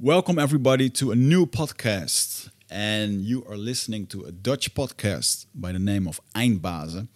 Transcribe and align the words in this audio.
Welcome, 0.00 0.38
everybody, 0.38 0.90
to 0.90 1.10
a 1.10 1.16
new 1.16 1.44
podcast. 1.44 2.50
And 2.70 3.22
you 3.22 3.44
are 3.48 3.56
listening 3.56 4.06
to 4.06 4.22
a 4.22 4.30
Dutch 4.30 4.72
podcast 4.72 5.46
by 5.56 5.72
the 5.72 5.80
name 5.80 6.06
of 6.06 6.20
Eindbazen. 6.36 7.08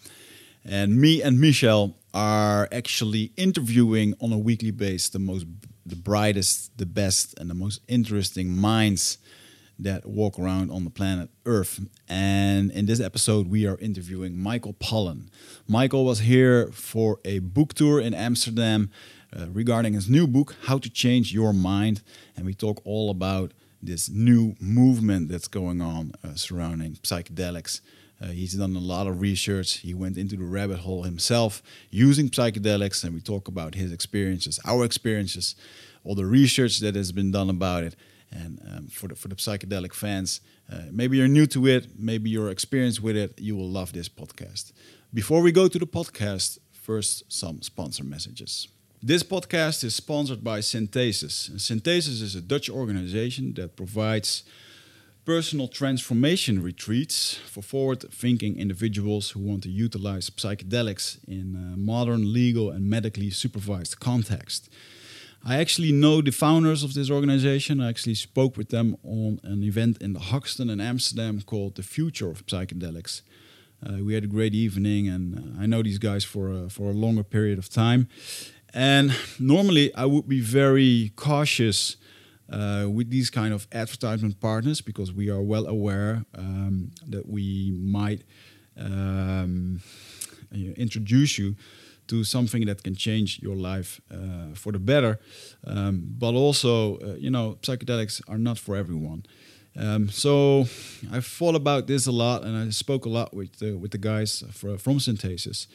And 0.64 1.00
me 1.00 1.22
and 1.22 1.40
Michel 1.40 1.94
are 2.12 2.68
actually 2.72 3.30
interviewing 3.36 4.14
on 4.20 4.32
a 4.32 4.38
weekly 4.38 4.72
basis 4.72 5.10
the 5.10 5.20
most, 5.20 5.46
the 5.86 5.94
brightest, 5.94 6.76
the 6.76 6.84
best, 6.84 7.38
and 7.38 7.48
the 7.48 7.54
most 7.54 7.82
interesting 7.86 8.50
minds 8.50 9.18
that 9.78 10.04
walk 10.04 10.36
around 10.36 10.72
on 10.72 10.82
the 10.82 10.90
planet 10.90 11.30
Earth. 11.46 11.78
And 12.08 12.72
in 12.72 12.86
this 12.86 12.98
episode, 12.98 13.46
we 13.46 13.64
are 13.64 13.78
interviewing 13.78 14.36
Michael 14.36 14.74
Pollan. 14.74 15.28
Michael 15.68 16.04
was 16.04 16.18
here 16.18 16.66
for 16.72 17.20
a 17.24 17.38
book 17.38 17.74
tour 17.74 18.00
in 18.00 18.12
Amsterdam 18.12 18.90
uh, 19.36 19.46
regarding 19.50 19.94
his 19.94 20.08
new 20.08 20.26
book, 20.26 20.56
How 20.64 20.78
to 20.78 20.90
Change 20.90 21.32
Your 21.32 21.52
Mind. 21.52 22.02
And 22.36 22.44
we 22.46 22.54
talk 22.54 22.80
all 22.84 23.10
about 23.10 23.52
this 23.82 24.08
new 24.08 24.54
movement 24.60 25.28
that's 25.28 25.48
going 25.48 25.80
on 25.80 26.12
uh, 26.22 26.34
surrounding 26.34 26.94
psychedelics. 26.96 27.80
Uh, 28.22 28.26
he's 28.28 28.54
done 28.54 28.76
a 28.76 28.78
lot 28.78 29.06
of 29.06 29.20
research. 29.20 29.78
He 29.78 29.94
went 29.94 30.16
into 30.16 30.36
the 30.36 30.44
rabbit 30.44 30.78
hole 30.80 31.02
himself 31.02 31.62
using 31.90 32.28
psychedelics, 32.28 33.02
and 33.02 33.14
we 33.14 33.20
talk 33.20 33.48
about 33.48 33.74
his 33.74 33.90
experiences, 33.90 34.60
our 34.64 34.84
experiences, 34.84 35.56
all 36.04 36.14
the 36.14 36.26
research 36.26 36.78
that 36.80 36.94
has 36.94 37.10
been 37.10 37.32
done 37.32 37.50
about 37.50 37.82
it. 37.82 37.96
And 38.30 38.60
um, 38.70 38.86
for 38.86 39.08
the 39.08 39.16
for 39.16 39.28
the 39.28 39.34
psychedelic 39.34 39.92
fans, 39.92 40.40
uh, 40.72 40.82
maybe 40.90 41.16
you're 41.18 41.28
new 41.28 41.46
to 41.46 41.66
it, 41.66 41.98
maybe 41.98 42.30
you're 42.30 42.50
experienced 42.50 43.02
with 43.02 43.16
it, 43.16 43.38
you 43.40 43.56
will 43.56 43.68
love 43.68 43.92
this 43.92 44.08
podcast. 44.08 44.72
Before 45.12 45.42
we 45.42 45.52
go 45.52 45.68
to 45.68 45.78
the 45.78 45.86
podcast, 45.86 46.58
first 46.72 47.24
some 47.28 47.60
sponsor 47.60 48.04
messages. 48.04 48.68
This 49.04 49.24
podcast 49.24 49.82
is 49.82 49.96
sponsored 49.96 50.44
by 50.44 50.60
Synthesis. 50.60 51.50
Synthesis 51.56 52.20
is 52.20 52.36
a 52.36 52.40
Dutch 52.40 52.70
organization 52.70 53.52
that 53.54 53.74
provides 53.74 54.44
personal 55.24 55.66
transformation 55.66 56.62
retreats 56.62 57.34
for 57.34 57.62
forward 57.62 58.04
thinking 58.12 58.56
individuals 58.56 59.30
who 59.30 59.40
want 59.40 59.64
to 59.64 59.70
utilize 59.70 60.30
psychedelics 60.30 61.18
in 61.26 61.72
a 61.72 61.76
modern, 61.76 62.32
legal, 62.32 62.70
and 62.70 62.88
medically 62.88 63.30
supervised 63.30 63.98
context. 63.98 64.70
I 65.44 65.56
actually 65.56 65.90
know 65.90 66.22
the 66.22 66.30
founders 66.30 66.84
of 66.84 66.94
this 66.94 67.10
organization. 67.10 67.80
I 67.80 67.88
actually 67.88 68.14
spoke 68.14 68.56
with 68.56 68.68
them 68.68 68.96
on 69.02 69.40
an 69.42 69.64
event 69.64 70.00
in 70.00 70.12
the 70.12 70.20
Hoxton 70.20 70.70
in 70.70 70.80
Amsterdam 70.80 71.42
called 71.42 71.74
The 71.74 71.82
Future 71.82 72.30
of 72.30 72.46
Psychedelics. 72.46 73.22
Uh, 73.84 74.04
we 74.04 74.14
had 74.14 74.22
a 74.22 74.28
great 74.28 74.54
evening, 74.54 75.08
and 75.08 75.56
uh, 75.58 75.62
I 75.62 75.66
know 75.66 75.82
these 75.82 75.98
guys 75.98 76.22
for 76.22 76.68
for 76.68 76.90
a 76.90 76.94
longer 76.94 77.24
period 77.24 77.58
of 77.58 77.68
time. 77.68 78.06
And 78.74 79.14
normally 79.38 79.94
I 79.94 80.06
would 80.06 80.28
be 80.28 80.40
very 80.40 81.12
cautious 81.16 81.96
uh, 82.50 82.86
with 82.88 83.10
these 83.10 83.30
kind 83.30 83.52
of 83.54 83.66
advertisement 83.72 84.40
partners 84.40 84.80
because 84.80 85.12
we 85.12 85.30
are 85.30 85.42
well 85.42 85.66
aware 85.66 86.24
um, 86.34 86.90
that 87.08 87.28
we 87.28 87.72
might 87.78 88.22
um, 88.78 89.80
introduce 90.52 91.38
you 91.38 91.56
to 92.08 92.24
something 92.24 92.66
that 92.66 92.82
can 92.82 92.94
change 92.94 93.40
your 93.42 93.56
life 93.56 94.00
uh, 94.10 94.54
for 94.54 94.72
the 94.72 94.78
better. 94.78 95.18
Um, 95.66 96.02
but 96.18 96.34
also, 96.34 96.98
uh, 96.98 97.14
you 97.14 97.30
know, 97.30 97.58
psychedelics 97.62 98.20
are 98.28 98.38
not 98.38 98.58
for 98.58 98.76
everyone. 98.76 99.24
Um, 99.76 100.08
so 100.10 100.66
I've 101.10 101.26
thought 101.26 101.54
about 101.54 101.86
this 101.86 102.06
a 102.06 102.12
lot, 102.12 102.44
and 102.44 102.56
I 102.56 102.68
spoke 102.70 103.06
a 103.06 103.08
lot 103.08 103.32
with 103.32 103.58
the, 103.58 103.74
with 103.76 103.92
the 103.92 103.98
guys 103.98 104.44
for, 104.52 104.76
from 104.76 105.00
Synthesis. 105.00 105.68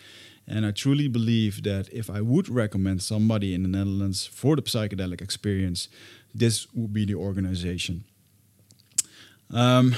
And 0.47 0.65
I 0.65 0.71
truly 0.71 1.09
believe 1.09 1.63
that 1.63 1.89
if 1.91 2.09
I 2.09 2.21
would 2.21 2.47
recommend 2.47 3.01
somebody 3.01 3.53
in 3.53 3.63
the 3.63 3.69
Netherlands 3.69 4.25
for 4.25 4.55
the 4.55 4.61
psychedelic 4.61 5.21
experience, 5.21 5.89
this 6.33 6.67
would 6.73 6.93
be 6.93 7.05
the 7.05 7.15
organization. 7.15 8.05
Um, 9.51 9.95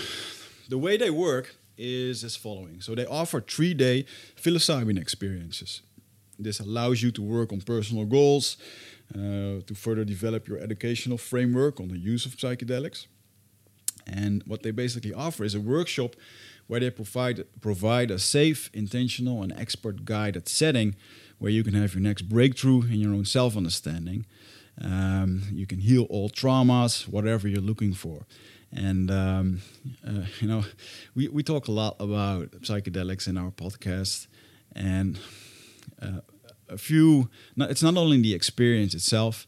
the 0.68 0.78
way 0.78 0.98
they 0.98 1.12
work 1.12 1.56
is 1.78 2.24
as 2.24 2.36
following. 2.36 2.82
So 2.82 2.96
they 2.96 3.06
offer 3.06 3.42
three-day 3.42 4.06
psilocybin 4.42 5.00
experiences. 5.00 5.82
This 6.38 6.60
allows 6.60 7.02
you 7.04 7.12
to 7.12 7.22
work 7.22 7.52
on 7.52 7.62
personal 7.62 8.06
goals, 8.06 8.58
uh, 9.14 9.62
to 9.66 9.76
further 9.76 10.06
develop 10.06 10.48
your 10.48 10.58
educational 10.60 11.18
framework 11.18 11.80
on 11.80 11.90
the 11.90 11.98
use 11.98 12.26
of 12.26 12.36
psychedelics. 12.36 13.08
And 14.08 14.44
what 14.48 14.64
they 14.64 14.72
basically 14.72 15.14
offer 15.14 15.44
is 15.44 15.56
a 15.56 15.60
workshop 15.60 16.16
where 16.70 16.80
they 16.80 16.92
provide 16.92 17.44
provide 17.62 18.12
a 18.12 18.20
safe, 18.20 18.70
intentional, 18.74 19.42
and 19.42 19.52
expert 19.58 20.06
guided 20.06 20.48
setting 20.48 20.96
where 21.40 21.52
you 21.52 21.64
can 21.64 21.74
have 21.74 21.96
your 21.96 22.04
next 22.04 22.30
breakthrough 22.30 22.84
in 22.84 23.00
your 23.00 23.12
own 23.12 23.26
self 23.26 23.58
understanding. 23.58 24.28
Um, 24.80 25.42
you 25.52 25.66
can 25.66 25.80
heal 25.80 26.04
all 26.12 26.30
traumas, 26.30 27.08
whatever 27.08 27.48
you're 27.48 27.60
looking 27.60 27.94
for. 27.94 28.28
And 28.72 29.10
um, 29.10 29.62
uh, 30.08 30.26
you 30.40 30.48
know, 30.48 30.64
we, 31.16 31.28
we 31.28 31.42
talk 31.42 31.68
a 31.68 31.72
lot 31.72 31.96
about 32.00 32.52
psychedelics 32.62 33.28
in 33.28 33.36
our 33.36 33.50
podcast, 33.50 34.28
and 34.76 35.20
uh, 36.00 36.22
a 36.70 36.78
few. 36.78 37.32
it's 37.58 37.82
not 37.82 37.98
only 37.98 38.22
the 38.22 38.36
experience 38.36 38.94
itself. 38.94 39.48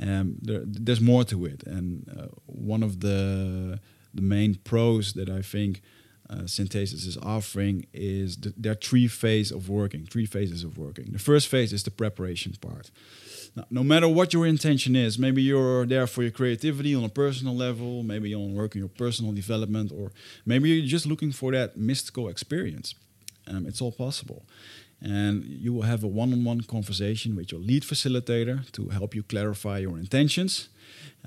Um, 0.00 0.36
there, 0.40 0.62
there's 0.64 1.00
more 1.00 1.24
to 1.24 1.46
it, 1.46 1.64
and 1.64 2.08
uh, 2.16 2.28
one 2.46 2.84
of 2.84 3.00
the 3.00 3.80
the 4.14 4.22
main 4.22 4.54
pros 4.54 5.14
that 5.14 5.28
I 5.28 5.42
think 5.42 5.82
uh, 6.30 6.46
synthesis 6.46 7.04
is 7.04 7.18
offering 7.18 7.86
is 7.92 8.36
the, 8.36 8.54
there 8.56 8.72
are 8.72 8.76
three 8.76 9.08
phases 9.08 9.52
of 9.52 9.68
working, 9.68 10.06
three 10.06 10.26
phases 10.26 10.64
of 10.64 10.78
working. 10.78 11.12
The 11.12 11.18
first 11.18 11.48
phase 11.48 11.72
is 11.72 11.82
the 11.82 11.90
preparation 11.90 12.54
part. 12.60 12.90
Now, 13.56 13.66
no 13.70 13.84
matter 13.84 14.08
what 14.08 14.32
your 14.32 14.46
intention 14.46 14.96
is, 14.96 15.18
maybe 15.18 15.42
you're 15.42 15.86
there 15.86 16.06
for 16.06 16.22
your 16.22 16.32
creativity 16.32 16.94
on 16.94 17.04
a 17.04 17.08
personal 17.08 17.54
level, 17.54 18.02
maybe 18.02 18.30
you're 18.30 18.38
working 18.38 18.80
your 18.80 18.88
personal 18.88 19.32
development, 19.32 19.92
or 19.92 20.12
maybe 20.44 20.70
you're 20.70 20.86
just 20.86 21.06
looking 21.06 21.30
for 21.30 21.52
that 21.52 21.76
mystical 21.76 22.28
experience. 22.28 22.94
Um, 23.46 23.66
it's 23.66 23.80
all 23.80 23.92
possible. 23.92 24.44
And 25.00 25.44
you 25.44 25.74
will 25.74 25.82
have 25.82 26.02
a 26.02 26.06
one 26.06 26.32
on 26.32 26.42
one 26.44 26.62
conversation 26.62 27.36
with 27.36 27.52
your 27.52 27.60
lead 27.60 27.82
facilitator 27.82 28.70
to 28.72 28.88
help 28.88 29.14
you 29.14 29.22
clarify 29.22 29.78
your 29.78 29.98
intentions, 29.98 30.70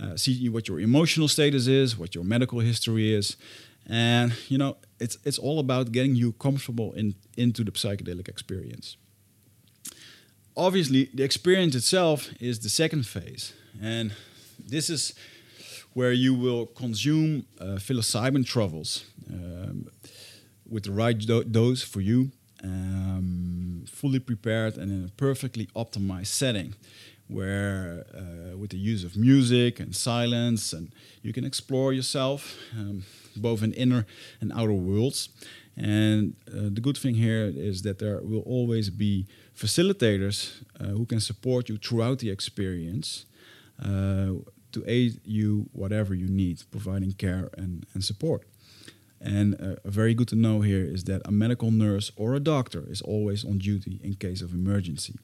uh, 0.01 0.17
see 0.17 0.49
what 0.49 0.67
your 0.67 0.79
emotional 0.79 1.27
status 1.27 1.67
is, 1.67 1.97
what 1.97 2.15
your 2.15 2.23
medical 2.23 2.59
history 2.59 3.13
is, 3.13 3.37
and 3.87 4.33
you 4.49 4.57
know 4.57 4.77
it's 4.99 5.17
it's 5.23 5.37
all 5.37 5.59
about 5.59 5.91
getting 5.91 6.15
you 6.15 6.33
comfortable 6.33 6.91
in 6.93 7.15
into 7.37 7.63
the 7.63 7.71
psychedelic 7.71 8.27
experience. 8.27 8.97
Obviously 10.55 11.09
the 11.13 11.23
experience 11.23 11.75
itself 11.75 12.29
is 12.39 12.59
the 12.59 12.69
second 12.69 13.05
phase. 13.05 13.53
And 13.81 14.11
this 14.59 14.89
is 14.89 15.13
where 15.93 16.11
you 16.11 16.33
will 16.33 16.65
consume 16.65 17.45
uh, 17.59 17.77
psilocybin 17.77 18.45
truffles 18.45 19.05
um, 19.29 19.87
with 20.69 20.83
the 20.83 20.91
right 20.91 21.17
do 21.17 21.43
dose 21.43 21.83
for 21.83 22.01
you 22.01 22.31
um, 22.63 23.85
fully 23.87 24.19
prepared 24.19 24.77
and 24.77 24.91
in 24.91 25.05
a 25.05 25.09
perfectly 25.09 25.67
optimized 25.75 26.27
setting 26.27 26.73
where 27.27 28.05
uh, 28.13 28.57
with 28.57 28.71
the 28.71 28.77
use 28.77 29.03
of 29.03 29.15
music 29.17 29.79
and 29.79 29.95
silence 29.95 30.73
and 30.73 30.91
you 31.21 31.33
can 31.33 31.45
explore 31.45 31.93
yourself 31.93 32.55
um, 32.77 33.03
both 33.37 33.63
in 33.63 33.73
inner 33.73 34.05
and 34.41 34.51
outer 34.53 34.73
worlds. 34.73 35.29
And 35.75 36.35
uh, 36.47 36.69
the 36.73 36.81
good 36.81 36.97
thing 36.97 37.15
here 37.15 37.51
is 37.55 37.83
that 37.83 37.99
there 37.99 38.19
will 38.21 38.41
always 38.41 38.89
be 38.89 39.27
facilitators 39.55 40.63
uh, 40.79 40.85
who 40.85 41.05
can 41.05 41.19
support 41.19 41.69
you 41.69 41.77
throughout 41.77 42.19
the 42.19 42.31
experience 42.31 43.25
uh, 43.83 44.33
to 44.71 44.83
aid 44.87 45.21
you 45.23 45.69
whatever 45.73 46.15
you 46.15 46.27
need, 46.27 46.63
providing 46.71 47.13
care 47.13 47.49
and, 47.57 47.85
and 47.93 48.03
support. 48.03 48.43
And 49.19 49.55
uh, 49.55 49.75
very 49.85 50.13
good 50.13 50.27
to 50.29 50.35
know 50.35 50.61
here 50.61 50.83
is 50.83 51.05
that 51.05 51.21
a 51.25 51.31
medical 51.31 51.71
nurse 51.71 52.11
or 52.15 52.35
a 52.35 52.39
doctor 52.39 52.83
is 52.87 53.01
always 53.01 53.43
on 53.43 53.57
duty 53.57 53.99
in 54.03 54.15
case 54.15 54.41
of 54.41 54.53
emergency. 54.53 55.15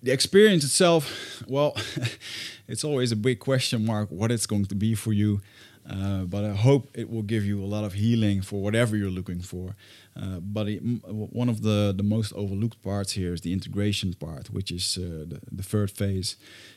The 0.00 0.12
experience 0.12 0.62
itself, 0.62 1.42
well, 1.48 1.76
it's 2.68 2.84
always 2.84 3.10
a 3.10 3.16
big 3.16 3.40
question 3.40 3.84
mark 3.84 4.10
what 4.10 4.30
it's 4.30 4.46
going 4.46 4.66
to 4.66 4.76
be 4.76 4.94
for 4.94 5.12
you. 5.12 5.40
Uh, 5.88 6.24
but 6.24 6.44
I 6.44 6.52
hope 6.52 6.90
it 6.94 7.10
will 7.10 7.22
give 7.22 7.44
you 7.46 7.62
a 7.62 7.66
lot 7.66 7.84
of 7.84 7.94
healing 7.94 8.42
for 8.42 8.60
whatever 8.60 8.96
you're 8.96 9.10
looking 9.10 9.40
for. 9.40 9.74
Uh, 10.14 10.40
but 10.40 10.68
it, 10.68 10.80
one 10.80 11.48
of 11.48 11.62
the, 11.62 11.94
the 11.96 12.02
most 12.02 12.32
overlooked 12.34 12.82
parts 12.82 13.12
here 13.12 13.32
is 13.32 13.40
the 13.40 13.52
integration 13.52 14.12
part, 14.14 14.50
which 14.50 14.70
is 14.70 14.98
uh, 14.98 15.24
the, 15.26 15.40
the, 15.50 15.62
third 15.62 15.90
phase. 15.90 16.36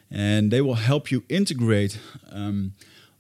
And 0.10 0.50
they 0.50 0.62
will 0.62 0.76
help 0.76 1.12
you 1.12 1.24
integrate 1.28 2.00
um, 2.32 2.74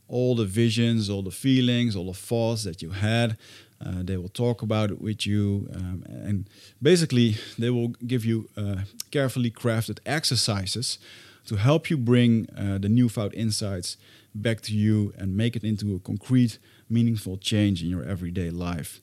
all 0.07 0.35
the 0.35 0.45
visions, 0.45 1.09
all 1.09 1.23
the 1.23 1.31
feelings, 1.31 1.95
all 1.95 2.05
the 2.05 2.17
thoughts 2.17 2.63
that 2.63 2.81
you 2.81 2.91
had. 2.91 3.37
Uh, 3.85 4.03
they 4.03 4.15
will 4.15 4.29
talk 4.29 4.61
about 4.61 4.91
it 4.91 5.01
with 5.01 5.25
you. 5.25 5.67
Um, 5.75 6.05
and 6.07 6.49
basically, 6.81 7.35
they 7.57 7.69
will 7.69 7.89
give 8.07 8.23
you 8.23 8.47
uh, 8.55 8.83
carefully 9.09 9.51
crafted 9.51 9.99
exercises 10.05 10.99
to 11.47 11.55
help 11.55 11.89
you 11.89 11.97
bring 11.97 12.43
the 12.53 12.87
newfound 12.87 13.33
insights 13.33 13.97
back 14.33 14.61
to 14.61 14.73
you 14.73 15.13
and 15.17 15.35
make 15.35 15.55
it 15.55 15.63
into 15.63 15.95
a 15.95 15.99
concrete, 15.99 16.59
meaningful 16.89 17.37
change 17.37 17.83
in 17.83 17.89
your 17.89 18.03
everyday 18.03 18.49
life. 18.49 19.01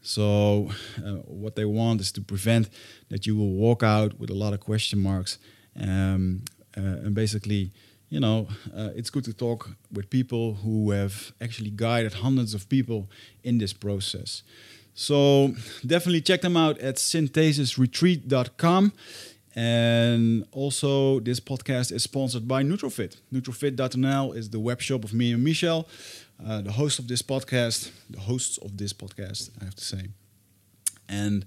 So, 0.00 0.70
uh, 1.04 1.22
what 1.26 1.56
they 1.56 1.64
want 1.64 2.00
is 2.00 2.12
to 2.12 2.20
prevent 2.20 2.70
that 3.08 3.26
you 3.26 3.36
will 3.36 3.52
walk 3.52 3.82
out 3.82 4.18
with 4.18 4.30
a 4.30 4.34
lot 4.34 4.52
of 4.52 4.60
question 4.60 5.00
marks 5.00 5.38
um, 5.78 6.42
uh, 6.76 6.80
and 6.80 7.14
basically 7.14 7.72
you 8.10 8.20
know, 8.20 8.48
uh, 8.74 8.90
it's 8.94 9.10
good 9.10 9.24
to 9.24 9.34
talk 9.34 9.70
with 9.92 10.08
people 10.10 10.54
who 10.54 10.90
have 10.92 11.32
actually 11.40 11.70
guided 11.70 12.14
hundreds 12.14 12.54
of 12.54 12.68
people 12.68 13.10
in 13.42 13.58
this 13.58 13.72
process. 13.72 14.42
So 14.94 15.54
definitely 15.86 16.22
check 16.22 16.40
them 16.40 16.56
out 16.56 16.78
at 16.78 16.96
synthesisretreat.com. 16.96 18.92
And 19.58 20.46
also, 20.52 21.18
this 21.18 21.40
podcast 21.40 21.90
is 21.90 22.04
sponsored 22.04 22.46
by 22.46 22.62
Nutrofit. 22.62 23.16
Nutrofit.nl 23.34 24.36
is 24.36 24.50
the 24.50 24.60
web 24.60 24.80
shop 24.80 25.02
of 25.02 25.12
me 25.12 25.32
and 25.32 25.42
Michel, 25.42 25.88
uh, 26.46 26.60
the 26.60 26.70
host 26.70 27.00
of 27.00 27.08
this 27.08 27.22
podcast, 27.22 27.90
the 28.08 28.20
hosts 28.20 28.58
of 28.58 28.76
this 28.76 28.92
podcast, 28.92 29.50
I 29.60 29.64
have 29.64 29.74
to 29.74 29.84
say. 29.84 30.10
And 31.08 31.44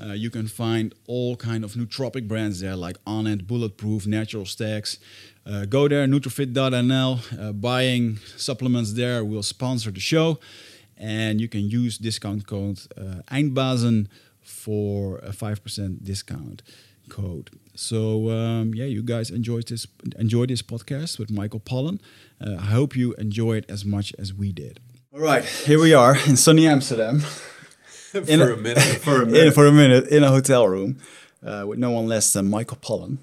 uh, 0.00 0.12
you 0.12 0.30
can 0.30 0.46
find 0.46 0.94
all 1.08 1.34
kind 1.34 1.64
of 1.64 1.72
nootropic 1.72 2.28
brands 2.28 2.60
there, 2.60 2.76
like 2.76 2.96
Onnit, 3.06 3.48
Bulletproof, 3.48 4.06
Natural 4.06 4.46
Stacks. 4.46 5.00
Uh, 5.44 5.64
go 5.64 5.88
there, 5.88 6.06
nutrofit.nl. 6.06 7.40
Uh, 7.40 7.52
buying 7.54 8.18
supplements 8.36 8.92
there 8.92 9.24
will 9.24 9.42
sponsor 9.42 9.90
the 9.90 9.98
show. 9.98 10.38
And 10.96 11.40
you 11.40 11.48
can 11.48 11.68
use 11.68 11.98
discount 11.98 12.46
code 12.46 12.78
uh, 12.96 13.22
Eindbazen 13.32 14.06
for 14.42 15.18
a 15.18 15.30
5% 15.30 16.04
discount 16.04 16.62
code. 17.08 17.50
So 17.74 18.30
um, 18.30 18.74
yeah, 18.74 18.86
you 18.86 19.02
guys 19.02 19.30
enjoyed 19.30 19.68
this 19.68 19.86
enjoy 20.18 20.46
this 20.46 20.62
podcast 20.62 21.18
with 21.18 21.30
Michael 21.30 21.60
Pollan. 21.60 22.00
Uh, 22.40 22.56
I 22.58 22.66
hope 22.66 22.96
you 22.96 23.14
enjoyed 23.14 23.64
it 23.64 23.70
as 23.70 23.84
much 23.84 24.12
as 24.18 24.34
we 24.34 24.52
did. 24.52 24.80
All 25.12 25.20
right, 25.20 25.44
here 25.44 25.80
we 25.80 25.94
are 25.94 26.16
in 26.26 26.36
sunny 26.36 26.66
Amsterdam. 26.66 27.20
for 28.12 28.18
a, 28.18 28.54
a, 28.54 28.56
minute, 28.56 28.78
for 29.00 29.22
a 29.22 29.26
minute, 29.26 29.36
in, 29.46 29.52
for 29.52 29.66
a 29.66 29.72
minute 29.72 30.08
in 30.08 30.24
a 30.24 30.28
hotel 30.28 30.66
room 30.66 30.98
uh, 31.44 31.64
with 31.66 31.78
no 31.78 31.90
one 31.90 32.06
less 32.06 32.32
than 32.32 32.48
Michael 32.50 32.78
Pollan. 32.78 33.18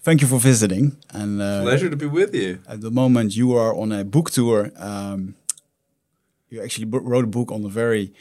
Thank 0.00 0.20
you 0.20 0.26
for 0.26 0.38
visiting. 0.38 0.96
And 1.10 1.40
uh, 1.40 1.62
pleasure 1.62 1.88
to 1.88 1.96
be 1.96 2.06
with 2.06 2.34
you. 2.34 2.58
At 2.68 2.80
the 2.80 2.90
moment, 2.90 3.36
you 3.36 3.54
are 3.56 3.72
on 3.74 3.92
a 3.92 4.04
book 4.04 4.30
tour. 4.30 4.72
Um, 4.76 5.36
you 6.48 6.60
actually 6.60 6.86
wrote 6.86 7.24
a 7.24 7.28
book 7.28 7.52
on 7.52 7.64
a 7.64 7.68
very 7.68 8.12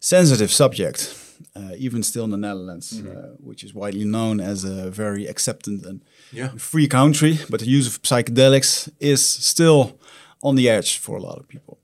sensitive 0.00 0.50
subject 0.50 1.23
uh, 1.56 1.72
even 1.76 2.02
still 2.02 2.24
in 2.24 2.30
the 2.30 2.36
Netherlands, 2.36 2.92
mm 2.92 3.06
-hmm. 3.06 3.36
which 3.40 3.62
is 3.64 3.72
widely 3.72 4.04
known 4.04 4.40
as 4.40 4.64
a 4.64 4.90
very 4.90 5.28
accepted 5.28 5.86
and 5.86 6.02
yeah. 6.30 6.52
free 6.56 6.86
country. 6.86 7.38
But 7.48 7.60
the 7.60 7.78
use 7.78 7.88
of 7.88 8.00
psychedelics 8.02 8.88
is 8.98 9.46
still 9.46 9.98
on 10.40 10.56
the 10.56 10.68
edge 10.68 10.98
for 11.00 11.16
a 11.16 11.20
lot 11.20 11.38
of 11.38 11.46
people. 11.46 11.78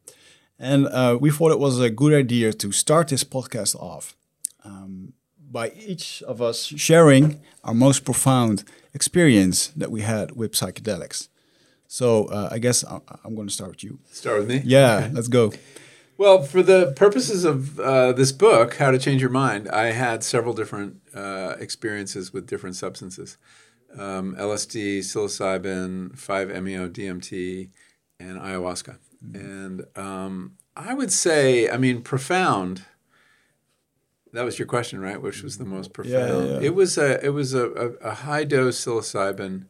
And 0.59 0.87
uh, 0.87 1.17
we 1.21 1.31
thought 1.31 1.53
it 1.53 1.59
was 1.59 1.81
a 1.81 1.91
good 1.91 2.13
idea 2.13 2.53
to 2.53 2.73
start 2.73 3.09
this 3.09 3.25
podcast 3.25 3.75
off 3.75 4.15
um, 4.65 5.15
by 5.51 5.73
each 5.87 6.23
of 6.27 6.41
us 6.41 6.73
sharing 6.77 7.41
our 7.63 7.75
most 7.75 8.05
profound 8.05 8.65
experience 8.93 9.73
that 9.79 9.91
we 9.91 10.03
had 10.03 10.33
with 10.37 10.53
psychedelics. 10.53 11.29
So 11.87 12.27
uh, 12.27 12.49
I 12.53 12.59
guess 12.59 12.85
I- 12.85 13.01
am 13.25 13.35
going 13.35 13.49
to 13.49 13.55
start 13.55 13.71
with 13.71 13.85
you. 13.85 13.99
Start 14.13 14.41
with 14.41 14.49
me? 14.49 14.63
Yeah, 14.65 14.99
okay. 14.99 15.11
let's 15.15 15.29
go. 15.29 15.53
Well, 16.21 16.43
for 16.43 16.63
the 16.63 16.93
purposes 16.97 17.47
of 17.47 17.81
uh, 17.81 18.13
this 18.13 18.31
book, 18.31 18.75
How 18.75 18.91
to 18.91 18.99
Change 18.99 19.23
Your 19.23 19.31
Mind, 19.31 19.71
I 19.71 19.93
had 19.93 20.23
several 20.23 20.53
different 20.53 21.01
uh, 21.15 21.55
experiences 21.59 22.31
with 22.31 22.47
different 22.47 22.77
substances 22.77 23.39
um, 23.99 24.37
LSD, 24.37 24.99
psilocybin, 24.99 26.15
5-MeO, 26.15 26.91
DMT, 26.91 27.71
and 28.19 28.39
ayahuasca. 28.39 28.99
Mm-hmm. 29.25 29.35
And 29.35 29.85
um, 29.97 30.59
I 30.77 30.93
would 30.93 31.11
say, 31.11 31.71
I 31.71 31.79
mean, 31.79 32.03
profound. 32.03 32.85
That 34.35 34.45
was 34.45 34.59
your 34.59 34.69
question, 34.69 35.01
right? 35.01 35.23
Which 35.23 35.43
was 35.43 35.57
the 35.57 35.65
most 35.65 35.95
profound? 35.95 36.49
Yeah, 36.49 36.53
yeah. 36.53 36.61
It 36.61 36.75
was 36.75 36.99
a 36.99 37.25
it 37.25 37.31
was 37.31 37.55
a, 37.55 37.71
a, 37.71 37.87
a 38.11 38.15
high 38.17 38.45
dose 38.45 38.79
psilocybin 38.85 39.69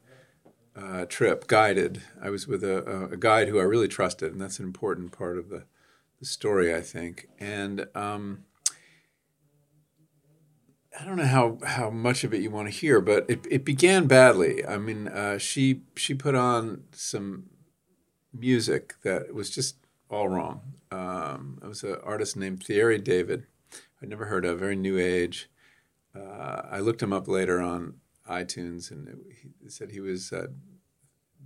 uh, 0.75 1.05
trip, 1.05 1.47
guided. 1.47 2.03
I 2.21 2.31
was 2.31 2.49
with 2.49 2.65
a, 2.65 3.11
a 3.13 3.17
guide 3.17 3.47
who 3.47 3.61
I 3.61 3.63
really 3.63 3.89
trusted, 3.89 4.33
and 4.33 4.41
that's 4.41 4.59
an 4.59 4.65
important 4.65 5.13
part 5.13 5.39
of 5.39 5.49
the 5.49 5.63
story, 6.27 6.75
I 6.75 6.81
think. 6.81 7.29
And 7.39 7.87
um, 7.95 8.45
I 10.99 11.05
don't 11.05 11.17
know 11.17 11.25
how, 11.25 11.59
how 11.65 11.91
much 11.91 12.25
of 12.25 12.35
it 12.35 12.43
you 12.43 12.51
want 12.51 12.69
to 12.69 12.75
hear, 12.75 13.01
but 13.01 13.25
it, 13.29 13.47
it 13.51 13.65
began 13.65 14.07
badly. 14.07 14.67
I 14.67 14.77
mean, 14.77 15.09
uh, 15.09 15.39
she 15.39 15.83
she 15.97 16.15
put 16.15 16.35
on 16.35 16.85
some 16.93 17.45
music 18.33 18.95
that 19.03 19.35
was 19.35 19.51
just 19.51 19.77
all 20.11 20.29
wrong. 20.29 20.61
Um, 20.91 21.59
it 21.63 21.67
was 21.67 21.83
an 21.85 21.97
artist 22.03 22.37
named 22.37 22.63
Thierry 22.65 22.99
David. 22.99 23.47
I'd 24.03 24.09
never 24.09 24.27
heard 24.27 24.45
of, 24.45 24.59
very 24.59 24.77
new 24.77 24.99
age. 24.99 25.49
Uh, 26.15 26.63
I 26.71 26.81
looked 26.81 27.03
him 27.03 27.13
up 27.13 27.29
later 27.29 27.61
on 27.61 27.95
iTunes, 28.29 28.91
and 28.91 29.09
it, 29.09 29.19
he 29.63 29.69
said 29.69 29.91
he 29.91 30.01
was 30.01 30.33
uh, 30.33 30.49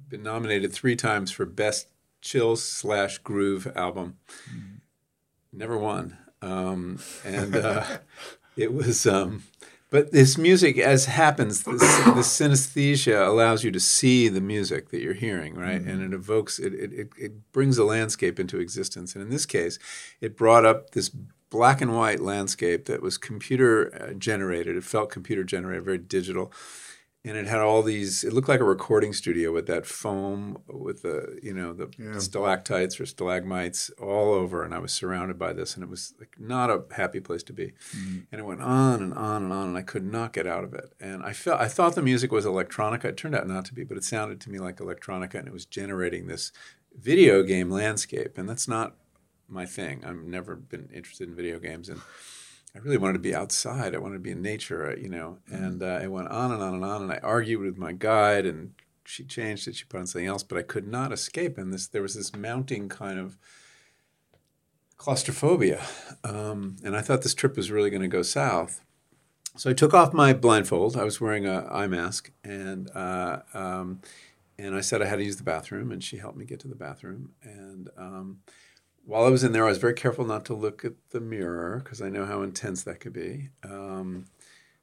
been 0.08 0.22
nominated 0.22 0.72
three 0.72 0.96
times 0.96 1.30
for 1.30 1.44
best 1.44 1.88
chill 2.24 2.56
slash 2.56 3.18
groove 3.18 3.70
album. 3.76 4.16
Mm. 4.50 4.80
Never 5.52 5.78
won, 5.78 6.18
um, 6.42 6.98
and 7.24 7.54
uh, 7.54 7.84
it 8.56 8.72
was. 8.72 9.06
Um, 9.06 9.44
but 9.90 10.10
this 10.10 10.36
music, 10.36 10.76
as 10.76 11.04
happens, 11.04 11.62
this, 11.62 11.80
this, 11.80 12.40
synesthesia 12.40 13.28
allows 13.28 13.62
you 13.62 13.70
to 13.70 13.78
see 13.78 14.28
the 14.28 14.40
music 14.40 14.88
that 14.88 15.00
you're 15.00 15.14
hearing, 15.14 15.54
right? 15.54 15.80
Mm-hmm. 15.80 15.88
And 15.88 16.02
it 16.02 16.16
evokes, 16.16 16.58
it, 16.58 16.74
it, 16.74 17.10
it 17.16 17.52
brings 17.52 17.78
a 17.78 17.84
landscape 17.84 18.40
into 18.40 18.58
existence. 18.58 19.14
And 19.14 19.22
in 19.22 19.30
this 19.30 19.46
case, 19.46 19.78
it 20.20 20.36
brought 20.36 20.66
up 20.66 20.90
this 20.90 21.10
black 21.48 21.80
and 21.80 21.96
white 21.96 22.18
landscape 22.18 22.86
that 22.86 23.02
was 23.02 23.16
computer 23.16 23.94
uh, 23.94 24.14
generated. 24.14 24.76
It 24.76 24.82
felt 24.82 25.10
computer 25.10 25.44
generated, 25.44 25.84
very 25.84 25.98
digital 25.98 26.52
and 27.26 27.38
it 27.38 27.46
had 27.46 27.60
all 27.60 27.82
these 27.82 28.22
it 28.22 28.32
looked 28.32 28.48
like 28.48 28.60
a 28.60 28.64
recording 28.64 29.12
studio 29.12 29.50
with 29.52 29.66
that 29.66 29.86
foam 29.86 30.58
with 30.68 31.02
the 31.02 31.38
you 31.42 31.54
know 31.54 31.72
the 31.72 31.90
yeah. 31.98 32.18
stalactites 32.18 33.00
or 33.00 33.06
stalagmites 33.06 33.90
all 34.00 34.34
over. 34.34 34.62
And 34.62 34.74
i 34.74 34.78
was 34.78 34.92
surrounded 34.92 35.38
by 35.38 35.52
this 35.52 35.74
and 35.74 35.82
it 35.82 35.88
was 35.88 36.14
like 36.18 36.36
not 36.38 36.70
a 36.70 36.82
happy 36.94 37.20
place 37.20 37.42
to 37.44 37.52
be. 37.52 37.72
Mm-hmm. 37.96 38.18
and 38.30 38.40
it 38.40 38.44
went 38.44 38.62
on 38.62 39.02
and 39.02 39.14
on 39.14 39.42
and 39.44 39.52
on 39.52 39.68
and 39.68 39.78
i 39.78 39.82
could 39.82 40.04
not 40.04 40.32
get 40.32 40.46
out 40.46 40.64
of 40.64 40.74
it. 40.74 40.92
And 41.00 41.22
i 41.22 41.32
felt 41.32 41.60
i 41.60 41.68
thought 41.68 41.94
the 41.94 42.02
music 42.02 42.30
was 42.30 42.44
electronica. 42.44 43.06
It 43.06 43.16
turned 43.16 43.34
out 43.34 43.48
not 43.48 43.64
to 43.66 43.74
be 43.74 43.84
but 43.84 43.96
it 43.96 44.04
sounded 44.04 44.40
to 44.42 44.50
me 44.50 44.58
like 44.58 44.76
electronica 44.76 45.34
and 45.34 45.48
it 45.48 45.52
was 45.52 45.64
generating 45.64 46.26
this 46.26 46.52
video 46.94 47.42
game 47.42 47.70
landscape. 47.70 48.36
And 48.36 48.48
that's 48.48 48.68
not 48.68 48.96
my 49.48 49.66
thing. 49.66 50.04
I've 50.04 50.22
never 50.22 50.56
been 50.56 50.88
interested 50.92 51.28
in 51.28 51.34
video 51.34 51.58
games. 51.58 51.88
And 51.88 52.00
I 52.74 52.80
really 52.80 52.96
wanted 52.96 53.14
to 53.14 53.18
be 53.20 53.34
outside. 53.34 53.94
I 53.94 53.98
wanted 53.98 54.14
to 54.14 54.20
be 54.20 54.32
in 54.32 54.42
nature, 54.42 54.90
uh, 54.90 54.96
you 54.96 55.08
know. 55.08 55.38
Mm-hmm. 55.50 55.64
And 55.64 55.82
uh, 55.82 56.00
it 56.02 56.10
went 56.10 56.28
on 56.28 56.52
and 56.52 56.62
on 56.62 56.74
and 56.74 56.84
on. 56.84 57.02
And 57.02 57.12
I 57.12 57.18
argued 57.22 57.60
with 57.60 57.78
my 57.78 57.92
guide, 57.92 58.46
and 58.46 58.74
she 59.04 59.24
changed 59.24 59.68
it. 59.68 59.76
She 59.76 59.84
put 59.84 60.00
on 60.00 60.06
something 60.06 60.26
else, 60.26 60.42
but 60.42 60.58
I 60.58 60.62
could 60.62 60.88
not 60.88 61.12
escape. 61.12 61.56
And 61.56 61.72
this, 61.72 61.86
there 61.86 62.02
was 62.02 62.14
this 62.14 62.34
mounting 62.34 62.88
kind 62.88 63.18
of 63.18 63.36
claustrophobia. 64.96 65.84
Um, 66.24 66.76
and 66.84 66.96
I 66.96 67.00
thought 67.00 67.22
this 67.22 67.34
trip 67.34 67.56
was 67.56 67.70
really 67.70 67.90
going 67.90 68.02
to 68.02 68.08
go 68.08 68.22
south. 68.22 68.80
So 69.56 69.70
I 69.70 69.72
took 69.72 69.94
off 69.94 70.12
my 70.12 70.32
blindfold. 70.32 70.96
I 70.96 71.04
was 71.04 71.20
wearing 71.20 71.46
a 71.46 71.68
eye 71.70 71.86
mask, 71.86 72.32
and 72.42 72.90
uh, 72.90 73.40
um, 73.54 74.00
and 74.58 74.74
I 74.74 74.80
said 74.80 75.00
I 75.00 75.06
had 75.06 75.16
to 75.16 75.24
use 75.24 75.36
the 75.36 75.44
bathroom, 75.44 75.92
and 75.92 76.02
she 76.02 76.16
helped 76.16 76.36
me 76.36 76.44
get 76.44 76.58
to 76.60 76.68
the 76.68 76.74
bathroom. 76.74 77.30
And 77.42 77.88
um, 77.96 78.40
while 79.06 79.24
I 79.24 79.28
was 79.28 79.44
in 79.44 79.52
there, 79.52 79.64
I 79.64 79.68
was 79.68 79.78
very 79.78 79.94
careful 79.94 80.24
not 80.24 80.44
to 80.46 80.54
look 80.54 80.84
at 80.84 80.92
the 81.10 81.20
mirror 81.20 81.80
because 81.82 82.00
I 82.00 82.08
know 82.08 82.24
how 82.24 82.42
intense 82.42 82.82
that 82.84 83.00
could 83.00 83.12
be. 83.12 83.50
Um, 83.62 84.26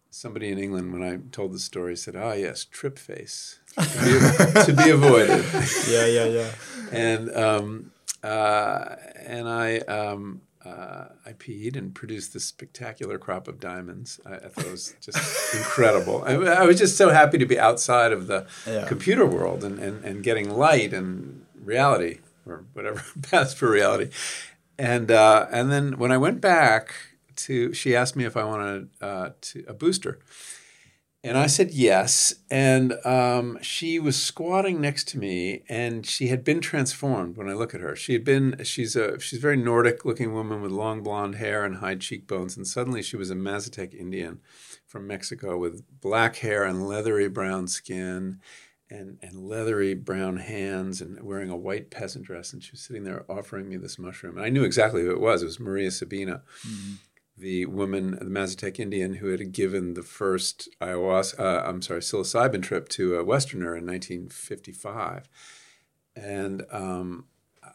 somebody 0.10 0.50
in 0.52 0.60
England, 0.60 0.94
when 0.94 1.04
I 1.04 1.20
told 1.32 1.54
the 1.54 1.60
story, 1.60 1.96
said, 1.96 2.16
"Ah, 2.16 2.34
yes, 2.34 2.66
trip 2.66 3.00
face 3.00 3.60
to 3.78 3.82
be, 3.82 4.62
to 4.66 4.84
be 4.84 4.90
avoided." 4.92 5.46
yeah, 5.88 6.06
yeah, 6.06 6.26
yeah. 6.26 6.52
and 6.92 7.36
um, 7.36 7.92
uh, 8.24 8.96
and 9.26 9.50
I 9.50 9.78
um, 9.80 10.42
uh, 10.64 11.06
I 11.26 11.34
peed 11.34 11.76
and 11.76 11.94
produced 11.96 12.34
this 12.34 12.46
spectacular 12.46 13.18
crop 13.18 13.48
of 13.48 13.60
diamonds. 13.60 14.20
I, 14.26 14.36
I 14.36 14.48
thought 14.50 14.66
it 14.66 14.72
was 14.72 14.94
just 15.02 15.56
incredible. 15.56 16.24
I, 16.26 16.34
I, 16.34 16.66
was 16.66 16.78
just 16.78 16.98
so 16.98 17.10
happy 17.10 17.40
to 17.40 17.46
be 17.48 17.60
outside 17.60 18.12
of 18.12 18.28
the 18.28 18.46
yeah. 18.68 18.88
computer 18.88 19.26
world 19.26 19.64
and, 19.64 19.80
and, 19.80 20.06
and 20.06 20.24
getting 20.24 20.52
light 20.52 20.94
and 20.94 21.46
reality 21.64 22.20
or 22.46 22.66
whatever 22.74 23.04
paths 23.22 23.54
for 23.54 23.70
reality. 23.70 24.12
And 24.78 25.12
uh, 25.12 25.48
and 25.52 25.72
then 25.72 25.98
when 25.98 26.12
I 26.12 26.18
went 26.18 26.42
back 26.42 26.94
to, 27.38 27.74
she 27.74 27.96
asked 27.96 28.16
me 28.16 28.26
if 28.26 28.36
I 28.36 28.44
wanted 28.44 28.90
uh, 29.00 29.30
to, 29.42 29.64
a 29.68 29.74
booster, 29.74 30.20
and 31.24 31.38
I 31.38 31.46
said 31.48 31.72
yes. 31.72 32.34
And 32.50 32.94
um, 33.06 33.60
she 33.62 34.00
was 34.00 34.22
squatting 34.22 34.82
next 34.82 35.08
to 35.10 35.20
me, 35.20 35.64
and 35.70 36.06
she 36.06 36.28
had 36.28 36.44
been 36.44 36.62
transformed. 36.62 37.38
When 37.38 37.48
I 37.48 37.54
look 37.54 37.76
at 37.76 37.82
her, 37.82 37.96
she 37.96 38.14
had 38.14 38.24
been. 38.24 38.60
She's 38.64 38.96
a 38.96 39.20
she's 39.20 39.40
a 39.40 39.42
very 39.42 39.58
Nordic-looking 39.58 40.34
woman 40.34 40.62
with 40.62 40.72
long 40.72 41.04
blonde 41.04 41.36
hair 41.36 41.64
and 41.64 41.76
high 41.76 41.96
cheekbones, 41.96 42.58
and 42.58 42.66
suddenly 42.66 43.04
she 43.04 43.18
was 43.18 43.30
a 43.30 43.36
Mazatec 43.36 43.94
Indian 43.94 44.40
from 44.88 45.06
Mexico 45.08 45.58
with 45.58 45.84
black 46.02 46.38
hair 46.38 46.64
and 46.64 46.88
leathery 46.88 47.30
brown 47.30 47.68
skin 47.68 48.40
and, 48.92 49.18
and 49.22 49.48
leathery 49.48 49.94
brown 49.94 50.38
hands 50.38 51.02
and 51.02 51.22
wearing 51.24 51.50
a 51.50 51.56
white 51.56 51.90
peasant 51.90 52.26
dress. 52.26 52.54
And 52.54 52.62
she 52.62 52.72
was 52.72 52.82
sitting 52.82 53.04
there 53.04 53.26
offering 53.30 53.70
me 53.70 53.78
this 53.78 53.98
mushroom. 53.98 54.38
And 54.38 54.46
I 54.46 54.50
knew 54.50 54.64
exactly 54.64 55.02
who 55.02 55.12
it 55.12 55.22
was. 55.22 55.42
It 55.42 55.46
was 55.46 55.60
Maria 55.60 55.90
Sabina. 55.90 56.44
Mm-hmm. 56.68 56.94
the 57.38 57.66
woman, 57.66 58.12
the 58.12 58.26
Mazatec 58.26 58.80
Indian, 58.80 59.16
who 59.16 59.28
had 59.28 59.52
given 59.52 59.94
the 59.94 60.04
first 60.04 60.70
ayahuasca, 60.82 61.40
uh, 61.40 61.64
I'm 61.66 61.82
sorry, 61.82 62.02
psilocybin 62.02 62.62
trip 62.62 62.90
to 62.90 63.16
a 63.16 63.24
Westerner 63.24 63.76
in 63.76 63.88
1955. 63.88 65.30
And 66.16 66.66
um, 66.70 67.26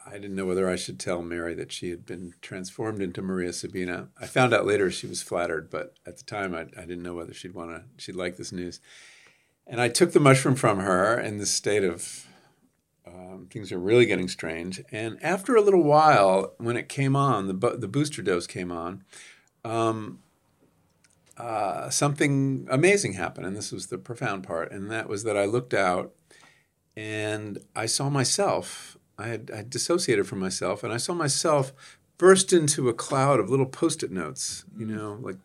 I 0.06 0.12
didn't 0.12 0.36
know 0.36 0.46
whether 0.46 0.68
I 0.68 0.76
should 0.76 1.00
tell 1.00 1.22
Mary 1.22 1.54
that 1.54 1.72
she 1.72 1.90
had 1.90 2.04
been 2.04 2.34
transformed 2.42 3.00
into 3.00 3.22
Maria 3.22 3.52
Sabina. 3.52 4.08
I 4.20 4.26
found 4.26 4.52
out 4.52 4.66
later 4.66 4.90
she 4.90 5.06
was 5.06 5.22
flattered, 5.22 5.70
but 5.70 5.94
at 6.06 6.18
the 6.18 6.24
time 6.24 6.54
I, 6.54 6.66
I 6.76 6.82
didn't 6.82 7.02
know 7.02 7.14
whether 7.14 7.32
she'd 7.32 7.54
want 7.54 7.70
to, 7.70 7.84
she'd 7.96 8.14
like 8.14 8.36
this 8.36 8.52
news. 8.52 8.80
And 9.66 9.80
I 9.80 9.88
took 9.88 10.12
the 10.12 10.20
mushroom 10.20 10.54
from 10.54 10.78
her 10.80 11.18
in 11.18 11.38
this 11.38 11.50
state 11.50 11.82
of 11.82 12.26
um, 13.06 13.48
things 13.50 13.72
are 13.72 13.78
really 13.78 14.06
getting 14.06 14.28
strange. 14.28 14.82
And 14.90 15.18
after 15.22 15.56
a 15.56 15.60
little 15.60 15.82
while, 15.82 16.54
when 16.58 16.76
it 16.76 16.88
came 16.88 17.16
on, 17.16 17.46
the, 17.46 17.76
the 17.76 17.88
booster 17.88 18.22
dose 18.22 18.46
came 18.46 18.70
on, 18.70 19.04
um, 19.64 20.20
uh, 21.36 21.90
something 21.90 22.66
amazing 22.70 23.14
happened. 23.14 23.46
And 23.46 23.56
this 23.56 23.72
was 23.72 23.86
the 23.86 23.98
profound 23.98 24.44
part. 24.44 24.72
And 24.72 24.90
that 24.90 25.08
was 25.08 25.24
that 25.24 25.36
I 25.36 25.44
looked 25.44 25.74
out 25.74 26.12
and 26.96 27.58
I 27.74 27.86
saw 27.86 28.08
myself. 28.08 28.96
I 29.18 29.28
had, 29.28 29.50
I 29.52 29.56
had 29.56 29.70
dissociated 29.70 30.26
from 30.26 30.40
myself, 30.40 30.84
and 30.84 30.92
I 30.92 30.98
saw 30.98 31.14
myself 31.14 31.72
burst 32.18 32.52
into 32.52 32.88
a 32.88 32.94
cloud 32.94 33.40
of 33.40 33.48
little 33.48 33.66
post 33.66 34.02
it 34.02 34.10
notes, 34.10 34.64
you 34.76 34.86
mm. 34.86 34.90
know, 34.90 35.18
like 35.20 35.36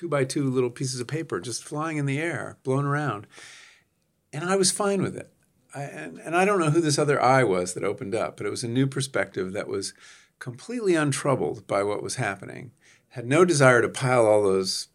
two 0.00 0.08
by 0.08 0.24
two 0.24 0.48
little 0.48 0.70
pieces 0.70 0.98
of 0.98 1.06
paper 1.06 1.38
just 1.38 1.62
flying 1.62 1.98
in 1.98 2.06
the 2.06 2.18
air, 2.18 2.56
blown 2.62 2.86
around. 2.86 3.26
And 4.32 4.48
I 4.48 4.56
was 4.56 4.70
fine 4.70 5.02
with 5.02 5.14
it. 5.14 5.30
I, 5.74 5.82
and, 5.82 6.18
and 6.20 6.34
I 6.34 6.46
don't 6.46 6.58
know 6.58 6.70
who 6.70 6.80
this 6.80 6.98
other 6.98 7.20
eye 7.20 7.44
was 7.44 7.74
that 7.74 7.84
opened 7.84 8.14
up, 8.14 8.38
but 8.38 8.46
it 8.46 8.50
was 8.50 8.64
a 8.64 8.68
new 8.68 8.86
perspective 8.86 9.52
that 9.52 9.68
was 9.68 9.92
completely 10.38 10.94
untroubled 10.94 11.66
by 11.66 11.82
what 11.82 12.02
was 12.02 12.14
happening, 12.14 12.70
had 13.08 13.26
no 13.26 13.44
desire 13.44 13.82
to 13.82 13.90
pile 13.90 14.24
all 14.24 14.42
those 14.42 14.88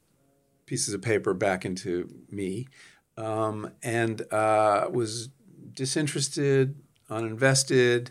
pieces 0.65 0.91
of 0.91 1.03
paper 1.03 1.35
back 1.35 1.65
into 1.65 2.09
me, 2.31 2.67
um, 3.15 3.69
and 3.83 4.23
uh, 4.33 4.87
was 4.91 5.29
disinterested, 5.71 6.81
uninvested, 7.11 8.09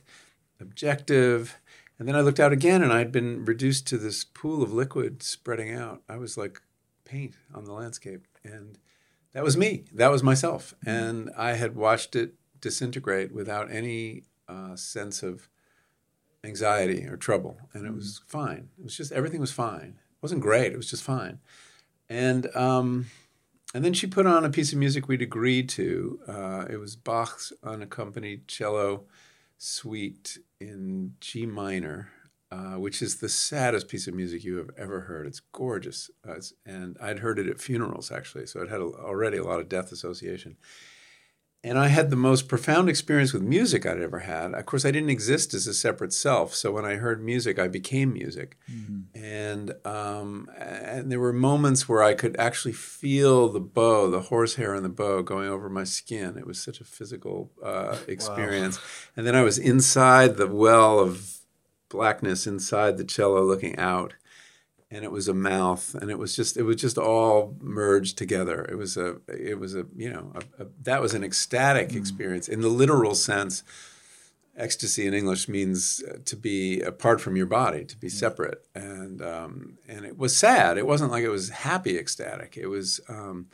objective. 0.61 1.59
And 1.99 2.07
then 2.07 2.15
I 2.15 2.21
looked 2.21 2.39
out 2.39 2.53
again 2.53 2.85
and 2.85 2.93
I'd 2.93 3.11
been 3.11 3.45
reduced 3.45 3.89
to 3.89 3.99
this 3.99 4.23
pool 4.23 4.63
of 4.63 4.73
liquid 4.73 5.25
spreading 5.25 5.75
out. 5.75 6.03
I 6.09 6.19
was 6.19 6.39
like 6.39 6.63
paint 7.15 7.35
on 7.55 7.65
the 7.65 7.73
landscape. 7.73 8.27
And 8.45 8.77
that 9.33 9.45
was 9.45 9.57
me. 9.57 9.85
That 9.93 10.11
was 10.11 10.23
myself. 10.23 10.75
And 10.85 11.31
I 11.37 11.53
had 11.53 11.77
watched 11.77 12.17
it 12.17 12.35
disintegrate 12.61 13.33
without 13.33 13.71
any 13.71 14.25
uh, 14.49 14.75
sense 14.75 15.23
of 15.23 15.49
anxiety 16.43 17.07
or 17.07 17.17
trouble. 17.17 17.57
And 17.73 17.87
it 17.87 17.95
was 17.95 18.21
fine. 18.27 18.69
It 18.79 18.85
was 18.85 18.97
just, 18.97 19.13
everything 19.13 19.41
was 19.41 19.53
fine. 19.53 19.95
It 19.99 20.23
wasn't 20.23 20.41
great. 20.41 20.73
It 20.73 20.77
was 20.77 20.91
just 20.91 21.05
fine. 21.05 21.39
And, 22.09 22.55
um, 22.57 23.07
and 23.75 23.85
then 23.85 23.95
she 23.95 24.07
put 24.07 24.27
on 24.27 24.45
a 24.45 24.51
piece 24.51 24.73
of 24.73 24.79
music 24.79 25.09
we'd 25.09 25.23
agreed 25.23 25.69
to. 25.71 26.19
Uh, 26.27 26.65
it 26.69 26.79
was 26.79 26.97
Bach's 26.97 27.53
unaccompanied 27.63 28.49
cello 28.49 29.05
suite 29.59 30.39
in 30.61 31.15
G 31.21 31.47
minor, 31.47 32.11
uh, 32.55 32.79
which 32.79 33.03
is 33.03 33.17
the 33.17 33.29
saddest 33.29 33.89
piece 33.89 34.07
of 34.07 34.15
music 34.15 34.45
you 34.45 34.57
have 34.57 34.71
ever 34.77 35.01
heard. 35.01 35.27
It's 35.27 35.41
gorgeous. 35.41 36.11
Uh, 36.27 36.35
it's, 36.35 36.53
and 36.65 36.97
I'd 37.01 37.19
heard 37.19 37.39
it 37.39 37.49
at 37.49 37.61
funerals, 37.61 38.13
actually, 38.13 38.47
so 38.47 38.61
it 38.61 38.71
had 38.71 38.81
a, 38.81 38.85
already 38.85 39.39
a 39.39 39.45
lot 39.45 39.61
of 39.61 39.69
death 39.69 39.93
association 39.93 40.57
and 41.65 41.79
I 41.79 41.89
had 41.89 42.11
the 42.11 42.17
most 42.17 42.47
profound 42.47 42.91
experience 42.91 43.33
with 43.33 43.43
music 43.43 43.87
I'd 43.87 44.01
ever 44.01 44.21
had. 44.21 44.53
Of 44.53 44.67
course, 44.67 44.85
I 44.85 44.91
didn't 44.91 45.09
exist 45.09 45.55
as 45.55 45.67
a 45.67 45.73
separate 45.73 46.13
self, 46.13 46.55
so 46.55 46.71
when 46.71 46.85
I 46.85 46.97
heard 46.97 47.25
music, 47.25 47.59
I 47.59 47.69
became 47.69 48.13
music, 48.13 48.59
mm-hmm. 48.71 49.19
and 49.19 49.75
um, 49.87 50.51
and 50.59 51.11
there 51.11 51.19
were 51.19 51.33
moments 51.33 51.89
where 51.89 52.03
I 52.03 52.13
could 52.13 52.37
actually 52.39 52.75
feel 52.75 53.49
the 53.49 53.61
bow, 53.61 54.11
the 54.11 54.21
horsehair 54.21 54.75
in 54.75 54.83
the 54.83 54.91
bow, 54.91 55.23
going 55.23 55.49
over 55.49 55.71
my 55.71 55.85
skin. 55.85 56.37
It 56.37 56.47
was 56.47 56.61
such 56.61 56.83
a 56.83 56.85
physical 56.85 57.51
uh, 57.65 57.97
experience, 58.07 58.77
wow. 58.77 58.85
and 59.17 59.27
then 59.27 59.35
I 59.35 59.43
was 59.43 59.59
inside 59.59 60.37
the 60.37 60.47
well 60.47 61.01
of 61.01 61.39
blackness 61.95 62.47
inside 62.47 62.99
the 62.99 63.05
cello, 63.05 63.43
looking 63.43 63.79
out 63.79 64.15
and 64.95 65.05
it 65.05 65.11
was 65.11 65.27
a 65.27 65.35
mouth 65.35 65.95
and 65.95 66.09
it 66.09 66.19
was 66.19 66.37
just 66.37 66.57
it 66.57 66.63
was 66.63 66.77
just 66.77 66.97
all 66.99 67.57
merged 67.61 68.17
together. 68.17 68.65
It 68.71 68.77
was 68.77 68.97
a 68.97 69.17
it 69.29 69.59
was 69.59 69.75
a 69.75 69.87
you 69.97 70.11
know 70.11 70.33
a, 70.35 70.63
a, 70.63 70.67
that 70.83 71.03
was 71.03 71.15
an 71.15 71.25
ecstatic 71.25 71.89
mm. 71.89 71.97
experience. 71.97 72.49
In 72.49 72.61
the 72.61 72.69
literal 72.69 73.15
sense 73.15 73.65
ecstasy 74.57 75.05
in 75.05 75.15
english 75.15 75.49
means 75.49 76.01
uh, 76.09 76.19
to 76.25 76.37
be 76.37 76.81
apart 76.81 77.21
from 77.21 77.35
your 77.35 77.47
body 77.47 77.85
to 77.85 77.97
be 77.97 78.07
mm. 78.07 78.13
separate. 78.13 78.65
And 78.75 79.21
um, 79.21 79.79
and 79.89 80.05
it 80.05 80.17
was 80.17 80.37
sad. 80.37 80.79
It 80.79 80.87
wasn't 80.87 81.11
like 81.11 81.25
it 81.25 81.29
was 81.29 81.51
happy 81.51 81.99
ecstatic. 81.99 82.57
It 82.57 82.69
was 82.69 83.01
um, 83.09 83.49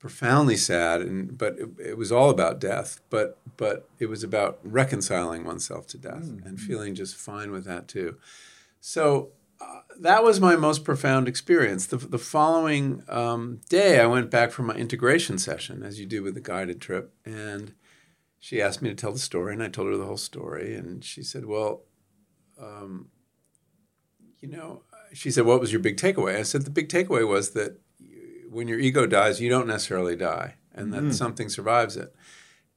profoundly 0.00 0.56
sad 0.56 1.00
and 1.00 1.38
but 1.38 1.56
it, 1.58 1.68
it, 1.78 1.98
was 1.98 2.10
all 2.10 2.30
about 2.30 2.58
death 2.58 3.00
but 3.10 3.38
but 3.56 3.88
it 3.98 4.06
was 4.06 4.24
about 4.24 4.58
reconciling 4.64 5.44
oneself 5.44 5.86
to 5.86 5.98
death 5.98 6.24
mm. 6.24 6.44
and 6.46 6.58
feeling 6.58 6.94
just 6.94 7.14
fine 7.14 7.52
with 7.52 7.64
that 7.64 7.86
too 7.86 8.16
so 8.80 9.30
that 10.00 10.24
was 10.24 10.40
my 10.40 10.56
most 10.56 10.84
profound 10.84 11.28
experience. 11.28 11.86
The, 11.86 11.98
the 11.98 12.18
following 12.18 13.02
um, 13.08 13.60
day, 13.68 14.00
I 14.00 14.06
went 14.06 14.30
back 14.30 14.50
for 14.50 14.62
my 14.62 14.74
integration 14.74 15.38
session, 15.38 15.82
as 15.82 16.00
you 16.00 16.06
do 16.06 16.22
with 16.22 16.36
a 16.36 16.40
guided 16.40 16.80
trip, 16.80 17.12
and 17.24 17.74
she 18.38 18.62
asked 18.62 18.80
me 18.80 18.88
to 18.88 18.94
tell 18.94 19.12
the 19.12 19.18
story, 19.18 19.52
and 19.52 19.62
I 19.62 19.68
told 19.68 19.88
her 19.88 19.96
the 19.96 20.06
whole 20.06 20.16
story, 20.16 20.74
and 20.74 21.04
she 21.04 21.22
said, 21.22 21.44
"Well, 21.44 21.82
um, 22.58 23.10
you 24.40 24.48
know," 24.48 24.82
she 25.12 25.30
said, 25.30 25.44
"What 25.44 25.60
was 25.60 25.72
your 25.72 25.82
big 25.82 25.98
takeaway?" 25.98 26.36
I 26.36 26.42
said, 26.42 26.62
"The 26.62 26.70
big 26.70 26.88
takeaway 26.88 27.28
was 27.28 27.50
that 27.50 27.78
when 28.50 28.68
your 28.68 28.78
ego 28.78 29.06
dies, 29.06 29.40
you 29.40 29.48
don't 29.48 29.66
necessarily 29.66 30.16
die, 30.16 30.56
and 30.74 30.92
that 30.92 31.02
mm. 31.02 31.14
something 31.14 31.48
survives 31.48 31.96
it, 31.96 32.14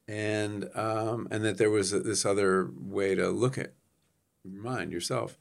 and 0.07 0.69
um, 0.75 1.27
and 1.31 1.43
that 1.43 1.57
there 1.57 1.71
was 1.71 1.91
this 1.91 2.25
other 2.25 2.69
way 2.79 3.15
to 3.15 3.29
look 3.29 3.57
at 3.57 3.73
your 4.43 4.61
mind, 4.61 4.91
yourself." 4.91 5.37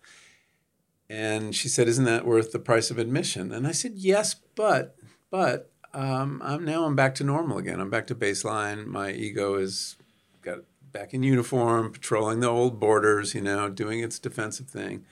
And 1.09 1.55
she 1.55 1.69
said, 1.69 1.87
"Isn't 1.87 2.07
that 2.07 2.25
worth 2.25 2.53
the 2.53 2.59
price 2.59 2.91
of 2.91 2.99
admission?" 2.99 3.53
And 3.53 3.67
I 3.67 3.73
said, 3.73 3.93
"Yes, 3.97 4.35
but 4.55 4.97
but 5.31 5.71
um, 5.93 6.41
I'm 6.43 6.65
now 6.65 6.85
I'm 6.85 6.97
back 6.97 7.15
to 7.17 7.25
normal 7.25 7.59
again. 7.59 7.81
I'm 7.81 7.91
back 7.91 8.07
to 8.07 8.15
baseline. 8.15 8.87
My 8.87 9.11
ego 9.13 9.57
is 9.57 9.97
got 10.41 10.61
back 10.93 11.13
in 11.13 11.23
uniform, 11.23 11.93
patrolling 11.93 12.41
the 12.41 12.49
old 12.49 12.81
borders, 12.81 13.35
you 13.35 13.43
know, 13.43 13.69
doing 13.69 14.01
its 14.01 14.19
defensive 14.19 14.69
thing. 14.69 15.05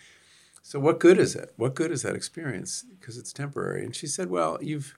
So 0.63 0.79
what 0.79 1.01
good 1.01 1.19
is 1.19 1.35
it? 1.35 1.53
What 1.57 1.75
good 1.75 1.91
is 1.91 2.03
that 2.03 2.15
experience? 2.15 2.87
Because 2.99 3.19
it's 3.19 3.35
temporary." 3.35 3.85
And 3.85 3.95
she 3.95 4.07
said, 4.07 4.31
"Well, 4.31 4.59
you've 4.63 4.97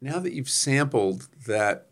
now 0.00 0.18
that 0.18 0.32
you've 0.32 0.50
sampled 0.50 1.28
that 1.46 1.86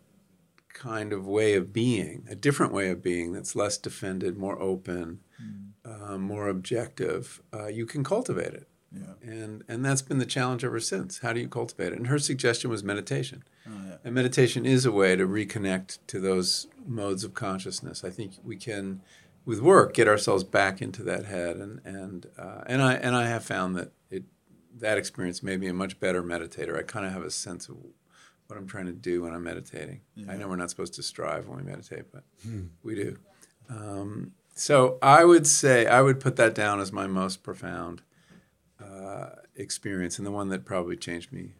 kind 0.73 1.11
of 1.11 1.25
way 1.25 1.55
of 1.55 1.73
being, 1.73 2.25
a 2.29 2.35
different 2.35 2.71
way 2.71 2.89
of 2.89 3.01
being 3.01 3.33
that's 3.33 3.55
less 3.55 3.77
defended, 3.77 4.37
more 4.37 4.59
open." 4.61 5.21
Mm 5.41 5.67
uh, 5.87 6.17
more 6.17 6.47
objective, 6.47 7.41
uh, 7.53 7.67
you 7.67 7.85
can 7.85 8.03
cultivate 8.03 8.53
it. 8.53 8.67
Yeah. 8.91 9.13
And 9.21 9.63
and 9.67 9.83
that's 9.83 10.01
been 10.01 10.17
the 10.17 10.25
challenge 10.25 10.63
ever 10.63 10.79
since. 10.79 11.19
How 11.19 11.33
do 11.33 11.39
you 11.39 11.47
cultivate 11.47 11.91
it? 11.91 11.97
And 11.97 12.07
her 12.07 12.19
suggestion 12.19 12.69
was 12.69 12.83
meditation. 12.83 13.43
Oh, 13.67 13.71
yeah. 13.85 13.95
And 14.03 14.15
meditation 14.15 14.65
is 14.65 14.85
a 14.85 14.91
way 14.91 15.15
to 15.15 15.27
reconnect 15.27 15.99
to 16.07 16.19
those 16.19 16.67
modes 16.85 17.23
of 17.23 17.33
consciousness. 17.33 18.05
I 18.05 18.09
think 18.09 18.33
we 18.43 18.55
can, 18.55 19.01
with 19.45 19.59
work, 19.59 19.93
get 19.93 20.07
ourselves 20.07 20.45
back 20.45 20.81
into 20.81 21.03
that 21.03 21.25
head. 21.25 21.57
And 21.57 21.81
and 21.83 22.27
uh, 22.37 22.61
and 22.65 22.81
I 22.81 22.93
and 22.93 23.13
I 23.13 23.27
have 23.27 23.43
found 23.43 23.75
that 23.75 23.91
it 24.09 24.23
that 24.79 24.97
experience 24.97 25.43
made 25.43 25.59
me 25.59 25.67
a 25.67 25.73
much 25.73 25.99
better 25.99 26.23
meditator. 26.23 26.77
I 26.77 26.83
kind 26.83 27.05
of 27.05 27.13
have 27.13 27.23
a 27.23 27.31
sense 27.31 27.69
of 27.69 27.77
what 28.47 28.57
I'm 28.57 28.67
trying 28.67 28.85
to 28.85 28.93
do 28.93 29.23
when 29.23 29.33
I'm 29.33 29.43
meditating. 29.43 30.01
Yeah. 30.15 30.31
I 30.31 30.37
know 30.37 30.47
we're 30.47 30.55
not 30.55 30.69
supposed 30.69 30.93
to 30.95 31.03
strive 31.03 31.47
when 31.47 31.57
we 31.57 31.63
meditate, 31.63 32.11
but 32.11 32.23
hmm. 32.43 32.67
we 32.83 32.95
do. 32.95 33.17
Um, 33.69 34.31
so 34.55 34.97
I 35.01 35.25
would 35.25 35.45
say 35.45 35.85
I 35.85 36.01
would 36.01 36.19
put 36.19 36.35
that 36.37 36.55
down 36.55 36.79
as 36.79 36.91
my 36.91 37.07
most 37.07 37.43
profound 37.43 38.01
uh, 38.83 39.29
experience 39.55 40.17
and 40.17 40.25
the 40.25 40.31
one 40.31 40.49
that 40.49 40.65
probably 40.65 40.95
changed 40.95 41.31
me 41.31 41.51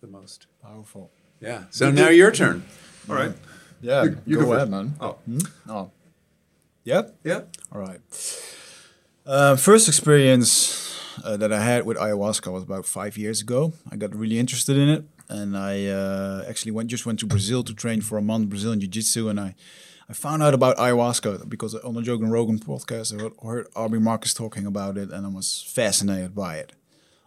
the 0.00 0.06
most. 0.06 0.46
Powerful. 0.62 1.10
Yeah. 1.40 1.64
So 1.70 1.90
now 1.90 2.08
your 2.08 2.30
turn. 2.30 2.64
All 3.08 3.14
right. 3.14 3.32
Yeah. 3.80 4.04
You, 4.04 4.18
you 4.26 4.38
go, 4.38 4.46
go 4.46 4.52
ahead, 4.54 4.70
man. 4.70 4.94
Oh. 5.00 5.16
Hmm? 5.24 5.38
Oh. 5.68 5.90
Yeah. 6.84 7.02
Yeah. 7.24 7.42
All 7.72 7.80
right. 7.80 8.00
Uh, 9.24 9.56
first 9.56 9.88
experience 9.88 10.91
uh, 11.24 11.36
that 11.36 11.52
I 11.52 11.62
had 11.62 11.84
with 11.86 11.96
ayahuasca 11.96 12.52
was 12.52 12.62
about 12.62 12.86
five 12.86 13.16
years 13.16 13.40
ago. 13.40 13.72
I 13.90 13.96
got 13.96 14.14
really 14.14 14.38
interested 14.38 14.76
in 14.76 14.88
it, 14.88 15.04
and 15.28 15.56
I 15.56 15.86
uh, 15.86 16.44
actually 16.48 16.72
went 16.72 16.88
just 16.90 17.06
went 17.06 17.18
to 17.20 17.26
Brazil 17.26 17.62
to 17.64 17.74
train 17.74 18.00
for 18.00 18.18
a 18.18 18.22
month 18.22 18.48
Brazilian 18.48 18.80
Jiu 18.80 18.88
Jitsu, 18.88 19.28
and 19.28 19.38
I 19.40 19.54
I 20.08 20.14
found 20.14 20.42
out 20.42 20.54
about 20.54 20.76
ayahuasca 20.76 21.48
because 21.48 21.74
on 21.74 21.94
the 21.94 22.02
Joe 22.02 22.18
Rogan 22.18 22.58
podcast, 22.58 23.14
I 23.14 23.46
heard 23.46 23.66
Aubrey 23.74 24.00
Marcus 24.00 24.34
talking 24.34 24.66
about 24.66 24.98
it, 24.98 25.10
and 25.10 25.24
I 25.24 25.28
was 25.28 25.64
fascinated 25.66 26.34
by 26.34 26.56
it. 26.56 26.72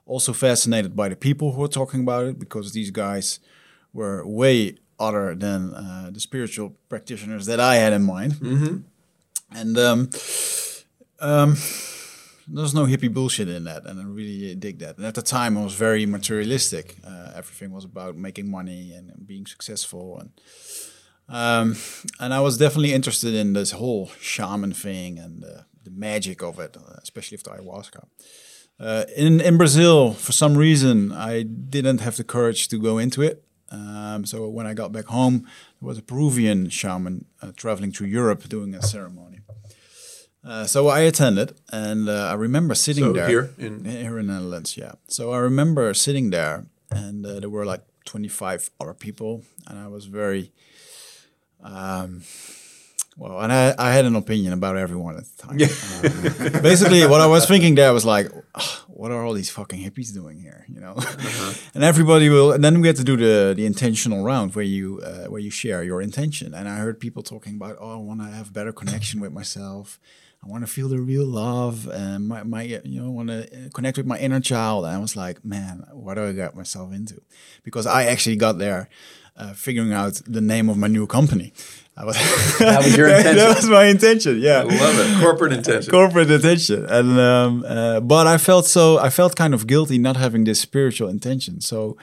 Also 0.05 0.33
fascinated 0.33 0.95
by 0.95 1.09
the 1.09 1.15
people 1.15 1.53
who 1.53 1.61
were 1.61 1.67
talking 1.67 2.01
about 2.01 2.25
it 2.25 2.37
because 2.37 2.73
these 2.73 2.91
guys 2.91 3.39
were 3.91 4.25
way 4.27 4.77
other 4.99 5.33
than 5.33 5.73
uh, 5.73 6.09
the 6.11 6.19
spiritual 6.19 6.75
practitioners 6.89 7.45
that 7.47 7.59
I 7.59 7.75
had 7.75 7.91
in 7.93 8.03
mind. 8.03 8.33
Mm-hmm. 8.33 8.77
And 9.51 9.77
um, 9.77 10.09
um, 11.19 11.55
there's 12.47 12.73
no 12.73 12.85
hippie 12.85 13.13
bullshit 13.13 13.49
in 13.49 13.63
that, 13.65 13.85
and 13.85 13.99
I 13.99 14.03
really 14.03 14.55
dig 14.55 14.79
that. 14.79 14.97
And 14.97 15.05
at 15.05 15.15
the 15.15 15.21
time, 15.21 15.57
I 15.57 15.63
was 15.63 15.73
very 15.73 16.05
materialistic. 16.05 16.95
Uh, 17.03 17.31
everything 17.35 17.71
was 17.71 17.85
about 17.85 18.15
making 18.15 18.49
money 18.49 18.93
and 18.93 19.11
being 19.25 19.45
successful, 19.45 20.19
and 20.19 20.29
um, 21.27 21.75
and 22.19 22.33
I 22.33 22.39
was 22.41 22.57
definitely 22.57 22.93
interested 22.93 23.33
in 23.33 23.53
this 23.53 23.71
whole 23.71 24.11
shaman 24.19 24.73
thing 24.73 25.17
and 25.17 25.43
uh, 25.43 25.63
the 25.83 25.91
magic 25.91 26.43
of 26.43 26.59
it, 26.59 26.77
especially 27.01 27.37
with 27.37 27.43
the 27.43 27.51
ayahuasca. 27.51 28.05
Uh, 28.79 29.05
in 29.15 29.41
in 29.41 29.57
Brazil, 29.57 30.13
for 30.13 30.31
some 30.31 30.55
reason, 30.55 31.11
I 31.11 31.43
didn't 31.43 32.01
have 32.01 32.17
the 32.17 32.23
courage 32.23 32.67
to 32.67 32.77
go 32.77 32.97
into 32.97 33.21
it. 33.21 33.43
Um, 33.71 34.25
so 34.25 34.47
when 34.47 34.67
I 34.67 34.73
got 34.73 34.91
back 34.91 35.05
home, 35.05 35.47
there 35.81 35.87
was 35.87 35.97
a 35.97 36.03
Peruvian 36.03 36.69
shaman 36.69 37.25
uh, 37.41 37.51
traveling 37.55 37.91
through 37.91 38.07
Europe 38.07 38.47
doing 38.47 38.75
a 38.75 38.81
ceremony. 38.81 39.39
Uh, 40.45 40.65
so 40.65 40.87
I 40.87 40.99
attended, 40.99 41.53
and 41.71 42.07
uh, 42.07 42.27
I 42.31 42.33
remember 42.35 42.75
sitting 42.75 43.03
So 43.05 43.13
there 43.13 43.27
here 43.27 43.49
in- 43.57 43.83
here 43.85 44.19
in 44.19 44.27
the 44.27 44.33
Netherlands. 44.33 44.77
Yeah. 44.77 44.93
So 45.07 45.31
I 45.31 45.37
remember 45.39 45.93
sitting 45.93 46.29
there, 46.31 46.65
and 46.91 47.25
uh, 47.25 47.39
there 47.39 47.49
were 47.49 47.65
like 47.65 47.81
25 48.05 48.69
other 48.79 48.93
people, 48.93 49.41
and 49.67 49.79
I 49.79 49.87
was 49.87 50.05
very, 50.05 50.51
um, 51.63 52.21
well, 53.17 53.39
and 53.39 53.51
I, 53.51 53.73
I 53.79 53.93
had 53.93 54.05
an 54.05 54.15
opinion 54.15 54.53
about 54.53 54.77
everyone 54.77 55.17
at 55.17 55.23
the 55.25 55.41
time. 55.47 55.57
Uh, 56.53 56.61
basically, 56.61 57.05
what 57.07 57.21
I 57.21 57.27
was 57.27 57.45
thinking 57.47 57.75
there 57.75 57.93
was 57.93 58.05
like, 58.05 58.27
what 58.87 59.11
are 59.11 59.25
all 59.25 59.33
these 59.33 59.49
fucking 59.49 59.79
hippies 59.79 60.13
doing 60.13 60.39
here? 60.39 60.65
You 60.67 60.79
know, 60.81 60.95
and 61.73 61.83
everybody 61.83 62.29
will. 62.29 62.51
And 62.51 62.63
then 62.63 62.81
we 62.81 62.87
had 62.87 62.97
to 62.97 63.03
do 63.03 63.15
the 63.17 63.53
the 63.55 63.65
intentional 63.65 64.23
round 64.23 64.53
where 64.53 64.65
you 64.65 65.01
uh, 65.03 65.25
where 65.31 65.41
you 65.41 65.49
share 65.49 65.81
your 65.83 66.01
intention. 66.01 66.53
And 66.53 66.67
I 66.67 66.75
heard 66.77 66.99
people 66.99 67.23
talking 67.23 67.55
about, 67.55 67.77
oh, 67.79 67.93
I 67.93 67.95
want 67.97 68.19
to 68.21 68.27
have 68.27 68.51
better 68.53 68.71
connection 68.73 69.21
with 69.21 69.31
myself. 69.31 69.97
I 70.45 70.49
want 70.49 70.63
to 70.65 70.71
feel 70.71 70.87
the 70.89 70.99
real 70.99 71.25
love, 71.25 71.87
and 71.87 72.27
my, 72.27 72.43
my 72.43 72.61
you 72.63 73.01
know 73.01 73.09
want 73.09 73.29
to 73.29 73.69
connect 73.73 73.97
with 73.97 74.05
my 74.05 74.17
inner 74.19 74.39
child. 74.39 74.85
And 74.85 74.93
I 74.95 74.99
was 74.99 75.15
like, 75.15 75.43
man, 75.43 75.83
what 75.91 76.15
do 76.15 76.23
I 76.27 76.33
got 76.33 76.55
myself 76.55 76.93
into? 76.93 77.19
Because 77.63 77.87
I 77.87 78.03
actually 78.03 78.35
got 78.35 78.59
there 78.59 78.87
uh, 79.37 79.53
figuring 79.53 79.91
out 79.91 80.21
the 80.27 80.41
name 80.41 80.69
of 80.69 80.77
my 80.77 80.87
new 80.87 81.07
company. 81.07 81.51
I 81.97 82.05
was, 82.05 82.15
That 82.59 82.83
was 82.83 82.95
your 82.95 83.07
intention. 83.17 83.37
that 83.37 83.55
was 83.55 83.69
my 83.69 83.85
intention. 83.85 84.39
Yeah, 84.39 84.59
I 84.59 84.63
love 84.63 84.99
it. 84.99 85.19
Corporate 85.21 85.53
intention. 85.59 85.91
corporate 85.91 86.29
intention. 86.29 86.85
and 86.85 87.19
um, 87.19 87.65
uh, 87.65 87.99
but 88.01 88.27
i 88.27 88.37
felt 88.37 88.65
so 88.65 88.99
i 88.99 89.09
felt 89.09 89.35
kind 89.35 89.53
of 89.53 89.65
guilty 89.65 89.97
not 89.97 90.17
having 90.17 90.43
this 90.43 90.59
spiritual 90.59 91.07
intention 91.09 91.61
so 91.61 91.97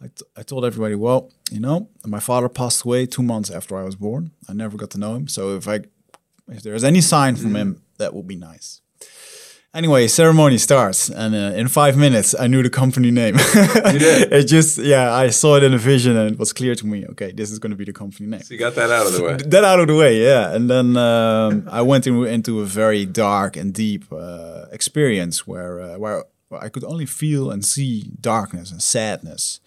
I, 0.00 0.06
t- 0.06 0.24
I 0.36 0.42
told 0.44 0.64
everybody 0.64 0.94
well 0.94 1.30
you 1.50 1.58
know 1.60 1.88
my 2.06 2.20
father 2.20 2.48
passed 2.48 2.84
away 2.84 3.04
two 3.06 3.22
months 3.22 3.50
after 3.50 3.76
i 3.76 3.82
was 3.82 3.96
born 3.96 4.30
i 4.48 4.52
never 4.52 4.76
got 4.76 4.90
to 4.90 4.98
know 4.98 5.14
him 5.16 5.26
so 5.28 5.56
if 5.56 5.66
i 5.66 5.80
if 6.48 6.62
there's 6.62 6.84
any 6.84 7.00
sign 7.00 7.36
from 7.36 7.54
him 7.54 7.82
that 7.98 8.14
would 8.14 8.26
be 8.26 8.36
nice 8.36 8.80
anyway 9.74 10.06
ceremony 10.06 10.58
starts 10.58 11.08
and 11.08 11.34
uh, 11.34 11.38
in 11.60 11.66
five 11.68 11.96
minutes 11.96 12.34
i 12.38 12.46
knew 12.46 12.62
the 12.62 12.70
company 12.70 13.10
name 13.10 13.34
You 13.36 13.98
did? 13.98 14.32
it 14.38 14.44
just 14.46 14.78
yeah 14.78 15.12
i 15.14 15.30
saw 15.30 15.56
it 15.56 15.62
in 15.62 15.72
a 15.72 15.78
vision 15.78 16.16
and 16.16 16.32
it 16.32 16.38
was 16.38 16.52
clear 16.52 16.74
to 16.74 16.86
me 16.86 17.06
okay 17.06 17.32
this 17.32 17.50
is 17.50 17.58
going 17.58 17.70
to 17.70 17.76
be 17.76 17.84
the 17.84 17.92
company 17.92 18.26
name 18.28 18.42
So 18.42 18.52
you 18.54 18.60
got 18.60 18.74
that 18.74 18.90
out 18.90 19.06
of 19.06 19.12
the 19.14 19.22
way. 19.22 19.36
that 19.36 19.64
out 19.64 19.80
of 19.80 19.86
the 19.86 19.96
way, 19.96 20.22
yeah. 20.22 20.54
And 20.54 20.68
then 20.68 20.96
um, 20.96 21.66
I 21.70 21.80
went 21.82 22.06
in, 22.06 22.14
into 22.26 22.60
a 22.60 22.64
very 22.66 23.06
dark 23.06 23.56
and 23.56 23.72
deep 23.72 24.04
uh, 24.12 24.66
experience 24.72 25.46
where, 25.46 25.80
uh, 25.80 25.98
where 25.98 26.24
where 26.52 26.62
I 26.64 26.68
could 26.68 26.84
only 26.84 27.06
feel 27.06 27.50
and 27.50 27.64
see 27.64 28.02
darkness 28.20 28.70
and 28.72 28.80
sadness. 28.82 29.60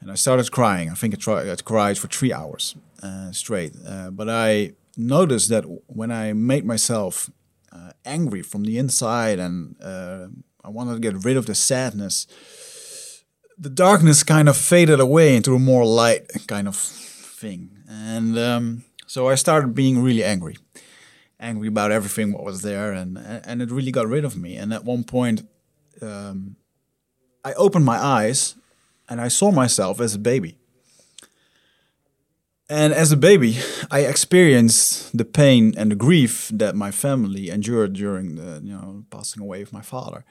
And 0.00 0.10
I 0.10 0.14
started 0.16 0.50
crying. 0.50 0.88
I 0.90 0.94
think 0.94 1.14
I, 1.14 1.16
tried, 1.16 1.48
I 1.48 1.56
cried 1.56 1.98
for 1.98 2.06
three 2.08 2.32
hours 2.32 2.76
uh, 3.02 3.32
straight. 3.32 3.74
Uh, 3.86 4.10
but 4.10 4.28
I 4.28 4.72
noticed 4.96 5.48
that 5.50 5.64
when 5.86 6.10
I 6.10 6.32
made 6.32 6.64
myself 6.64 7.30
uh, 7.72 7.92
angry 8.04 8.42
from 8.42 8.64
the 8.64 8.78
inside 8.78 9.38
and 9.38 9.76
uh, 9.82 10.28
I 10.64 10.70
wanted 10.70 10.94
to 10.94 11.00
get 11.00 11.24
rid 11.24 11.36
of 11.36 11.46
the 11.46 11.54
sadness, 11.54 12.26
the 13.58 13.70
darkness 13.70 14.22
kind 14.22 14.48
of 14.48 14.56
faded 14.56 15.00
away 15.00 15.36
into 15.36 15.54
a 15.54 15.58
more 15.58 15.84
light 15.84 16.30
kind 16.46 16.68
of 16.68 16.76
thing. 16.76 17.70
And 17.88 18.38
um, 18.38 18.84
so 19.06 19.28
I 19.28 19.34
started 19.34 19.74
being 19.74 20.02
really 20.02 20.24
angry, 20.24 20.56
angry 21.38 21.68
about 21.68 21.92
everything 21.92 22.32
what 22.32 22.44
was 22.44 22.62
there, 22.62 22.92
and 22.92 23.16
and 23.18 23.62
it 23.62 23.70
really 23.70 23.92
got 23.92 24.08
rid 24.08 24.24
of 24.24 24.36
me. 24.36 24.56
And 24.56 24.72
at 24.72 24.84
one 24.84 25.04
point, 25.04 25.46
um, 26.02 26.56
I 27.44 27.52
opened 27.54 27.84
my 27.84 27.98
eyes 27.98 28.56
and 29.08 29.20
I 29.20 29.28
saw 29.28 29.52
myself 29.52 30.00
as 30.00 30.14
a 30.14 30.18
baby. 30.18 30.58
And 32.68 32.92
as 32.92 33.12
a 33.12 33.16
baby, 33.16 33.58
I 33.90 34.00
experienced 34.00 35.16
the 35.16 35.24
pain 35.24 35.74
and 35.76 35.90
the 35.90 35.94
grief 35.94 36.50
that 36.52 36.74
my 36.74 36.90
family 36.90 37.48
endured 37.48 37.92
during 37.92 38.34
the 38.36 38.60
you 38.64 38.72
know 38.72 39.04
passing 39.10 39.42
away 39.42 39.62
of 39.62 39.72
my 39.72 39.82
father. 39.82 40.24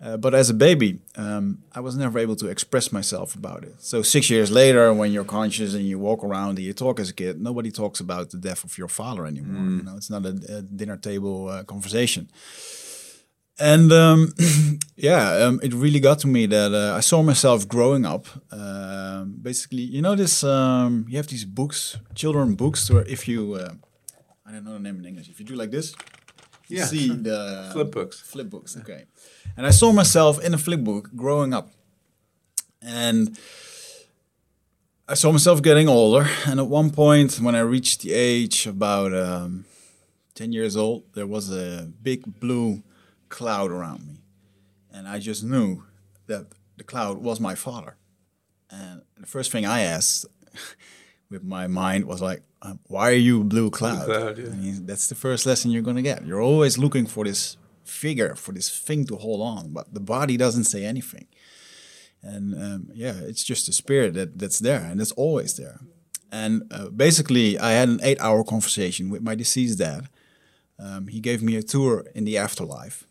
Uh, 0.00 0.16
but 0.16 0.32
as 0.32 0.48
a 0.48 0.54
baby, 0.54 1.00
um, 1.16 1.58
I 1.74 1.80
was 1.80 1.96
never 1.96 2.20
able 2.20 2.36
to 2.36 2.46
express 2.46 2.92
myself 2.92 3.34
about 3.34 3.64
it. 3.64 3.74
So 3.80 4.00
six 4.02 4.30
years 4.30 4.48
later, 4.48 4.94
when 4.94 5.10
you're 5.10 5.24
conscious 5.24 5.74
and 5.74 5.84
you 5.84 5.98
walk 5.98 6.22
around 6.22 6.50
and 6.50 6.60
you 6.60 6.72
talk 6.72 7.00
as 7.00 7.10
a 7.10 7.12
kid, 7.12 7.40
nobody 7.40 7.72
talks 7.72 7.98
about 7.98 8.30
the 8.30 8.36
death 8.36 8.62
of 8.62 8.78
your 8.78 8.86
father 8.86 9.26
anymore. 9.26 9.70
You 9.78 9.82
know, 9.82 9.96
it's 9.96 10.08
not 10.08 10.24
a, 10.24 10.38
a 10.58 10.62
dinner 10.62 10.96
table 10.96 11.48
uh, 11.48 11.64
conversation. 11.64 12.30
And 13.60 13.92
um, 13.92 14.32
yeah, 14.96 15.32
um, 15.46 15.58
it 15.62 15.74
really 15.74 15.98
got 16.00 16.20
to 16.20 16.28
me 16.28 16.46
that 16.46 16.72
uh, 16.72 16.94
I 16.96 17.00
saw 17.00 17.22
myself 17.22 17.66
growing 17.66 18.04
up. 18.06 18.26
Um, 18.52 19.36
basically, 19.42 19.82
you 19.82 20.00
know 20.00 20.14
this. 20.14 20.44
Um, 20.44 21.06
you 21.08 21.16
have 21.16 21.26
these 21.26 21.44
books, 21.44 21.96
children 22.14 22.54
books, 22.54 22.88
where 22.90 23.04
if 23.06 23.26
you, 23.26 23.54
uh, 23.54 23.72
I 24.46 24.52
don't 24.52 24.64
know 24.64 24.74
the 24.74 24.78
name 24.78 24.98
in 25.00 25.04
English. 25.06 25.28
If 25.28 25.40
you 25.40 25.46
do 25.46 25.56
like 25.56 25.70
this, 25.72 25.92
you 26.68 26.78
Yeah. 26.78 26.84
see 26.86 27.08
the 27.08 27.70
Flip 27.72 27.90
books. 27.90 28.20
Flip 28.20 28.48
books, 28.48 28.76
okay. 28.76 29.06
And 29.56 29.66
I 29.66 29.70
saw 29.70 29.92
myself 29.92 30.38
in 30.44 30.54
a 30.54 30.58
flip 30.58 30.84
book 30.84 31.10
growing 31.16 31.52
up, 31.52 31.70
and 32.80 33.36
I 35.08 35.14
saw 35.14 35.32
myself 35.32 35.62
getting 35.62 35.88
older. 35.88 36.28
And 36.46 36.60
at 36.60 36.68
one 36.68 36.90
point, 36.90 37.40
when 37.40 37.56
I 37.56 37.60
reached 37.60 38.02
the 38.02 38.12
age 38.12 38.66
about 38.68 39.12
um, 39.12 39.64
ten 40.34 40.52
years 40.52 40.76
old, 40.76 41.02
there 41.14 41.26
was 41.26 41.50
a 41.50 41.90
big 42.02 42.38
blue 42.38 42.82
cloud 43.28 43.70
around 43.70 44.06
me, 44.06 44.22
and 44.92 45.08
I 45.08 45.18
just 45.18 45.44
knew 45.44 45.84
that 46.26 46.46
the 46.76 46.84
cloud 46.84 47.18
was 47.18 47.40
my 47.40 47.54
father. 47.54 47.96
And 48.70 49.02
the 49.16 49.26
first 49.26 49.50
thing 49.50 49.64
I 49.66 49.80
asked 49.80 50.26
with 51.30 51.42
my 51.42 51.66
mind 51.66 52.04
was 52.04 52.20
like, 52.20 52.42
um, 52.62 52.80
"Why 52.86 53.10
are 53.10 53.24
you 53.28 53.40
a 53.40 53.44
blue 53.44 53.70
cloud?" 53.70 54.06
cloud, 54.06 54.38
yeah. 54.38 54.46
I 54.46 54.56
mean, 54.56 54.86
that's 54.86 55.08
the 55.08 55.14
first 55.14 55.46
lesson 55.46 55.70
you're 55.70 55.82
gonna 55.82 56.02
get. 56.02 56.26
You're 56.26 56.42
always 56.42 56.78
looking 56.78 57.06
for 57.06 57.24
this 57.24 57.56
figure, 57.84 58.34
for 58.34 58.52
this 58.52 58.68
thing 58.78 59.06
to 59.06 59.16
hold 59.16 59.40
on, 59.40 59.72
but 59.72 59.94
the 59.94 60.00
body 60.00 60.36
doesn't 60.36 60.64
say 60.64 60.84
anything. 60.84 61.26
And 62.22 62.54
um, 62.54 62.90
yeah, 62.94 63.14
it's 63.14 63.44
just 63.44 63.68
a 63.68 63.72
spirit 63.72 64.14
that, 64.14 64.38
that's 64.38 64.58
there, 64.58 64.80
and 64.80 65.00
it's 65.00 65.12
always 65.12 65.56
there. 65.56 65.80
And 66.30 66.62
uh, 66.70 66.90
basically, 66.90 67.58
I 67.58 67.72
had 67.72 67.88
an 67.88 68.00
eight-hour 68.02 68.44
conversation 68.44 69.08
with 69.08 69.22
my 69.22 69.34
deceased 69.34 69.78
dad. 69.78 70.08
Um, 70.78 71.08
he 71.08 71.20
gave 71.20 71.42
me 71.42 71.56
a 71.56 71.62
tour 71.62 72.04
in 72.14 72.24
the 72.24 72.36
afterlife, 72.36 73.04
uh, 73.04 73.07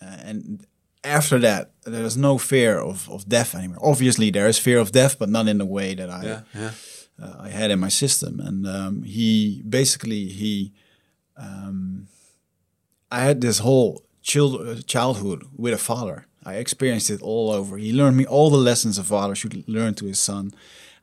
and 0.00 0.66
after 1.04 1.38
that, 1.38 1.70
there 1.84 2.04
is 2.04 2.16
no 2.16 2.38
fear 2.38 2.78
of, 2.78 3.08
of 3.10 3.28
death 3.28 3.54
anymore. 3.54 3.78
Obviously, 3.82 4.30
there 4.30 4.48
is 4.48 4.58
fear 4.58 4.78
of 4.78 4.92
death, 4.92 5.18
but 5.18 5.28
not 5.28 5.48
in 5.48 5.58
the 5.58 5.64
way 5.66 5.94
that 5.94 6.10
I 6.10 6.22
Yeah, 6.24 6.40
yeah. 6.54 6.70
uh, 7.22 7.36
I 7.40 7.48
had 7.48 7.70
in 7.70 7.78
my 7.80 7.88
system. 7.90 8.40
And 8.40 8.66
um, 8.66 9.02
he 9.02 9.62
basically 9.68 10.26
he, 10.28 10.72
um, 11.36 12.06
I 13.10 13.20
had 13.20 13.40
this 13.40 13.58
whole 13.60 14.02
child, 14.22 14.60
uh, 14.66 14.82
childhood 14.86 15.44
with 15.56 15.72
a 15.74 15.78
father. 15.78 16.26
I 16.44 16.54
experienced 16.56 17.10
it 17.10 17.22
all 17.22 17.50
over. 17.50 17.76
He 17.78 17.92
learned 17.92 18.16
me 18.16 18.24
all 18.26 18.50
the 18.50 18.56
lessons 18.56 18.98
a 18.98 19.04
father 19.04 19.34
should 19.34 19.66
learn 19.68 19.94
to 19.94 20.06
his 20.06 20.18
son. 20.18 20.52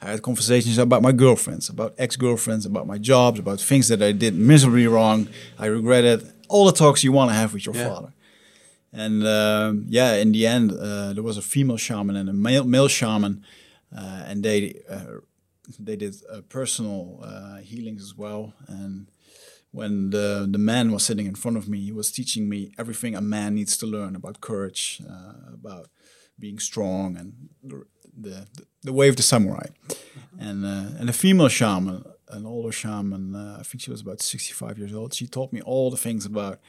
I 0.02 0.12
had 0.12 0.22
conversations 0.22 0.78
about 0.78 1.02
my 1.02 1.12
girlfriends, 1.12 1.70
about 1.70 1.96
ex-girlfriends, 1.98 2.66
about 2.68 2.86
my 2.86 3.00
jobs, 3.00 3.40
about 3.40 3.60
things 3.60 3.88
that 3.88 4.02
I 4.02 4.12
did 4.12 4.36
miserably 4.36 4.86
wrong. 4.88 5.28
I 5.58 5.66
regretted 5.68 6.32
all 6.50 6.66
the 6.66 6.72
talks 6.72 7.04
you 7.04 7.12
want 7.12 7.32
to 7.32 7.36
have 7.36 7.54
with 7.54 7.66
your 7.66 7.76
Yeah. 7.76 7.90
father. 7.90 8.14
And 8.94 9.26
um, 9.28 9.86
yeah, 9.88 10.16
in 10.16 10.32
the 10.32 10.48
end, 10.48 10.72
uh, 10.72 11.14
there 11.14 11.24
was 11.24 11.38
a 11.38 11.42
female 11.42 11.78
shaman 11.78 12.16
and 12.16 12.30
a 12.30 12.34
male, 12.34 12.64
male 12.64 12.88
shaman, 12.88 13.44
uh, 13.96 14.24
and 14.26 14.44
they 14.44 14.82
uh, 14.90 15.20
they 15.80 15.98
did 15.98 16.16
uh, 16.32 16.42
personal 16.50 17.20
uh, 17.22 17.58
healings 17.58 18.02
as 18.02 18.16
well. 18.18 18.54
And 18.68 19.12
when 19.72 20.10
the 20.12 20.48
the 20.50 20.58
man 20.58 20.92
was 20.92 21.04
sitting 21.04 21.28
in 21.28 21.36
front 21.36 21.58
of 21.58 21.68
me, 21.68 21.80
he 21.80 21.92
was 21.92 22.12
teaching 22.12 22.50
me 22.50 22.72
everything 22.78 23.16
a 23.16 23.22
man 23.22 23.56
needs 23.56 23.78
to 23.78 23.86
learn 23.86 24.16
about 24.16 24.40
courage, 24.40 25.02
uh, 25.10 25.54
about 25.54 25.90
being 26.40 26.60
strong, 26.60 27.18
and 27.18 27.34
the 27.64 27.86
the, 28.20 28.48
the 28.84 28.94
way 28.94 29.10
of 29.10 29.16
the 29.16 29.24
samurai. 29.24 29.68
And 30.40 30.66
uh, 30.66 31.00
and 31.00 31.10
a 31.10 31.14
female 31.14 31.50
shaman, 31.50 32.04
an 32.30 32.46
older 32.46 32.72
shaman, 32.72 33.36
uh, 33.36 33.58
I 33.60 33.64
think 33.64 33.82
she 33.82 33.92
was 33.92 34.02
about 34.02 34.22
sixty 34.22 34.54
five 34.54 34.78
years 34.78 34.94
old. 34.94 35.14
She 35.14 35.28
taught 35.28 35.52
me 35.52 35.62
all 35.62 35.92
the 35.92 35.98
things 35.98 36.26
about 36.26 36.60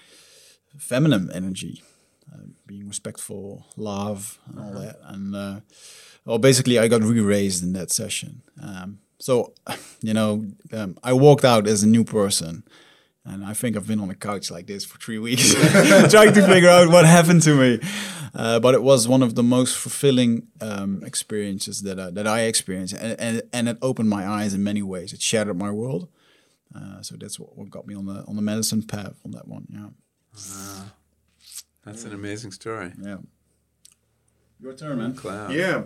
feminine 0.78 1.30
energy, 1.32 1.82
uh, 2.32 2.46
being 2.66 2.88
respectful, 2.88 3.66
love, 3.76 4.38
and 4.46 4.58
all 4.58 4.72
that. 4.80 4.98
And 5.04 5.34
uh, 5.34 5.60
well, 6.24 6.38
basically, 6.38 6.78
I 6.78 6.88
got 6.88 7.02
re-raised 7.02 7.62
in 7.62 7.72
that 7.72 7.90
session. 7.90 8.42
Um, 8.62 8.98
so, 9.18 9.54
you 10.02 10.14
know, 10.14 10.46
um, 10.72 10.98
I 11.02 11.12
walked 11.12 11.44
out 11.44 11.66
as 11.66 11.82
a 11.82 11.88
new 11.88 12.04
person. 12.04 12.64
And 13.24 13.44
I 13.44 13.52
think 13.52 13.76
I've 13.76 13.86
been 13.86 14.00
on 14.00 14.08
a 14.08 14.14
couch 14.14 14.50
like 14.50 14.66
this 14.66 14.86
for 14.86 14.98
three 14.98 15.18
weeks, 15.26 15.52
trying 16.10 16.32
to 16.32 16.46
figure 16.46 16.70
out 16.70 16.88
what 16.88 17.04
happened 17.04 17.42
to 17.42 17.54
me. 17.54 17.80
Uh, 18.34 18.58
but 18.58 18.74
it 18.74 18.82
was 18.82 19.06
one 19.06 19.22
of 19.22 19.34
the 19.34 19.42
most 19.42 19.76
fulfilling 19.76 20.46
um, 20.60 21.02
experiences 21.04 21.82
that 21.82 22.00
I, 22.00 22.10
that 22.10 22.26
I 22.26 22.42
experienced, 22.42 22.94
and, 22.94 23.18
and 23.18 23.42
and 23.52 23.68
it 23.68 23.78
opened 23.82 24.08
my 24.10 24.26
eyes 24.26 24.54
in 24.54 24.62
many 24.62 24.82
ways. 24.82 25.12
It 25.12 25.20
shattered 25.20 25.58
my 25.58 25.70
world. 25.70 26.08
Uh, 26.74 27.02
so 27.02 27.16
that's 27.16 27.38
what, 27.40 27.56
what 27.56 27.70
got 27.70 27.86
me 27.86 27.94
on 27.94 28.06
the 28.06 28.24
on 28.26 28.36
the 28.36 28.42
medicine 28.42 28.82
path 28.82 29.16
on 29.24 29.32
that 29.32 29.48
one. 29.48 29.66
Yeah. 29.70 29.88
Wow. 30.50 30.84
That's 31.84 32.04
an 32.04 32.12
amazing 32.12 32.52
story. 32.52 32.92
Yeah. 33.00 33.18
Your 34.60 34.74
turn, 34.74 34.98
man. 34.98 35.14
Cloud. 35.14 35.52
Yeah. 35.52 35.84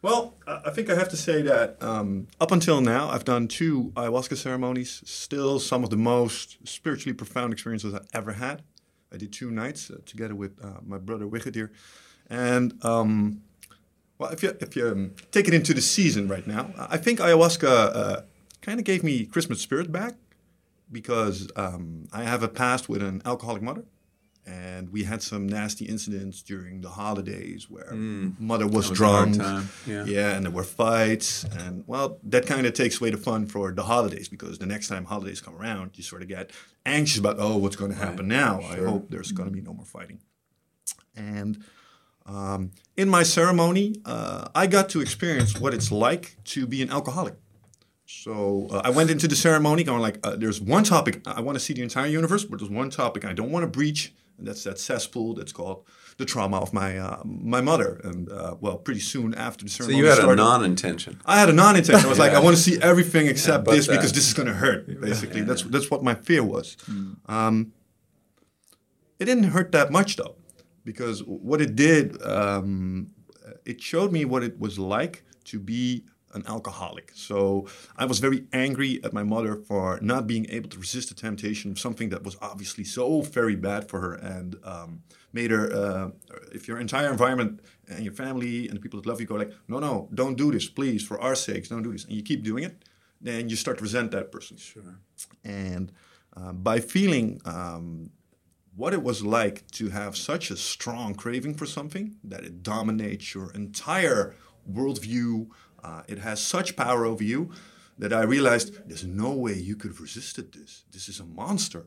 Well, 0.00 0.34
I 0.46 0.70
think 0.70 0.90
I 0.90 0.94
have 0.94 1.08
to 1.08 1.16
say 1.16 1.42
that 1.42 1.82
um, 1.82 2.28
up 2.40 2.52
until 2.52 2.80
now, 2.80 3.08
I've 3.10 3.24
done 3.24 3.48
two 3.48 3.92
ayahuasca 3.96 4.36
ceremonies. 4.36 5.02
Still, 5.04 5.58
some 5.58 5.82
of 5.82 5.90
the 5.90 5.96
most 5.96 6.58
spiritually 6.66 7.14
profound 7.14 7.52
experiences 7.52 7.94
I 7.94 8.00
ever 8.14 8.32
had. 8.34 8.62
I 9.12 9.16
did 9.16 9.32
two 9.32 9.50
nights 9.50 9.90
uh, 9.90 9.96
together 10.06 10.36
with 10.36 10.52
uh, 10.62 10.80
my 10.86 10.98
brother 10.98 11.26
Wigadir, 11.26 11.70
and 12.30 12.74
um, 12.84 13.42
well, 14.18 14.30
if 14.30 14.42
you 14.42 14.56
if 14.60 14.76
you 14.76 14.88
um, 14.88 15.14
take 15.32 15.48
it 15.48 15.54
into 15.54 15.74
the 15.74 15.80
season 15.80 16.28
right 16.28 16.46
now, 16.46 16.70
I 16.78 16.96
think 16.96 17.18
ayahuasca 17.18 17.66
uh, 17.66 18.20
kind 18.60 18.78
of 18.78 18.84
gave 18.84 19.02
me 19.02 19.24
Christmas 19.24 19.60
spirit 19.60 19.90
back 19.90 20.14
because 20.92 21.50
um, 21.56 22.06
I 22.12 22.22
have 22.22 22.42
a 22.42 22.48
past 22.48 22.88
with 22.88 23.02
an 23.02 23.22
alcoholic 23.24 23.62
mother. 23.62 23.84
And 24.50 24.88
we 24.90 25.04
had 25.04 25.20
some 25.22 25.46
nasty 25.46 25.84
incidents 25.84 26.40
during 26.42 26.80
the 26.80 26.88
holidays 26.88 27.68
where 27.68 27.92
mother 27.92 28.66
was, 28.66 28.86
Mm. 28.86 28.90
Was 28.90 28.98
drunk. 28.98 29.36
yeah. 29.86 30.04
yeah, 30.06 30.34
and 30.36 30.46
there 30.46 30.52
were 30.52 30.64
fights, 30.64 31.44
and 31.44 31.84
well, 31.86 32.18
that 32.32 32.46
kind 32.46 32.64
of 32.66 32.72
takes 32.72 32.98
away 33.00 33.10
the 33.10 33.18
fun 33.18 33.46
for 33.46 33.72
the 33.72 33.82
holidays 33.82 34.28
because 34.28 34.58
the 34.58 34.66
next 34.74 34.88
time 34.88 35.04
holidays 35.04 35.40
come 35.46 35.54
around, 35.60 35.90
you 35.98 36.02
sort 36.02 36.22
of 36.22 36.28
get 36.28 36.50
anxious 36.86 37.18
about, 37.18 37.36
oh, 37.38 37.56
what's 37.58 37.76
going 37.76 37.90
to 37.90 37.98
happen 38.06 38.26
now? 38.26 38.60
I 38.74 38.76
hope 38.76 39.10
there's 39.10 39.32
going 39.32 39.48
to 39.50 39.54
be 39.54 39.60
no 39.60 39.74
more 39.74 39.84
fighting. 39.84 40.20
And 41.14 41.62
um, 42.24 42.70
in 42.96 43.08
my 43.10 43.24
ceremony, 43.24 43.96
uh, 44.04 44.48
I 44.54 44.66
got 44.66 44.88
to 44.90 45.00
experience 45.00 45.58
what 45.60 45.74
it's 45.74 45.90
like 45.92 46.36
to 46.44 46.66
be 46.66 46.80
an 46.82 46.90
alcoholic. 46.90 47.34
So 48.06 48.68
uh, 48.70 48.80
I 48.84 48.90
went 48.90 49.10
into 49.10 49.28
the 49.28 49.36
ceremony 49.36 49.82
going 49.84 50.00
like, 50.00 50.18
uh, 50.24 50.36
there's 50.36 50.60
one 50.60 50.84
topic 50.84 51.20
I 51.26 51.40
want 51.42 51.56
to 51.56 51.60
see 51.60 51.74
the 51.74 51.82
entire 51.82 52.06
universe, 52.06 52.44
but 52.44 52.58
there's 52.60 52.70
one 52.70 52.88
topic 52.90 53.24
I 53.24 53.32
don't 53.34 53.50
want 53.50 53.64
to 53.64 53.66
breach, 53.66 54.14
and 54.38 54.46
that's 54.46 54.64
that 54.64 54.78
cesspool 54.78 55.34
that's 55.34 55.52
called 55.52 55.84
the 56.16 56.24
trauma 56.24 56.58
of 56.58 56.72
my 56.72 56.98
uh, 56.98 57.22
my 57.24 57.60
mother. 57.60 58.00
And 58.04 58.30
uh, 58.30 58.56
well, 58.60 58.76
pretty 58.76 59.00
soon 59.00 59.34
after 59.34 59.64
the 59.64 59.70
ceremony, 59.70 60.00
So 60.00 60.04
you 60.04 60.10
had 60.10 60.18
a 60.18 60.36
non-intention. 60.36 61.20
I 61.26 61.38
had 61.38 61.48
a 61.48 61.52
non-intention. 61.52 62.06
I 62.06 62.08
was 62.08 62.18
like, 62.18 62.32
I 62.38 62.40
want 62.40 62.56
to 62.56 62.62
see 62.62 62.80
everything 62.80 63.26
except 63.26 63.64
but 63.64 63.72
this 63.72 63.86
that. 63.86 63.96
because 63.96 64.12
this 64.12 64.26
is 64.26 64.34
going 64.34 64.48
to 64.48 64.54
hurt. 64.54 65.00
Basically, 65.00 65.42
that's 65.42 65.62
that's 65.62 65.90
what 65.90 66.02
my 66.02 66.14
fear 66.14 66.42
was. 66.42 66.76
Um, 67.26 67.72
it 69.18 69.24
didn't 69.24 69.44
hurt 69.44 69.72
that 69.72 69.90
much 69.90 70.16
though, 70.16 70.36
because 70.84 71.22
what 71.24 71.60
it 71.60 71.74
did, 71.74 72.22
um, 72.22 73.10
it 73.64 73.80
showed 73.80 74.12
me 74.12 74.24
what 74.24 74.42
it 74.44 74.58
was 74.58 74.78
like 74.78 75.24
to 75.44 75.58
be 75.58 76.04
an 76.34 76.44
alcoholic. 76.46 77.10
So 77.14 77.66
I 77.96 78.04
was 78.04 78.18
very 78.18 78.44
angry 78.52 79.00
at 79.02 79.12
my 79.12 79.22
mother 79.22 79.56
for 79.56 79.98
not 80.02 80.26
being 80.26 80.46
able 80.50 80.68
to 80.70 80.78
resist 80.78 81.08
the 81.08 81.14
temptation 81.14 81.70
of 81.70 81.78
something 81.78 82.10
that 82.10 82.22
was 82.22 82.36
obviously 82.40 82.84
so 82.84 83.22
very 83.22 83.56
bad 83.56 83.88
for 83.88 84.00
her 84.00 84.14
and 84.14 84.56
um, 84.64 85.02
made 85.32 85.50
her. 85.50 85.72
Uh, 85.72 86.10
if 86.52 86.68
your 86.68 86.78
entire 86.78 87.10
environment 87.10 87.60
and 87.88 88.04
your 88.04 88.12
family 88.12 88.68
and 88.68 88.76
the 88.76 88.80
people 88.80 89.00
that 89.00 89.08
love 89.08 89.20
you 89.20 89.26
go 89.26 89.36
like, 89.36 89.52
no, 89.68 89.78
no, 89.78 90.08
don't 90.14 90.36
do 90.36 90.52
this, 90.52 90.68
please, 90.68 91.06
for 91.06 91.20
our 91.20 91.34
sakes, 91.34 91.68
don't 91.68 91.82
do 91.82 91.92
this, 91.92 92.04
and 92.04 92.12
you 92.12 92.22
keep 92.22 92.42
doing 92.42 92.64
it, 92.64 92.84
then 93.20 93.48
you 93.48 93.56
start 93.56 93.78
to 93.78 93.82
resent 93.82 94.10
that 94.10 94.30
person. 94.30 94.56
Sure. 94.56 94.98
And 95.44 95.92
uh, 96.36 96.52
by 96.52 96.80
feeling 96.80 97.40
um, 97.44 98.10
what 98.76 98.92
it 98.92 99.02
was 99.02 99.24
like 99.24 99.68
to 99.72 99.88
have 99.88 100.16
such 100.16 100.50
a 100.50 100.56
strong 100.56 101.14
craving 101.14 101.54
for 101.54 101.66
something 101.66 102.16
that 102.22 102.44
it 102.44 102.62
dominates 102.62 103.34
your 103.34 103.50
entire 103.52 104.36
worldview, 104.70 105.48
uh, 105.82 106.02
it 106.08 106.18
has 106.18 106.40
such 106.40 106.76
power 106.76 107.04
over 107.04 107.24
you 107.24 107.50
that 107.98 108.12
I 108.12 108.22
realized 108.22 108.88
there's 108.88 109.04
no 109.04 109.32
way 109.32 109.54
you 109.54 109.76
could 109.76 109.90
have 109.90 110.00
resisted 110.00 110.52
this. 110.52 110.84
This 110.92 111.08
is 111.08 111.20
a 111.20 111.24
monster. 111.24 111.86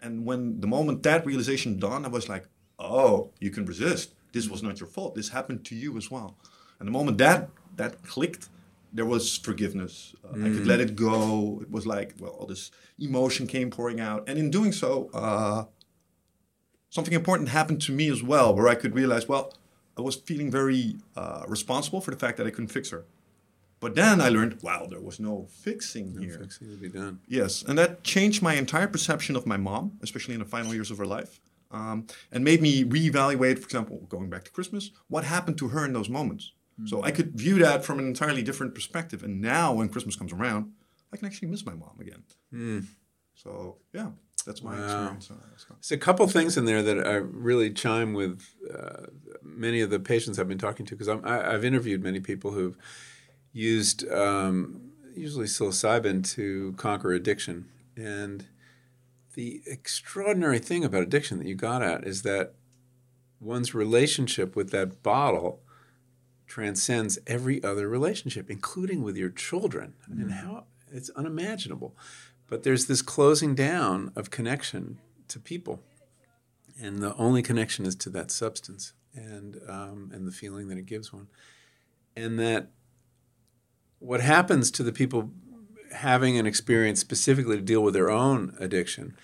And 0.00 0.24
when 0.24 0.60
the 0.60 0.68
moment 0.68 1.02
that 1.02 1.26
realization 1.26 1.78
dawned, 1.78 2.06
I 2.06 2.08
was 2.08 2.28
like, 2.28 2.44
oh, 2.78 3.30
you 3.40 3.50
can 3.50 3.64
resist. 3.66 4.14
This 4.32 4.48
was 4.48 4.62
not 4.62 4.78
your 4.80 4.88
fault. 4.88 5.14
This 5.14 5.30
happened 5.30 5.64
to 5.66 5.74
you 5.74 5.96
as 5.96 6.10
well. 6.10 6.36
And 6.78 6.86
the 6.86 6.92
moment 6.92 7.18
that 7.18 7.50
that 7.76 8.02
clicked, 8.02 8.48
there 8.92 9.04
was 9.06 9.36
forgiveness. 9.38 10.14
Uh, 10.24 10.44
I 10.44 10.48
could 10.50 10.66
let 10.66 10.80
it 10.80 10.94
go. 10.94 11.58
It 11.62 11.70
was 11.70 11.86
like, 11.86 12.14
well, 12.20 12.32
all 12.32 12.46
this 12.46 12.70
emotion 12.98 13.46
came 13.46 13.70
pouring 13.70 13.98
out. 13.98 14.28
And 14.28 14.38
in 14.38 14.50
doing 14.50 14.72
so, 14.72 15.10
uh, 15.14 15.64
something 16.90 17.14
important 17.14 17.48
happened 17.48 17.80
to 17.82 17.92
me 17.92 18.10
as 18.10 18.22
well, 18.22 18.54
where 18.54 18.68
I 18.68 18.74
could 18.74 18.94
realize, 18.94 19.26
well, 19.26 19.54
I 19.96 20.00
was 20.00 20.16
feeling 20.16 20.50
very 20.50 20.96
uh, 21.16 21.44
responsible 21.46 22.00
for 22.00 22.10
the 22.10 22.16
fact 22.16 22.38
that 22.38 22.46
I 22.46 22.50
couldn't 22.50 22.68
fix 22.68 22.90
her. 22.90 23.04
But 23.80 23.96
then 23.96 24.20
I 24.20 24.28
learned, 24.28 24.62
wow, 24.62 24.86
there 24.88 25.00
was 25.00 25.18
no 25.18 25.48
fixing 25.50 26.16
here. 26.16 26.38
Fixing 26.38 26.70
to 26.70 26.76
be 26.76 26.88
done. 26.88 27.18
Yes, 27.26 27.62
and 27.62 27.76
that 27.78 28.04
changed 28.04 28.40
my 28.40 28.54
entire 28.54 28.86
perception 28.86 29.34
of 29.34 29.44
my 29.44 29.56
mom, 29.56 29.98
especially 30.02 30.34
in 30.34 30.40
the 30.40 30.46
final 30.46 30.72
years 30.72 30.90
of 30.92 30.98
her 30.98 31.06
life, 31.06 31.40
um, 31.72 32.06
and 32.30 32.44
made 32.44 32.62
me 32.62 32.84
reevaluate, 32.84 33.58
for 33.58 33.64
example, 33.64 34.06
going 34.08 34.30
back 34.30 34.44
to 34.44 34.52
Christmas, 34.52 34.92
what 35.08 35.24
happened 35.24 35.58
to 35.58 35.68
her 35.68 35.84
in 35.84 35.92
those 35.92 36.08
moments. 36.08 36.52
So 36.86 37.02
I 37.02 37.10
could 37.10 37.32
view 37.38 37.58
that 37.58 37.84
from 37.84 37.98
an 37.98 38.06
entirely 38.06 38.42
different 38.42 38.74
perspective. 38.74 39.22
And 39.22 39.40
now, 39.40 39.72
when 39.74 39.88
Christmas 39.88 40.16
comes 40.16 40.32
around, 40.32 40.72
I 41.12 41.16
can 41.16 41.26
actually 41.26 41.48
miss 41.48 41.66
my 41.66 41.74
mom 41.74 41.96
again. 42.00 42.22
So 43.42 43.76
yeah, 43.92 44.10
that's 44.46 44.62
my 44.62 44.76
Wow. 44.78 44.84
experience. 44.84 45.30
on 45.30 45.36
ayahuasca. 45.38 45.68
There's 45.80 45.92
a 45.92 45.98
couple 45.98 46.26
things 46.28 46.56
in 46.56 46.64
there 46.64 46.82
that 46.82 47.06
I 47.06 47.14
really 47.14 47.70
chime 47.72 48.12
with 48.12 48.42
uh, 48.72 49.06
many 49.42 49.80
of 49.80 49.90
the 49.90 49.98
patients 49.98 50.38
I've 50.38 50.48
been 50.48 50.58
talking 50.58 50.86
to 50.86 50.94
because 50.96 51.08
I've 51.08 51.64
interviewed 51.64 52.02
many 52.02 52.20
people 52.20 52.52
who've 52.52 52.76
used 53.52 54.08
um, 54.10 54.92
usually 55.14 55.46
psilocybin 55.46 56.28
to 56.34 56.74
conquer 56.76 57.12
addiction. 57.12 57.68
And 57.96 58.46
the 59.34 59.62
extraordinary 59.66 60.58
thing 60.58 60.84
about 60.84 61.02
addiction 61.02 61.38
that 61.38 61.46
you 61.46 61.54
got 61.54 61.82
at 61.82 62.04
is 62.04 62.22
that 62.22 62.54
one's 63.40 63.74
relationship 63.74 64.54
with 64.54 64.70
that 64.70 65.02
bottle 65.02 65.60
transcends 66.46 67.18
every 67.26 67.62
other 67.64 67.88
relationship, 67.88 68.50
including 68.50 69.02
with 69.02 69.16
your 69.16 69.30
children. 69.30 69.94
And 70.06 70.32
how 70.32 70.64
it's 70.92 71.10
unimaginable. 71.10 71.96
But 72.52 72.64
there's 72.64 72.84
this 72.84 73.00
closing 73.00 73.54
down 73.54 74.12
of 74.14 74.28
connection 74.30 74.98
to 75.28 75.40
people, 75.40 75.80
and 76.78 76.98
the 76.98 77.16
only 77.16 77.40
connection 77.40 77.86
is 77.86 77.96
to 77.96 78.10
that 78.10 78.30
substance 78.30 78.92
and 79.14 79.58
um, 79.66 80.10
and 80.12 80.28
the 80.28 80.32
feeling 80.32 80.68
that 80.68 80.76
it 80.76 80.84
gives 80.84 81.14
one, 81.14 81.28
and 82.14 82.38
that 82.38 82.68
what 84.00 84.20
happens 84.20 84.70
to 84.72 84.82
the 84.82 84.92
people 84.92 85.30
having 85.94 86.36
an 86.36 86.44
experience 86.44 87.00
specifically 87.00 87.56
to 87.56 87.62
deal 87.62 87.82
with 87.82 87.94
their 87.94 88.10
own 88.10 88.54
addiction 88.60 89.16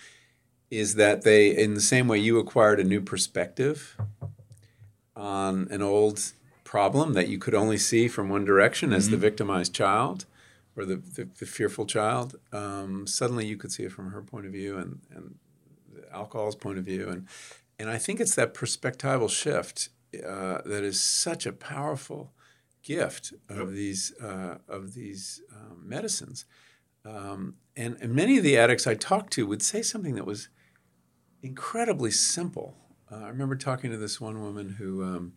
is 0.70 0.94
that 0.94 1.20
they, 1.20 1.54
in 1.54 1.74
the 1.74 1.82
same 1.82 2.08
way 2.08 2.16
you 2.16 2.38
acquired 2.38 2.80
a 2.80 2.84
new 2.84 3.02
perspective 3.02 3.94
on 5.14 5.68
an 5.70 5.82
old 5.82 6.32
problem 6.64 7.12
that 7.12 7.28
you 7.28 7.36
could 7.36 7.54
only 7.54 7.76
see 7.76 8.08
from 8.08 8.30
one 8.30 8.46
direction 8.46 8.90
as 8.90 9.10
the 9.10 9.18
victimized 9.18 9.74
child 9.74 10.24
or 10.78 10.84
the, 10.84 10.96
the, 10.96 11.28
the 11.38 11.46
fearful 11.46 11.84
child, 11.84 12.36
um, 12.52 13.06
suddenly 13.06 13.44
you 13.44 13.56
could 13.56 13.72
see 13.72 13.82
it 13.82 13.92
from 13.92 14.12
her 14.12 14.22
point 14.22 14.46
of 14.46 14.52
view 14.52 14.78
and, 14.78 15.00
and 15.10 15.34
the 15.92 16.10
alcohol's 16.14 16.54
point 16.54 16.78
of 16.78 16.84
view. 16.84 17.08
And, 17.08 17.26
and 17.78 17.90
I 17.90 17.98
think 17.98 18.20
it's 18.20 18.36
that 18.36 18.54
perspectival 18.54 19.28
shift 19.28 19.88
uh, 20.14 20.62
that 20.64 20.84
is 20.84 21.00
such 21.00 21.46
a 21.46 21.52
powerful 21.52 22.32
gift 22.82 23.34
of 23.48 23.72
these, 23.72 24.14
uh, 24.22 24.58
of 24.68 24.94
these 24.94 25.42
um, 25.54 25.82
medicines. 25.84 26.44
Um, 27.04 27.56
and, 27.76 27.96
and 28.00 28.14
many 28.14 28.38
of 28.38 28.44
the 28.44 28.56
addicts 28.56 28.86
I 28.86 28.94
talked 28.94 29.32
to 29.34 29.46
would 29.46 29.62
say 29.62 29.82
something 29.82 30.14
that 30.14 30.26
was 30.26 30.48
incredibly 31.42 32.10
simple. 32.10 32.76
Uh, 33.10 33.16
I 33.16 33.28
remember 33.28 33.56
talking 33.56 33.90
to 33.90 33.96
this 33.96 34.20
one 34.20 34.40
woman 34.40 34.76
who 34.78 35.02
um, 35.02 35.32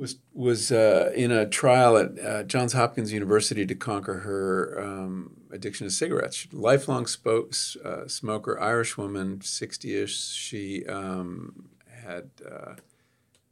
was 0.00 0.16
was 0.32 0.72
uh, 0.72 1.12
in 1.14 1.30
a 1.30 1.46
trial 1.46 1.96
at 1.98 2.18
uh, 2.18 2.42
Johns 2.44 2.72
Hopkins 2.72 3.12
University 3.12 3.66
to 3.66 3.74
conquer 3.74 4.20
her 4.20 4.80
um, 4.82 5.36
addiction 5.52 5.86
to 5.86 5.90
cigarettes. 5.90 6.36
She's 6.36 6.52
a 6.52 6.56
lifelong 6.56 7.06
spoke, 7.06 7.52
uh, 7.84 8.08
smoker, 8.08 8.58
Irish 8.58 8.96
woman, 8.96 9.40
sixty-ish. 9.42 10.16
She 10.18 10.86
um, 10.86 11.68
had. 12.04 12.30
Uh, 12.44 12.74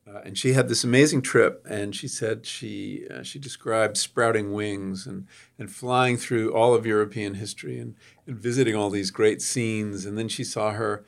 uh, 0.08 0.22
and 0.24 0.38
she 0.38 0.54
had 0.54 0.68
this 0.68 0.84
amazing 0.84 1.20
trip, 1.20 1.66
and 1.68 1.94
she 1.94 2.08
said 2.08 2.46
she 2.46 3.06
uh, 3.10 3.22
she 3.22 3.38
described 3.38 3.98
sprouting 3.98 4.54
wings 4.54 5.06
and, 5.06 5.26
and 5.58 5.70
flying 5.70 6.16
through 6.16 6.54
all 6.54 6.72
of 6.74 6.86
European 6.86 7.34
history 7.34 7.78
and, 7.78 7.94
and 8.26 8.38
visiting 8.38 8.74
all 8.74 8.88
these 8.88 9.10
great 9.10 9.42
scenes. 9.42 10.06
And 10.06 10.16
then 10.16 10.28
she 10.28 10.44
saw 10.44 10.70
her 10.70 11.04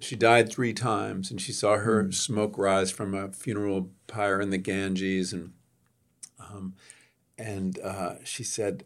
she 0.00 0.16
died 0.16 0.50
three 0.50 0.72
times, 0.72 1.30
and 1.30 1.40
she 1.40 1.52
saw 1.52 1.76
her 1.76 2.10
smoke 2.12 2.56
rise 2.58 2.90
from 2.90 3.14
a 3.14 3.32
funeral 3.32 3.90
pyre 4.06 4.40
in 4.40 4.50
the 4.50 4.58
Ganges, 4.58 5.32
and 5.32 5.52
um, 6.38 6.74
and 7.38 7.78
uh, 7.80 8.14
she 8.24 8.42
said, 8.42 8.84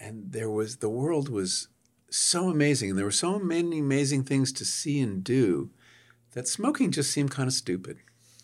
and 0.00 0.32
there 0.32 0.50
was 0.50 0.76
the 0.76 0.88
world 0.88 1.28
was 1.28 1.68
so 2.10 2.48
amazing, 2.48 2.90
and 2.90 2.98
there 2.98 3.04
were 3.04 3.10
so 3.10 3.38
many 3.38 3.78
amazing 3.78 4.24
things 4.24 4.52
to 4.52 4.64
see 4.64 5.00
and 5.00 5.22
do 5.22 5.70
that 6.32 6.48
smoking 6.48 6.90
just 6.90 7.10
seemed 7.10 7.30
kind 7.30 7.46
of 7.46 7.54
stupid. 7.54 7.98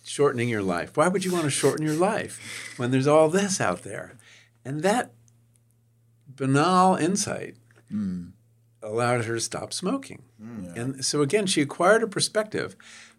Shortening 0.05 0.49
your 0.49 0.63
life. 0.63 0.97
Why 0.97 1.07
would 1.07 1.25
you 1.25 1.33
want 1.33 1.45
to 1.45 1.51
shorten 1.51 1.87
your 1.87 1.95
life 1.95 2.75
when 2.77 2.91
there's 2.91 3.07
all 3.07 3.29
this 3.29 3.61
out 3.61 3.85
there? 3.85 4.17
And 4.65 4.83
that 4.83 5.13
banal 6.27 6.97
insight 6.97 7.57
allowed 8.83 9.25
her 9.25 9.35
to 9.35 9.41
stop 9.41 9.73
smoking. 9.73 10.23
And 10.77 11.05
so 11.05 11.23
again, 11.23 11.47
she 11.47 11.63
acquired 11.63 12.03
a 12.03 12.09
perspective. 12.09 12.77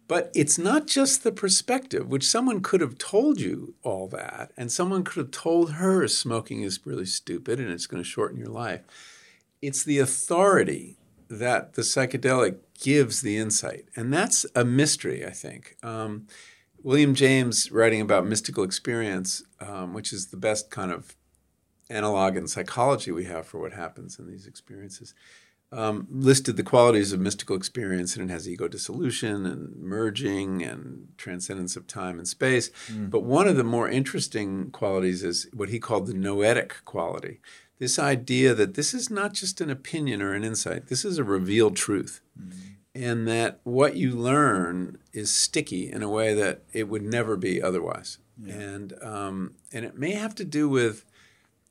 But 0.07 0.31
it's 0.35 0.57
not 0.57 0.85
just 0.85 1.23
the 1.23 1.31
perspective, 1.31 2.09
which 2.09 2.25
someone 2.25 2.61
could 2.61 2.81
have 2.81 2.97
told 2.97 3.39
you 3.39 3.75
all 3.83 4.07
that, 4.09 4.51
and 4.57 4.69
someone 4.69 5.03
could 5.03 5.17
have 5.17 5.31
told 5.31 5.73
her 5.73 6.07
smoking 6.09 6.61
is 6.61 6.85
really 6.85 7.05
stupid 7.05 7.59
and 7.59 7.71
it's 7.71 7.87
going 7.87 8.03
to 8.03 8.09
shorten 8.09 8.37
your 8.37 8.49
life. 8.49 8.81
It's 9.61 9.83
the 9.83 9.99
authority 9.99 10.97
that 11.29 11.73
the 11.73 11.83
psychedelic 11.83 12.57
gives 12.79 13.21
the 13.21 13.37
insight. 13.37 13.85
And 13.95 14.13
that's 14.13 14.45
a 14.55 14.65
mystery, 14.65 15.25
I 15.25 15.31
think. 15.31 15.77
Um, 15.81 16.27
William 16.83 17.15
James, 17.15 17.71
writing 17.71 18.01
about 18.01 18.25
mystical 18.25 18.65
experience, 18.65 19.41
um, 19.61 19.93
which 19.93 20.11
is 20.11 20.27
the 20.27 20.37
best 20.37 20.69
kind 20.69 20.91
of 20.91 21.15
analog 21.89 22.35
in 22.35 22.47
psychology 22.47 23.11
we 23.11 23.23
have 23.23 23.47
for 23.47 23.59
what 23.59 23.71
happens 23.71 24.19
in 24.19 24.27
these 24.27 24.45
experiences, 24.45 25.13
um, 25.73 26.07
listed 26.09 26.55
the 26.55 26.63
qualities 26.63 27.11
of 27.11 27.19
mystical 27.19 27.55
experience, 27.55 28.15
and 28.15 28.29
it 28.29 28.33
has 28.33 28.47
ego 28.47 28.67
dissolution 28.67 29.45
and 29.45 29.75
merging 29.77 30.63
and 30.63 31.07
transcendence 31.17 31.75
of 31.75 31.87
time 31.87 32.19
and 32.19 32.27
space. 32.27 32.69
But 33.09 33.23
one 33.23 33.47
of 33.47 33.57
the 33.57 33.63
more 33.63 33.89
interesting 33.89 34.69
qualities 34.71 35.23
is 35.23 35.47
what 35.53 35.69
he 35.69 35.79
called 35.79 36.07
the 36.07 36.13
noetic 36.13 36.75
quality. 36.85 37.39
This 37.79 37.97
idea 37.99 38.53
that 38.53 38.75
this 38.75 38.93
is 38.93 39.09
not 39.09 39.33
just 39.33 39.59
an 39.59 39.69
opinion 39.69 40.21
or 40.21 40.33
an 40.33 40.43
insight, 40.43 40.87
this 40.87 41.03
is 41.03 41.17
a 41.17 41.23
revealed 41.23 41.75
truth. 41.75 42.21
And 42.95 43.27
that 43.27 43.59
what 43.63 43.95
you 43.95 44.11
learn 44.11 44.99
is 45.13 45.31
sticky 45.33 45.91
in 45.91 46.03
a 46.03 46.09
way 46.09 46.35
that 46.35 46.61
it 46.73 46.87
would 46.87 47.01
never 47.01 47.35
be 47.35 47.59
otherwise. 47.61 48.19
And, 48.47 48.93
um, 49.01 49.55
and 49.71 49.83
it 49.85 49.97
may 49.97 50.11
have 50.11 50.35
to 50.35 50.45
do 50.45 50.69
with 50.69 51.03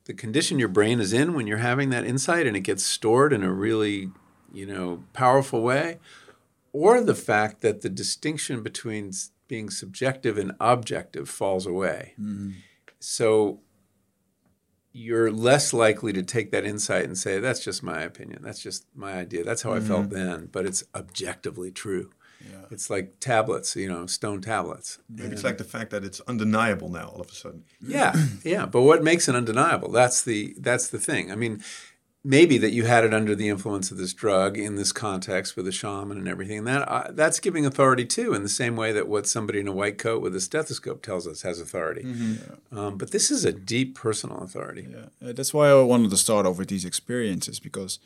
the 0.05 0.13
condition 0.13 0.59
your 0.59 0.67
brain 0.67 0.99
is 0.99 1.13
in 1.13 1.33
when 1.33 1.47
you're 1.47 1.57
having 1.57 1.89
that 1.89 2.05
insight 2.05 2.45
and 2.45 2.57
it 2.57 2.61
gets 2.61 2.83
stored 2.83 3.33
in 3.33 3.43
a 3.43 3.51
really 3.51 4.11
you 4.51 4.65
know 4.65 5.03
powerful 5.13 5.61
way 5.61 5.99
or 6.71 7.01
the 7.01 7.15
fact 7.15 7.61
that 7.61 7.81
the 7.81 7.89
distinction 7.89 8.63
between 8.63 9.11
being 9.47 9.69
subjective 9.69 10.37
and 10.39 10.53
objective 10.59 11.29
falls 11.29 11.67
away. 11.67 12.13
Mm-hmm. 12.19 12.51
So 12.99 13.59
you're 14.91 15.31
less 15.31 15.73
likely 15.73 16.13
to 16.13 16.23
take 16.23 16.51
that 16.51 16.65
insight 16.65 17.05
and 17.05 17.17
say 17.17 17.39
that's 17.39 17.63
just 17.63 17.83
my 17.83 18.01
opinion. 18.01 18.41
That's 18.41 18.59
just 18.59 18.85
my 18.95 19.13
idea. 19.13 19.43
That's 19.43 19.61
how 19.61 19.73
i 19.73 19.79
felt 19.79 20.09
mm-hmm. 20.09 20.15
then 20.15 20.49
but 20.51 20.65
it's 20.65 20.83
objectively 20.95 21.71
true 21.71 22.11
it's 22.71 22.89
like 22.89 23.19
tablets 23.19 23.75
you 23.75 23.87
know 23.87 24.05
stone 24.07 24.41
tablets 24.41 24.97
Maybe 25.09 25.33
it's 25.33 25.43
like 25.43 25.57
the 25.57 25.63
fact 25.63 25.91
that 25.91 26.03
it's 26.03 26.19
undeniable 26.21 26.89
now 26.89 27.07
all 27.09 27.21
of 27.21 27.29
a 27.29 27.33
sudden. 27.35 27.63
yeah, 27.81 28.13
yeah. 28.43 28.65
But 28.65 28.81
what 28.81 29.03
makes 29.03 29.27
it 29.29 29.35
undeniable? 29.35 29.91
That's 29.91 30.23
the 30.23 30.55
that's 30.57 30.87
the 30.89 30.99
thing. 30.99 31.31
I 31.31 31.35
mean, 31.35 31.61
maybe 32.25 32.57
that 32.57 32.71
you 32.71 32.85
had 32.85 33.03
it 33.03 33.13
under 33.13 33.35
the 33.35 33.49
influence 33.49 33.91
of 33.91 33.97
this 33.97 34.13
drug 34.13 34.57
in 34.57 34.75
this 34.75 34.91
context 34.93 35.55
with 35.57 35.67
a 35.67 35.71
shaman 35.71 36.17
and 36.17 36.27
everything, 36.27 36.59
and 36.59 36.67
that 36.67 36.81
uh, 36.89 37.11
that's 37.11 37.39
giving 37.39 37.65
authority 37.65 38.05
too, 38.05 38.33
in 38.33 38.43
the 38.43 38.49
same 38.49 38.75
way 38.75 38.91
that 38.93 39.07
what 39.07 39.27
somebody 39.27 39.59
in 39.59 39.67
a 39.67 39.71
white 39.73 39.97
coat 39.97 40.21
with 40.21 40.35
a 40.35 40.41
stethoscope 40.41 41.01
tells 41.01 41.27
us 41.27 41.41
has 41.41 41.59
authority. 41.59 42.03
Um, 42.71 42.97
but 42.97 43.11
this 43.11 43.29
is 43.29 43.45
a 43.45 43.51
deep 43.51 43.93
personal 43.95 44.37
authority. 44.39 44.87
Yeah, 44.89 45.29
uh, 45.29 45.33
that's 45.33 45.53
why 45.53 45.69
I 45.69 45.81
wanted 45.81 46.09
to 46.11 46.17
start 46.17 46.45
off 46.45 46.57
with 46.57 46.69
these 46.69 46.85
experiences 46.85 47.59
because 47.59 47.99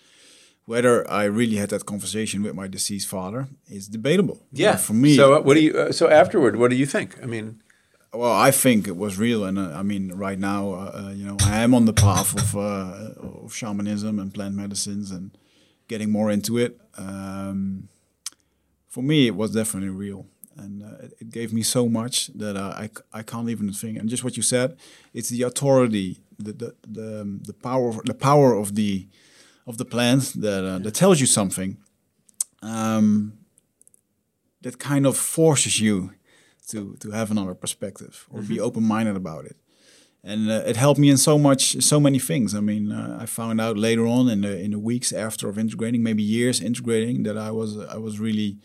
whether 0.68 1.10
I 1.10 1.24
really 1.24 1.56
had 1.56 1.70
that 1.70 1.86
conversation 1.86 2.44
with 2.44 2.54
my 2.54 2.68
deceased 2.68 3.08
father 3.08 3.48
is 3.70 3.88
debatable. 3.88 4.38
Yeah. 4.52 4.72
Uh, 4.72 4.76
for 4.76 4.94
me. 4.94 5.16
So 5.16 5.34
uh, 5.34 5.42
what 5.42 5.56
do 5.56 5.62
you? 5.62 5.74
Uh, 5.74 5.92
so 5.92 6.10
afterward, 6.10 6.58
what 6.58 6.70
do 6.70 6.76
you 6.76 6.86
think? 6.86 7.18
I 7.24 7.26
mean, 7.26 7.62
well, 8.14 8.34
I 8.34 8.52
think 8.52 8.88
it 8.88 8.98
was 8.98 9.18
real, 9.18 9.46
and 9.46 9.58
uh, 9.58 9.72
I 9.74 9.84
mean, 9.84 10.12
right 10.14 10.38
now, 10.38 10.74
uh, 10.74 10.92
uh, 10.94 11.12
you 11.12 11.26
know, 11.26 11.38
I 11.42 11.60
am 11.60 11.74
on 11.74 11.86
the 11.86 11.94
path 11.94 12.36
of 12.36 12.56
uh, 12.56 13.46
of 13.46 13.54
shamanism 13.54 14.20
and 14.20 14.34
plant 14.34 14.56
medicines 14.56 15.10
and 15.10 15.32
getting 15.88 16.12
more 16.12 16.30
into 16.30 16.58
it. 16.58 16.80
Um, 16.98 17.88
for 18.90 19.02
me, 19.02 19.28
it 19.28 19.36
was 19.36 19.52
definitely 19.54 19.90
real, 19.90 20.26
and 20.58 20.84
uh, 20.84 21.06
it, 21.06 21.14
it 21.22 21.30
gave 21.32 21.54
me 21.54 21.64
so 21.64 21.88
much 21.88 22.28
that 22.36 22.58
I, 22.58 22.90
I 23.14 23.24
can't 23.24 23.50
even 23.50 23.72
think. 23.72 23.98
And 23.98 24.10
just 24.10 24.24
what 24.24 24.36
you 24.36 24.44
said, 24.44 24.76
it's 25.14 25.30
the 25.30 25.44
authority, 25.44 26.20
the 26.38 26.52
the 26.52 26.76
the, 26.86 27.22
um, 27.22 27.40
the 27.46 27.54
power 27.54 27.90
of, 27.90 28.04
the 28.04 28.14
power 28.14 28.54
of 28.54 28.76
the 28.76 29.08
of 29.68 29.78
the 29.78 29.86
plant 29.86 30.34
that 30.42 30.64
uh, 30.66 30.80
that 30.80 30.94
tells 30.94 31.20
you 31.20 31.28
something. 31.28 31.78
Um, 32.64 33.34
that 34.62 34.80
kind 34.80 35.06
of 35.06 35.16
forces 35.18 35.80
you 35.80 36.12
to 36.70 36.96
to 37.00 37.12
have 37.12 37.32
another 37.32 37.54
perspective 37.54 38.26
or 38.30 38.42
be 38.42 38.60
open 38.60 38.84
minded 38.84 39.16
about 39.16 39.46
it. 39.46 39.58
And 40.24 40.50
uh, 40.50 40.64
it 40.66 40.76
helped 40.76 41.00
me 41.00 41.10
in 41.10 41.18
so 41.18 41.38
much, 41.38 41.82
so 41.84 42.00
many 42.00 42.20
things. 42.20 42.54
I 42.54 42.60
mean, 42.60 42.92
uh, 42.92 43.18
I 43.22 43.26
found 43.28 43.62
out 43.62 43.78
later 43.78 44.06
on 44.08 44.28
in 44.30 44.42
the 44.42 44.60
in 44.60 44.72
the 44.72 44.80
weeks 44.80 45.14
after 45.14 45.48
of 45.50 45.58
integrating, 45.58 46.04
maybe 46.04 46.24
years 46.24 46.60
integrating, 46.60 47.24
that 47.24 47.38
I 47.38 47.52
was 47.52 47.78
I 47.78 47.98
was 47.98 48.20
really 48.20 48.58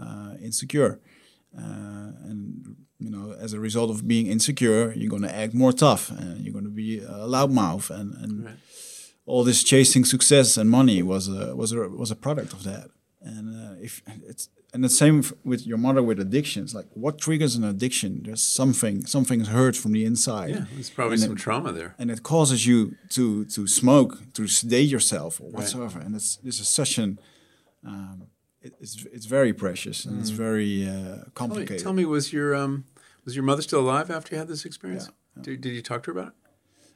uh, 0.00 0.34
insecure. 0.40 1.00
Uh, 1.58 2.12
and 2.28 2.76
you 2.98 3.10
know, 3.10 3.34
as 3.38 3.52
a 3.52 3.60
result 3.60 3.90
of 3.90 4.06
being 4.06 4.26
insecure, 4.26 4.92
you're 4.94 5.10
going 5.10 5.28
to 5.28 5.34
act 5.34 5.54
more 5.54 5.72
tough, 5.72 6.10
and 6.10 6.40
you're 6.40 6.52
going 6.52 6.64
to 6.64 6.70
be 6.70 7.00
a 7.00 7.26
loudmouth, 7.26 7.90
and 7.90 8.14
and 8.14 8.44
Right. 8.44 8.54
All 9.26 9.44
this 9.44 9.62
chasing 9.62 10.04
success 10.04 10.56
and 10.56 10.68
money 10.70 11.02
was 11.02 11.28
a 11.28 11.54
was 11.56 11.72
a 11.72 11.88
was 11.88 12.10
a 12.10 12.16
product 12.16 12.52
of 12.52 12.62
that. 12.64 12.90
And 13.20 13.44
uh, 13.54 13.74
if 13.80 14.02
it's 14.26 14.48
and 14.74 14.82
the 14.82 14.88
same 14.88 15.22
with 15.44 15.66
your 15.66 15.78
mother 15.78 16.02
with 16.02 16.18
addictions, 16.18 16.74
like 16.74 16.86
what 16.94 17.18
triggers 17.18 17.54
an 17.56 17.62
addiction? 17.64 18.22
There's 18.24 18.42
something 18.42 19.06
something's 19.06 19.48
hurt 19.48 19.76
from 19.76 19.92
the 19.92 20.04
inside 20.04 20.50
yeah, 20.50 20.64
there's 20.74 20.90
probably 20.90 21.14
And 21.14 21.22
some 21.22 21.32
it- 21.32 21.38
trauma 21.38 21.72
there. 21.72 21.94
and 21.98 22.10
it 22.10 22.22
causes 22.22 22.66
you 22.66 22.96
to 23.10 23.44
to 23.54 23.66
smoke 23.66 24.32
to 24.32 24.48
sedate 24.48 24.88
yourself 24.88 25.40
or 25.40 25.50
whatsoever 25.50 25.98
and 26.00 26.14
it's 26.16 26.36
this 26.36 26.58
is 26.60 26.68
such 26.68 26.98
an 26.98 27.18
um, 27.86 28.26
it, 28.60 28.72
it's 28.80 29.04
it's 29.12 29.26
very 29.26 29.52
precious 29.52 30.04
and 30.06 30.18
it's 30.20 30.30
very 30.30 30.84
uh, 30.88 30.90
Mm. 30.90 30.94
Tell 30.94 31.16
me, 31.16 31.30
complicated 31.34 31.82
tell 31.84 31.92
me, 31.92 32.04
was 32.04 32.32
your 32.32 32.54
um, 32.54 32.84
was 33.24 33.34
your 33.36 33.44
mother 33.44 33.62
still 33.62 33.80
alive 33.80 34.10
after 34.10 34.34
you 34.34 34.38
had 34.38 34.48
this 34.48 34.64
experience? 34.64 35.06
Yeah. 35.36 35.42
Did, 35.44 35.60
did 35.60 35.74
you 35.74 35.82
talk 35.82 36.02
to 36.04 36.12
her 36.12 36.18
about 36.18 36.28
it? 36.32 36.34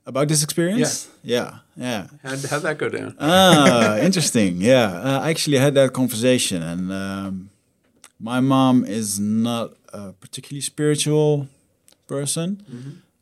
About 0.07 0.29
this 0.29 0.42
experience 0.42 1.09
yeah 1.23 1.59
yeah 1.77 2.07
How'd, 2.23 2.45
how'd 2.51 2.62
that 2.62 2.79
go 2.79 2.88
down? 2.88 3.14
ah 3.19 3.97
interesting 4.09 4.61
yeah 4.61 4.88
uh, 5.09 5.21
I 5.27 5.31
actually 5.31 5.59
had 5.59 5.75
that 5.75 5.92
conversation 5.92 6.62
and 6.62 6.92
um, 6.92 7.51
my 8.21 8.40
mom 8.40 8.85
is 8.85 9.19
not 9.21 9.73
a 9.92 10.12
particularly 10.12 10.62
spiritual 10.62 11.49
person 12.07 12.62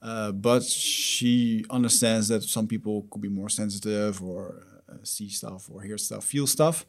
uh, 0.03 0.33
but 0.33 0.62
she 0.62 1.64
understands 1.70 2.29
that 2.29 2.42
some 2.42 2.66
people 2.66 3.07
could 3.11 3.23
be 3.23 3.29
more 3.31 3.49
sensitive 3.49 4.23
or 4.23 4.62
uh, 4.88 4.97
see 5.03 5.31
stuff 5.31 5.70
or 5.73 5.81
hear 5.81 5.97
stuff, 5.97 6.25
feel 6.25 6.47
stuff. 6.47 6.85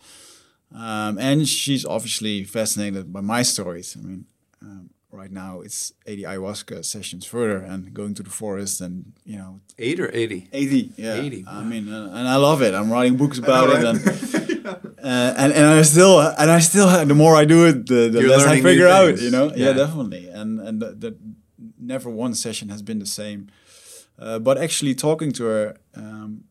Um, 0.74 1.18
and 1.18 1.48
she's 1.48 1.86
obviously 1.86 2.44
fascinated 2.44 3.14
by 3.14 3.22
my 3.22 3.42
stories. 3.44 3.96
I 3.98 4.02
mean, 4.06 4.26
um, 4.62 4.90
right 5.12 5.32
now 5.32 5.62
it's 5.62 5.94
80 6.06 6.24
ayahuasca 6.24 6.84
sessions 6.84 7.26
further 7.26 7.58
and 7.58 7.94
going 7.94 8.14
to 8.16 8.24
the 8.24 8.30
forest 8.30 8.82
and, 8.82 9.14
you 9.24 9.38
know, 9.38 9.62
Eight 9.78 10.00
or 10.00 10.10
eighty? 10.14 10.50
80. 10.52 10.92
Yeah. 10.98 11.16
80, 11.16 11.46
I 11.48 11.64
mean, 11.64 11.92
uh, 11.92 12.10
and 12.14 12.28
I 12.28 12.36
love 12.38 12.62
it. 12.62 12.74
I'm 12.74 12.92
writing 12.92 13.16
books 13.18 13.38
about 13.38 13.70
know, 13.70 13.76
it. 13.76 13.84
right? 13.84 14.66
And, 14.66 14.68
uh, 14.68 15.34
and, 15.38 15.54
and 15.54 15.66
I 15.66 15.82
still, 15.84 16.20
and 16.20 16.50
I 16.52 16.60
still, 16.60 17.06
the 17.06 17.16
more 17.16 17.36
I 17.36 17.46
do 17.46 17.66
it, 17.68 17.88
the, 17.88 18.10
the 18.10 18.22
less 18.24 18.46
I 18.46 18.62
figure 18.62 18.88
out, 18.88 19.20
you 19.22 19.32
know? 19.32 19.48
Yeah, 19.56 19.68
Yeah. 19.68 19.74
definitely. 19.74 20.28
And, 20.30 20.60
and 20.60 20.82
the, 20.82 20.92
the, 20.92 21.18
never 21.80 22.10
one 22.10 22.34
session 22.36 22.70
has 22.70 22.82
been 22.82 23.00
the 23.00 23.06
same. 23.06 23.48
Uh, 24.18 24.40
but 24.40 24.58
actually 24.58 24.96
talking 24.96 25.32
to 25.34 25.44
her, 25.46 25.78
um, 25.96 26.46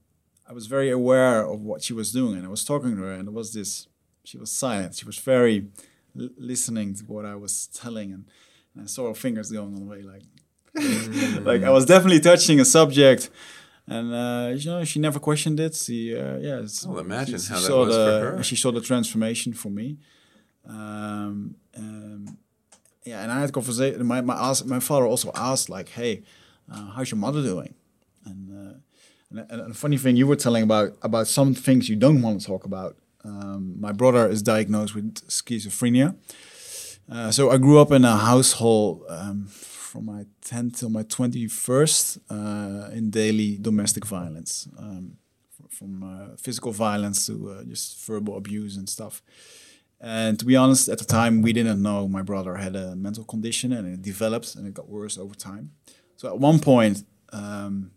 I 0.49 0.53
was 0.53 0.67
very 0.67 0.91
aware 0.91 1.45
of 1.45 1.61
what 1.63 1.83
she 1.83 1.93
was 1.93 2.13
doing. 2.13 2.37
And 2.37 2.47
I 2.47 2.51
was 2.51 2.65
talking 2.65 2.95
to 2.97 3.03
her 3.03 3.13
and 3.13 3.29
it 3.29 3.35
was 3.35 3.53
this, 3.53 3.89
she 4.23 4.39
was 4.39 4.51
silent. 4.51 4.95
She 4.95 5.05
was 5.07 5.19
very 5.19 5.67
listening 6.15 6.95
to 6.95 7.05
what 7.05 7.25
I 7.25 7.35
was 7.35 7.67
telling. 7.69 8.13
And, 8.13 8.25
and 8.75 8.85
I 8.85 8.87
saw 8.87 9.09
her 9.09 9.15
fingers 9.15 9.51
going 9.51 9.81
away, 9.81 10.03
the 10.03 10.09
way 10.09 10.13
like, 10.13 10.25
like 11.45 11.63
I 11.63 11.71
was 11.71 11.85
definitely 11.87 12.21
touching 12.21 12.61
a 12.61 12.65
subject. 12.65 13.31
And 13.87 14.15
uh, 14.15 14.55
you 14.57 14.71
know, 14.71 14.85
she 14.85 14.99
never 14.99 15.19
questioned 15.19 15.61
it. 15.61 15.75
She, 15.75 16.17
uh, 16.17 16.39
yeah, 16.39 16.61
it's, 16.61 16.87
Well, 16.87 17.01
imagine 17.01 17.39
she, 17.39 17.49
how 17.49 17.57
she 17.57 17.63
that 17.63 17.67
saw 17.69 17.85
was 17.85 17.95
for 17.95 18.03
the, 18.03 18.21
her. 18.21 18.43
She 18.43 18.57
saw 18.57 18.73
the 18.73 18.81
transformation 18.81 19.53
for 19.53 19.69
me. 19.69 19.99
Um, 20.67 21.57
um, 21.77 22.39
yeah, 23.05 23.23
and 23.23 23.31
I 23.31 23.41
had 23.41 23.53
conversation. 23.53 24.05
My 24.07 24.23
my, 24.23 24.35
ask, 24.35 24.65
my 24.65 24.81
father 24.81 25.07
also 25.07 25.31
asked 25.35 25.69
like, 25.69 25.91
"Hey, 25.91 26.23
uh, 26.73 26.93
how's 26.93 27.11
your 27.11 27.19
mother 27.19 27.43
doing?" 27.43 27.75
And, 28.25 28.51
uh, 28.51 28.75
and 29.31 29.51
and 29.51 29.71
a 29.73 29.75
funny 29.75 29.99
thing 29.99 30.17
you 30.17 30.27
were 30.27 30.37
telling 30.37 30.63
about 30.63 30.97
about 31.03 31.27
some 31.27 31.53
things 31.55 31.91
you 31.91 31.97
don't 31.97 32.23
want 32.23 32.41
to 32.41 32.47
talk 32.47 32.65
about. 32.65 32.97
Um, 33.25 33.81
my 33.81 33.93
brother 33.93 34.29
is 34.29 34.43
diagnosed 34.43 34.95
with 34.95 35.15
schizophrenia. 35.29 36.17
Uh, 37.11 37.31
so 37.31 37.51
I 37.51 37.59
grew 37.59 37.79
up 37.79 37.91
in 37.93 38.05
a 38.05 38.17
household 38.17 39.05
um, 39.09 39.47
from 39.47 40.07
my 40.07 40.25
10th 40.45 40.81
till 40.81 40.91
my 40.91 41.03
21st 41.03 42.19
uh, 42.31 42.91
in 42.93 43.11
daily 43.11 43.59
domestic 43.61 44.07
violence. 44.07 44.69
Um, 44.79 45.19
from 45.75 46.03
uh, 46.03 46.37
physical 46.37 46.73
violence 46.73 47.27
to 47.27 47.51
uh, 47.51 47.65
just 47.65 48.05
verbal 48.07 48.37
abuse 48.37 48.77
and 48.77 48.89
stuff. 48.89 49.23
And 50.01 50.39
to 50.39 50.45
be 50.45 50.57
honest, 50.57 50.89
at 50.89 50.99
the 50.99 51.05
time 51.05 51.43
we 51.43 51.53
didn't 51.53 51.83
know 51.83 52.09
my 52.09 52.23
brother 52.23 52.57
had 52.57 52.77
a 52.77 52.95
mental 52.95 53.25
condition, 53.25 53.73
and 53.73 53.87
it 53.93 54.03
developed 54.03 54.55
and 54.55 54.67
it 54.67 54.75
got 54.75 54.89
worse 54.89 55.19
over 55.19 55.35
time. 55.35 55.73
So 56.17 56.29
at 56.29 56.39
one 56.39 56.59
point, 56.59 57.05
um, 57.33 57.91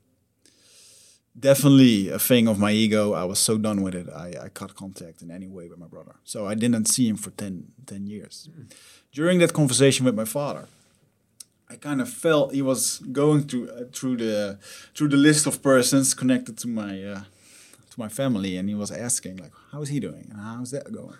definitely 1.40 2.10
a 2.10 2.20
thing 2.20 2.48
of 2.48 2.60
my 2.60 2.72
ego. 2.72 3.14
I 3.14 3.24
was 3.24 3.40
so 3.40 3.58
done 3.58 3.82
with 3.82 3.96
it. 3.96 4.08
I, 4.10 4.34
I 4.46 4.50
cut 4.50 4.76
contact 4.76 5.22
in 5.22 5.32
any 5.32 5.48
way 5.48 5.68
with 5.68 5.80
my 5.80 5.88
brother. 5.88 6.16
So 6.24 6.48
I 6.48 6.56
didn't 6.56 6.86
see 6.86 7.08
him 7.08 7.18
for 7.18 7.32
10, 7.32 7.72
10 7.86 8.08
years. 8.08 8.50
During 9.12 9.40
that 9.40 9.54
conversation 9.54 10.06
with 10.06 10.16
my 10.16 10.26
father, 10.26 10.68
I 11.70 11.76
kind 11.76 12.02
of 12.02 12.10
felt 12.10 12.54
he 12.54 12.62
was 12.62 13.00
going 13.00 13.44
through 13.44 13.70
uh, 13.70 13.84
through 13.92 14.18
the 14.18 14.58
through 14.96 15.10
the 15.10 15.18
list 15.18 15.48
of 15.48 15.62
persons 15.62 16.14
connected 16.14 16.58
to 16.60 16.68
my 16.68 17.04
uh, 17.04 17.22
to 17.90 17.98
my 17.98 18.08
family, 18.08 18.56
and 18.56 18.70
he 18.70 18.76
was 18.76 18.90
asking 18.90 19.36
like, 19.38 19.52
"How 19.74 19.82
is 19.82 19.90
he 19.90 20.00
doing? 20.00 20.28
And 20.32 20.40
how's 20.40 20.72
that 20.72 20.90
going?" 20.94 21.18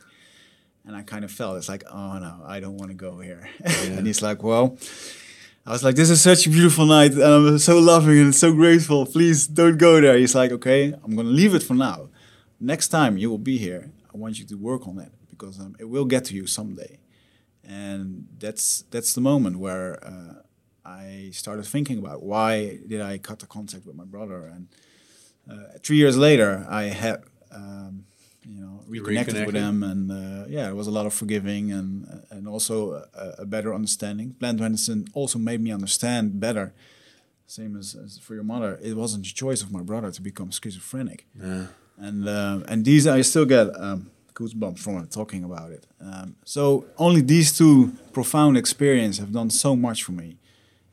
And 0.86 0.96
I 0.96 1.02
kind 1.02 1.26
of 1.26 1.32
felt 1.32 1.58
it's 1.58 1.68
like, 1.68 1.84
"Oh 1.92 2.18
no, 2.20 2.44
I 2.46 2.62
don't 2.62 2.78
want 2.78 2.92
to 2.92 2.96
go 2.96 3.20
here." 3.20 3.50
and 3.66 4.08
he's 4.08 4.22
like, 4.22 4.42
"Well." 4.42 4.78
I 5.68 5.72
was 5.72 5.84
like, 5.84 5.96
"This 5.98 6.10
is 6.10 6.22
such 6.22 6.48
a 6.48 6.50
beautiful 6.50 6.86
night, 6.86 7.12
and 7.12 7.22
I'm 7.24 7.60
so 7.60 7.78
loving 7.78 8.20
and 8.20 8.34
so 8.34 8.54
grateful. 8.54 9.06
Please 9.06 9.46
don't 9.48 9.78
go 9.78 10.00
there." 10.00 10.18
He's 10.18 10.34
like, 10.34 10.50
"Okay, 10.54 10.94
I'm 11.04 11.14
gonna 11.14 11.38
leave 11.42 11.54
it 11.54 11.62
for 11.62 11.74
now. 11.74 12.08
Next 12.58 12.88
time 12.88 13.18
you 13.18 13.30
will 13.30 13.38
be 13.52 13.58
here, 13.58 13.92
I 14.14 14.18
want 14.18 14.40
you 14.40 14.46
to 14.46 14.56
work 14.56 14.88
on 14.88 14.98
it 14.98 15.12
because 15.30 15.60
um, 15.60 15.76
it 15.78 15.84
will 15.84 16.06
get 16.06 16.24
to 16.26 16.36
you 16.36 16.48
someday." 16.48 17.00
And 17.66 18.30
that's 18.40 18.86
that's 18.92 19.14
the 19.14 19.20
moment 19.20 19.60
where 19.60 20.00
uh, 20.06 20.36
I 20.86 21.32
started 21.34 21.66
thinking 21.66 21.98
about 21.98 22.24
why 22.24 22.80
did 22.88 23.02
I 23.02 23.18
cut 23.18 23.40
the 23.40 23.46
contact 23.46 23.86
with 23.86 23.98
my 23.98 24.06
brother, 24.06 24.46
and 24.46 24.70
uh, 25.52 25.80
three 25.84 25.98
years 25.98 26.18
later, 26.18 26.66
I 26.70 26.84
had. 26.84 27.24
Um, 27.52 28.06
you 28.50 28.62
know, 28.62 28.82
reconnected, 28.88 29.46
with 29.46 29.56
them 29.56 29.84
and 29.84 30.12
uh, 30.12 30.46
yeah, 30.48 30.70
it 30.70 30.76
was 30.76 30.88
a 30.88 30.92
lot 30.92 31.06
of 31.06 31.14
forgiving 31.14 31.72
and 31.72 31.90
and 32.30 32.48
also 32.48 32.76
a, 33.14 33.42
a 33.44 33.46
better 33.46 33.74
understanding. 33.74 34.36
Plant 34.40 34.60
medicine 34.60 35.06
also 35.14 35.38
made 35.40 35.62
me 35.62 35.72
understand 35.72 36.40
better. 36.40 36.74
Same 37.46 37.78
as, 37.78 37.96
as 37.96 38.18
for 38.18 38.34
your 38.36 38.44
mother, 38.44 38.78
it 38.82 38.96
wasn't 38.96 39.24
the 39.24 39.32
choice 39.34 39.62
of 39.64 39.72
my 39.72 39.82
brother 39.82 40.12
to 40.12 40.22
become 40.22 40.50
schizophrenic, 40.52 41.26
Yeah. 41.42 41.68
and 41.98 42.28
uh, 42.28 42.60
and 42.70 42.84
these 42.86 43.08
I 43.08 43.22
still 43.24 43.46
get 43.46 43.68
um, 43.80 44.00
goosebumps 44.34 44.80
from 44.80 45.08
talking 45.08 45.44
about 45.44 45.72
it. 45.72 45.84
Um, 46.02 46.36
so 46.44 46.86
only 46.98 47.22
these 47.22 47.58
two 47.58 47.92
profound 48.12 48.58
experiences 48.58 49.20
have 49.20 49.32
done 49.32 49.50
so 49.50 49.76
much 49.76 50.04
for 50.04 50.12
me. 50.14 50.38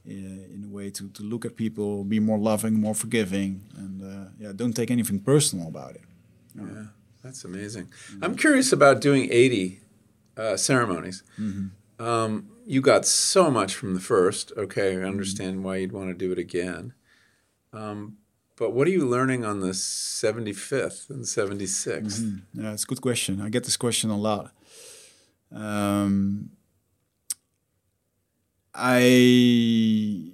Uh, 0.07 0.11
in 0.55 0.63
a 0.71 0.73
way 0.77 0.91
to, 0.91 1.09
to 1.09 1.23
look 1.23 1.45
at 1.47 1.57
people, 1.57 2.05
be 2.05 2.21
more 2.21 2.39
loving, 2.39 2.75
more 2.79 2.95
forgiving, 2.95 3.63
and 3.77 4.03
uh, 4.03 4.29
yeah, 4.39 4.53
don't 4.55 4.75
take 4.75 4.91
anything 4.91 5.19
personal 5.19 5.67
about 5.67 5.93
it. 5.95 6.03
Yeah, 6.55 6.65
that's 7.25 7.45
amazing. 7.45 7.89
I'm 8.23 8.37
curious 8.37 8.71
about 8.71 9.01
doing 9.01 9.29
80 9.33 9.81
uh, 10.37 10.57
ceremonies. 10.59 11.23
Um, 11.99 12.51
you 12.67 12.81
got 12.81 13.07
so 13.07 13.51
much 13.51 13.75
from 13.75 13.95
the 13.95 14.01
first. 14.01 14.53
Okay, 14.57 14.97
I 14.99 15.03
understand 15.03 15.65
why 15.65 15.77
you'd 15.77 15.93
want 15.93 16.09
to 16.11 16.15
do 16.15 16.31
it 16.33 16.39
again. 16.39 16.93
Um, 17.73 18.19
but 18.57 18.73
what 18.73 18.87
are 18.87 18.91
you 18.91 19.05
learning 19.07 19.45
on 19.45 19.61
the 19.61 19.71
75th 19.71 21.11
and 21.11 21.25
76th? 21.25 22.43
Yeah, 22.53 22.73
it's 22.73 22.85
a 22.85 22.87
good 22.87 23.01
question. 23.01 23.41
I 23.41 23.49
get 23.49 23.65
this 23.65 23.77
question 23.77 24.11
a 24.11 24.19
lot. 24.19 24.53
Um, 25.51 26.51
I 28.75 30.33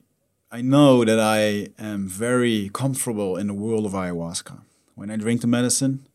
I 0.50 0.60
know 0.62 1.04
that 1.04 1.20
I 1.20 1.68
am 1.78 2.08
very 2.08 2.70
comfortable 2.72 3.36
in 3.36 3.46
the 3.46 3.54
world 3.54 3.86
of 3.86 3.92
ayahuasca. 3.92 4.62
When 4.94 5.10
I 5.10 5.16
drink 5.16 5.40
the 5.42 5.46
medicine, 5.46 6.06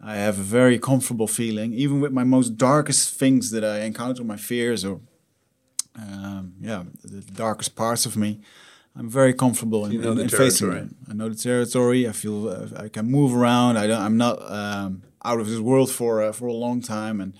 I 0.00 0.16
have 0.16 0.38
a 0.38 0.42
very 0.42 0.78
comfortable 0.78 1.26
feeling, 1.26 1.72
even 1.72 2.00
with 2.00 2.12
my 2.12 2.24
most 2.24 2.56
darkest 2.56 3.14
things 3.18 3.50
that 3.50 3.64
I 3.64 3.80
encounter, 3.80 4.22
my 4.24 4.36
fears 4.36 4.84
or 4.84 5.00
um, 5.98 6.54
yeah, 6.60 6.84
the 7.02 7.20
darkest 7.32 7.74
parts 7.74 8.06
of 8.06 8.16
me. 8.16 8.40
I'm 8.94 9.10
very 9.10 9.34
comfortable 9.34 9.84
in, 9.84 9.92
You 9.92 10.00
know 10.00 10.12
in, 10.12 10.16
the 10.16 10.22
in 10.24 10.28
facing 10.28 10.70
them. 10.70 10.96
I 11.08 11.12
know 11.12 11.28
the 11.28 11.34
territory. 11.34 12.08
I 12.08 12.12
feel 12.12 12.48
uh, 12.48 12.68
I 12.84 12.88
can 12.88 13.10
move 13.10 13.34
around. 13.34 13.76
I 13.76 13.86
don't. 13.86 14.00
I'm 14.00 14.16
not 14.16 14.40
um, 14.50 15.02
out 15.24 15.38
of 15.38 15.48
this 15.48 15.58
world 15.60 15.90
for 15.90 16.22
uh, 16.22 16.32
for 16.32 16.46
a 16.46 16.52
long 16.52 16.80
time, 16.80 17.20
and 17.20 17.34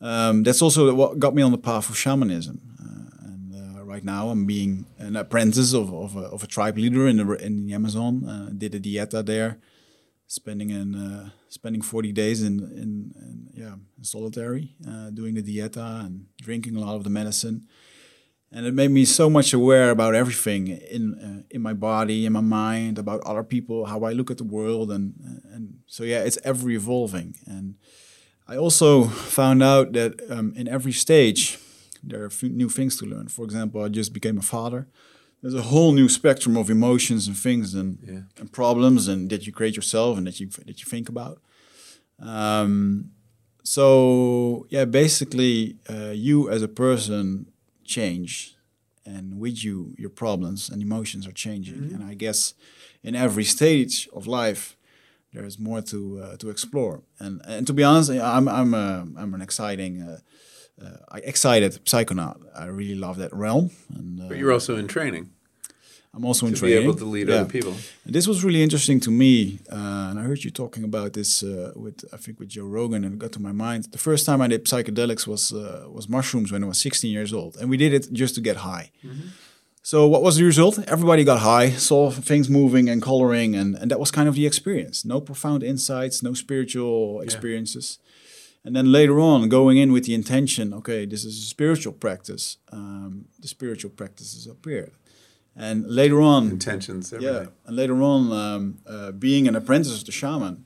um, 0.00 0.42
that's 0.42 0.60
also 0.60 0.94
what 0.94 1.18
got 1.18 1.34
me 1.34 1.42
on 1.42 1.52
the 1.52 1.58
path 1.58 1.88
of 1.88 1.96
shamanism. 1.96 2.60
Uh, 2.78 3.26
and 3.26 3.78
uh, 3.78 3.84
right 3.84 4.04
now, 4.04 4.28
I'm 4.28 4.44
being 4.44 4.84
an 4.98 5.16
apprentice 5.16 5.72
of 5.72 5.92
of 5.94 6.14
a, 6.14 6.20
of 6.20 6.42
a 6.42 6.46
tribe 6.46 6.76
leader 6.76 7.06
in 7.06 7.16
the 7.16 7.32
in 7.44 7.66
the 7.66 7.72
Amazon. 7.72 8.24
Uh, 8.28 8.50
did 8.56 8.74
a 8.74 8.80
dieta 8.80 9.24
there, 9.24 9.58
spending 10.26 10.70
in 10.70 10.94
uh, 10.94 11.30
spending 11.48 11.82
40 11.82 12.12
days 12.12 12.42
in 12.42 12.60
in, 12.60 13.12
in 13.16 13.48
yeah 13.54 13.74
in 13.96 14.04
solitary, 14.04 14.74
uh, 14.88 15.10
doing 15.10 15.34
the 15.34 15.42
dieta 15.42 16.04
and 16.04 16.26
drinking 16.40 16.76
a 16.76 16.80
lot 16.80 16.96
of 16.96 17.04
the 17.04 17.10
medicine 17.10 17.66
and 18.52 18.64
it 18.64 18.74
made 18.74 18.90
me 18.90 19.04
so 19.04 19.28
much 19.28 19.52
aware 19.52 19.90
about 19.90 20.14
everything 20.14 20.68
in 20.68 21.14
uh, 21.14 21.42
in 21.50 21.60
my 21.60 21.72
body, 21.72 22.26
in 22.26 22.32
my 22.32 22.40
mind, 22.40 22.98
about 22.98 23.20
other 23.26 23.42
people, 23.42 23.86
how 23.86 24.04
I 24.04 24.12
look 24.12 24.30
at 24.30 24.38
the 24.38 24.44
world, 24.44 24.90
and 24.90 25.14
and 25.52 25.80
so 25.86 26.04
yeah, 26.04 26.20
it's 26.20 26.38
ever 26.44 26.70
evolving. 26.70 27.34
And 27.46 27.74
I 28.48 28.56
also 28.56 29.04
found 29.04 29.62
out 29.62 29.92
that 29.92 30.12
um, 30.30 30.52
in 30.56 30.68
every 30.68 30.92
stage 30.92 31.58
there 32.02 32.24
are 32.24 32.30
new 32.42 32.68
things 32.68 32.96
to 32.98 33.06
learn. 33.06 33.28
For 33.28 33.44
example, 33.44 33.82
I 33.82 33.88
just 33.88 34.12
became 34.12 34.38
a 34.38 34.42
father. 34.42 34.86
There's 35.42 35.54
a 35.54 35.62
whole 35.62 35.92
new 35.92 36.08
spectrum 36.08 36.56
of 36.56 36.70
emotions 36.70 37.26
and 37.28 37.36
things 37.36 37.74
and, 37.74 37.98
Yeah. 38.02 38.22
and 38.40 38.50
problems, 38.52 39.08
and 39.08 39.30
that 39.30 39.46
you 39.46 39.52
create 39.52 39.76
yourself 39.76 40.18
and 40.18 40.26
that 40.26 40.40
you 40.40 40.48
that 40.66 40.78
you 40.80 40.86
think 40.90 41.08
about. 41.08 41.40
Um, 42.18 43.10
so 43.62 44.66
yeah, 44.70 44.84
basically, 44.84 45.76
uh, 45.90 46.12
you 46.14 46.50
as 46.50 46.62
a 46.62 46.68
person 46.68 47.46
change, 47.84 48.56
and 49.04 49.38
with 49.38 49.62
you, 49.64 49.94
your 49.98 50.10
problems 50.10 50.70
and 50.70 50.82
emotions 50.82 51.26
are 51.26 51.32
changing. 51.34 51.92
And 51.94 52.02
I 52.12 52.14
guess 52.14 52.54
in 53.02 53.14
every 53.14 53.44
stage 53.44 54.08
of 54.12 54.26
life, 54.26 54.76
there 55.32 55.44
is 55.46 55.58
more 55.58 55.82
to 55.82 56.20
uh, 56.22 56.36
to 56.38 56.48
explore. 56.50 57.02
And 57.18 57.40
and 57.46 57.66
to 57.66 57.72
be 57.72 57.84
honest, 57.84 58.10
I'm 58.10 58.48
I'm 58.48 58.74
a, 58.74 59.06
I'm 59.16 59.34
an 59.34 59.42
exciting. 59.42 60.02
Uh, 60.02 60.18
uh, 60.82 61.18
excited 61.24 61.72
psychonaut. 61.84 62.36
I 62.54 62.66
really 62.66 62.94
love 62.94 63.16
that 63.18 63.32
realm, 63.32 63.70
and 63.94 64.20
uh, 64.20 64.28
But 64.28 64.36
you're 64.38 64.52
also 64.52 64.76
in 64.76 64.86
training 64.86 65.30
I'm 66.14 66.24
also 66.24 66.46
in 66.46 66.54
to 66.54 66.60
be 66.62 66.68
training. 66.68 66.84
able 66.88 66.94
to 66.98 67.04
lead 67.04 67.28
Yeah. 67.28 67.40
other 67.40 67.50
people. 67.52 67.74
And 68.06 68.14
this 68.14 68.26
was 68.26 68.42
really 68.42 68.62
interesting 68.62 69.00
to 69.00 69.10
me, 69.10 69.58
uh, 69.70 70.08
and 70.10 70.18
I 70.18 70.22
heard 70.22 70.42
you 70.44 70.50
talking 70.50 70.84
about 70.84 71.12
this 71.12 71.42
uh, 71.42 71.72
with 71.84 72.04
I 72.12 72.16
think 72.16 72.38
with 72.40 72.48
Joe 72.48 72.64
Rogan, 72.76 73.04
and 73.04 73.12
it 73.14 73.18
got 73.18 73.32
to 73.32 73.40
my 73.40 73.52
mind. 73.52 73.84
The 73.92 73.98
first 73.98 74.24
time 74.26 74.40
I 74.44 74.48
did 74.48 74.64
psychedelics 74.64 75.26
was 75.26 75.52
uh, 75.52 75.86
was 75.96 76.08
mushrooms 76.08 76.50
when 76.52 76.62
I 76.64 76.66
was 76.66 76.78
16 76.80 77.10
years 77.12 77.32
old, 77.32 77.56
and 77.60 77.68
we 77.70 77.76
did 77.76 77.92
it 77.92 78.08
just 78.12 78.34
to 78.36 78.40
get 78.40 78.56
high. 78.56 78.90
So 79.82 80.08
what 80.08 80.22
was 80.22 80.34
the 80.36 80.44
result? 80.44 80.78
Everybody 80.88 81.22
got 81.22 81.38
high, 81.40 81.70
saw 81.70 82.10
things 82.10 82.48
moving 82.48 82.88
and 82.88 83.00
coloring, 83.00 83.54
and, 83.54 83.76
and 83.76 83.88
that 83.90 84.00
was 84.00 84.10
kind 84.10 84.28
of 84.28 84.34
the 84.34 84.44
experience. 84.46 85.04
No 85.04 85.20
profound 85.20 85.62
insights, 85.62 86.22
no 86.22 86.34
spiritual 86.34 87.20
experiences. 87.20 87.98
And 88.66 88.74
then 88.74 88.90
later 88.90 89.20
on, 89.20 89.48
going 89.48 89.76
in 89.78 89.92
with 89.92 90.04
the 90.06 90.14
intention, 90.14 90.74
okay, 90.74 91.06
this 91.06 91.24
is 91.24 91.38
a 91.38 91.46
spiritual 91.46 91.92
practice. 91.92 92.56
Um, 92.72 93.26
the 93.38 93.46
spiritual 93.46 93.92
practices 93.92 94.46
appeared. 94.48 94.92
And 95.54 95.86
later 95.88 96.20
on, 96.20 96.50
Intentions, 96.50 97.12
everything. 97.12 97.34
yeah, 97.44 97.46
and 97.66 97.76
later 97.76 98.02
on, 98.02 98.32
um, 98.32 98.78
uh, 98.84 99.12
being 99.12 99.46
an 99.48 99.54
apprentice 99.54 99.96
of 100.00 100.04
the 100.04 100.12
shaman, 100.12 100.64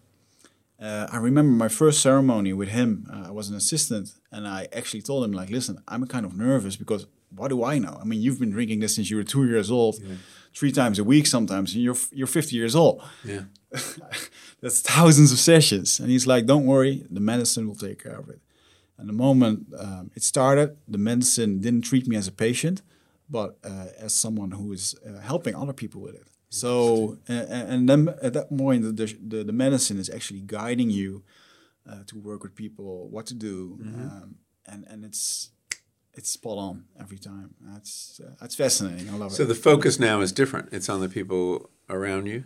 uh, 0.81 1.09
I 1.13 1.19
remember 1.19 1.53
my 1.53 1.69
first 1.69 2.01
ceremony 2.01 2.55
with 2.55 2.71
him. 2.71 3.07
Uh, 3.13 3.29
I 3.29 3.31
was 3.33 3.51
an 3.51 3.57
assistant, 3.57 4.15
and 4.33 4.49
I 4.49 4.67
actually 4.73 5.03
told 5.03 5.23
him, 5.25 5.33
like, 5.33 5.51
listen, 5.51 5.83
I'm 5.87 6.07
kind 6.07 6.25
of 6.25 6.35
nervous 6.37 6.77
because 6.77 7.07
what 7.37 7.49
do 7.49 7.63
I 7.63 7.79
know? 7.79 7.99
I 8.01 8.05
mean, 8.05 8.23
you've 8.23 8.41
been 8.41 8.51
drinking 8.51 8.81
this 8.81 8.95
since 8.97 9.11
you 9.11 9.17
were 9.19 9.25
two 9.25 9.47
years 9.47 9.71
old, 9.71 9.97
three 10.57 10.73
times 10.73 10.99
a 10.99 11.05
week 11.05 11.27
sometimes, 11.27 11.75
and 11.75 11.85
you're 11.85 11.99
you're 12.13 12.27
50 12.27 12.57
years 12.57 12.75
old. 12.75 13.03
Yeah. 13.25 13.43
That's 14.63 14.81
thousands 14.83 15.33
of 15.33 15.39
sessions, 15.39 16.01
and 16.01 16.11
he's 16.11 16.27
like, 16.27 16.47
don't 16.47 16.67
worry, 16.67 17.07
the 17.11 17.21
medicine 17.21 17.67
will 17.67 17.77
take 17.77 18.03
care 18.03 18.19
of 18.19 18.29
it. 18.29 18.41
And 18.99 19.09
the 19.09 19.15
moment 19.15 19.69
um, 19.79 20.11
it 20.15 20.23
started, 20.23 20.77
the 20.87 20.99
medicine 20.99 21.61
didn't 21.61 21.83
treat 21.83 22.07
me 22.07 22.17
as 22.17 22.29
a 22.29 22.33
patient, 22.33 22.83
but 23.31 23.57
uh, 23.65 23.87
as 23.99 24.15
someone 24.15 24.51
who 24.51 24.73
is 24.73 24.95
uh, 25.07 25.21
helping 25.21 25.55
other 25.55 25.73
people 25.73 26.01
with 26.03 26.15
it. 26.15 26.27
So, 26.51 27.19
uh, 27.29 27.33
and 27.33 27.89
then 27.89 28.09
at 28.21 28.33
that 28.35 28.49
point, 28.55 28.83
the, 28.83 29.17
the, 29.27 29.45
the 29.45 29.53
medicine 29.53 29.99
is 29.99 30.11
actually 30.11 30.41
guiding 30.41 30.91
you 30.91 31.23
uh, 31.89 32.03
to 32.09 32.19
work 32.19 32.43
with 32.43 32.55
people, 32.55 33.09
what 33.09 33.25
to 33.27 33.35
do, 33.35 33.79
um, 33.83 34.35
and 34.67 34.85
and 34.91 35.05
it's 35.05 35.51
it's 36.13 36.29
spot 36.29 36.59
on 36.59 36.85
every 36.99 37.19
time. 37.19 37.55
That's 37.61 38.21
uh, 38.23 38.35
that's 38.41 38.57
fascinating. 38.57 39.09
I 39.09 39.13
love 39.17 39.31
So 39.31 39.45
it. 39.45 39.47
So 39.47 39.53
the 39.55 39.55
focus 39.55 39.99
now 40.01 40.21
is 40.21 40.33
different. 40.33 40.69
It's 40.73 40.89
on 40.89 41.01
the 41.01 41.09
people 41.09 41.71
around 41.89 42.27
you. 42.27 42.45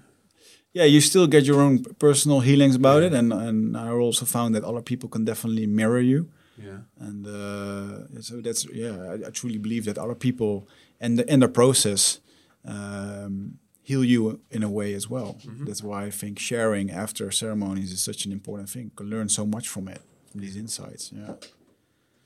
Yeah, 0.75 0.85
you 0.95 1.01
still 1.01 1.27
get 1.27 1.45
your 1.47 1.61
own 1.67 1.79
personal 1.99 2.41
healings 2.41 2.75
about 2.77 3.03
it, 3.03 3.13
and 3.15 3.33
and 3.33 3.77
I 3.77 3.89
also 3.91 4.25
found 4.27 4.55
that 4.55 4.65
other 4.65 4.83
people 4.83 5.09
can 5.09 5.25
definitely 5.25 5.67
mirror 5.67 6.01
you. 6.03 6.29
Yeah. 6.57 6.81
and 7.07 7.27
uh, 7.27 8.21
so 8.23 8.41
that's 8.41 8.63
yeah 8.73 8.95
I, 9.13 9.15
I 9.27 9.31
truly 9.33 9.59
believe 9.59 9.85
that 9.87 9.99
other 9.99 10.15
people 10.15 10.53
and 11.01 11.19
the, 11.19 11.25
in 11.33 11.41
the 11.41 11.49
process 11.49 12.21
um, 12.65 13.59
heal 13.83 14.05
you 14.05 14.41
in 14.51 14.63
a 14.63 14.69
way 14.79 14.95
as 14.95 15.11
well. 15.11 15.31
That's 15.67 15.83
why 15.83 16.07
I 16.09 16.11
think 16.11 16.39
sharing 16.39 16.91
after 16.93 17.31
ceremonies 17.33 17.91
is 17.93 18.01
such 18.11 18.25
an 18.27 18.33
important 18.33 18.69
thing. 18.71 18.85
You 18.85 18.97
can 18.97 19.11
learn 19.11 19.29
so 19.29 19.45
much 19.47 19.67
from 19.69 19.89
it, 19.89 20.03
from 20.31 20.41
these 20.43 20.57
insights. 20.57 21.11
Yeah, 21.13 21.35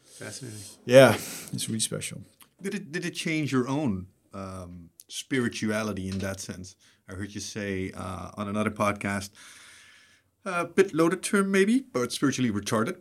Fascinating. 0.05 0.61
yeah, 0.84 1.14
it's 1.55 1.66
really 1.68 1.80
special. 1.80 2.20
Did 2.62 2.74
it 2.74 2.92
did 2.92 3.05
it 3.05 3.14
change 3.14 3.51
your 3.53 3.66
own 3.68 4.09
um, 4.34 4.90
spirituality 5.09 6.09
in 6.09 6.18
that 6.18 6.40
sense? 6.40 6.76
I 7.09 7.14
heard 7.14 7.34
you 7.34 7.40
say 7.40 7.92
uh, 7.96 8.30
on 8.36 8.48
another 8.48 8.70
podcast, 8.70 9.30
a 10.44 10.64
bit 10.64 10.94
loaded 10.94 11.22
term 11.22 11.50
maybe, 11.50 11.80
but 11.80 12.12
spiritually 12.12 12.50
retarded. 12.50 12.96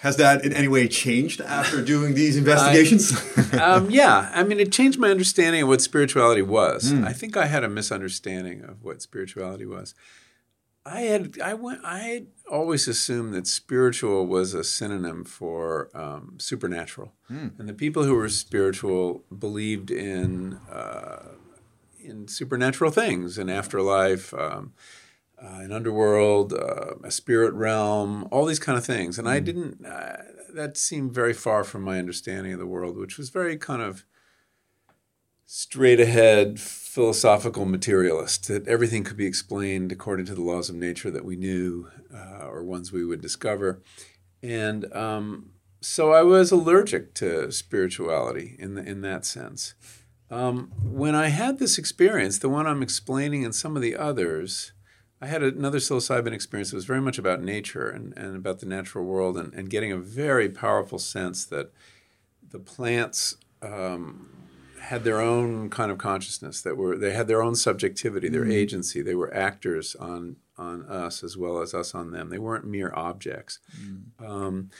Has 0.00 0.16
that 0.16 0.44
in 0.44 0.52
any 0.52 0.68
way 0.68 0.88
changed 0.88 1.40
after 1.40 1.82
doing 1.82 2.14
these 2.14 2.36
investigations? 2.42 3.12
um, 3.60 3.90
yeah, 3.90 4.30
I 4.34 4.42
mean, 4.44 4.60
it 4.60 4.72
changed 4.72 4.98
my 4.98 5.10
understanding 5.10 5.62
of 5.62 5.68
what 5.68 5.80
spirituality 5.80 6.42
was. 6.42 6.92
I 6.92 7.12
think 7.12 7.36
I 7.36 7.46
had 7.46 7.64
a 7.64 7.68
misunderstanding 7.68 8.64
of 8.64 8.82
what 8.82 9.02
spirituality 9.02 9.66
was. 9.66 9.94
I 10.86 11.00
had 11.02 11.38
I 11.40 11.52
went 11.52 11.84
I 11.84 11.98
had 11.98 12.26
always 12.50 12.88
assumed 12.88 13.34
that 13.34 13.46
spiritual 13.46 14.26
was 14.26 14.54
a 14.54 14.64
synonym 14.64 15.24
for 15.24 15.90
um, 15.94 16.36
supernatural, 16.38 17.12
and 17.28 17.68
the 17.68 17.74
people 17.74 18.04
who 18.04 18.14
were 18.14 18.28
spiritual 18.30 19.24
believed 19.36 19.90
in 19.90 20.54
uh, 20.70 21.34
in 22.08 22.28
supernatural 22.28 22.90
things, 22.90 23.38
an 23.38 23.48
afterlife, 23.48 24.32
um, 24.34 24.72
uh, 25.40 25.60
an 25.60 25.72
underworld, 25.72 26.52
uh, 26.52 26.94
a 27.04 27.10
spirit 27.10 27.54
realm, 27.54 28.26
all 28.30 28.46
these 28.46 28.58
kind 28.58 28.76
of 28.76 28.84
things. 28.84 29.18
And 29.18 29.28
I 29.28 29.40
didn't. 29.40 29.84
Uh, 29.84 30.22
that 30.54 30.76
seemed 30.76 31.12
very 31.12 31.34
far 31.34 31.62
from 31.62 31.82
my 31.82 31.98
understanding 31.98 32.52
of 32.52 32.58
the 32.58 32.66
world, 32.66 32.96
which 32.96 33.18
was 33.18 33.30
very 33.30 33.56
kind 33.56 33.82
of 33.82 34.04
straight 35.50 36.00
ahead 36.00 36.58
philosophical 36.60 37.64
materialist 37.64 38.48
that 38.48 38.66
everything 38.66 39.04
could 39.04 39.16
be 39.16 39.26
explained 39.26 39.92
according 39.92 40.26
to 40.26 40.34
the 40.34 40.42
laws 40.42 40.68
of 40.68 40.74
nature 40.74 41.10
that 41.10 41.24
we 41.24 41.36
knew 41.36 41.88
uh, 42.12 42.46
or 42.46 42.62
ones 42.62 42.92
we 42.92 43.04
would 43.04 43.22
discover. 43.22 43.82
And 44.42 44.92
um, 44.94 45.50
so 45.80 46.12
I 46.12 46.22
was 46.22 46.50
allergic 46.50 47.14
to 47.14 47.50
spirituality 47.52 48.56
in, 48.58 48.74
the, 48.74 48.82
in 48.82 49.00
that 49.02 49.24
sense. 49.24 49.74
Um, 50.30 50.70
when 50.82 51.14
I 51.14 51.28
had 51.28 51.58
this 51.58 51.78
experience, 51.78 52.38
the 52.38 52.48
one 52.48 52.66
I'm 52.66 52.82
explaining 52.82 53.44
and 53.44 53.54
some 53.54 53.76
of 53.76 53.82
the 53.82 53.96
others, 53.96 54.72
I 55.20 55.26
had 55.26 55.42
another 55.42 55.78
psilocybin 55.78 56.32
experience 56.32 56.70
that 56.70 56.76
was 56.76 56.84
very 56.84 57.00
much 57.00 57.18
about 57.18 57.42
nature 57.42 57.88
and, 57.88 58.16
and 58.16 58.36
about 58.36 58.60
the 58.60 58.66
natural 58.66 59.04
world 59.04 59.36
and, 59.36 59.52
and 59.54 59.70
getting 59.70 59.90
a 59.90 59.96
very 59.96 60.48
powerful 60.48 60.98
sense 60.98 61.44
that 61.46 61.72
the 62.50 62.58
plants 62.58 63.36
um, 63.62 64.28
had 64.80 65.04
their 65.04 65.20
own 65.20 65.70
kind 65.70 65.90
of 65.90 65.98
consciousness 65.98 66.62
that 66.62 66.76
were 66.76 66.96
they 66.96 67.12
had 67.12 67.28
their 67.28 67.42
own 67.42 67.54
subjectivity 67.54 68.28
their 68.28 68.50
agency. 68.50 69.02
They 69.02 69.14
were 69.14 69.32
actors 69.34 69.94
on 69.96 70.36
on 70.56 70.82
us 70.84 71.22
as 71.22 71.36
well 71.36 71.60
as 71.60 71.74
us 71.74 71.94
on 71.94 72.10
them. 72.10 72.30
They 72.30 72.38
weren't 72.38 72.64
mere 72.64 72.92
objects. 72.94 73.58
Um, 74.24 74.70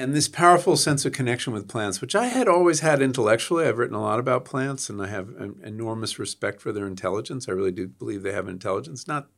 and 0.00 0.14
this 0.14 0.28
powerful 0.28 0.76
sense 0.76 1.04
of 1.04 1.12
connection 1.12 1.52
with 1.52 1.68
plants 1.68 2.00
which 2.00 2.14
i 2.14 2.26
had 2.26 2.48
always 2.48 2.80
had 2.80 3.02
intellectually 3.02 3.66
i've 3.66 3.78
written 3.78 3.96
a 3.96 4.02
lot 4.02 4.18
about 4.18 4.44
plants 4.44 4.88
and 4.88 5.02
i 5.02 5.06
have 5.06 5.28
an 5.38 5.60
enormous 5.62 6.18
respect 6.18 6.60
for 6.60 6.72
their 6.72 6.86
intelligence 6.86 7.48
i 7.48 7.52
really 7.52 7.72
do 7.72 7.86
believe 7.86 8.22
they 8.22 8.32
have 8.32 8.48
intelligence 8.48 9.06
not 9.06 9.28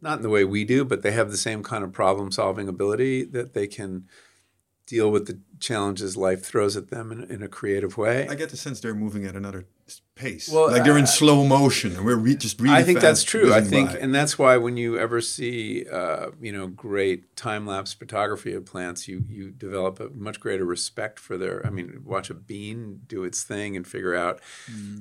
not 0.00 0.18
in 0.18 0.22
the 0.22 0.30
way 0.30 0.44
we 0.44 0.64
do 0.64 0.84
but 0.84 1.02
they 1.02 1.12
have 1.12 1.30
the 1.30 1.36
same 1.36 1.62
kind 1.62 1.84
of 1.84 1.92
problem 1.92 2.32
solving 2.32 2.68
ability 2.68 3.24
that 3.24 3.52
they 3.54 3.66
can 3.66 4.04
deal 4.86 5.10
with 5.10 5.26
the 5.26 5.40
challenges 5.60 6.16
life 6.16 6.44
throws 6.44 6.76
at 6.76 6.90
them 6.90 7.10
in, 7.10 7.22
in 7.30 7.42
a 7.42 7.48
creative 7.48 7.96
way. 7.96 8.28
I 8.28 8.34
get 8.34 8.50
the 8.50 8.56
sense 8.56 8.80
they're 8.80 8.94
moving 8.94 9.24
at 9.24 9.34
another 9.34 9.66
pace. 10.14 10.48
Well, 10.48 10.70
like 10.70 10.84
they're 10.84 10.98
in 10.98 11.04
uh, 11.04 11.06
slow 11.06 11.44
motion, 11.44 11.96
and 11.96 12.04
we're 12.04 12.16
re- 12.16 12.36
just 12.36 12.60
really. 12.60 12.74
I 12.74 12.82
think 12.82 13.00
that's 13.00 13.22
true. 13.22 13.52
I 13.52 13.60
think, 13.60 13.90
by. 13.90 13.98
and 13.98 14.14
that's 14.14 14.38
why 14.38 14.56
when 14.56 14.76
you 14.76 14.98
ever 14.98 15.20
see, 15.20 15.86
uh, 15.90 16.30
you 16.40 16.52
know, 16.52 16.66
great 16.66 17.36
time 17.36 17.66
lapse 17.66 17.92
photography 17.92 18.52
of 18.54 18.64
plants, 18.64 19.08
you 19.08 19.24
you 19.28 19.50
develop 19.50 20.00
a 20.00 20.08
much 20.10 20.40
greater 20.40 20.64
respect 20.64 21.18
for 21.18 21.36
their. 21.36 21.64
I 21.66 21.70
mean, 21.70 22.02
watch 22.04 22.30
a 22.30 22.34
bean 22.34 23.02
do 23.06 23.24
its 23.24 23.42
thing 23.42 23.76
and 23.76 23.86
figure 23.86 24.14
out 24.14 24.40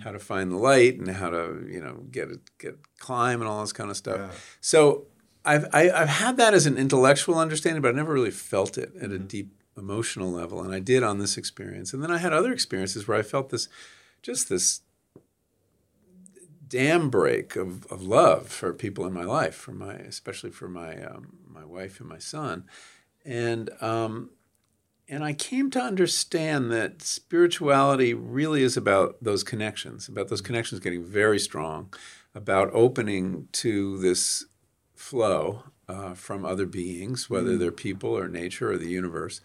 how 0.03 0.11
to 0.11 0.19
find 0.19 0.51
the 0.51 0.57
light 0.57 0.97
and 0.97 1.09
how 1.09 1.29
to, 1.29 1.65
you 1.69 1.81
know, 1.81 2.03
get 2.11 2.29
it, 2.29 2.41
get 2.57 2.77
climb 2.99 3.41
and 3.41 3.49
all 3.49 3.61
this 3.61 3.73
kind 3.73 3.89
of 3.89 3.97
stuff. 3.97 4.19
Yeah. 4.19 4.29
So 4.61 5.07
I've 5.45 5.65
I, 5.73 5.89
I've 5.91 6.09
had 6.09 6.37
that 6.37 6.53
as 6.53 6.65
an 6.65 6.77
intellectual 6.77 7.37
understanding, 7.37 7.81
but 7.81 7.89
I 7.89 7.91
never 7.91 8.13
really 8.13 8.31
felt 8.31 8.77
it 8.77 8.93
at 9.01 9.11
a 9.11 9.19
deep 9.19 9.53
emotional 9.77 10.31
level, 10.31 10.61
and 10.61 10.73
I 10.73 10.79
did 10.79 11.03
on 11.03 11.19
this 11.19 11.37
experience. 11.37 11.93
And 11.93 12.03
then 12.03 12.11
I 12.11 12.17
had 12.17 12.33
other 12.33 12.53
experiences 12.53 13.07
where 13.07 13.17
I 13.17 13.21
felt 13.21 13.49
this, 13.49 13.67
just 14.23 14.49
this 14.49 14.81
dam 16.67 17.09
break 17.11 17.55
of, 17.55 17.85
of 17.91 18.01
love 18.01 18.47
for 18.47 18.73
people 18.73 19.05
in 19.05 19.13
my 19.13 19.23
life, 19.23 19.53
for 19.53 19.73
my 19.73 19.93
especially 19.93 20.49
for 20.49 20.67
my 20.67 21.03
um, 21.03 21.37
my 21.47 21.63
wife 21.63 21.99
and 21.99 22.09
my 22.09 22.17
son, 22.17 22.63
and 23.23 23.69
um, 23.81 24.31
and 25.07 25.23
I 25.23 25.33
came 25.33 25.69
to 25.71 25.81
understand 25.81 26.71
that 26.71 27.03
spirituality 27.03 28.15
really 28.15 28.63
is 28.63 28.75
about 28.75 29.17
those 29.21 29.43
connections, 29.43 30.07
about 30.07 30.29
those 30.29 30.41
connections 30.41 30.81
getting 30.81 31.03
very 31.03 31.37
strong, 31.37 31.93
about 32.33 32.71
opening 32.73 33.49
to 33.51 33.99
this 33.99 34.45
flow 34.95 35.63
uh, 35.87 36.13
from 36.13 36.45
other 36.45 36.65
beings, 36.65 37.29
whether 37.29 37.57
they're 37.57 37.71
people 37.71 38.17
or 38.17 38.27
nature 38.27 38.71
or 38.71 38.77
the 38.77 38.89
universe 38.89 39.41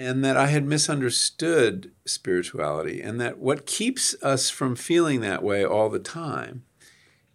and 0.00 0.24
that 0.24 0.34
I 0.34 0.46
had 0.46 0.64
misunderstood 0.64 1.92
spirituality, 2.06 3.02
and 3.02 3.20
that 3.20 3.36
what 3.36 3.66
keeps 3.66 4.16
us 4.22 4.48
from 4.48 4.74
feeling 4.74 5.20
that 5.20 5.42
way 5.42 5.62
all 5.62 5.90
the 5.90 5.98
time 5.98 6.64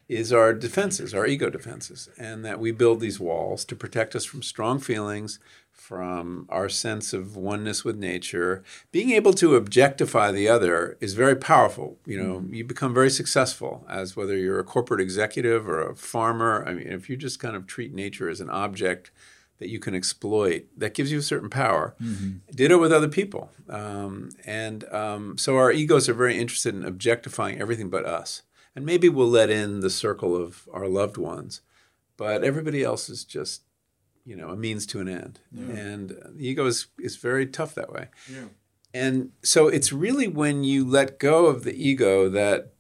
is 0.10 0.34
our 0.34 0.52
defenses, 0.52 1.14
our 1.14 1.28
ego 1.28 1.52
defenses, 1.52 2.10
and 2.18 2.44
that 2.44 2.60
we 2.60 2.72
build 2.72 3.02
these 3.02 3.20
walls 3.20 3.66
to 3.66 3.76
protect 3.76 4.16
us 4.16 4.26
from 4.26 4.42
strong 4.42 4.80
feelings, 4.80 5.38
from 5.72 6.48
our 6.50 6.68
sense 6.68 7.14
of 7.14 7.38
oneness 7.38 7.86
with 7.86 7.98
nature. 7.98 8.64
Being 8.92 9.12
able 9.12 9.34
to 9.34 9.56
objectify 9.56 10.32
the 10.32 10.50
other 10.50 10.98
is 11.00 11.14
very 11.14 11.36
powerful. 11.36 12.00
You 12.04 12.18
know, 12.18 12.36
mm-hmm. 12.38 12.54
you 12.56 12.64
become 12.64 12.96
very 12.96 13.12
successful 13.12 13.86
as 13.88 14.16
whether 14.16 14.36
you're 14.36 14.58
a 14.58 14.64
corporate 14.64 15.02
executive 15.02 15.70
or 15.70 15.88
a 15.88 15.96
farmer. 15.96 16.66
I 16.68 16.74
mean, 16.74 16.88
if 16.88 17.12
you 17.12 17.16
just 17.16 17.40
kind 17.40 17.56
of 17.56 17.68
treat 17.68 17.94
nature 17.94 18.28
as 18.28 18.42
an 18.42 18.50
object 18.50 19.12
that 19.60 19.70
you 19.70 19.80
can 19.80 19.96
exploit, 19.96 20.66
that 20.78 20.94
gives 20.94 21.12
you 21.12 21.20
a 21.20 21.24
certain 21.24 21.50
power. 21.50 21.96
Ditto 22.54 22.78
with 22.78 22.92
other 22.92 23.08
people. 23.08 23.52
Um, 23.70 24.32
and 24.46 24.84
um, 24.94 25.38
so 25.38 25.56
our 25.58 25.72
egos 25.72 26.10
are 26.10 26.14
very 26.14 26.38
interested 26.38 26.76
in 26.76 26.84
objectifying 26.84 27.60
everything 27.62 27.90
but 27.90 28.06
us. 28.06 28.44
And 28.76 28.86
maybe 28.86 29.08
we'll 29.08 29.30
let 29.30 29.50
in 29.50 29.80
the 29.80 29.90
circle 29.90 30.36
of 30.36 30.68
our 30.74 30.88
loved 30.88 31.18
ones, 31.18 31.62
but 32.18 32.44
everybody 32.44 32.84
else 32.84 33.08
is 33.10 33.24
just, 33.24 33.62
you 34.26 34.36
know, 34.36 34.50
a 34.50 34.58
means 34.58 34.86
to 34.88 35.00
an 35.00 35.08
end. 35.08 35.40
And 35.78 36.10
the 36.10 36.48
ego 36.48 36.66
is, 36.66 36.88
is 37.00 37.16
very 37.16 37.48
tough 37.48 37.74
that 37.76 37.94
way. 37.94 38.10
Yeah. 38.30 38.48
And 38.94 39.32
so 39.44 39.68
it's 39.68 39.94
really 39.94 40.28
when 40.28 40.64
you 40.64 40.86
let 40.86 41.20
go 41.20 41.46
of 41.46 41.64
the 41.64 41.76
ego 41.76 42.30
that 42.30 42.75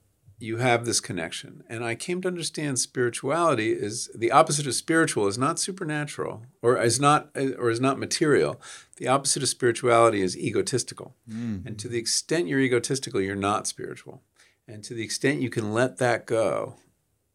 you 0.45 0.57
have 0.57 0.85
this 0.85 0.99
connection. 0.99 1.63
And 1.67 1.83
I 1.83 1.95
came 1.95 2.21
to 2.21 2.27
understand 2.27 2.79
spirituality 2.79 3.71
is 3.71 4.09
the 4.15 4.31
opposite 4.31 4.67
of 4.67 4.75
spiritual 4.75 5.27
is 5.27 5.37
not 5.37 5.59
supernatural 5.59 6.43
or 6.61 6.81
is 6.81 6.99
not 6.99 7.29
or 7.35 7.69
is 7.69 7.81
not 7.81 7.99
material. 7.99 8.61
The 8.97 9.07
opposite 9.07 9.43
of 9.43 9.49
spirituality 9.49 10.21
is 10.21 10.37
egotistical. 10.37 11.15
And 11.67 11.77
to 11.79 11.87
the 11.87 11.97
extent 11.97 12.47
you're 12.47 12.59
egotistical, 12.59 13.19
you're 13.19 13.35
not 13.35 13.67
spiritual. 13.67 14.21
And 14.67 14.83
to 14.85 14.93
the 14.93 15.03
extent 15.03 15.41
you 15.41 15.49
can 15.49 15.73
let 15.73 15.97
that 15.97 16.25
go 16.25 16.75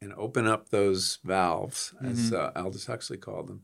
and 0.01 0.15
open 0.15 0.47
up 0.47 0.71
those 0.71 1.19
valves, 1.25 1.93
as 2.03 2.33
uh, 2.33 2.53
Aldous 2.57 2.87
Huxley 2.87 3.19
called 3.19 3.49
them, 3.49 3.63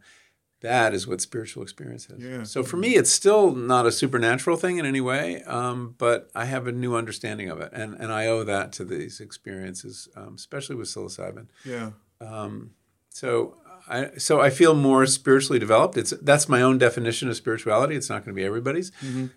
that 0.61 0.95
is 0.95 1.07
what 1.07 1.21
spiritual 1.21 1.63
experience 1.63 2.09
is. 2.09 2.23
Yeah. 2.23 2.43
So 2.45 2.63
for 2.63 2.77
me, 2.77 2.97
it's 2.97 3.11
still 3.11 3.55
not 3.55 3.87
a 3.87 3.93
supernatural 3.93 4.57
thing 4.57 4.79
in 4.79 4.87
any 4.87 5.01
way, 5.01 5.43
um, 5.45 5.95
but 5.99 6.31
I 6.35 6.47
have 6.47 6.67
a 6.67 6.73
new 6.73 6.95
understanding 6.97 7.51
of 7.51 7.61
it, 7.61 7.71
and 7.73 7.95
and 7.95 8.13
I 8.13 8.27
owe 8.27 8.43
that 8.45 8.73
to 8.73 8.85
these 8.85 9.21
experiences, 9.21 10.09
um, 10.17 10.35
especially 10.37 10.77
with 10.77 10.89
psilocybin. 10.89 11.47
Yeah. 11.65 11.91
Um, 12.21 12.71
so 13.11 13.57
I 13.89 14.11
so 14.17 14.41
I 14.41 14.51
feel 14.51 14.75
more 14.75 15.07
spiritually 15.07 15.59
developed. 15.59 15.97
It's 15.97 16.11
that's 16.23 16.49
my 16.49 16.63
own 16.63 16.79
definition 16.79 17.29
of 17.29 17.37
spirituality. 17.37 17.95
It's 17.97 18.09
not 18.09 18.25
going 18.25 18.35
to 18.35 18.41
be 18.41 18.45
everybody's. 18.47 18.91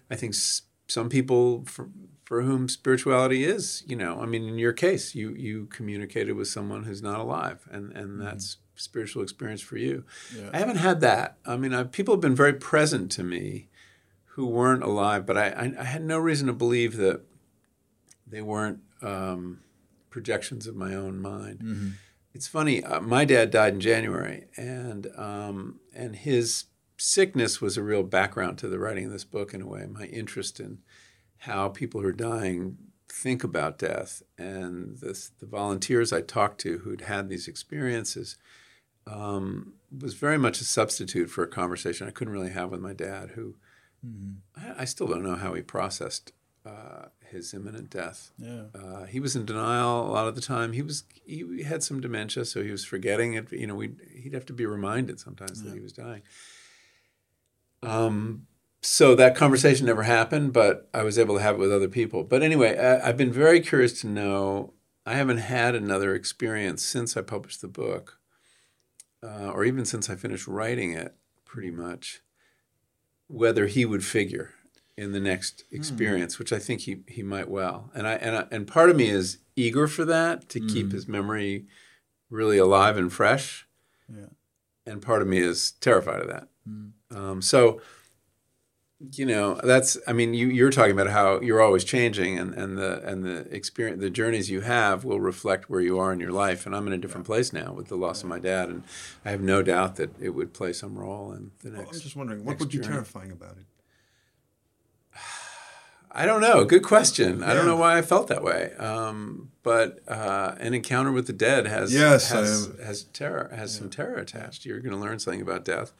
I 0.09 0.15
think 0.15 0.33
s- 0.33 0.63
some 0.87 1.09
people 1.09 1.65
for 1.65 1.89
for 2.25 2.43
whom 2.43 2.69
spirituality 2.69 3.43
is, 3.43 3.83
you 3.87 3.95
know, 3.95 4.21
I 4.21 4.25
mean, 4.27 4.47
in 4.47 4.57
your 4.59 4.73
case, 4.73 5.15
you 5.15 5.31
you 5.33 5.65
communicated 5.67 6.33
with 6.33 6.47
someone 6.47 6.83
who's 6.83 7.01
not 7.01 7.19
alive, 7.19 7.67
and 7.71 7.91
and 7.91 8.21
that's 8.21 8.57
spiritual 8.79 9.21
experience 9.21 9.61
for 9.61 9.77
you. 9.77 10.05
Yeah. 10.35 10.49
I 10.53 10.57
haven't 10.57 10.77
had 10.77 11.01
that. 11.01 11.37
I 11.45 11.57
mean, 11.57 11.73
I, 11.73 11.83
people 11.83 12.13
have 12.13 12.21
been 12.21 12.35
very 12.35 12.53
present 12.53 13.11
to 13.13 13.23
me 13.23 13.67
who 14.33 14.45
weren't 14.45 14.83
alive, 14.83 15.25
but 15.25 15.37
I, 15.37 15.49
I, 15.49 15.73
I 15.79 15.83
had 15.83 16.03
no 16.03 16.17
reason 16.17 16.47
to 16.47 16.53
believe 16.53 16.97
that 16.97 17.21
they 18.25 18.41
weren't 18.41 18.79
um, 19.01 19.59
projections 20.09 20.67
of 20.67 20.75
my 20.75 20.93
own 20.93 21.21
mind. 21.21 21.95
It's 22.33 22.47
funny. 22.47 22.83
Uh, 22.83 23.01
my 23.01 23.25
dad 23.25 23.51
died 23.51 23.73
in 23.73 23.79
January, 23.79 24.45
and 24.55 25.07
um, 25.17 25.79
and 25.95 26.15
his 26.15 26.65
sickness 26.95 27.59
was 27.59 27.75
a 27.75 27.83
real 27.83 28.03
background 28.03 28.57
to 28.59 28.67
the 28.67 28.77
writing 28.77 29.05
of 29.05 29.11
this 29.11 29.23
book 29.23 29.53
in 29.53 29.61
a 29.61 29.67
way. 29.67 29.87
My 29.87 30.05
interest 30.05 30.59
in 30.59 30.79
how 31.39 31.69
people 31.69 32.01
who 32.01 32.07
are 32.07 32.13
dying 32.13 32.77
think 33.11 33.43
about 33.43 33.79
death. 33.79 34.21
And 34.37 34.97
this, 34.99 35.31
the 35.39 35.45
volunteers 35.45 36.13
I 36.13 36.21
talked 36.21 36.61
to 36.61 36.79
who'd 36.79 37.01
had 37.01 37.27
these 37.27 37.47
experiences 37.47 38.37
um, 39.09 39.73
was 39.97 40.13
very 40.13 40.37
much 40.37 40.61
a 40.61 40.65
substitute 40.65 41.29
for 41.29 41.43
a 41.43 41.47
conversation 41.47 42.07
I 42.07 42.11
couldn't 42.11 42.33
really 42.33 42.51
have 42.51 42.69
with 42.69 42.81
my 42.81 42.93
dad, 42.93 43.31
who 43.31 43.55
I, 44.55 44.81
I 44.81 44.85
still 44.85 45.07
don't 45.07 45.23
know 45.23 45.35
how 45.35 45.53
he 45.53 45.61
processed 45.61 46.31
uh, 46.65 47.05
his 47.29 47.53
imminent 47.53 47.89
death. 47.89 48.31
Yeah. 48.37 48.63
Uh, 48.75 49.05
he 49.05 49.19
was 49.19 49.35
in 49.35 49.45
denial 49.45 50.07
a 50.07 50.11
lot 50.11 50.27
of 50.27 50.35
the 50.35 50.41
time. 50.41 50.73
He 50.73 50.81
was 50.81 51.03
he 51.25 51.63
had 51.63 51.83
some 51.83 52.01
dementia, 52.01 52.45
so 52.45 52.63
he 52.63 52.71
was 52.71 52.85
forgetting 52.85 53.33
it. 53.33 53.51
You 53.51 53.67
know, 53.67 53.75
we 53.75 53.91
he'd 54.15 54.33
have 54.33 54.45
to 54.47 54.53
be 54.53 54.65
reminded 54.65 55.19
sometimes 55.19 55.63
that 55.63 55.73
he 55.73 55.79
was 55.79 55.93
dying. 55.93 56.21
Um, 57.81 58.47
so 58.81 59.15
that 59.15 59.35
conversation 59.35 59.85
never 59.85 60.03
happened, 60.03 60.53
but 60.53 60.89
I 60.93 61.03
was 61.03 61.17
able 61.17 61.35
to 61.35 61.41
have 61.41 61.55
it 61.55 61.59
with 61.59 61.71
other 61.71 61.89
people. 61.89 62.23
But 62.23 62.43
anyway, 62.43 62.77
I, 62.77 63.09
I've 63.09 63.17
been 63.17 63.31
very 63.31 63.59
curious 63.61 63.99
to 64.01 64.07
know. 64.07 64.73
I 65.05 65.13
haven't 65.15 65.37
had 65.37 65.75
another 65.75 66.13
experience 66.13 66.83
since 66.83 67.17
I 67.17 67.21
published 67.21 67.61
the 67.61 67.67
book, 67.67 68.18
uh, 69.23 69.51
or 69.51 69.63
even 69.65 69.85
since 69.85 70.09
I 70.09 70.15
finished 70.15 70.47
writing 70.47 70.93
it, 70.93 71.15
pretty 71.45 71.71
much, 71.71 72.21
whether 73.27 73.67
he 73.67 73.85
would 73.85 74.03
figure 74.03 74.53
in 74.97 75.11
the 75.13 75.19
next 75.19 75.63
experience, 75.71 76.37
which 76.39 76.51
I 76.51 76.59
think 76.59 76.81
he 76.81 77.03
he 77.07 77.23
might 77.23 77.49
well. 77.49 77.89
And 77.93 78.07
I 78.07 78.13
and 78.13 78.35
I, 78.35 78.45
and 78.51 78.67
part 78.67 78.89
of 78.89 78.95
me 78.95 79.09
is 79.09 79.37
eager 79.55 79.87
for 79.87 80.05
that 80.05 80.49
to 80.49 80.59
keep 80.59 80.91
his 80.91 81.07
memory 81.07 81.65
really 82.29 82.57
alive 82.57 82.97
and 82.97 83.11
fresh, 83.11 83.67
Yeah. 84.07 84.27
and 84.85 85.01
part 85.01 85.21
of 85.21 85.27
me 85.27 85.39
is 85.39 85.71
terrified 85.71 86.21
of 86.21 86.27
that. 86.27 86.47
Um, 87.11 87.41
so, 87.41 87.81
you 89.13 89.25
know, 89.25 89.55
that's 89.63 89.97
I 90.07 90.13
mean, 90.13 90.33
you 90.33 90.47
you're 90.47 90.71
talking 90.71 90.91
about 90.91 91.07
how 91.09 91.39
you're 91.39 91.61
always 91.61 91.83
changing, 91.83 92.37
and 92.37 92.53
and 92.53 92.77
the 92.77 93.01
and 93.07 93.23
the 93.23 93.47
experience, 93.55 94.01
the 94.01 94.09
journeys 94.09 94.49
you 94.49 94.61
have 94.61 95.05
will 95.05 95.21
reflect 95.21 95.69
where 95.69 95.79
you 95.79 95.97
are 95.99 96.11
in 96.11 96.19
your 96.19 96.31
life. 96.31 96.65
And 96.65 96.75
I'm 96.75 96.85
in 96.87 96.93
a 96.93 96.97
different 96.97 97.25
place 97.25 97.53
now 97.53 97.71
with 97.71 97.87
the 97.87 97.95
loss 97.95 98.23
of 98.23 98.29
my 98.29 98.39
dad, 98.39 98.67
and 98.69 98.83
I 99.23 99.31
have 99.31 99.41
no 99.41 99.61
doubt 99.61 99.95
that 99.95 100.11
it 100.21 100.31
would 100.31 100.53
play 100.53 100.73
some 100.73 100.97
role 100.97 101.31
in 101.31 101.51
the 101.61 101.69
Well, 101.69 101.79
next. 101.81 101.95
I'm 101.97 102.01
just 102.01 102.15
wondering, 102.15 102.43
what 102.43 102.59
would 102.59 102.69
be 102.69 102.77
journey. 102.77 102.87
terrifying 102.89 103.31
about 103.31 103.57
it? 103.57 103.65
I 106.11 106.25
don't 106.25 106.41
know. 106.41 106.65
Good 106.65 106.83
question. 106.83 107.43
I 107.43 107.53
don't 107.53 107.67
know 107.67 107.75
why 107.75 107.97
I 107.97 108.01
felt 108.01 108.27
that 108.29 108.43
way. 108.43 108.73
Um, 108.79 109.51
but 109.61 109.99
uh, 110.07 110.55
an 110.59 110.73
encounter 110.73 111.11
with 111.11 111.27
the 111.27 111.33
dead 111.33 111.67
has 111.67 111.93
Yes, 111.93 112.31
has, 112.31 112.71
has 112.83 113.03
terror 113.03 113.51
has 113.55 113.75
some 113.75 113.91
terror 113.91 114.15
attached. 114.15 114.65
You're 114.65 114.79
going 114.79 114.93
to 114.95 114.99
learn 114.99 115.19
something 115.19 115.41
about 115.41 115.63
death. 115.63 115.93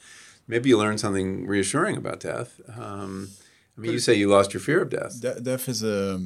Maybe 0.49 0.69
you 0.69 0.79
learn 0.79 0.97
something 0.97 1.45
reassuring 1.45 1.95
about 1.95 2.19
death. 2.19 2.59
Um, 2.75 3.29
I 3.77 3.81
mean, 3.81 3.91
you 3.91 3.99
say 3.99 4.15
you 4.15 4.27
lost 4.27 4.51
your 4.51 4.61
fear 4.61 4.81
of 4.81 4.89
death. 4.89 5.21
De- 5.21 5.39
death 5.39 5.69
is 5.69 5.83
a 5.83 6.19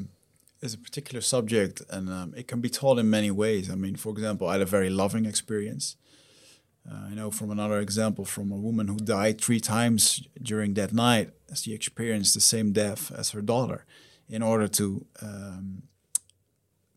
is 0.62 0.74
a 0.74 0.78
particular 0.78 1.20
subject, 1.20 1.82
and 1.90 2.10
um, 2.10 2.34
it 2.38 2.48
can 2.48 2.62
be 2.62 2.70
taught 2.70 2.98
in 2.98 3.10
many 3.10 3.30
ways. 3.30 3.70
I 3.70 3.76
mean, 3.76 3.98
for 3.98 4.14
example, 4.14 4.48
I 4.48 4.54
had 4.54 4.62
a 4.62 4.66
very 4.78 4.90
loving 4.90 5.26
experience. 5.26 5.98
Uh, 6.90 7.10
I 7.10 7.14
know 7.16 7.32
from 7.32 7.52
another 7.52 7.80
example 7.80 8.24
from 8.24 8.50
a 8.50 8.56
woman 8.56 8.88
who 8.88 8.96
died 8.96 9.42
three 9.42 9.60
times 9.60 10.26
during 10.42 10.74
that 10.76 10.94
night. 10.94 11.32
She 11.54 11.74
experienced 11.74 12.34
the 12.34 12.42
same 12.42 12.72
death 12.72 13.12
as 13.12 13.32
her 13.32 13.42
daughter, 13.42 13.86
in 14.30 14.42
order 14.42 14.70
to 14.70 15.06
um, 15.22 15.84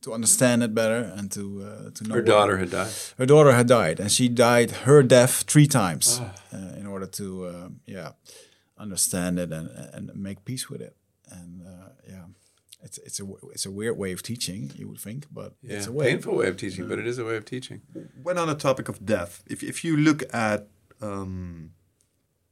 to 0.06 0.14
understand 0.14 0.62
it 0.62 0.72
better 0.74 1.00
and 1.18 1.30
to 1.36 1.42
uh, 1.68 1.90
to 1.96 2.04
know 2.04 2.14
Her 2.14 2.20
what- 2.22 2.32
daughter 2.34 2.56
had 2.62 2.70
died. 2.70 2.92
her 3.18 3.26
daughter 3.26 3.52
had 3.60 3.66
died, 3.66 4.00
and 4.02 4.10
she 4.10 4.28
died 4.28 4.70
her 4.86 5.02
death 5.02 5.32
three 5.52 5.66
times 5.80 6.20
uh, 6.52 6.78
in 6.80 6.86
order 6.86 7.06
to, 7.18 7.26
uh, 7.52 7.68
yeah, 7.96 8.10
understand 8.78 9.38
it 9.38 9.50
and 9.52 9.68
and 9.94 10.04
make 10.14 10.38
peace 10.44 10.70
with 10.72 10.80
it. 10.88 10.94
And 11.38 11.50
uh, 11.72 11.88
yeah, 12.12 12.24
it's 12.86 12.98
it's 13.06 13.18
a 13.20 13.24
it's 13.54 13.66
a 13.66 13.70
weird 13.78 13.96
way 14.02 14.12
of 14.14 14.20
teaching, 14.22 14.70
you 14.78 14.86
would 14.88 15.00
think, 15.00 15.20
but 15.30 15.50
Yeah, 15.62 15.76
it's 15.78 15.88
a 15.88 15.92
way. 15.98 16.06
painful 16.10 16.34
way 16.40 16.48
of 16.48 16.56
teaching, 16.56 16.88
but 16.88 16.98
it 16.98 17.06
is 17.06 17.18
a 17.18 17.24
way 17.24 17.36
of 17.36 17.44
teaching. 17.44 17.80
When 18.26 18.38
on 18.38 18.46
the 18.48 18.58
topic 18.68 18.88
of 18.88 18.96
death, 19.04 19.42
if, 19.54 19.62
if 19.62 19.76
you 19.84 19.96
look 20.08 20.22
at 20.32 20.60
um, 21.02 21.70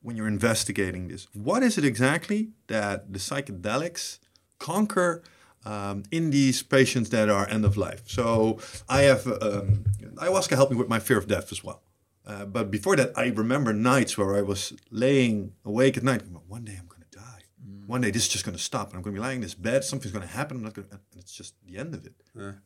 when 0.07 0.17
you're 0.17 0.33
investigating 0.39 1.09
this, 1.09 1.29
what 1.49 1.63
is 1.63 1.79
it 1.79 1.85
exactly 1.85 2.41
that 2.67 3.13
the 3.13 3.19
psychedelics 3.21 4.19
conquer 4.59 5.23
um, 5.65 6.03
in 6.11 6.31
these 6.31 6.63
patients 6.63 7.11
that 7.11 7.29
are 7.29 7.49
end 7.49 7.65
of 7.65 7.77
life? 7.77 8.03
So 8.07 8.59
I 8.89 9.03
have 9.03 9.27
um, 9.27 9.85
ayahuasca 10.17 10.57
helped 10.57 10.73
me 10.73 10.79
with 10.79 10.89
my 10.89 10.99
fear 10.99 11.19
of 11.19 11.27
death 11.27 11.53
as 11.53 11.63
well. 11.65 11.83
Uh, 12.27 12.45
but 12.47 12.71
before 12.71 12.97
that, 12.97 13.13
I 13.17 13.27
remember 13.27 13.73
nights 13.73 14.17
where 14.17 14.35
I 14.35 14.43
was 14.43 14.73
laying 14.91 15.53
awake 15.65 15.97
at 15.97 16.03
night. 16.03 16.23
One 16.49 16.65
day 16.65 16.77
I'm 16.79 16.87
going 16.87 17.05
to 17.11 17.19
die. 17.19 17.43
One 17.87 18.01
day 18.01 18.11
this 18.11 18.23
is 18.23 18.29
just 18.29 18.45
going 18.45 18.57
to 18.57 18.63
stop, 18.63 18.89
and 18.89 18.97
I'm 18.97 19.03
going 19.03 19.15
to 19.15 19.21
be 19.21 19.25
lying 19.27 19.37
in 19.37 19.43
this 19.43 19.55
bed. 19.55 19.85
Something's 19.85 20.13
going 20.13 20.27
to 20.27 20.33
happen. 20.33 20.57
I'm 20.57 20.63
not 20.63 20.73
going, 20.73 20.89
and 20.91 21.01
it's 21.19 21.33
just 21.35 21.55
the 21.67 21.77
end 21.77 21.95
of 21.95 22.07
it. 22.07 22.15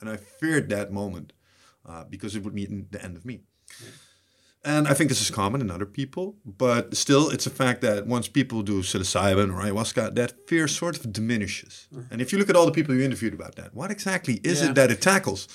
And 0.00 0.08
I 0.08 0.16
feared 0.16 0.68
that 0.68 0.92
moment 0.92 1.32
uh, 1.84 2.04
because 2.08 2.36
it 2.36 2.44
would 2.44 2.54
mean 2.54 2.86
the 2.90 3.02
end 3.02 3.16
of 3.16 3.24
me. 3.24 3.40
And 4.64 4.88
I 4.88 4.94
think 4.94 5.08
this 5.08 5.20
is 5.20 5.30
common 5.30 5.60
in 5.60 5.70
other 5.70 5.86
people, 5.86 6.36
but 6.44 6.96
still, 6.96 7.30
it's 7.30 7.46
a 7.46 7.50
fact 7.50 7.80
that 7.82 8.06
once 8.06 8.26
people 8.26 8.62
do 8.62 8.82
psilocybin 8.82 9.54
or 9.54 9.62
ayahuasca, 9.62 10.14
that 10.16 10.48
fear 10.48 10.66
sort 10.66 10.96
of 10.98 11.12
diminishes. 11.12 11.86
Mm-hmm. 11.94 12.12
And 12.12 12.20
if 12.20 12.32
you 12.32 12.38
look 12.38 12.50
at 12.50 12.56
all 12.56 12.66
the 12.66 12.72
people 12.72 12.94
you 12.94 13.02
interviewed 13.02 13.34
about 13.34 13.54
that, 13.54 13.72
what 13.72 13.90
exactly 13.90 14.40
is 14.42 14.60
Yeah. 14.60 14.70
it 14.70 14.74
that 14.74 14.90
it 14.90 15.00
tackles? 15.00 15.46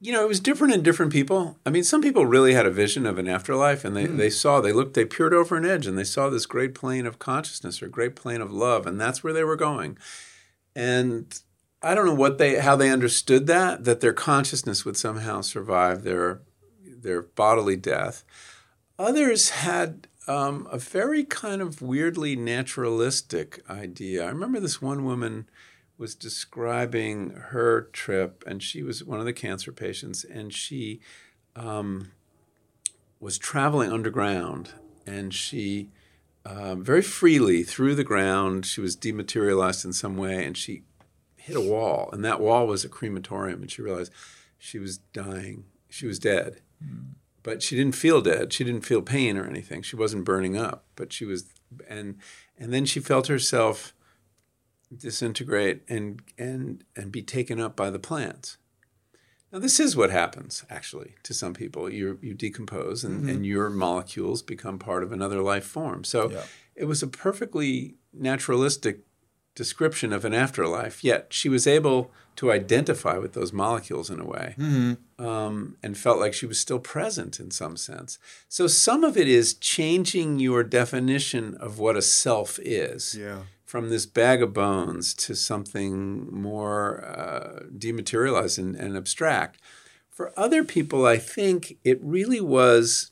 You 0.00 0.12
know, 0.12 0.24
it 0.24 0.28
was 0.28 0.40
different 0.40 0.72
in 0.74 0.82
different 0.82 1.12
people. 1.12 1.58
I 1.66 1.70
mean, 1.70 1.84
some 1.84 2.00
people 2.00 2.24
really 2.26 2.54
had 2.54 2.66
a 2.66 2.70
vision 2.70 3.06
of 3.06 3.18
an 3.18 3.28
afterlife 3.28 3.84
and 3.84 3.96
they, 3.96 4.06
hmm. 4.06 4.16
they 4.16 4.30
saw, 4.30 4.60
they 4.60 4.72
looked, 4.72 4.94
they 4.94 5.04
peered 5.04 5.34
over 5.34 5.56
an 5.56 5.64
edge 5.64 5.86
and 5.86 5.98
they 5.98 6.04
saw 6.04 6.28
this 6.28 6.46
great 6.46 6.74
plane 6.74 7.06
of 7.06 7.18
consciousness 7.18 7.82
or 7.82 7.88
great 7.88 8.14
plane 8.16 8.40
of 8.40 8.52
love, 8.52 8.86
and 8.86 9.00
that's 9.00 9.22
where 9.24 9.32
they 9.32 9.44
were 9.44 9.56
going. 9.56 9.98
And 10.74 11.38
I 11.82 11.94
don't 11.94 12.06
know 12.06 12.14
what 12.14 12.38
they 12.38 12.60
how 12.60 12.76
they 12.76 12.90
understood 12.90 13.46
that, 13.48 13.84
that 13.84 14.00
their 14.00 14.12
consciousness 14.12 14.84
would 14.84 14.96
somehow 14.96 15.40
survive 15.40 16.02
their 16.04 16.40
their 17.02 17.22
bodily 17.22 17.76
death. 17.76 18.24
Others 18.98 19.50
had 19.50 20.08
um, 20.28 20.68
a 20.70 20.78
very 20.78 21.24
kind 21.24 21.60
of 21.60 21.82
weirdly 21.82 22.36
naturalistic 22.36 23.60
idea. 23.68 24.24
I 24.24 24.28
remember 24.28 24.60
this 24.60 24.80
one 24.80 25.04
woman 25.04 25.48
was 25.98 26.14
describing 26.14 27.30
her 27.30 27.82
trip, 27.92 28.44
and 28.46 28.62
she 28.62 28.82
was 28.82 29.04
one 29.04 29.20
of 29.20 29.24
the 29.24 29.32
cancer 29.32 29.72
patients, 29.72 30.24
and 30.24 30.52
she 30.52 31.00
um, 31.56 32.12
was 33.20 33.38
traveling 33.38 33.92
underground, 33.92 34.72
and 35.06 35.32
she 35.32 35.90
um, 36.44 36.82
very 36.82 37.02
freely 37.02 37.62
through 37.62 37.94
the 37.94 38.04
ground. 38.04 38.66
She 38.66 38.80
was 38.80 38.96
dematerialized 38.96 39.84
in 39.84 39.92
some 39.92 40.16
way, 40.16 40.44
and 40.44 40.56
she 40.56 40.82
hit 41.36 41.56
a 41.56 41.60
wall, 41.60 42.10
and 42.12 42.24
that 42.24 42.40
wall 42.40 42.66
was 42.66 42.84
a 42.84 42.88
crematorium, 42.88 43.62
and 43.62 43.70
she 43.70 43.82
realized 43.82 44.12
she 44.58 44.78
was 44.78 44.98
dying. 44.98 45.64
She 45.88 46.06
was 46.06 46.18
dead, 46.18 46.62
but 47.42 47.62
she 47.62 47.76
didn't 47.76 47.94
feel 47.94 48.20
dead. 48.20 48.52
She 48.52 48.64
didn't 48.64 48.86
feel 48.86 49.02
pain 49.02 49.36
or 49.36 49.44
anything. 49.44 49.82
She 49.82 49.96
wasn't 49.96 50.24
burning 50.24 50.56
up, 50.56 50.84
but 50.96 51.12
she 51.12 51.24
was, 51.24 51.52
and 51.88 52.16
and 52.58 52.72
then 52.72 52.84
she 52.84 53.00
felt 53.00 53.26
herself 53.26 53.94
disintegrate 54.96 55.82
and 55.88 56.22
and 56.38 56.84
and 56.94 57.10
be 57.10 57.22
taken 57.22 57.60
up 57.60 57.74
by 57.76 57.90
the 57.90 57.98
plants. 57.98 58.58
Now 59.52 59.58
this 59.58 59.78
is 59.78 59.96
what 59.96 60.10
happens 60.10 60.64
actually 60.70 61.14
to 61.24 61.34
some 61.34 61.54
people. 61.54 61.90
You 61.90 62.18
you 62.22 62.34
decompose 62.34 63.04
and, 63.04 63.20
mm-hmm. 63.20 63.28
and 63.28 63.46
your 63.46 63.70
molecules 63.70 64.42
become 64.42 64.78
part 64.78 65.02
of 65.02 65.12
another 65.12 65.42
life 65.42 65.64
form. 65.64 66.04
So 66.04 66.30
Yeah. 66.30 66.44
it 66.74 66.84
was 66.84 67.02
a 67.02 67.06
perfectly 67.06 67.96
naturalistic 68.12 69.00
description 69.54 70.12
of 70.12 70.24
an 70.24 70.34
afterlife. 70.34 71.04
Yet 71.04 71.26
she 71.30 71.48
was 71.48 71.66
able 71.66 72.10
to 72.36 72.50
identify 72.50 73.18
with 73.18 73.34
those 73.34 73.52
molecules 73.52 74.08
in 74.08 74.18
a 74.18 74.24
way, 74.24 74.54
um, 75.18 75.76
and 75.82 75.98
felt 75.98 76.18
like 76.18 76.32
she 76.32 76.46
was 76.46 76.58
still 76.58 76.78
present 76.78 77.38
in 77.38 77.50
some 77.50 77.76
sense. 77.76 78.18
So 78.48 78.66
some 78.66 79.04
of 79.04 79.16
it 79.18 79.28
is 79.28 79.52
changing 79.54 80.38
your 80.40 80.62
definition 80.62 81.54
of 81.56 81.78
what 81.78 81.94
a 81.96 82.00
self 82.02 82.58
is 82.62 83.14
Yeah. 83.14 83.42
from 83.66 83.90
this 83.90 84.06
bag 84.06 84.42
of 84.42 84.54
bones 84.54 85.12
to 85.14 85.34
something 85.34 86.32
more 86.32 87.04
uh, 87.04 87.64
dematerialized 87.76 88.58
and, 88.58 88.74
and 88.76 88.96
abstract. 88.96 89.60
For 90.08 90.32
other 90.38 90.64
people, 90.64 91.04
I 91.04 91.18
think 91.18 91.76
it 91.84 91.98
really 92.02 92.40
was, 92.40 93.10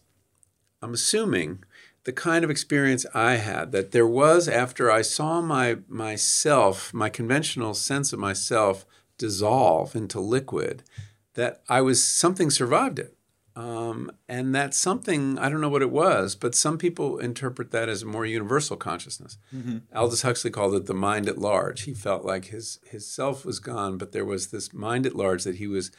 I'm 0.80 0.94
assuming, 0.94 1.62
the 2.10 2.14
kind 2.20 2.42
of 2.42 2.50
experience 2.50 3.06
I 3.14 3.36
had 3.36 3.70
that 3.70 3.92
there 3.92 4.04
was 4.04 4.48
after 4.48 4.90
I 4.90 5.00
saw 5.00 5.40
my 5.40 5.76
myself, 5.86 6.92
my 6.92 7.08
conventional 7.08 7.72
sense 7.72 8.12
of 8.12 8.18
myself 8.18 8.84
dissolve 9.16 9.94
into 9.94 10.18
liquid, 10.18 10.82
that 11.34 11.62
I 11.68 11.82
was 11.82 12.02
something 12.04 12.50
survived 12.50 12.98
it. 12.98 13.16
Um, 13.54 14.10
and 14.28 14.52
that 14.56 14.74
something, 14.74 15.38
I 15.38 15.48
don't 15.48 15.60
know 15.60 15.68
what 15.68 15.82
it 15.82 15.92
was, 15.92 16.34
but 16.34 16.56
some 16.56 16.78
people 16.78 17.18
interpret 17.18 17.70
that 17.70 17.88
as 17.88 18.02
a 18.02 18.06
more 18.06 18.26
universal 18.26 18.76
consciousness. 18.76 19.38
Aldous 19.94 20.22
Huxley 20.22 20.50
called 20.50 20.74
it 20.74 20.86
the 20.86 20.94
mind 20.94 21.28
at 21.28 21.38
large. 21.38 21.82
He 21.82 21.94
felt 21.94 22.24
like 22.24 22.46
his, 22.46 22.80
his 22.90 23.06
self 23.06 23.44
was 23.44 23.60
gone, 23.60 23.98
but 23.98 24.10
there 24.10 24.24
was 24.24 24.48
this 24.48 24.72
mind 24.72 25.06
at 25.06 25.14
large 25.14 25.44
that 25.44 25.56
he 25.56 25.68
was 25.68 25.92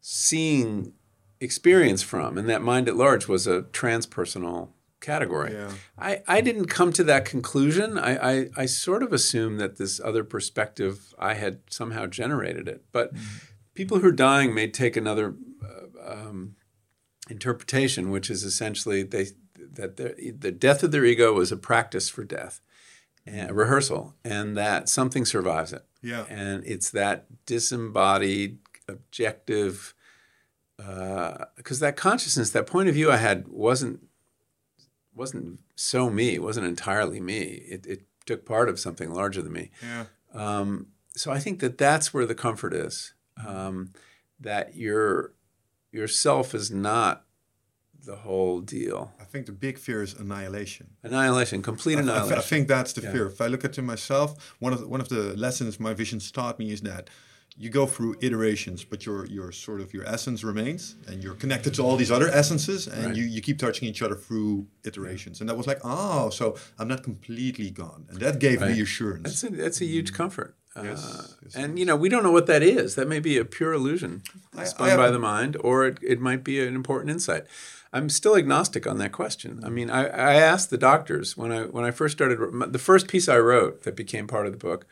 seeing 0.00 0.92
experience 1.40 2.02
from. 2.02 2.38
And 2.38 2.48
that 2.48 2.62
mind 2.62 2.88
at 2.88 2.96
large 2.96 3.26
was 3.26 3.48
a 3.48 3.62
transpersonal 3.62 4.68
category. 5.02 5.52
Yeah. 5.52 5.72
I, 5.98 6.22
I 6.26 6.40
didn't 6.40 6.66
come 6.66 6.92
to 6.94 7.04
that 7.04 7.26
conclusion. 7.26 7.98
I, 7.98 8.16
I, 8.16 8.48
I 8.56 8.66
sort 8.66 9.02
of 9.02 9.12
assumed 9.12 9.60
that 9.60 9.76
this 9.76 10.00
other 10.00 10.24
perspective, 10.24 11.14
I 11.18 11.34
had 11.34 11.60
somehow 11.68 12.06
generated 12.06 12.68
it. 12.68 12.84
But 12.92 13.12
people 13.74 13.98
who 13.98 14.08
are 14.08 14.12
dying 14.12 14.54
may 14.54 14.68
take 14.68 14.96
another 14.96 15.34
uh, 15.62 16.12
um, 16.12 16.56
interpretation, 17.28 18.10
which 18.10 18.30
is 18.30 18.44
essentially 18.44 19.02
they 19.02 19.26
that 19.74 19.96
the 19.96 20.52
death 20.52 20.82
of 20.82 20.90
their 20.92 21.04
ego 21.04 21.32
was 21.32 21.52
a 21.52 21.56
practice 21.56 22.08
for 22.08 22.24
death, 22.24 22.60
and 23.24 23.50
a 23.50 23.54
rehearsal, 23.54 24.14
and 24.24 24.56
that 24.56 24.88
something 24.88 25.24
survives 25.24 25.72
it. 25.72 25.84
Yeah. 26.02 26.24
And 26.28 26.62
it's 26.66 26.90
that 26.90 27.26
disembodied, 27.46 28.58
objective, 28.88 29.94
because 30.76 31.78
that 31.80 31.96
consciousness, 31.96 32.50
that 32.50 32.66
point 32.66 32.88
of 32.88 32.94
view 32.94 33.10
I 33.10 33.16
had 33.16 33.48
wasn't 33.48 34.00
wasn't 35.14 35.60
so 35.76 36.10
me. 36.10 36.34
It 36.34 36.42
wasn't 36.42 36.66
entirely 36.66 37.20
me. 37.20 37.40
It, 37.68 37.86
it 37.86 38.02
took 38.26 38.44
part 38.46 38.68
of 38.68 38.78
something 38.78 39.12
larger 39.12 39.42
than 39.42 39.52
me. 39.52 39.70
Yeah. 39.82 40.04
Um, 40.34 40.88
so 41.14 41.30
I 41.30 41.38
think 41.38 41.60
that 41.60 41.76
that's 41.78 42.14
where 42.14 42.26
the 42.26 42.34
comfort 42.34 42.72
is. 42.72 43.14
Um, 43.46 43.92
that 44.40 44.74
your 44.76 45.32
yourself 45.90 46.54
is 46.54 46.70
not 46.70 47.24
the 48.04 48.16
whole 48.16 48.60
deal. 48.60 49.12
I 49.20 49.24
think 49.24 49.46
the 49.46 49.52
big 49.52 49.78
fear 49.78 50.02
is 50.02 50.14
annihilation. 50.14 50.90
Annihilation, 51.04 51.62
complete 51.62 51.96
I- 51.96 51.98
I, 51.98 52.02
annihilation. 52.02 52.38
I 52.38 52.40
think 52.40 52.68
that's 52.68 52.92
the 52.94 53.02
Yeah. 53.02 53.12
fear. 53.12 53.26
If 53.26 53.40
I 53.40 53.46
look 53.46 53.64
at 53.64 53.72
to 53.74 53.82
myself, 53.82 54.54
one 54.58 54.72
of 54.72 54.80
the, 54.80 54.88
one 54.88 55.00
of 55.00 55.08
the 55.08 55.36
lessons 55.36 55.78
my 55.78 55.94
visions 55.94 56.30
taught 56.32 56.58
me 56.58 56.72
is 56.72 56.80
that 56.80 57.08
you 57.56 57.68
go 57.70 57.86
through 57.86 58.16
iterations, 58.20 58.82
but 58.84 59.04
your 59.06 59.26
your 59.26 59.52
sort 59.52 59.80
of 59.80 59.92
your 59.92 60.04
essence 60.06 60.42
remains, 60.42 60.96
and 61.06 61.22
you're 61.22 61.34
connected 61.34 61.74
to 61.74 61.82
all 61.82 61.96
these 61.96 62.10
other 62.10 62.28
essences, 62.28 62.86
and 62.86 63.06
Right. 63.06 63.16
you, 63.16 63.24
you 63.24 63.40
keep 63.42 63.58
touching 63.58 63.88
each 63.88 64.02
other 64.02 64.14
through 64.14 64.66
iterations. 64.84 65.40
And 65.40 65.48
that 65.48 65.56
was 65.56 65.66
like, 65.66 65.80
oh, 65.84 66.30
so 66.30 66.56
I'm 66.78 66.88
not 66.88 67.02
completely 67.02 67.70
gone, 67.70 68.06
and 68.08 68.18
that 68.20 68.38
gave 68.38 68.60
Right. 68.62 68.72
reassurance. 68.74 69.24
That's 69.24 69.44
a, 69.44 69.50
that's 69.56 69.80
a 69.80 69.84
huge 69.84 70.12
comfort. 70.12 70.54
Yes, 70.74 71.04
Uh, 71.04 71.26
yes, 71.42 71.54
and 71.54 71.78
you 71.78 71.84
know 71.84 71.96
we 71.96 72.08
don't 72.08 72.22
know 72.22 72.32
what 72.32 72.46
that 72.46 72.62
is. 72.62 72.94
That 72.94 73.06
may 73.06 73.20
be 73.20 73.36
a 73.36 73.44
pure 73.44 73.74
illusion 73.74 74.22
I- 74.56 74.64
spun 74.64 74.88
I- 74.90 74.96
by 74.96 75.10
the 75.10 75.18
mind, 75.18 75.56
or 75.60 75.84
it, 75.86 75.98
it 76.02 76.18
might 76.20 76.42
be 76.42 76.66
an 76.66 76.74
important 76.74 77.10
insight. 77.10 77.44
I'm 77.92 78.08
still 78.08 78.34
agnostic 78.38 78.86
on 78.86 78.96
that 78.96 79.12
question. 79.12 79.60
I 79.62 79.68
mean, 79.68 79.90
I, 79.90 80.04
I 80.06 80.32
asked 80.36 80.70
the 80.70 80.78
doctors 80.78 81.36
when 81.36 81.52
I 81.52 81.64
when 81.64 81.84
I 81.84 81.90
first 81.90 82.16
started. 82.16 82.38
The 82.72 82.78
first 82.78 83.06
piece 83.06 83.28
I 83.28 83.36
wrote 83.38 83.82
that 83.82 83.94
became 83.96 84.26
part 84.26 84.46
of 84.46 84.52
the 84.52 84.58
book 84.58 84.86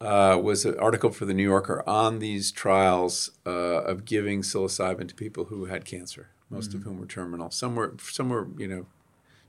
uh, 0.00 0.38
was 0.42 0.64
an 0.64 0.78
article 0.78 1.10
for 1.10 1.24
the 1.24 1.34
New 1.34 1.42
Yorker 1.42 1.82
on 1.88 2.18
these 2.18 2.52
trials 2.52 3.30
uh, 3.46 3.50
of 3.82 4.04
giving 4.04 4.42
psilocybin 4.42 5.08
to 5.08 5.14
people 5.14 5.46
who 5.46 5.64
had 5.66 5.84
cancer, 5.84 6.28
most 6.50 6.72
of 6.74 6.82
whom 6.82 6.98
were 7.00 7.06
terminal. 7.06 7.50
Some 7.50 7.74
were 7.74 7.94
some 8.00 8.28
were 8.28 8.48
you 8.56 8.68
know 8.68 8.86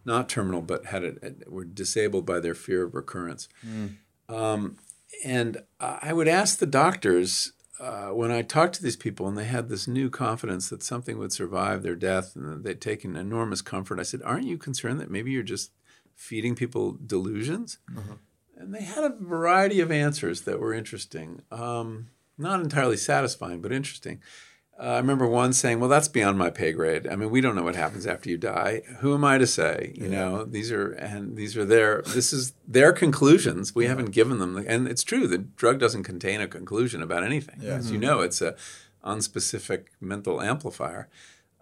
not 0.06 0.28
terminal, 0.30 0.62
but 0.62 0.86
had 0.86 1.04
it 1.04 1.52
were 1.52 1.66
disabled 1.66 2.26
by 2.26 2.39
their 2.39 2.56
fear 2.56 2.84
of 2.86 2.95
recurrence. 2.95 3.47
Um, 4.28 4.78
and 5.24 5.64
I 5.80 6.14
would 6.14 6.28
ask 6.28 6.60
the 6.60 6.66
doctors 6.66 7.54
uh, 7.80 8.10
when 8.10 8.32
I 8.32 8.41
talked 8.41 8.76
to 8.76 8.84
these 8.84 8.95
people, 8.97 9.28
and 9.28 9.38
they 9.38 9.45
had 9.45 9.70
this 9.70 9.88
new 9.88 10.10
confidence 10.10 10.70
that 10.70 10.84
something 10.84 11.18
would 11.18 11.32
survive 11.32 11.82
their 11.82 11.95
death, 11.95 12.36
and 12.36 12.45
that 12.52 12.64
they'd 12.64 12.82
taken 12.82 13.16
enormous 13.16 13.62
comfort. 13.62 14.00
I 14.00 14.04
said, 14.04 14.22
"Aren't 14.24 14.47
you 14.47 14.58
concerned 14.58 15.00
that 15.00 15.12
maybe 15.12 15.32
you're 15.32 15.43
just 15.43 15.72
feeding 16.16 16.56
people 16.56 16.97
delusions?" 17.06 17.78
And 18.60 18.76
they 18.76 18.84
had 18.84 19.05
a 19.05 19.16
variety 19.18 19.80
of 19.80 19.91
answers 19.91 20.41
that 20.41 20.60
were 20.60 20.74
interesting, 20.74 21.41
um, 21.49 22.10
not 22.38 22.60
entirely 22.60 22.97
satisfying, 22.97 23.62
but 23.62 23.72
interesting. 23.72 24.20
Uh, 24.78 24.84
I 24.84 24.97
remember 24.97 25.28
one 25.28 25.51
saying, 25.51 25.80
"Well, 25.80 25.89
that's 25.89 26.07
beyond 26.07 26.38
my 26.38 26.49
pay 26.49 26.72
grade. 26.72 27.07
I 27.07 27.16
mean, 27.16 27.30
we 27.30 27.41
don't 27.41 27.55
know 27.55 27.64
what 27.64 27.76
happens 27.76 28.05
after 28.05 28.30
you 28.30 28.38
die. 28.38 28.82
Who 28.99 29.14
am 29.14 29.26
I 29.26 29.38
to 29.38 29.47
say? 29.47 29.93
You 29.95 30.07
know, 30.07 30.45
these 30.45 30.72
are 30.72 30.91
and 30.91 31.36
these 31.36 31.57
are 31.57 31.66
their. 31.66 32.01
This 32.01 32.32
is 32.32 32.53
their 32.66 32.93
conclusions. 32.93 33.76
We 33.76 33.88
haven't 33.88 34.12
given 34.12 34.39
them, 34.39 34.55
and 34.55 34.88
it's 34.88 35.03
true. 35.03 35.28
The 35.28 35.39
drug 35.39 35.80
doesn't 35.80 36.03
contain 36.03 36.39
a 36.39 36.47
conclusion 36.47 37.01
about 37.01 37.24
anything. 37.24 37.60
Yeah. 37.62 37.76
As 37.76 37.91
you 37.91 37.97
know, 37.97 38.22
it's 38.22 38.41
a 38.41 38.55
unspecific 39.03 39.86
mental 39.99 40.41
amplifier, 40.41 41.10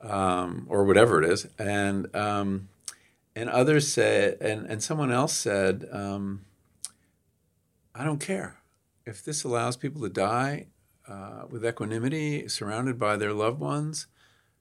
um, 0.03 0.67
or 0.69 0.83
whatever 0.83 1.21
it 1.23 1.29
is. 1.29 1.47
And 1.57 2.15
um, 2.15 2.69
and 3.35 3.49
others 3.49 3.87
said, 3.87 4.37
and 4.41 4.67
and 4.67 4.83
someone 4.83 5.11
else 5.11 5.33
said, 5.33 5.87
um, 5.91 6.41
I 7.97 8.03
don't 8.03 8.19
care 8.19 8.57
if 9.05 9.23
this 9.23 9.43
allows 9.43 9.77
people 9.77 10.01
to 10.01 10.09
die 10.09 10.67
uh, 11.07 11.43
with 11.49 11.65
equanimity, 11.65 12.47
surrounded 12.47 12.99
by 12.99 13.15
their 13.17 13.33
loved 13.33 13.59
ones. 13.59 14.07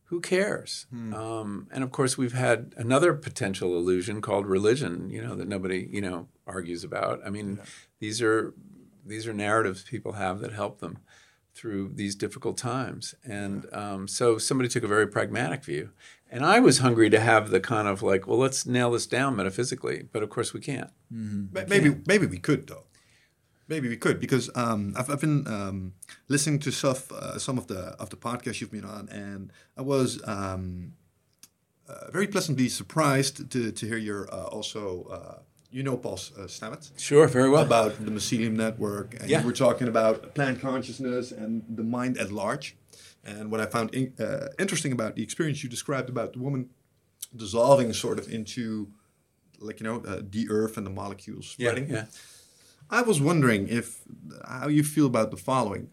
Who 0.05 0.21
cares? 0.21 0.87
Um, 0.93 1.67
and 1.73 1.83
of 1.83 1.91
course, 1.91 2.17
we've 2.17 2.33
had 2.33 2.73
another 2.77 3.13
potential 3.13 3.77
illusion 3.77 4.21
called 4.21 4.47
religion. 4.47 5.11
You 5.11 5.21
know 5.23 5.35
that 5.35 5.49
nobody 5.49 5.89
you 5.91 6.01
know 6.01 6.29
argues 6.47 6.85
about. 6.85 7.21
I 7.27 7.31
mean, 7.31 7.59
these 7.99 8.23
are 8.23 8.55
these 9.05 9.27
are 9.27 9.33
narratives 9.33 9.83
people 9.83 10.13
have 10.13 10.39
that 10.41 10.53
help 10.53 10.79
them 10.79 10.99
through 11.55 11.91
these 11.95 12.15
difficult 12.15 12.57
times. 12.59 13.15
And 13.25 13.67
um, 13.73 14.07
so 14.07 14.37
somebody 14.39 14.69
took 14.69 14.85
a 14.85 14.89
very 14.89 15.07
pragmatic 15.09 15.65
view. 15.65 15.91
And 16.31 16.45
I 16.45 16.61
was 16.61 16.79
hungry 16.79 17.09
to 17.11 17.19
have 17.21 17.51
the 17.51 17.61
kind 17.61 17.89
of 17.89 18.03
like, 18.03 18.27
well, 18.27 18.39
let's 18.39 18.67
nail 18.67 18.91
this 18.91 19.07
down 19.07 19.37
metaphysically. 19.37 20.05
But 20.13 20.23
of 20.23 20.29
course, 20.29 20.53
we 20.53 20.61
can't. 20.61 20.91
Ma- 21.53 21.63
Maybe 21.69 21.97
maybe 22.07 22.27
we 22.27 22.39
could 22.39 22.67
though. 22.69 22.86
Maybe 23.69 23.89
we 23.89 23.97
could 23.97 24.21
because 24.21 24.49
um, 24.55 24.95
I've, 24.97 25.11
I've 25.11 25.21
been 25.21 25.47
um, 25.49 25.93
listening 26.29 26.61
to 26.61 26.71
stuff, 26.71 27.11
uh, 27.11 27.39
some 27.39 27.59
of 27.59 27.67
the 27.67 27.81
of 27.99 28.11
the 28.11 28.17
podcasts 28.17 28.61
you've 28.61 28.71
been 28.71 28.85
on, 28.85 29.09
and 29.09 29.53
I 29.77 29.83
was 29.83 30.21
um, 30.27 30.93
uh, 31.89 32.11
very 32.13 32.27
pleasantly 32.29 32.69
surprised 32.69 33.51
to, 33.51 33.73
to 33.73 33.87
hear 33.87 33.97
your 33.99 34.29
uh, 34.33 34.45
also 34.57 34.83
uh, 35.11 35.39
you 35.71 35.83
know 35.83 35.97
Paul 35.97 36.15
uh, 36.39 36.43
Stamets 36.47 36.93
Sure, 36.97 37.27
very 37.27 37.51
well. 37.51 37.63
about 37.65 37.93
the 38.05 38.11
mycelium 38.11 38.53
network, 38.53 39.15
and 39.21 39.29
Yeah. 39.29 39.41
you 39.41 39.47
were 39.47 39.53
talking 39.67 39.89
about 39.89 40.35
plant 40.35 40.61
consciousness 40.61 41.33
and 41.33 41.63
the 41.69 41.83
mind 41.85 42.19
at 42.19 42.31
large. 42.31 42.77
And 43.25 43.51
what 43.51 43.61
I 43.61 43.67
found 43.67 43.93
in, 43.93 44.13
uh, 44.21 44.49
interesting 44.61 44.93
about 44.93 45.17
the 45.17 45.23
experience 45.25 45.65
you 45.65 45.69
described 45.69 46.09
about 46.09 46.33
the 46.35 46.39
woman 46.39 46.71
dissolving 47.35 47.93
sort 47.93 48.19
of 48.21 48.33
into, 48.33 48.89
like 49.59 49.81
you 49.81 49.85
know, 49.85 49.97
uh, 50.07 50.21
the 50.31 50.47
earth 50.51 50.77
and 50.77 50.87
the 50.87 50.91
molecules 50.91 51.57
yeah, 51.59 51.71
spreading. 51.71 51.91
yeah. 51.91 52.05
I 52.91 53.03
was 53.03 53.21
wondering 53.21 53.69
if 53.69 54.01
how 54.47 54.69
you 54.69 54.83
feel 54.83 55.07
about 55.07 55.31
the 55.31 55.37
following, 55.37 55.91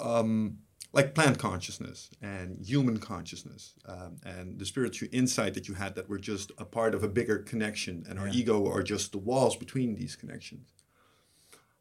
um, 0.00 0.58
like 0.92 1.14
plant 1.14 1.38
consciousness 1.38 2.10
and 2.22 2.64
human 2.64 2.98
consciousness, 2.98 3.74
um, 3.86 4.16
and 4.24 4.58
the 4.58 4.66
spiritual 4.66 5.08
insight 5.12 5.54
that 5.54 5.68
you 5.68 5.74
had 5.74 5.94
that 5.94 6.08
we're 6.08 6.18
just 6.18 6.52
a 6.58 6.64
part 6.64 6.94
of 6.94 7.02
a 7.04 7.08
bigger 7.08 7.38
connection, 7.38 8.04
and 8.08 8.18
our 8.18 8.28
ego 8.28 8.68
are 8.70 8.82
just 8.82 9.12
the 9.12 9.18
walls 9.18 9.56
between 9.56 9.94
these 9.94 10.16
connections. 10.16 10.72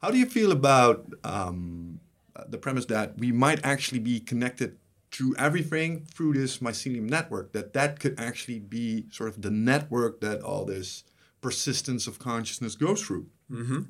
How 0.02 0.12
do 0.12 0.18
you 0.18 0.26
feel 0.26 0.52
about 0.52 1.14
um, 1.24 2.00
the 2.48 2.58
premise 2.58 2.86
that 2.86 3.18
we 3.18 3.32
might 3.32 3.64
actually 3.64 4.00
be 4.00 4.20
connected 4.20 4.78
through 5.12 5.36
everything 5.38 6.06
through 6.06 6.34
this 6.34 6.58
mycelium 6.58 7.10
network? 7.10 7.54
That 7.54 7.74
that 7.74 8.00
could 8.00 8.20
actually 8.20 8.60
be 8.60 9.06
sort 9.12 9.30
of 9.30 9.42
the 9.42 9.52
network 9.52 10.22
that 10.22 10.42
all 10.42 10.66
this 10.66 11.04
persistence 11.40 12.08
of 12.08 12.20
consciousness 12.20 12.76
goes 12.76 13.02
through. 13.02 13.28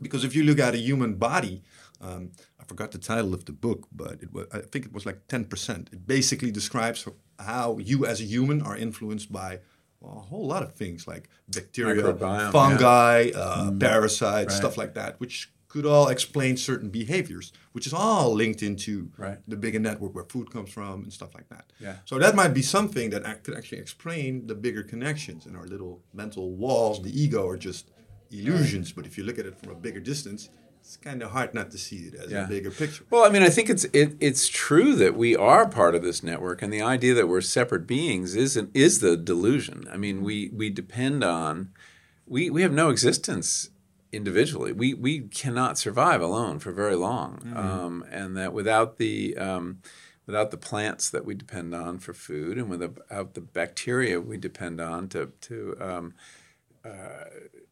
Because 0.01 0.23
if 0.23 0.35
you 0.35 0.43
look 0.43 0.59
at 0.59 0.73
a 0.73 0.77
human 0.77 1.15
body, 1.15 1.63
um, 2.01 2.31
I 2.59 2.65
forgot 2.65 2.91
the 2.91 2.97
title 2.97 3.33
of 3.33 3.45
the 3.45 3.53
book, 3.53 3.87
but 3.91 4.21
it 4.21 4.33
was, 4.33 4.47
I 4.51 4.59
think 4.59 4.85
it 4.85 4.93
was 4.93 5.05
like 5.05 5.27
10%. 5.27 5.93
It 5.93 6.05
basically 6.07 6.51
describes 6.51 7.07
how 7.39 7.77
you 7.77 8.05
as 8.05 8.19
a 8.21 8.25
human 8.25 8.61
are 8.61 8.75
influenced 8.77 9.31
by 9.31 9.59
well, 10.01 10.17
a 10.17 10.21
whole 10.21 10.45
lot 10.47 10.63
of 10.63 10.73
things 10.73 11.07
like 11.07 11.29
bacteria, 11.47 12.03
Microbiome, 12.03 12.51
fungi, 12.51 13.29
uh, 13.33 13.71
parasites, 13.71 14.51
Right. 14.53 14.57
stuff 14.57 14.77
like 14.77 14.93
that, 14.95 15.17
which 15.21 15.49
could 15.69 15.85
all 15.85 16.09
explain 16.09 16.57
certain 16.57 16.89
behaviors, 16.89 17.53
which 17.71 17.87
is 17.87 17.93
all 17.93 18.33
linked 18.33 18.61
into 18.61 19.09
Right. 19.17 19.39
the 19.47 19.55
bigger 19.55 19.79
network 19.79 20.13
where 20.13 20.25
food 20.25 20.51
comes 20.51 20.69
from 20.71 21.03
and 21.03 21.11
stuff 21.13 21.33
like 21.33 21.47
that. 21.49 21.71
Yeah. 21.79 21.95
So 22.05 22.19
that 22.19 22.35
might 22.35 22.53
be 22.53 22.61
something 22.61 23.11
that 23.11 23.43
could 23.43 23.55
actually 23.55 23.79
explain 23.79 24.47
the 24.47 24.55
bigger 24.55 24.83
connections 24.83 25.45
in 25.45 25.55
our 25.55 25.65
little 25.65 26.03
mental 26.13 26.51
walls. 26.53 27.01
The 27.01 27.17
ego 27.23 27.47
are 27.47 27.57
just 27.57 27.89
illusions, 28.33 28.91
but 28.91 29.05
if 29.05 29.17
you 29.17 29.23
look 29.23 29.39
at 29.39 29.45
it 29.45 29.57
from 29.59 29.71
a 29.71 29.75
bigger 29.75 29.99
distance, 29.99 30.49
it's 30.81 30.97
kind 30.97 31.21
of 31.23 31.31
hard 31.31 31.53
not 31.53 31.71
to 31.71 31.77
see 31.77 32.07
it 32.07 32.15
as 32.15 32.31
Yeah. 32.31 32.43
a 32.45 32.47
bigger 32.47 32.71
picture. 32.71 33.05
Well, 33.09 33.23
I 33.23 33.29
mean, 33.29 33.41
I 33.41 33.49
think 33.49 33.69
it's 33.69 33.85
it, 33.85 34.15
it's 34.19 34.49
true 34.49 34.95
that 34.95 35.15
we 35.15 35.35
are 35.35 35.67
part 35.67 35.95
of 35.95 36.01
this 36.03 36.21
network, 36.23 36.61
and 36.61 36.73
the 36.73 36.81
idea 36.81 37.13
that 37.13 37.27
we're 37.29 37.41
separate 37.41 37.87
beings 37.87 38.35
is 38.35 38.57
an, 38.57 38.69
is 38.73 38.99
the 38.99 39.15
delusion. 39.15 39.85
I 39.91 39.97
mean, 39.97 40.23
we 40.23 40.49
we 40.53 40.69
depend 40.69 41.23
on 41.23 41.69
we 42.27 42.49
we 42.49 42.61
have 42.63 42.73
no 42.73 42.89
existence 42.89 43.69
individually. 44.11 44.73
We 44.73 44.93
we 44.93 45.21
cannot 45.21 45.77
survive 45.77 46.21
alone 46.21 46.59
for 46.59 46.71
very 46.73 46.95
long, 46.95 47.53
um, 47.55 48.03
and 48.11 48.35
that 48.35 48.51
without 48.53 48.97
the 48.97 49.37
um, 49.37 49.79
without 50.25 50.51
the 50.51 50.57
plants 50.57 51.09
that 51.09 51.23
we 51.25 51.33
depend 51.33 51.73
on 51.73 51.97
for 51.99 52.13
food, 52.13 52.57
and 52.57 52.69
without 52.69 53.33
the 53.35 53.41
bacteria 53.41 54.19
we 54.19 54.35
depend 54.37 54.81
on 54.81 55.07
to 55.09 55.31
to 55.41 55.77
um, 55.79 56.13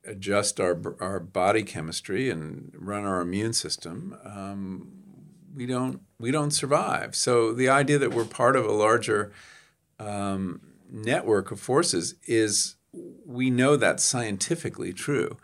adjust 0.05 0.59
our 0.59 0.95
our 0.99 1.19
body 1.19 1.63
chemistry 1.63 2.29
and 2.29 2.71
run 2.77 3.05
our 3.05 3.21
immune 3.21 3.53
system, 3.53 4.17
um, 4.23 4.91
we 5.55 5.65
don't 5.65 6.01
we 6.19 6.31
don't 6.31 6.51
survive. 6.51 7.15
So 7.15 7.53
the 7.53 7.69
idea 7.69 7.97
that 7.99 8.13
we're 8.13 8.25
part 8.25 8.55
of 8.55 8.65
a 8.65 8.71
larger 8.71 9.31
um, 9.99 10.61
network 10.89 11.51
of 11.51 11.59
forces 11.59 12.15
is 12.25 12.75
we 13.25 13.49
know 13.49 13.75
that's 13.75 14.03
scientifically 14.03 14.93
true. 14.93 15.37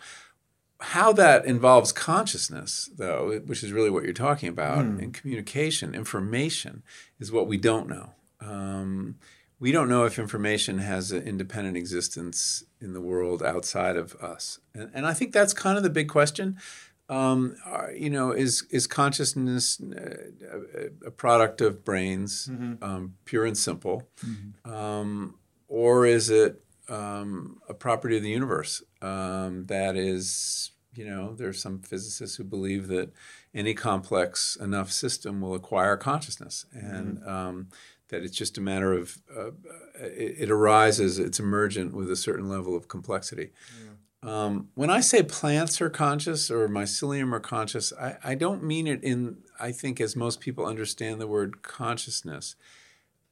How 0.79 1.11
that 1.13 1.45
involves 1.45 1.91
consciousness, 1.91 2.89
though, 2.95 3.39
which 3.45 3.63
is 3.63 3.71
really 3.71 3.89
what 3.89 4.03
you're 4.03 4.13
talking 4.13 4.49
about, 4.49 4.85
and 4.85 5.11
communication, 5.11 5.95
information, 5.95 6.83
is 7.19 7.31
what 7.31 7.47
we 7.47 7.57
don't 7.57 7.89
know. 7.89 8.11
Um, 8.39 9.15
we 9.59 9.71
don't 9.71 9.89
know 9.89 10.05
if 10.05 10.19
information 10.19 10.77
has 10.79 11.11
an 11.11 11.23
independent 11.23 11.75
existence 11.77 12.63
in 12.79 12.93
the 12.93 13.01
world 13.01 13.41
outside 13.43 13.95
of 13.97 14.13
us, 14.15 14.59
and, 14.73 14.89
and 14.93 15.05
I 15.07 15.13
think 15.13 15.31
that's 15.33 15.53
kind 15.53 15.77
of 15.77 15.83
the 15.83 15.89
big 15.89 16.09
question. 16.09 16.57
Um, 17.09 17.55
are- 17.65 17.91
you 17.93 18.09
know, 18.09 18.31
is 18.31 18.63
is 18.69 18.85
consciousness 18.85 19.79
uh, 19.81 20.89
a, 21.03 21.07
a 21.07 21.11
product 21.11 21.61
of 21.61 21.83
brains, 21.85 22.49
um, 22.81 23.15
pure 23.25 23.45
and 23.45 23.57
simple, 23.57 24.07
um, 24.65 25.35
or 25.67 26.05
is 26.05 26.29
it 26.29 26.61
um, 26.89 27.59
a 27.69 27.73
property 27.73 28.17
of 28.17 28.23
the 28.23 28.29
universe? 28.29 28.83
Um, 29.01 29.65
that 29.67 29.95
is, 29.95 30.71
you 30.95 31.05
know, 31.05 31.33
there's 31.33 31.61
some 31.61 31.79
physicists 31.79 32.37
who 32.37 32.43
believe 32.43 32.87
that 32.87 33.11
any 33.53 33.73
complex 33.73 34.55
enough 34.57 34.91
system 34.91 35.41
will 35.41 35.55
acquire 35.55 35.95
consciousness, 35.97 36.65
and 36.73 37.25
um, 37.25 37.67
that 38.09 38.23
it's 38.23 38.35
just 38.35 38.57
a 38.57 38.61
matter 38.61 38.93
of 38.93 39.17
uh, 39.35 39.51
it, 39.99 40.35
it 40.39 40.51
arises, 40.51 41.19
it's 41.19 41.39
emergent 41.39 41.93
with 41.93 42.09
a 42.09 42.15
certain 42.15 42.47
level 42.49 42.75
of 42.75 42.87
complexity. 42.87 43.51
Um, 44.23 44.69
when 44.73 44.89
I 44.89 44.99
say 45.01 45.21
plants 45.23 45.79
are 45.79 45.89
conscious 45.89 46.49
or 46.49 46.67
mycelium 46.67 47.33
are 47.33 47.39
conscious, 47.39 47.93
I, 47.93 48.17
I 48.23 48.35
don't 48.35 48.63
mean 48.63 48.87
it 48.87 49.03
in, 49.03 49.37
I 49.59 49.71
think, 49.71 50.01
as 50.01 50.15
most 50.15 50.39
people 50.39 50.65
understand 50.65 51.21
the 51.21 51.27
word 51.27 51.61
consciousness. 51.61 52.55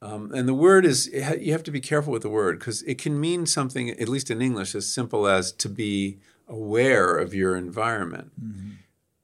Um, 0.01 0.31
and 0.33 0.47
the 0.47 0.53
word 0.53 0.85
is, 0.85 1.09
ha- 1.13 1.33
you 1.39 1.51
have 1.53 1.63
to 1.63 1.71
be 1.71 1.81
careful 1.81 2.13
with 2.13 2.21
the 2.21 2.29
word 2.29 2.59
because 2.59 2.83
it 2.83 2.97
can 2.99 3.19
mean 3.19 3.45
something, 3.45 3.89
at 3.89 4.07
least 4.07 4.29
in 4.29 4.41
English, 4.41 4.75
as 4.75 4.85
simple 4.87 5.27
as 5.27 5.51
to 5.53 5.69
be 5.69 6.19
aware 6.47 7.17
of 7.17 7.33
your 7.33 7.55
environment. 7.55 8.31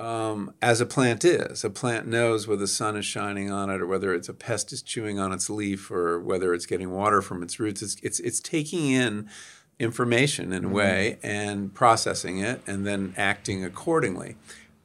Um, 0.01 0.55
as 0.63 0.81
a 0.81 0.87
plant 0.87 1.23
is. 1.23 1.63
A 1.63 1.69
plant 1.69 2.07
knows 2.07 2.47
whether 2.47 2.61
the 2.61 2.67
sun 2.67 2.97
is 2.97 3.05
shining 3.05 3.51
on 3.51 3.69
it 3.69 3.81
or 3.81 3.85
whether 3.85 4.15
it's 4.15 4.27
a 4.27 4.33
pest 4.33 4.73
is 4.73 4.81
chewing 4.81 5.19
on 5.19 5.31
its 5.31 5.47
leaf 5.47 5.91
or 5.91 6.19
whether 6.19 6.55
it's 6.55 6.65
getting 6.65 6.89
water 6.89 7.21
from 7.21 7.43
its 7.43 7.59
roots. 7.59 7.83
It's, 7.83 7.97
it's, 8.01 8.19
it's 8.19 8.39
taking 8.39 8.89
in 8.89 9.29
information 9.77 10.53
in 10.53 10.65
a 10.65 10.69
way 10.69 11.19
and 11.21 11.71
processing 11.75 12.39
it 12.39 12.63
and 12.65 12.85
then 12.85 13.13
acting 13.15 13.63
accordingly. 13.63 14.37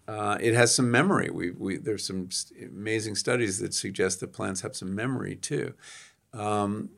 Uh, 0.07 0.37
it 0.39 0.53
has 0.53 0.75
some 0.75 0.91
memory. 0.91 1.31
We, 1.31 1.51
we, 1.51 1.79
there's 1.79 2.07
some 2.07 2.31
st- 2.31 2.71
amazing 2.71 3.15
studies 3.15 3.59
that 3.61 3.73
suggest 3.73 4.21
that 4.21 4.35
plants 4.35 4.61
have 4.61 4.77
some 4.77 4.95
memory 4.95 5.37
too. 5.37 5.73
Um, 6.35 6.91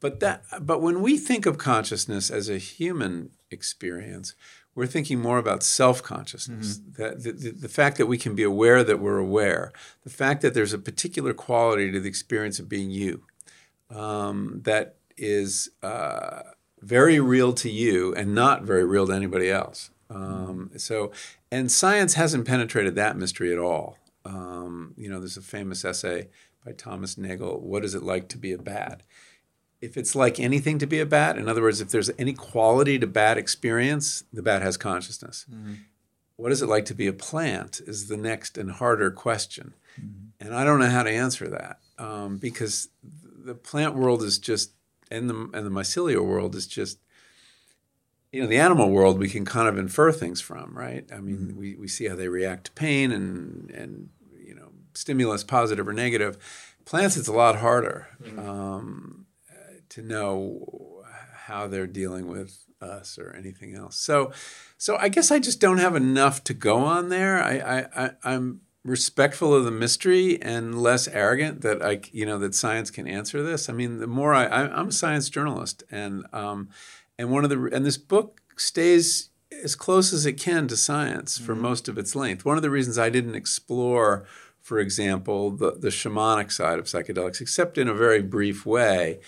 but 0.00 0.20
that, 0.20 0.44
but 0.60 0.82
when 0.82 1.00
we 1.00 1.16
think 1.16 1.46
of 1.46 1.56
consciousness 1.56 2.30
as 2.30 2.50
a 2.50 2.58
human 2.58 3.30
experience, 3.50 4.34
we're 4.74 4.86
thinking 4.86 5.20
more 5.20 5.38
about 5.38 5.62
self-consciousness. 5.62 6.80
That 6.98 7.22
the, 7.22 7.32
the, 7.32 7.50
the 7.50 7.68
fact 7.68 7.96
that 7.98 8.06
we 8.06 8.18
can 8.18 8.34
be 8.34 8.42
aware 8.42 8.82
that 8.82 9.00
we're 9.00 9.18
aware, 9.18 9.72
the 10.02 10.10
fact 10.10 10.42
that 10.42 10.54
there's 10.54 10.72
a 10.72 10.78
particular 10.78 11.32
quality 11.32 11.92
to 11.92 12.00
the 12.00 12.08
experience 12.08 12.58
of 12.58 12.68
being 12.68 12.90
you 12.90 13.22
um, 13.90 14.60
that 14.64 14.96
is 15.16 15.70
uh, 15.82 16.42
very 16.80 17.20
real 17.20 17.52
to 17.52 17.70
you 17.70 18.14
and 18.14 18.34
not 18.34 18.62
very 18.62 18.84
real 18.84 19.06
to 19.06 19.12
anybody 19.12 19.50
else. 19.50 19.90
Um, 20.10 20.70
so, 20.76 21.12
and 21.50 21.70
science 21.70 22.14
hasn't 22.14 22.46
penetrated 22.46 22.94
that 22.96 23.16
mystery 23.16 23.52
at 23.52 23.58
all. 23.58 23.98
Um, 24.24 24.94
you 24.96 25.08
know, 25.08 25.18
there's 25.18 25.36
a 25.36 25.42
famous 25.42 25.84
essay 25.84 26.28
by 26.64 26.72
Thomas 26.72 27.16
Nagel, 27.16 27.60
"What 27.60 27.84
is 27.84 27.94
it 27.94 28.02
like 28.02 28.28
to 28.28 28.38
be 28.38 28.52
a 28.52 28.58
bat?" 28.58 29.02
If 29.84 29.96
it's 29.96 30.14
like 30.14 30.40
anything 30.40 30.78
to 30.78 30.86
be 30.86 31.00
a 31.00 31.06
bat, 31.06 31.36
in 31.38 31.48
other 31.48 31.62
words, 31.62 31.80
if 31.80 31.90
there's 31.90 32.10
any 32.18 32.32
quality 32.32 32.98
to 32.98 33.06
bat 33.06 33.36
experience, 33.38 34.24
the 34.32 34.42
bat 34.42 34.62
has 34.62 34.76
consciousness. 34.76 35.46
What 36.36 36.52
is 36.52 36.62
it 36.62 36.68
like 36.68 36.84
to 36.86 36.94
be 36.94 37.06
a 37.06 37.12
plant? 37.12 37.80
Is 37.86 38.08
the 38.08 38.16
next 38.16 38.58
and 38.58 38.70
harder 38.72 39.10
question, 39.10 39.74
and 40.40 40.54
I 40.54 40.64
don't 40.64 40.80
know 40.80 40.90
how 40.90 41.02
to 41.04 41.10
answer 41.10 41.48
that 41.48 41.78
um, 41.98 42.38
because 42.38 42.88
the 43.44 43.54
plant 43.54 43.94
world 43.94 44.22
is 44.22 44.38
just 44.38 44.72
and 45.10 45.28
the 45.30 45.34
and 45.54 45.66
the 45.66 45.70
mycelial 45.70 46.24
world 46.26 46.54
is 46.56 46.66
just 46.66 46.98
you 48.32 48.40
know 48.42 48.48
the 48.48 48.58
animal 48.58 48.90
world 48.90 49.18
we 49.18 49.28
can 49.28 49.44
kind 49.44 49.68
of 49.68 49.78
infer 49.78 50.10
things 50.10 50.40
from 50.40 50.76
right? 50.76 51.08
I 51.12 51.20
mean 51.20 51.54
we, 51.56 51.76
we 51.76 51.88
see 51.88 52.08
how 52.08 52.16
they 52.16 52.28
react 52.28 52.64
to 52.66 52.72
pain 52.72 53.12
and 53.12 53.70
and 53.70 54.08
you 54.44 54.54
know 54.54 54.70
stimulus 54.94 55.44
positive 55.44 55.86
or 55.86 55.92
negative. 55.92 56.36
Plants 56.84 57.16
it's 57.16 57.28
a 57.28 57.32
lot 57.32 57.56
harder. 57.56 58.08
Um, 58.38 59.20
uh, 59.20 59.23
to 59.94 60.02
know 60.02 61.02
how 61.46 61.66
they're 61.66 61.86
dealing 61.86 62.26
with 62.26 62.64
us 62.80 63.18
or 63.18 63.34
anything 63.34 63.74
else 63.74 63.96
so 63.96 64.30
so 64.76 64.96
i 64.96 65.08
guess 65.08 65.30
i 65.30 65.38
just 65.38 65.60
don't 65.60 65.78
have 65.78 65.96
enough 65.96 66.44
to 66.44 66.52
go 66.52 66.78
on 66.78 67.08
there 67.08 67.42
i 67.42 67.58
i, 67.58 68.04
I 68.04 68.10
i'm 68.24 68.60
respectful 68.84 69.54
of 69.54 69.64
the 69.64 69.70
mystery 69.70 70.40
and 70.42 70.80
less 70.80 71.08
arrogant 71.08 71.62
that 71.62 71.82
I, 71.82 72.00
you 72.12 72.26
know, 72.26 72.38
that 72.38 72.54
science 72.54 72.90
can 72.90 73.08
answer 73.08 73.42
this. 73.42 73.68
I 73.68 73.72
mean, 73.72 73.98
the 73.98 74.06
more 74.06 74.34
I, 74.34 74.44
I 74.44 74.78
I'm 74.78 74.88
a 74.88 74.92
science 74.92 75.30
journalist, 75.30 75.82
and 75.90 76.26
um, 76.32 76.68
and 77.18 77.30
one 77.30 77.44
of 77.44 77.50
the 77.50 77.70
and 77.72 77.84
this 77.84 77.96
book 77.96 78.42
stays 78.56 79.30
as 79.62 79.74
close 79.74 80.12
as 80.12 80.26
it 80.26 80.34
can 80.34 80.68
to 80.68 80.76
science 80.76 81.38
for 81.38 81.54
most 81.54 81.88
of 81.88 81.96
its 81.96 82.14
length. 82.14 82.44
One 82.44 82.56
of 82.56 82.62
the 82.62 82.70
reasons 82.70 82.98
I 82.98 83.08
didn't 83.08 83.36
explore, 83.36 84.26
for 84.64 84.78
example, 84.78 85.50
the 85.50 85.72
the 85.72 85.90
shamanic 85.90 86.50
side 86.50 86.78
of 86.78 86.86
psychedelics, 86.86 87.42
except 87.42 87.76
in 87.76 87.86
a 87.86 87.92
very 87.92 88.22
brief 88.22 88.64
way, 88.64 89.20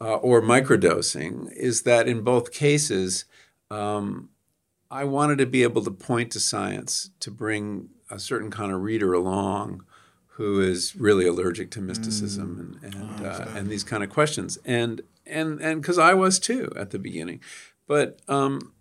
uh, 0.00 0.14
or 0.16 0.40
microdosing, 0.40 1.52
is 1.54 1.82
that 1.82 2.08
in 2.08 2.22
both 2.22 2.50
cases. 2.52 3.26
Um, 3.70 4.30
I 4.90 5.04
wanted 5.04 5.36
to 5.36 5.44
be 5.44 5.62
able 5.62 5.84
to 5.84 5.90
point 5.90 6.32
to 6.32 6.40
science 6.40 7.10
to 7.20 7.30
bring 7.30 7.90
a 8.10 8.18
certain 8.18 8.50
kind 8.50 8.72
of 8.72 8.80
reader 8.80 9.12
along 9.12 9.84
who 10.36 10.58
is 10.62 10.96
really 10.96 11.26
allergic 11.26 11.70
to 11.72 11.82
mysticism 11.82 12.78
and 12.82 12.94
and, 12.94 13.26
uh, 13.26 13.44
and 13.54 13.68
these 13.68 13.84
kind 13.84 14.02
of 14.02 14.08
questions 14.08 14.56
and 14.64 15.02
and 15.26 15.60
and 15.60 15.82
because 15.82 15.98
I 15.98 16.14
was 16.14 16.38
too 16.38 16.72
at 16.74 16.88
the 16.92 16.98
beginning, 16.98 17.40
but 17.86 18.20
um, 18.26 18.72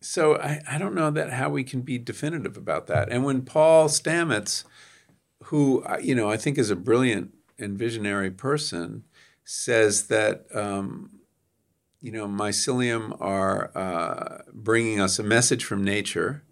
so 0.00 0.36
I, 0.36 0.62
I 0.70 0.78
don't 0.78 0.94
know 0.94 1.10
that 1.10 1.32
how 1.32 1.50
we 1.50 1.64
can 1.64 1.82
be 1.82 1.98
definitive 1.98 2.56
about 2.56 2.86
that. 2.86 3.10
And 3.10 3.24
when 3.24 3.42
Paul 3.42 3.88
Stamets, 3.88 4.62
who 5.44 5.82
uh, 5.84 5.98
you 6.02 6.14
know 6.14 6.30
I 6.30 6.36
think 6.36 6.58
is 6.58 6.70
a 6.70 6.76
brilliant 6.76 7.34
and 7.58 7.78
visionary 7.78 8.30
person, 8.30 9.04
says 9.44 10.06
that 10.08 10.46
um, 10.54 11.20
you 12.00 12.12
know 12.12 12.26
mycelium 12.26 13.16
are 13.20 13.70
uh, 13.76 14.42
bringing 14.52 15.00
us 15.00 15.18
a 15.18 15.22
message 15.22 15.64
from 15.64 15.82
nature. 15.84 16.42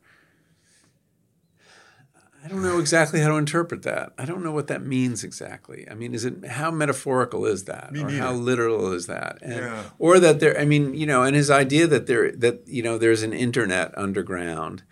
I 2.44 2.46
don't 2.48 2.62
know 2.62 2.78
exactly 2.78 3.20
how 3.20 3.28
to 3.28 3.34
interpret 3.34 3.82
that. 3.82 4.12
I 4.16 4.24
don't 4.24 4.42
know 4.44 4.52
what 4.52 4.68
that 4.68 4.82
means 4.82 5.22
exactly. 5.24 5.86
I 5.90 5.94
mean, 5.94 6.14
is 6.14 6.24
it 6.24 6.46
how 6.46 6.70
metaphorical 6.70 7.44
is 7.44 7.64
that, 7.64 7.92
Me 7.92 8.02
or 8.02 8.08
how 8.10 8.32
literal 8.32 8.92
is 8.92 9.06
that, 9.06 9.38
and, 9.42 9.56
Yeah. 9.56 9.82
or 9.98 10.18
that 10.20 10.40
there? 10.40 10.58
I 10.58 10.64
mean, 10.64 10.94
you 10.94 11.04
know, 11.04 11.24
and 11.24 11.34
his 11.36 11.50
idea 11.50 11.86
that 11.88 12.06
there 12.06 12.30
that 12.32 12.62
you 12.66 12.82
know 12.82 12.96
there's 12.96 13.22
an 13.22 13.32
internet 13.32 13.92
underground. 13.98 14.82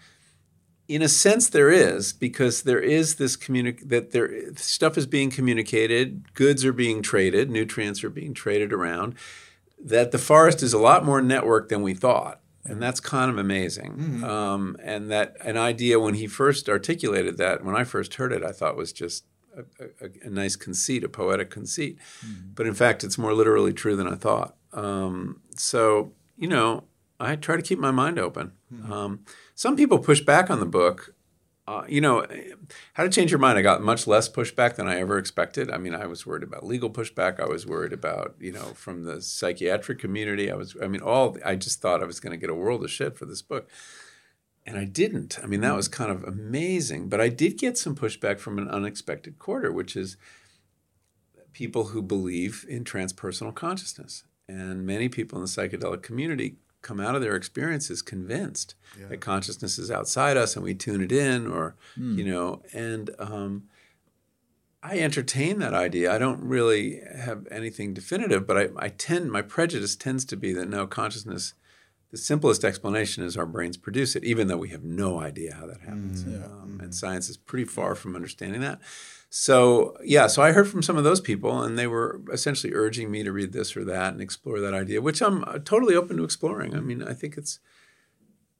In 0.88 1.02
a 1.02 1.08
sense, 1.08 1.48
there 1.48 1.70
is 1.70 2.12
because 2.12 2.62
there 2.62 2.78
is 2.80 3.16
this 3.16 3.36
communi- 3.36 3.88
that 3.88 4.12
there 4.12 4.54
stuff 4.56 4.96
is 4.96 5.06
being 5.06 5.30
communicated, 5.30 6.32
goods 6.34 6.64
are 6.64 6.72
being 6.72 7.02
traded, 7.02 7.50
nutrients 7.50 8.04
are 8.04 8.10
being 8.10 8.34
traded 8.34 8.72
around. 8.72 9.14
That 9.82 10.10
the 10.12 10.18
forest 10.18 10.62
is 10.62 10.72
a 10.72 10.78
lot 10.78 11.04
more 11.04 11.20
networked 11.20 11.68
than 11.68 11.82
we 11.82 11.92
thought, 11.94 12.40
and 12.64 12.80
that's 12.80 13.00
kind 13.00 13.30
of 13.30 13.36
amazing. 13.36 14.22
Um, 14.24 14.76
and 14.82 15.10
that 15.10 15.36
an 15.40 15.56
idea 15.56 15.98
when 16.00 16.14
he 16.14 16.26
first 16.26 16.68
articulated 16.68 17.36
that, 17.38 17.64
when 17.64 17.76
I 17.76 17.84
first 17.84 18.14
heard 18.14 18.32
it, 18.32 18.42
I 18.44 18.52
thought 18.52 18.76
was 18.76 18.92
just 18.92 19.24
a, 19.56 19.84
a, 20.04 20.08
a 20.26 20.30
nice 20.30 20.56
conceit, 20.56 21.02
a 21.04 21.08
poetic 21.08 21.50
conceit. 21.50 21.98
But 22.54 22.66
in 22.66 22.74
fact, 22.74 23.02
it's 23.04 23.18
more 23.18 23.34
literally 23.34 23.72
true 23.72 23.96
than 23.96 24.06
I 24.08 24.14
thought. 24.14 24.54
Um, 24.72 25.40
so 25.56 26.12
you 26.38 26.48
know, 26.48 26.84
I 27.18 27.36
try 27.36 27.56
to 27.56 27.62
keep 27.62 27.78
my 27.78 27.90
mind 27.90 28.18
open. 28.18 28.52
Um, 28.92 29.20
some 29.56 29.74
people 29.74 29.98
push 29.98 30.20
back 30.20 30.50
on 30.50 30.60
the 30.60 30.66
book. 30.66 31.14
Uh, 31.66 31.82
you 31.88 32.00
know, 32.00 32.24
how 32.92 33.02
to 33.02 33.08
change 33.08 33.32
your 33.32 33.40
mind. 33.40 33.58
I 33.58 33.62
got 33.62 33.82
much 33.82 34.06
less 34.06 34.28
pushback 34.28 34.76
than 34.76 34.86
I 34.86 35.00
ever 35.00 35.18
expected. 35.18 35.68
I 35.68 35.78
mean, 35.78 35.96
I 35.96 36.06
was 36.06 36.24
worried 36.24 36.44
about 36.44 36.64
legal 36.64 36.90
pushback. 36.90 37.40
I 37.40 37.46
was 37.46 37.66
worried 37.66 37.92
about, 37.92 38.36
you 38.38 38.52
know, 38.52 38.66
from 38.74 39.02
the 39.02 39.20
psychiatric 39.20 39.98
community. 39.98 40.48
I 40.48 40.54
was, 40.54 40.76
I 40.80 40.86
mean, 40.86 41.00
all. 41.00 41.36
I 41.44 41.56
just 41.56 41.80
thought 41.80 42.02
I 42.02 42.06
was 42.06 42.20
going 42.20 42.30
to 42.30 42.36
get 42.36 42.50
a 42.50 42.54
world 42.54 42.84
of 42.84 42.90
shit 42.92 43.16
for 43.16 43.24
this 43.24 43.42
book, 43.42 43.68
and 44.64 44.78
I 44.78 44.84
didn't. 44.84 45.40
I 45.42 45.46
mean, 45.46 45.62
that 45.62 45.74
was 45.74 45.88
kind 45.88 46.12
of 46.12 46.22
amazing. 46.22 47.08
But 47.08 47.20
I 47.20 47.30
did 47.30 47.58
get 47.58 47.76
some 47.76 47.96
pushback 47.96 48.38
from 48.38 48.58
an 48.58 48.68
unexpected 48.68 49.40
quarter, 49.40 49.72
which 49.72 49.96
is 49.96 50.16
people 51.52 51.86
who 51.86 52.02
believe 52.02 52.64
in 52.68 52.84
transpersonal 52.84 53.54
consciousness, 53.54 54.22
and 54.48 54.86
many 54.86 55.08
people 55.08 55.36
in 55.38 55.44
the 55.44 55.48
psychedelic 55.48 56.02
community 56.02 56.58
come 56.88 57.00
out 57.00 57.14
of 57.16 57.22
their 57.22 57.36
experiences 57.36 58.00
convinced 58.14 58.74
that 59.08 59.20
consciousness 59.20 59.74
is 59.78 59.90
outside 59.90 60.36
us 60.36 60.54
and 60.56 60.64
we 60.64 60.74
tune 60.74 61.02
it 61.02 61.12
in 61.12 61.46
or 61.56 61.74
you 62.18 62.24
know 62.30 62.62
and 62.72 63.10
um, 63.18 63.52
I 64.82 64.98
entertain 65.00 65.58
that 65.58 65.74
idea. 65.74 66.14
I 66.14 66.18
don't 66.18 66.40
really 66.42 67.00
have 67.28 67.40
anything 67.50 67.92
definitive, 67.92 68.46
but 68.46 68.56
I, 68.56 68.68
I 68.86 68.88
tend 68.90 69.32
my 69.32 69.42
prejudice 69.42 69.96
tends 69.96 70.24
to 70.26 70.36
be 70.36 70.52
that 70.52 70.68
no 70.68 70.86
consciousness. 70.86 71.54
The 72.12 72.18
simplest 72.18 72.62
explanation 72.64 73.24
is 73.24 73.36
our 73.36 73.46
brains 73.46 73.76
produce 73.76 74.14
it, 74.14 74.22
even 74.22 74.46
though 74.46 74.56
we 74.64 74.68
have 74.68 74.84
no 74.84 75.18
idea 75.18 75.54
how 75.54 75.66
that 75.66 75.80
happens. 75.80 76.22
Um, 76.46 76.78
and 76.80 76.94
science 76.94 77.28
is 77.28 77.36
pretty 77.36 77.64
far 77.64 77.96
from 77.96 78.14
understanding 78.14 78.60
that. 78.60 78.78
So 79.28 79.94
yeah, 80.04 80.28
so 80.28 80.42
I 80.42 80.52
heard 80.52 80.68
from 80.68 80.82
some 80.82 80.96
of 80.98 81.04
those 81.04 81.20
people, 81.20 81.62
and 81.62 81.76
they 81.76 81.86
were 81.86 82.20
essentially 82.32 82.72
urging 82.72 83.10
me 83.10 83.22
to 83.24 83.32
read 83.32 83.52
this 83.52 83.76
or 83.76 83.84
that 83.84 84.12
and 84.12 84.20
explore 84.20 84.60
that 84.60 84.74
idea, 84.74 85.00
which 85.00 85.20
I'm 85.20 85.42
uh, 85.44 85.58
totally 85.58 85.94
open 85.96 86.16
to 86.16 86.24
exploring. 86.24 86.74
I 86.74 86.80
mean, 86.80 87.02
I 87.02 87.14
think 87.14 87.36
it's 87.36 87.60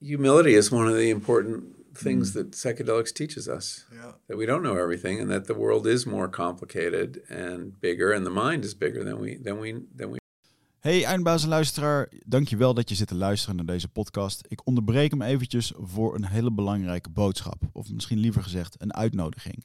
humility 0.01 0.55
is 0.55 0.71
one 0.71 0.89
of 0.89 0.97
the 0.97 1.11
important 1.11 1.65
things 1.95 2.33
that 2.33 2.51
psychedelics 2.53 3.13
teaches 3.13 3.49
us 3.49 3.87
Yeah. 3.91 4.13
that 4.29 4.37
we 4.37 4.45
don't 4.47 4.63
know 4.63 4.77
everything 4.77 5.21
and 5.21 5.31
that 5.31 5.47
the 5.47 5.55
world 5.55 5.87
is 5.87 6.05
more 6.05 6.29
complicated 6.29 7.23
and 7.31 7.81
bigger 7.81 8.13
and 8.15 8.27
the 8.27 8.31
mind 8.31 8.65
is 8.65 8.75
bigger 8.75 9.03
than 9.05 9.19
we 9.19 9.39
than 9.43 9.59
we 9.61 9.73
than 9.97 10.11
we 10.11 10.19
Hey 10.81 11.05
eindbazen 11.05 11.49
luisteraar, 11.49 12.09
dankjewel 12.27 12.75
dat 12.75 12.89
je 12.89 12.95
zit 12.95 13.09
te 13.09 13.15
luisteren 13.15 13.57
naar 13.57 13.65
deze 13.65 13.89
podcast. 13.89 14.45
Ik 14.49 14.67
onderbreek 14.67 15.11
hem 15.11 15.23
eventjes 15.23 15.73
voor 15.77 16.15
een 16.15 16.25
hele 16.27 16.53
belangrijke 16.53 17.11
boodschap. 17.11 17.63
Of 17.73 17.91
misschien 17.93 18.19
liever 18.19 18.43
gezegd 18.43 18.75
een 18.79 18.95
uitnodiging. 18.95 19.65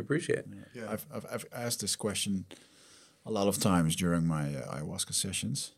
Appreciate. 0.00 0.44
Yeah. 0.74 0.90
I've, 0.90 1.06
I've, 1.14 1.26
I've 1.32 1.46
asked 1.52 1.80
this 1.80 1.96
question 1.96 2.46
a 3.24 3.30
lot 3.30 3.48
of 3.48 3.58
times 3.58 3.96
during 3.96 4.26
my 4.26 4.54
uh, 4.54 4.76
ayahuasca 4.76 5.14
sessions 5.14 5.72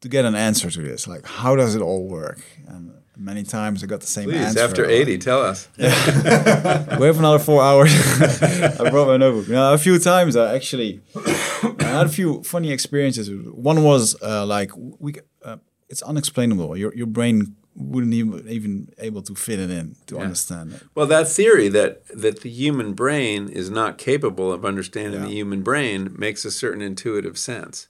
to 0.00 0.08
get 0.08 0.24
an 0.24 0.34
answer 0.34 0.70
to 0.70 0.82
this. 0.82 1.06
Like, 1.06 1.26
how 1.26 1.56
does 1.56 1.74
it 1.74 1.82
all 1.82 2.06
work? 2.06 2.40
And 2.66 2.92
many 3.16 3.42
times 3.42 3.82
I 3.82 3.86
got 3.86 4.00
the 4.00 4.06
same 4.06 4.24
Please, 4.30 4.36
answer. 4.36 4.60
after 4.60 4.84
80, 4.84 5.18
tell 5.18 5.42
us. 5.42 5.68
we 5.78 5.84
have 5.84 7.18
another 7.18 7.38
four 7.38 7.62
hours. 7.62 7.92
I 8.80 8.90
brought 8.90 9.08
my 9.08 9.16
notebook. 9.16 9.48
Now, 9.48 9.72
a 9.72 9.78
few 9.78 9.98
times 9.98 10.36
I 10.36 10.54
actually 10.54 11.00
I 11.16 11.84
had 11.84 12.06
a 12.06 12.10
few 12.10 12.42
funny 12.42 12.70
experiences. 12.70 13.30
One 13.30 13.82
was 13.82 14.16
uh, 14.22 14.44
like 14.46 14.70
we. 14.76 15.14
Uh, 15.44 15.56
it's 15.88 16.02
unexplainable. 16.02 16.76
Your 16.76 16.94
your 16.94 17.06
brain 17.06 17.56
wouldn't 17.76 18.14
even 18.14 18.48
even 18.48 18.88
able 18.98 19.22
to 19.22 19.34
fit 19.34 19.58
it 19.58 19.70
in 19.70 19.96
to 20.06 20.14
Yeah. 20.14 20.22
understand 20.22 20.72
it. 20.74 20.82
Well, 20.94 21.06
that 21.06 21.28
theory 21.28 21.68
that 21.70 22.06
that 22.08 22.40
the 22.42 22.50
human 22.50 22.92
brain 22.94 23.48
is 23.48 23.68
not 23.70 23.98
capable 23.98 24.52
of 24.52 24.64
understanding 24.64 25.20
Yeah. 25.20 25.26
the 25.28 25.34
human 25.34 25.62
brain 25.62 26.14
makes 26.18 26.44
a 26.44 26.50
certain 26.50 26.82
intuitive 26.82 27.36
sense. 27.38 27.88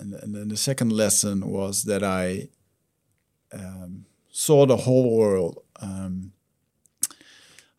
And, 0.00 0.14
and 0.14 0.34
then 0.34 0.48
the 0.48 0.56
second 0.56 0.92
lesson 0.92 1.46
was 1.48 1.84
that 1.84 2.02
I 2.02 2.48
um, 3.52 4.06
saw 4.30 4.66
the 4.66 4.76
whole 4.78 5.16
world. 5.16 5.62
Um, 5.80 6.32
I 7.10 7.14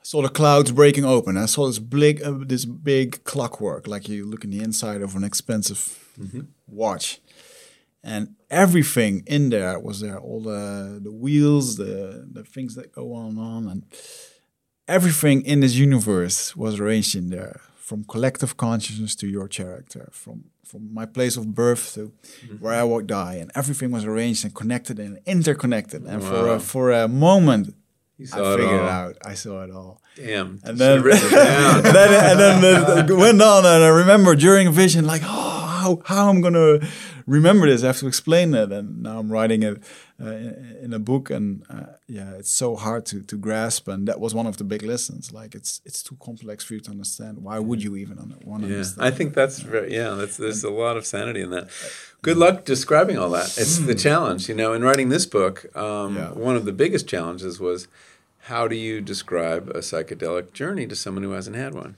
saw 0.05 0.21
the 0.21 0.29
clouds 0.29 0.71
breaking 0.71 1.05
open. 1.05 1.37
I 1.37 1.45
saw 1.45 1.67
this 1.67 1.79
big, 1.79 2.21
uh, 2.23 2.33
this 2.45 2.65
big 2.65 3.23
clockwork, 3.23 3.87
like 3.87 4.07
you 4.09 4.25
look 4.25 4.43
in 4.43 4.49
the 4.51 4.59
inside 4.61 5.01
of 5.01 5.15
an 5.15 5.23
expensive 5.23 6.09
watch, 6.67 7.19
and 8.03 8.35
everything 8.49 9.23
in 9.25 9.49
there 9.49 9.79
was 9.79 10.01
there. 10.01 10.19
All 10.19 10.41
the 10.41 10.99
the 11.01 11.11
wheels, 11.11 11.77
the 11.77 12.27
the 12.31 12.43
things 12.43 12.75
that 12.75 12.91
go 12.91 13.13
on 13.13 13.29
and 13.31 13.39
on, 13.39 13.67
and 13.67 13.83
everything 14.87 15.43
in 15.45 15.61
this 15.61 15.75
universe 15.75 16.55
was 16.55 16.79
arranged 16.79 17.15
in 17.15 17.29
there 17.29 17.61
from 17.75 18.03
collective 18.05 18.55
consciousness 18.57 19.15
to 19.15 19.27
your 19.27 19.47
character 19.47 20.09
from 20.11 20.45
from 20.65 20.93
my 20.93 21.05
place 21.05 21.35
of 21.37 21.53
birth 21.53 21.93
to 21.93 22.11
mm-hmm. 22.11 22.55
where 22.55 22.73
I 22.73 22.83
would 22.83 23.07
die 23.07 23.35
and 23.35 23.51
everything 23.55 23.91
was 23.91 24.05
arranged 24.05 24.45
and 24.45 24.55
connected 24.55 24.99
and 24.99 25.19
interconnected 25.25 26.03
and 26.03 26.23
for 26.23 26.55
a, 26.55 26.59
for 26.59 26.91
a 26.91 27.07
moment 27.07 27.75
You 28.17 28.27
I 28.33 28.37
saw 28.37 28.53
it 28.53 28.57
figured 28.57 28.79
all. 28.79 28.87
it 28.87 28.91
out 28.91 29.17
I 29.25 29.33
saw 29.33 29.63
it 29.63 29.71
all 29.71 30.01
Damn. 30.15 30.59
and 30.63 30.77
then 30.77 30.97
and 31.03 31.85
then, 31.97 32.11
and 32.29 32.63
then 32.63 33.09
it 33.09 33.13
went 33.13 33.41
on 33.41 33.65
and 33.65 33.83
I 33.83 33.89
remember 33.89 34.35
during 34.35 34.67
a 34.67 34.71
vision 34.71 35.05
like 35.05 35.21
oh 35.25 35.52
how, 35.83 36.01
how 36.05 36.29
I'm 36.29 36.41
gonna 36.41 36.79
remember 37.37 37.65
this. 37.69 37.83
I 37.83 37.87
have 37.87 37.99
to 37.99 38.07
explain 38.07 38.53
it 38.53 38.71
and 38.77 38.87
now 39.03 39.19
I'm 39.19 39.31
writing 39.31 39.61
it 39.69 39.75
uh, 40.23 40.25
in, 40.47 40.77
in 40.85 40.93
a 40.93 40.99
book 40.99 41.29
and 41.37 41.45
uh, 41.69 41.93
yeah 42.07 42.31
it's 42.39 42.53
so 42.63 42.75
hard 42.85 43.05
to, 43.11 43.17
to 43.31 43.35
grasp. 43.47 43.87
And 43.93 44.07
that 44.09 44.19
was 44.19 44.31
one 44.39 44.47
of 44.51 44.55
the 44.57 44.63
big 44.63 44.83
lessons. 44.83 45.31
Like 45.39 45.51
it's 45.59 45.81
it's 45.87 46.01
too 46.07 46.17
complex 46.29 46.63
for 46.65 46.73
you 46.75 46.81
to 46.87 46.91
understand. 46.91 47.33
Why 47.47 47.57
would 47.67 47.81
you 47.83 47.93
even 48.03 48.17
want 48.49 48.63
to 48.63 48.67
Yeah, 48.69 48.75
understand 48.75 49.07
I 49.07 49.11
think 49.17 49.33
that's 49.39 49.59
very, 49.59 49.93
yeah, 49.99 50.11
that's, 50.19 50.37
there's 50.37 50.63
a 50.63 50.69
lot 50.83 50.95
of 50.97 51.05
sanity 51.05 51.41
in 51.41 51.49
that. 51.51 51.65
Good 52.21 52.37
luck 52.37 52.55
describing 52.65 53.17
all 53.17 53.31
that. 53.39 53.49
It's 53.61 53.77
the 53.79 53.95
challenge, 54.07 54.47
you 54.49 54.55
know, 54.55 54.71
in 54.73 54.81
writing 54.87 55.09
this 55.09 55.25
book, 55.25 55.55
um, 55.75 56.15
Yeah. 56.15 56.31
one 56.49 56.55
of 56.55 56.65
the 56.65 56.71
biggest 56.83 57.05
challenges 57.13 57.59
was 57.59 57.87
how 58.51 58.67
do 58.67 58.75
you 58.75 59.01
describe 59.01 59.63
a 59.69 59.79
psychedelic 59.89 60.51
journey 60.53 60.85
to 60.87 60.95
someone 60.95 61.23
who 61.23 61.31
hasn't 61.31 61.55
had 61.55 61.73
one? 61.73 61.95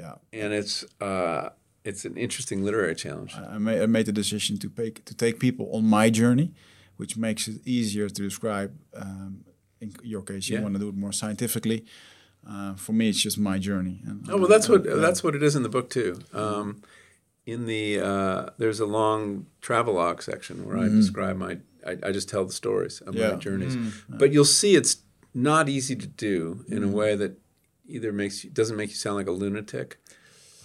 yeah. 0.00 0.14
And 0.32 0.52
it's, 0.52 0.84
uh, 1.00 1.50
it's 1.86 2.04
an 2.04 2.16
interesting 2.16 2.64
literary 2.64 2.94
challenge. 2.94 3.34
I 3.34 3.58
made, 3.58 3.80
I 3.82 3.86
made 3.86 4.06
the 4.06 4.12
decision 4.12 4.58
to 4.58 4.68
take 4.68 5.04
to 5.04 5.14
take 5.14 5.38
people 5.38 5.66
on 5.76 5.84
my 5.84 6.10
journey, 6.10 6.48
which 6.96 7.16
makes 7.16 7.48
it 7.48 7.56
easier 7.64 8.08
to 8.08 8.22
describe. 8.22 8.70
Um, 8.94 9.44
in 9.80 9.92
your 10.02 10.22
case, 10.22 10.48
you 10.48 10.56
Yeah. 10.56 10.62
want 10.62 10.74
to 10.74 10.80
do 10.80 10.88
it 10.88 10.96
more 10.96 11.12
scientifically. 11.12 11.84
Uh, 12.48 12.74
for 12.76 12.92
me, 12.94 13.08
it's 13.10 13.20
just 13.22 13.38
my 13.38 13.58
journey. 13.58 14.00
And, 14.06 14.24
Oh 14.30 14.38
well, 14.38 14.48
that's 14.48 14.68
what 14.68 14.86
uh, 14.86 14.96
that's 15.06 15.22
what 15.24 15.34
it 15.34 15.42
is 15.42 15.54
in 15.56 15.62
the 15.62 15.68
book 15.68 15.90
too. 15.90 16.12
Um, 16.32 16.82
in 17.44 17.66
the 17.66 18.00
uh, 18.00 18.50
there's 18.58 18.80
a 18.80 18.86
long 18.86 19.46
travelogue 19.60 20.22
section 20.22 20.64
where 20.66 20.78
I 20.78 20.88
describe 20.88 21.36
my 21.36 21.58
I, 21.86 21.92
I 22.08 22.10
just 22.12 22.28
tell 22.28 22.44
the 22.44 22.52
stories 22.52 23.00
of 23.06 23.14
Yeah. 23.14 23.30
my 23.32 23.36
journeys, 23.36 23.76
but 24.08 24.32
you'll 24.32 24.44
see 24.62 24.74
it's 24.76 24.96
not 25.34 25.68
easy 25.68 25.94
to 25.96 26.06
do 26.06 26.64
in 26.68 26.82
a 26.82 26.88
way 26.88 27.14
that 27.16 27.32
either 27.86 28.12
makes 28.12 28.42
you 28.44 28.50
doesn't 28.50 28.76
make 28.76 28.90
you 28.90 28.96
sound 28.96 29.16
like 29.16 29.28
a 29.28 29.36
lunatic, 29.44 29.98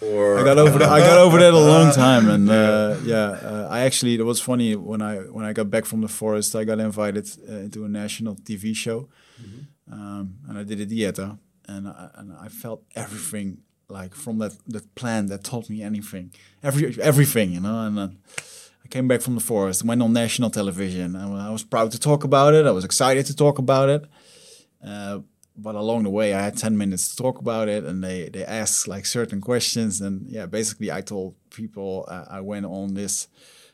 or 0.01 0.39
I 0.39 0.43
got 0.43 0.57
over 0.57 0.79
that. 0.79 0.89
I 0.89 0.99
got 0.99 1.17
over 1.17 1.37
that 1.39 1.53
a 1.53 1.59
long 1.59 1.91
time, 2.05 2.29
and 2.29 2.49
uh, 2.49 2.97
yeah, 3.03 3.29
uh, 3.51 3.67
I 3.69 3.81
actually 3.81 4.15
it 4.15 4.25
was 4.25 4.41
funny 4.41 4.75
when 4.75 5.01
I 5.01 5.17
when 5.17 5.45
I 5.45 5.53
got 5.53 5.69
back 5.69 5.85
from 5.85 6.01
the 6.01 6.07
forest. 6.07 6.55
I 6.55 6.63
got 6.63 6.79
invited 6.79 7.29
uh, 7.47 7.53
into 7.65 7.85
a 7.85 7.89
national 7.89 8.35
TV 8.35 8.75
show, 8.75 9.09
um, 9.91 10.35
and 10.47 10.57
I 10.57 10.63
did 10.63 10.79
a 10.81 10.85
dieta, 10.85 11.37
and 11.67 11.87
I, 11.87 12.09
and 12.15 12.33
I 12.33 12.47
felt 12.47 12.83
everything 12.95 13.59
like 13.89 14.15
from 14.15 14.39
that 14.39 14.53
that 14.67 14.95
plant 14.95 15.29
that 15.29 15.43
taught 15.43 15.69
me 15.69 15.81
anything, 15.83 16.31
every 16.63 16.99
everything, 17.01 17.51
you 17.51 17.59
know, 17.61 17.85
and. 17.85 17.97
then 17.97 18.17
I 18.83 18.87
came 18.87 19.07
back 19.07 19.21
from 19.21 19.35
the 19.35 19.41
forest, 19.41 19.85
went 19.85 20.01
on 20.01 20.11
national 20.11 20.49
television, 20.49 21.15
and 21.15 21.39
I 21.39 21.51
was 21.51 21.63
proud 21.63 21.91
to 21.91 21.99
talk 21.99 22.23
about 22.23 22.55
it. 22.55 22.65
I 22.65 22.71
was 22.71 22.83
excited 22.83 23.27
to 23.27 23.35
talk 23.35 23.59
about 23.59 23.89
it. 23.89 24.05
Uh, 24.83 25.19
but 25.57 25.75
along 25.75 26.03
the 26.03 26.09
way, 26.09 26.33
I 26.33 26.41
had 26.41 26.57
10 26.57 26.77
minutes 26.77 27.09
to 27.09 27.21
talk 27.21 27.39
about 27.39 27.67
it, 27.67 27.83
and 27.83 28.03
they, 28.03 28.29
they 28.29 28.45
asked 28.45 28.87
like 28.87 29.05
certain 29.05 29.41
questions. 29.41 30.01
And 30.01 30.27
yeah, 30.29 30.45
basically, 30.45 30.91
I 30.91 31.01
told 31.01 31.35
people 31.49 32.05
uh, 32.07 32.25
I 32.29 32.41
went 32.41 32.65
on 32.65 32.93
this 32.93 33.27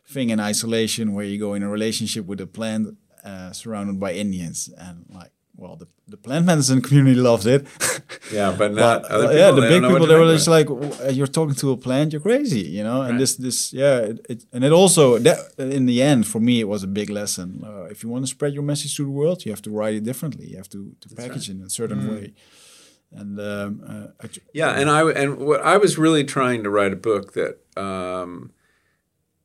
thing 0.08 0.30
in 0.30 0.40
isolation 0.40 1.14
where 1.14 1.26
you 1.26 1.40
go 1.40 1.54
in 1.54 1.64
a 1.64 1.70
relationship 1.70 2.26
with 2.26 2.42
a 2.42 2.48
plant 2.48 2.98
uh, 3.24 3.52
surrounded 3.52 4.00
by 4.00 4.14
Indians 4.14 4.70
and 4.78 5.06
like 5.10 5.32
well 5.60 5.76
the, 5.76 5.88
the 6.08 6.18
plant 6.26 6.46
medicine 6.46 6.82
community 6.82 7.20
loves 7.30 7.46
it 7.56 7.62
Yeah, 8.38 8.50
but 8.62 8.70
not 8.74 9.02
but 9.02 9.12
other 9.12 9.26
uh, 9.26 9.28
people. 9.30 9.40
yeah 9.42 9.52
the 9.60 9.62
big 9.62 9.70
don't 9.72 9.82
know 9.82 9.90
what 9.90 9.96
people 10.02 10.08
they 10.08 10.20
were 10.24 10.34
just 10.40 10.48
like 10.58 10.68
uh, 10.70 11.10
you're 11.18 11.34
talking 11.40 11.56
to 11.64 11.68
a 11.72 11.78
plant 11.86 12.08
you're 12.14 12.22
crazy 12.32 12.62
you 12.78 12.84
know 12.88 13.00
and 13.02 13.12
Right. 13.12 13.20
this 13.24 13.36
this 13.46 13.58
yeah 13.82 13.98
it, 14.12 14.18
it, 14.32 14.40
and 14.54 14.62
it 14.68 14.72
also 14.82 15.04
that 15.28 15.38
in 15.58 15.86
the 15.92 16.00
end 16.12 16.22
for 16.34 16.40
me 16.50 16.54
it 16.60 16.68
was 16.74 16.82
a 16.84 16.92
big 17.00 17.10
lesson 17.10 17.50
uh, 17.70 17.86
if 17.94 17.98
you 18.04 18.10
want 18.14 18.24
to 18.26 18.30
spread 18.36 18.54
your 18.58 18.64
message 18.72 18.92
to 18.98 19.04
the 19.10 19.16
world 19.22 19.38
you 19.46 19.52
have 19.56 19.62
to 19.68 19.72
write 19.78 19.96
it 20.00 20.04
differently 20.04 20.46
you 20.52 20.58
have 20.62 20.70
to, 20.76 20.80
to 21.02 21.08
package 21.22 21.46
it 21.50 21.54
in 21.58 21.62
a 21.64 21.70
certain 21.80 22.02
Mm. 22.02 22.10
way 22.14 22.34
and 23.20 23.40
um, 23.40 23.72
uh, 24.22 24.28
Yeah, 24.54 24.72
and 24.80 24.88
I 24.90 25.00
and 25.22 25.30
what 25.50 25.62
I 25.74 25.78
was 25.78 25.98
really 25.98 26.24
trying 26.38 26.62
to 26.66 26.70
write 26.70 26.92
a 27.00 27.02
book 27.10 27.26
that 27.40 27.54
um, 27.88 28.52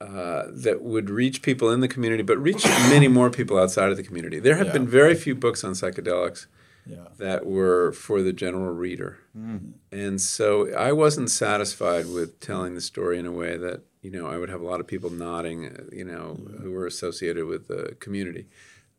uh, 0.07 0.43
that 0.67 0.83
would 0.83 1.09
reach 1.11 1.43
people 1.43 1.71
in 1.75 1.81
the 1.81 1.89
community, 1.95 2.23
but 2.23 2.39
reach 2.39 2.65
many 2.95 3.09
more 3.19 3.31
people 3.31 3.57
outside 3.63 3.91
of 3.93 3.97
the 3.97 4.03
community. 4.03 4.39
There 4.41 4.57
have 4.57 4.69
Yeah. 4.69 4.73
been 4.79 4.89
very 5.01 5.15
few 5.15 5.35
books 5.35 5.63
on 5.65 5.73
psychedelics 5.75 6.47
yeah 6.95 6.97
that 7.19 7.41
were 7.47 7.93
for 7.93 8.19
the 8.27 8.33
general 8.45 8.75
reader, 8.87 9.13
Mm. 9.39 9.75
and 9.93 10.21
so 10.21 10.49
I 10.89 10.91
wasn't 11.05 11.31
satisfied 11.31 12.07
with 12.17 12.41
telling 12.41 12.75
the 12.75 12.81
story 12.93 13.17
in 13.23 13.27
a 13.27 13.37
way 13.43 13.57
that 13.67 13.79
you 14.05 14.11
know 14.15 14.27
I 14.27 14.37
would 14.39 14.51
have 14.55 14.61
a 14.67 14.69
lot 14.73 14.81
of 14.81 14.87
people 14.89 15.11
nodding, 15.11 15.59
uh, 15.67 15.85
you 16.01 16.05
know, 16.11 16.27
who 16.63 16.71
were 16.77 16.87
associated 16.95 17.45
with 17.53 17.63
the 17.69 17.83
community. 18.05 18.45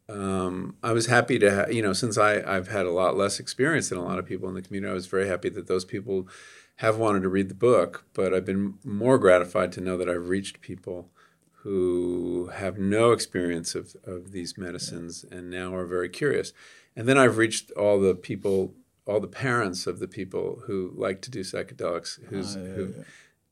Um, 0.09 0.75
I 0.83 0.91
was 0.91 1.05
happy 1.07 1.39
to, 1.39 1.49
ha- 1.55 1.69
you 1.71 1.81
know, 1.81 1.93
since 1.93 2.17
I, 2.17 2.33
I've 2.55 2.67
had 2.67 2.85
a 2.85 2.91
lot 2.91 3.15
less 3.17 3.39
experience 3.39 3.87
than 3.89 3.97
a 3.97 4.03
lot 4.03 4.19
of 4.19 4.25
people 4.25 4.49
in 4.49 4.55
the 4.55 4.61
community, 4.61 4.91
I 4.91 4.93
was 4.93 5.07
very 5.07 5.27
happy 5.27 5.49
that 5.49 5.67
those 5.67 5.85
people 5.85 6.27
have 6.77 6.97
wanted 6.97 7.21
to 7.23 7.29
read 7.29 7.49
the 7.49 7.55
book. 7.55 8.05
But 8.13 8.33
I've 8.33 8.45
been 8.45 8.75
more 8.83 9.17
gratified 9.17 9.71
to 9.73 9.81
know 9.81 9.97
that 9.97 10.09
I've 10.09 10.29
reached 10.29 10.61
people 10.61 11.09
who 11.63 12.49
have 12.53 12.77
no 12.77 13.11
experience 13.11 13.73
of, 13.73 13.95
of 14.03 14.31
these 14.31 14.57
medicines 14.57 15.23
and 15.31 15.49
now 15.49 15.73
are 15.73 15.85
very 15.85 16.09
curious. 16.09 16.51
And 16.95 17.07
then 17.07 17.17
I've 17.17 17.37
reached 17.37 17.71
all 17.71 17.99
the 17.99 18.15
people, 18.15 18.73
all 19.07 19.19
the 19.21 19.27
parents 19.27 19.87
of 19.87 19.99
the 19.99 20.07
people 20.07 20.63
who 20.65 20.91
like 20.95 21.21
to 21.21 21.31
do 21.31 21.39
psychedelics, 21.41 22.19
who's, 22.25 22.55
Ah, 22.55 22.59
yeah, 22.59 22.65
who, 22.73 22.93
yeah. 22.97 23.03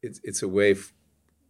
it's, 0.01 0.19
it's 0.23 0.41
a 0.41 0.47
way 0.47 0.71
f- 0.71 0.93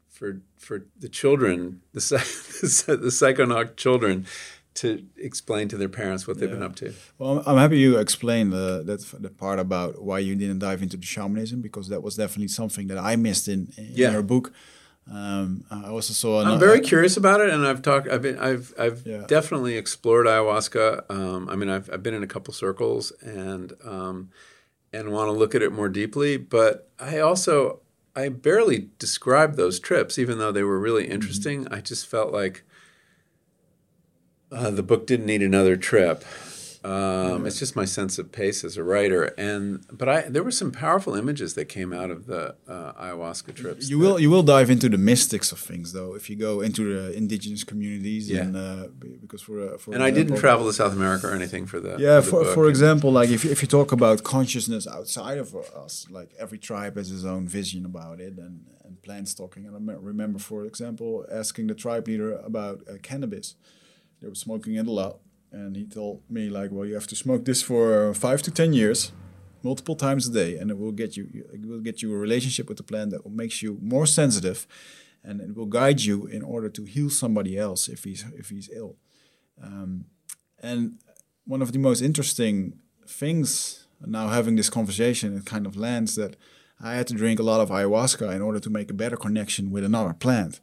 for 0.09 0.41
for 0.57 0.85
the 0.99 1.07
children, 1.09 1.81
the 1.93 2.01
psy- 2.01 2.17
the 2.95 3.07
psychonaut 3.11 3.75
children, 3.77 4.25
to 4.75 5.05
explain 5.17 5.67
to 5.67 5.77
their 5.77 5.89
parents 5.89 6.25
what 6.27 6.39
they've 6.39 6.49
been 6.49 6.63
up 6.63 6.75
to. 6.77 6.93
Well, 7.17 7.39
I'm- 7.39 7.43
I'm 7.45 7.57
happy 7.57 7.77
you 7.79 7.97
explained 7.97 8.53
the, 8.53 8.81
that 8.85 9.01
the 9.21 9.29
part 9.29 9.59
about 9.59 10.01
why 10.01 10.19
you 10.19 10.35
didn't 10.35 10.59
dive 10.59 10.81
into 10.81 10.97
the 10.97 11.05
shamanism 11.05 11.61
because 11.61 11.89
that 11.89 12.01
was 12.01 12.15
definitely 12.15 12.47
something 12.47 12.87
that 12.87 12.97
I 12.97 13.15
missed 13.17 13.47
in, 13.49 13.73
in 13.77 13.91
Yeah. 13.95 14.11
your 14.13 14.23
book. 14.23 14.53
Um, 15.11 15.65
I 15.71 15.87
also 15.89 16.13
saw. 16.13 16.41
I'm 16.41 16.47
ano- 16.47 16.57
very 16.59 16.79
curious 16.79 17.17
about 17.17 17.41
it, 17.41 17.49
and 17.49 17.65
I've 17.65 17.81
talked. 17.81 18.07
I've 18.07 18.21
been. 18.21 18.37
I've. 18.39 18.73
I've 18.79 19.05
Yeah. 19.05 19.25
definitely 19.27 19.75
explored 19.75 20.27
ayahuasca. 20.27 21.09
Um, 21.09 21.49
I 21.49 21.55
mean, 21.55 21.69
I've. 21.69 21.89
I've 21.91 22.03
been 22.03 22.13
in 22.13 22.23
a 22.23 22.27
couple 22.27 22.53
circles, 22.53 23.11
and 23.21 23.73
um, 23.83 24.29
and 24.93 25.11
want 25.11 25.27
to 25.27 25.31
look 25.33 25.55
at 25.55 25.61
it 25.63 25.71
more 25.73 25.89
deeply. 25.89 26.37
But 26.37 26.87
I 26.99 27.17
also. 27.19 27.81
I 28.15 28.29
barely 28.29 28.89
described 28.99 29.55
those 29.57 29.79
trips, 29.79 30.19
even 30.19 30.37
though 30.37 30.51
they 30.51 30.63
were 30.63 30.79
really 30.79 31.07
interesting. 31.07 31.67
I 31.71 31.81
just 31.81 32.05
felt 32.07 32.31
like 32.31 32.63
uh, 34.51 34.69
the 34.71 34.83
book 34.83 35.07
didn't 35.07 35.25
need 35.25 35.41
another 35.41 35.75
trip. 35.77 36.23
Um, 36.83 37.45
It's 37.45 37.59
just 37.59 37.75
my 37.75 37.85
sense 37.85 38.17
of 38.17 38.31
pace 38.31 38.63
as 38.63 38.75
a 38.75 38.83
writer, 38.83 39.23
and 39.37 39.85
but 39.99 40.09
I 40.09 40.21
there 40.33 40.41
were 40.43 40.49
some 40.61 40.71
powerful 40.71 41.13
images 41.13 41.53
that 41.53 41.65
came 41.65 41.93
out 41.93 42.09
of 42.09 42.25
the 42.25 42.55
uh, 42.67 42.93
ayahuasca 42.93 43.53
trips. 43.53 43.87
You 43.91 43.99
will 43.99 44.19
you 44.19 44.31
will 44.31 44.41
dive 44.41 44.71
into 44.71 44.89
the 44.89 44.97
mystics 44.97 45.51
of 45.51 45.59
things 45.59 45.93
though 45.93 46.15
if 46.15 46.27
you 46.29 46.35
go 46.35 46.53
into 46.61 46.81
the 46.95 47.15
indigenous 47.15 47.63
communities 47.63 48.23
Yeah. 48.31 48.41
and 48.41 48.55
uh, 48.55 48.87
because 49.23 49.43
for 49.43 49.55
uh, 49.61 49.77
for 49.77 49.93
And 49.93 50.01
I 50.01 50.09
didn't 50.09 50.37
travel 50.37 50.65
to 50.65 50.73
South 50.73 50.93
America 50.93 51.27
or 51.27 51.35
anything 51.35 51.67
for 51.67 51.79
the 51.79 51.97
Yeah, 51.99 52.19
for, 52.21 52.43
book. 52.43 52.53
for 52.55 52.67
example, 52.67 53.11
like 53.11 53.29
if, 53.29 53.45
if 53.45 53.61
you 53.61 53.67
talk 53.67 53.91
about 53.91 54.23
consciousness 54.23 54.87
outside 54.87 55.37
of 55.37 55.53
us, 55.85 56.07
like 56.09 56.29
every 56.43 56.57
tribe 56.57 56.95
has 56.97 57.11
its 57.11 57.25
own 57.33 57.47
vision 57.47 57.85
about 57.85 58.19
it 58.19 58.33
and, 58.45 58.55
and 58.85 58.93
plant 59.03 59.27
stalking. 59.27 59.67
And 59.67 59.73
I 59.91 59.93
remember, 60.11 60.39
for 60.39 60.65
example, 60.65 61.11
asking 61.41 61.67
the 61.67 61.75
tribe 61.75 62.07
leader 62.07 62.31
about 62.51 62.77
uh, 62.89 62.93
cannabis. 63.09 63.55
They 64.21 64.27
were 64.27 64.35
smoking 64.35 64.75
it 64.75 64.87
a 64.87 64.91
lot. 64.91 65.19
And 65.51 65.75
he 65.75 65.85
told 65.85 66.21
me, 66.29 66.49
like, 66.49 66.71
well, 66.71 66.85
you 66.85 66.93
have 66.93 67.07
to 67.07 67.15
smoke 67.15 67.45
this 67.45 67.61
for 67.61 68.13
five 68.13 68.41
to 68.43 68.51
10 68.51 68.73
years, 68.73 69.11
multiple 69.63 69.95
times 69.95 70.27
a 70.27 70.31
day, 70.31 70.57
and 70.57 70.71
it 70.71 70.77
will 70.77 70.93
get 70.93 71.17
you, 71.17 71.27
it 71.53 71.65
will 71.65 71.81
get 71.81 72.01
you 72.01 72.13
a 72.13 72.17
relationship 72.17 72.69
with 72.69 72.77
the 72.77 72.83
plant 72.83 73.11
that 73.11 73.29
makes 73.29 73.61
you 73.61 73.77
more 73.81 74.05
sensitive 74.05 74.65
and 75.23 75.39
it 75.39 75.55
will 75.55 75.65
guide 75.67 76.01
you 76.01 76.25
in 76.25 76.41
order 76.41 76.69
to 76.69 76.83
heal 76.83 77.09
somebody 77.09 77.57
else 77.57 77.87
if 77.87 78.03
he's, 78.05 78.25
if 78.35 78.49
he's 78.49 78.69
ill. 78.73 78.95
Um, 79.61 80.05
and 80.61 80.97
one 81.45 81.61
of 81.61 81.71
the 81.71 81.79
most 81.79 82.01
interesting 82.01 82.79
things 83.07 83.87
now 84.05 84.29
having 84.29 84.55
this 84.55 84.69
conversation 84.69 85.37
it 85.37 85.45
kind 85.45 85.65
of 85.67 85.75
lands 85.75 86.15
that 86.15 86.35
I 86.83 86.95
had 86.95 87.07
to 87.07 87.13
drink 87.13 87.39
a 87.39 87.43
lot 87.43 87.61
of 87.61 87.69
ayahuasca 87.69 88.33
in 88.35 88.41
order 88.41 88.59
to 88.59 88.69
make 88.69 88.89
a 88.89 88.95
better 88.95 89.15
connection 89.15 89.69
with 89.69 89.83
another 89.83 90.13
plant. 90.13 90.59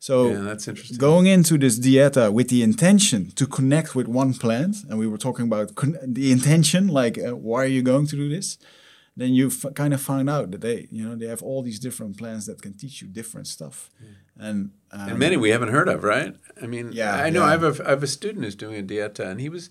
So 0.00 0.30
yeah, 0.30 0.40
that's 0.42 0.68
interesting. 0.68 0.96
going 0.98 1.26
into 1.26 1.58
this 1.58 1.78
dieta 1.78 2.32
with 2.32 2.48
the 2.48 2.62
intention 2.62 3.30
to 3.32 3.46
connect 3.46 3.94
with 3.96 4.06
one 4.06 4.32
plant, 4.34 4.76
and 4.88 4.98
we 4.98 5.06
were 5.08 5.18
talking 5.18 5.46
about 5.46 5.74
con- 5.74 5.98
the 6.06 6.30
intention, 6.30 6.86
like 6.88 7.18
uh, 7.18 7.34
why 7.34 7.62
are 7.64 7.66
you 7.76 7.82
going 7.82 8.06
to 8.06 8.16
do 8.16 8.28
this? 8.28 8.58
Then 9.16 9.34
you 9.34 9.48
f- 9.48 9.74
kind 9.74 9.92
of 9.92 10.00
find 10.00 10.30
out 10.30 10.52
that 10.52 10.60
they, 10.60 10.86
you 10.92 11.02
know, 11.04 11.16
they 11.16 11.26
have 11.26 11.42
all 11.42 11.62
these 11.64 11.80
different 11.80 12.16
plants 12.16 12.46
that 12.46 12.62
can 12.62 12.74
teach 12.74 13.02
you 13.02 13.08
different 13.08 13.48
stuff, 13.48 13.90
and 14.36 14.70
um, 14.92 15.08
and 15.10 15.18
many 15.18 15.36
we 15.36 15.50
haven't 15.50 15.70
heard 15.70 15.88
of, 15.88 16.04
right? 16.04 16.36
I 16.62 16.66
mean, 16.68 16.92
Yeah, 16.92 17.16
I 17.16 17.28
know 17.30 17.40
yeah. 17.40 17.46
I 17.46 17.50
have 17.50 17.64
a 17.80 17.86
I 17.86 17.90
have 17.90 18.02
a 18.04 18.06
student 18.06 18.44
who's 18.44 18.54
doing 18.54 18.78
a 18.78 18.82
dieta, 18.84 19.24
and 19.30 19.40
he 19.40 19.48
was 19.48 19.70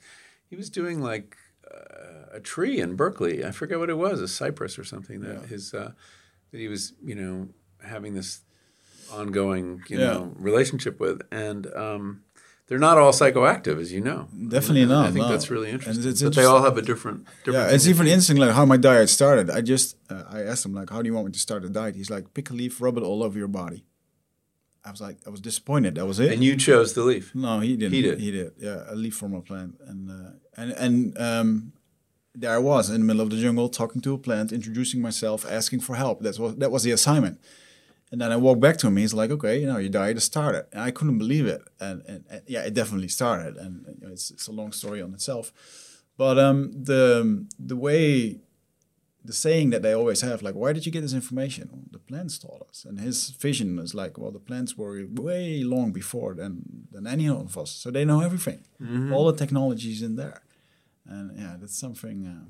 he 0.50 0.58
was 0.58 0.70
doing 0.70 1.00
like 1.02 1.38
uh, 1.74 2.36
a 2.38 2.40
tree 2.42 2.82
in 2.82 2.96
Berkeley. 2.98 3.46
I 3.46 3.52
forget 3.52 3.80
what 3.80 3.90
it 3.90 3.98
was, 3.98 4.20
a 4.20 4.28
cypress 4.28 4.78
or 4.78 4.84
something. 4.84 5.22
That 5.22 5.36
Yeah. 5.42 5.48
his 5.48 5.74
uh, 5.74 5.92
that 6.52 6.58
he 6.60 6.68
was 6.68 6.92
you 7.02 7.16
know 7.16 7.48
having 7.82 8.14
this 8.16 8.42
ongoing 9.12 9.84
you 9.90 10.00
Yeah. 10.00 10.14
know 10.14 10.34
relationship 10.38 11.00
with, 11.00 11.22
and 11.32 11.68
um, 11.76 12.22
they're 12.68 12.80
not 12.80 12.98
all 12.98 13.12
psychoactive, 13.14 13.80
as 13.80 13.92
you 13.94 14.02
know. 14.02 14.28
Definitely 14.50 14.84
And 14.84 14.94
I 14.94 15.04
not, 15.04 15.14
think 15.14 15.26
no. 15.26 15.32
that's 15.32 15.50
really 15.50 15.70
interesting. 15.70 16.08
it's 16.10 16.22
but 16.22 16.36
they 16.36 16.44
all 16.46 16.62
have 16.64 16.78
a 16.78 16.82
different. 16.82 17.26
different 17.46 17.70
Yeah, 17.70 17.74
it's 17.76 17.88
even 17.88 18.08
interesting 18.08 18.38
like 18.38 18.52
how 18.52 18.66
my 18.66 18.78
diet 18.78 19.10
started. 19.10 19.50
I 19.50 19.62
just 19.62 19.96
uh, 20.10 20.24
I 20.30 20.42
asked 20.44 20.66
him 20.66 20.74
like, 20.74 20.90
"How 20.90 21.02
do 21.02 21.08
you 21.08 21.14
want 21.14 21.28
me 21.28 21.32
to 21.34 21.40
start 21.40 21.64
a 21.64 21.70
diet?" 21.70 21.96
He's 21.96 22.10
like, 22.10 22.34
"Pick 22.34 22.50
a 22.50 22.54
leaf, 22.54 22.82
rub 22.82 22.98
it 22.98 23.04
all 23.04 23.24
over 23.24 23.38
your 23.38 23.48
body." 23.48 23.86
I 24.86 24.92
was 24.92 25.02
like, 25.02 25.18
I 25.28 25.30
was 25.30 25.42
disappointed. 25.42 25.96
That 25.96 26.06
was 26.06 26.18
it. 26.18 26.32
And 26.32 26.42
you 26.42 26.56
chose 26.56 26.94
the 26.94 27.04
leaf. 27.04 27.36
no, 27.36 27.60
he 27.60 27.76
didn't. 27.76 27.92
He 27.94 28.02
did. 28.02 28.20
He 28.20 28.32
did. 28.32 28.54
Yeah, 28.58 28.84
a 28.88 28.96
leaf 28.96 29.16
from 29.16 29.34
a 29.34 29.42
plant, 29.42 29.76
and 29.86 30.10
uh, 30.10 30.32
and 30.56 30.72
and 30.72 31.18
um, 31.18 31.74
there 32.34 32.54
I 32.54 32.58
was 32.60 32.90
in 32.90 33.00
the 33.02 33.06
middle 33.06 33.22
of 33.22 33.30
the 33.30 33.36
jungle 33.38 33.68
talking 33.68 34.02
to 34.04 34.14
a 34.14 34.18
plant, 34.18 34.52
introducing 34.54 35.02
myself, 35.02 35.46
asking 35.50 35.82
for 35.82 35.96
help. 35.96 36.22
That 36.22 36.38
was 36.40 36.56
that 36.58 36.72
was 36.72 36.84
the 36.84 36.92
assignment. 36.92 37.40
And 38.12 38.22
then 38.22 38.32
I 38.32 38.38
walked 38.38 38.62
back 38.62 38.78
to 38.78 38.88
him. 38.88 38.96
He's 38.98 39.14
like, 39.14 39.32
"Okay, 39.32 39.60
you 39.60 39.68
know, 39.68 39.78
your 39.78 39.90
diet 39.90 40.16
has 40.16 40.24
started," 40.24 40.66
and 40.72 40.82
I 40.82 40.92
couldn't 40.92 41.18
believe 41.18 41.46
it. 41.46 41.62
And, 41.80 42.02
and, 42.08 42.24
and 42.30 42.42
yeah, 42.48 42.62
it 42.68 42.74
definitely 42.74 43.10
started. 43.10 43.58
And 43.58 43.86
you 44.00 44.08
know, 44.08 44.14
it's 44.14 44.32
it's 44.32 44.48
a 44.48 44.52
long 44.54 44.72
story 44.72 45.02
on 45.02 45.14
itself. 45.14 45.52
But 46.18 46.40
um, 46.40 46.72
the 46.72 47.46
the 47.60 47.76
way, 47.76 48.40
the 49.26 49.34
saying 49.34 49.72
that 49.72 49.82
they 49.82 49.94
always 49.94 50.22
have, 50.22 50.42
like, 50.42 50.56
why 50.56 50.72
did 50.74 50.86
you 50.86 50.92
get 50.92 51.02
this 51.02 51.14
information? 51.14 51.68
Well, 51.72 51.82
the 51.92 52.00
plants 52.00 52.38
taught 52.40 52.66
us, 52.70 52.86
and 52.88 52.98
his 53.00 53.30
vision 53.32 53.78
is 53.78 53.94
like, 53.94 54.18
well, 54.18 54.32
the 54.32 54.40
plants 54.50 54.78
were 54.78 55.06
way 55.12 55.64
long 55.66 55.92
before 55.92 56.34
than 56.34 56.88
than 56.94 57.06
any 57.08 57.28
of 57.28 57.58
us, 57.58 57.72
so 57.72 57.92
they 57.92 58.06
know 58.06 58.22
everything. 58.22 58.62
All 59.14 59.26
the 59.32 59.38
technologies 59.38 60.02
in 60.02 60.16
there, 60.16 60.42
and 61.06 61.38
yeah, 61.38 61.58
that's 61.60 61.78
something. 61.78 62.26
Uh, 62.26 62.46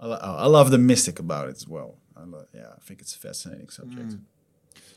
I, 0.00 0.06
lo- 0.06 0.36
I 0.44 0.46
love 0.46 0.70
the 0.70 0.78
mystic 0.78 1.18
about 1.18 1.48
it 1.48 1.56
as 1.56 1.68
well. 1.68 1.96
I 2.16 2.24
lo- 2.24 2.46
yeah, 2.54 2.70
I 2.76 2.80
think 2.80 3.00
it's 3.02 3.14
a 3.14 3.18
fascinating 3.18 3.68
subject. 3.68 4.12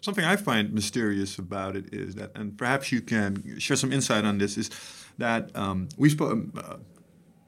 Something 0.02 0.26
I 0.26 0.36
find 0.36 0.74
mysterious 0.74 1.38
about 1.38 1.76
it 1.76 1.94
is 1.94 2.16
that, 2.16 2.32
and 2.36 2.58
perhaps 2.58 2.92
you 2.92 3.02
can 3.02 3.60
share 3.60 3.78
some 3.78 3.94
insight 3.94 4.26
on 4.26 4.40
this, 4.40 4.58
is 4.58 4.72
that 5.20 5.56
um, 5.56 5.90
we 5.96 6.10
spoke 6.10 6.40
uh, 6.58 6.78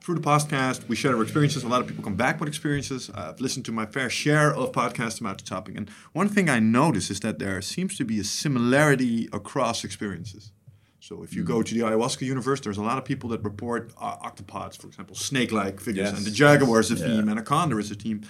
through 0.01 0.15
the 0.15 0.21
podcast. 0.21 0.87
We 0.87 0.95
share 0.95 1.15
our 1.15 1.23
experiences. 1.23 1.63
A 1.63 1.67
lot 1.67 1.81
of 1.81 1.87
people 1.87 2.03
come 2.03 2.15
back 2.15 2.39
with 2.39 2.47
experiences. 2.47 3.09
I've 3.15 3.41
listened 3.41 3.65
to 3.65 3.71
my 3.71 3.87
fair 3.87 4.07
share 4.07 4.53
of 4.53 4.71
podcasts 4.71 5.19
about 5.19 5.39
the 5.39 5.43
topic, 5.45 5.75
and 5.77 5.89
one 6.13 6.29
thing 6.29 6.47
I 6.47 6.59
notice 6.59 7.09
is 7.09 7.19
that 7.21 7.39
there 7.39 7.59
seems 7.63 7.97
to 7.97 8.05
be 8.05 8.19
a 8.19 8.23
similarity 8.23 9.29
across 9.33 9.83
experiences. 9.83 10.51
So 10.99 11.23
if 11.23 11.33
you 11.33 11.43
go 11.43 11.63
to 11.63 11.73
the 11.73 11.81
ayahuasca 11.81 12.21
universe, 12.21 12.61
there's 12.61 12.77
a 12.77 12.83
lot 12.83 12.97
of 12.99 13.03
people 13.03 13.29
that 13.31 13.43
report 13.43 13.91
uh, 13.99 14.15
octopods, 14.17 14.77
for 14.79 14.87
example, 14.87 15.15
snake-like 15.15 15.79
figures, 15.79 16.09
Yes. 16.09 16.17
and 16.17 16.25
the 16.25 16.31
jaguar 16.31 16.79
is 16.81 16.91
a 16.91 16.95
Yeah. 16.95 17.07
theme, 17.07 17.29
anaconda 17.29 17.77
is 17.79 17.89
a 17.89 17.95
theme. 17.95 18.21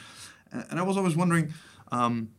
And 0.54 0.64
and 0.70 0.80
I 0.80 0.84
was 0.84 0.96
always 0.96 1.16
wondering. 1.18 1.54
Um, 1.92 2.30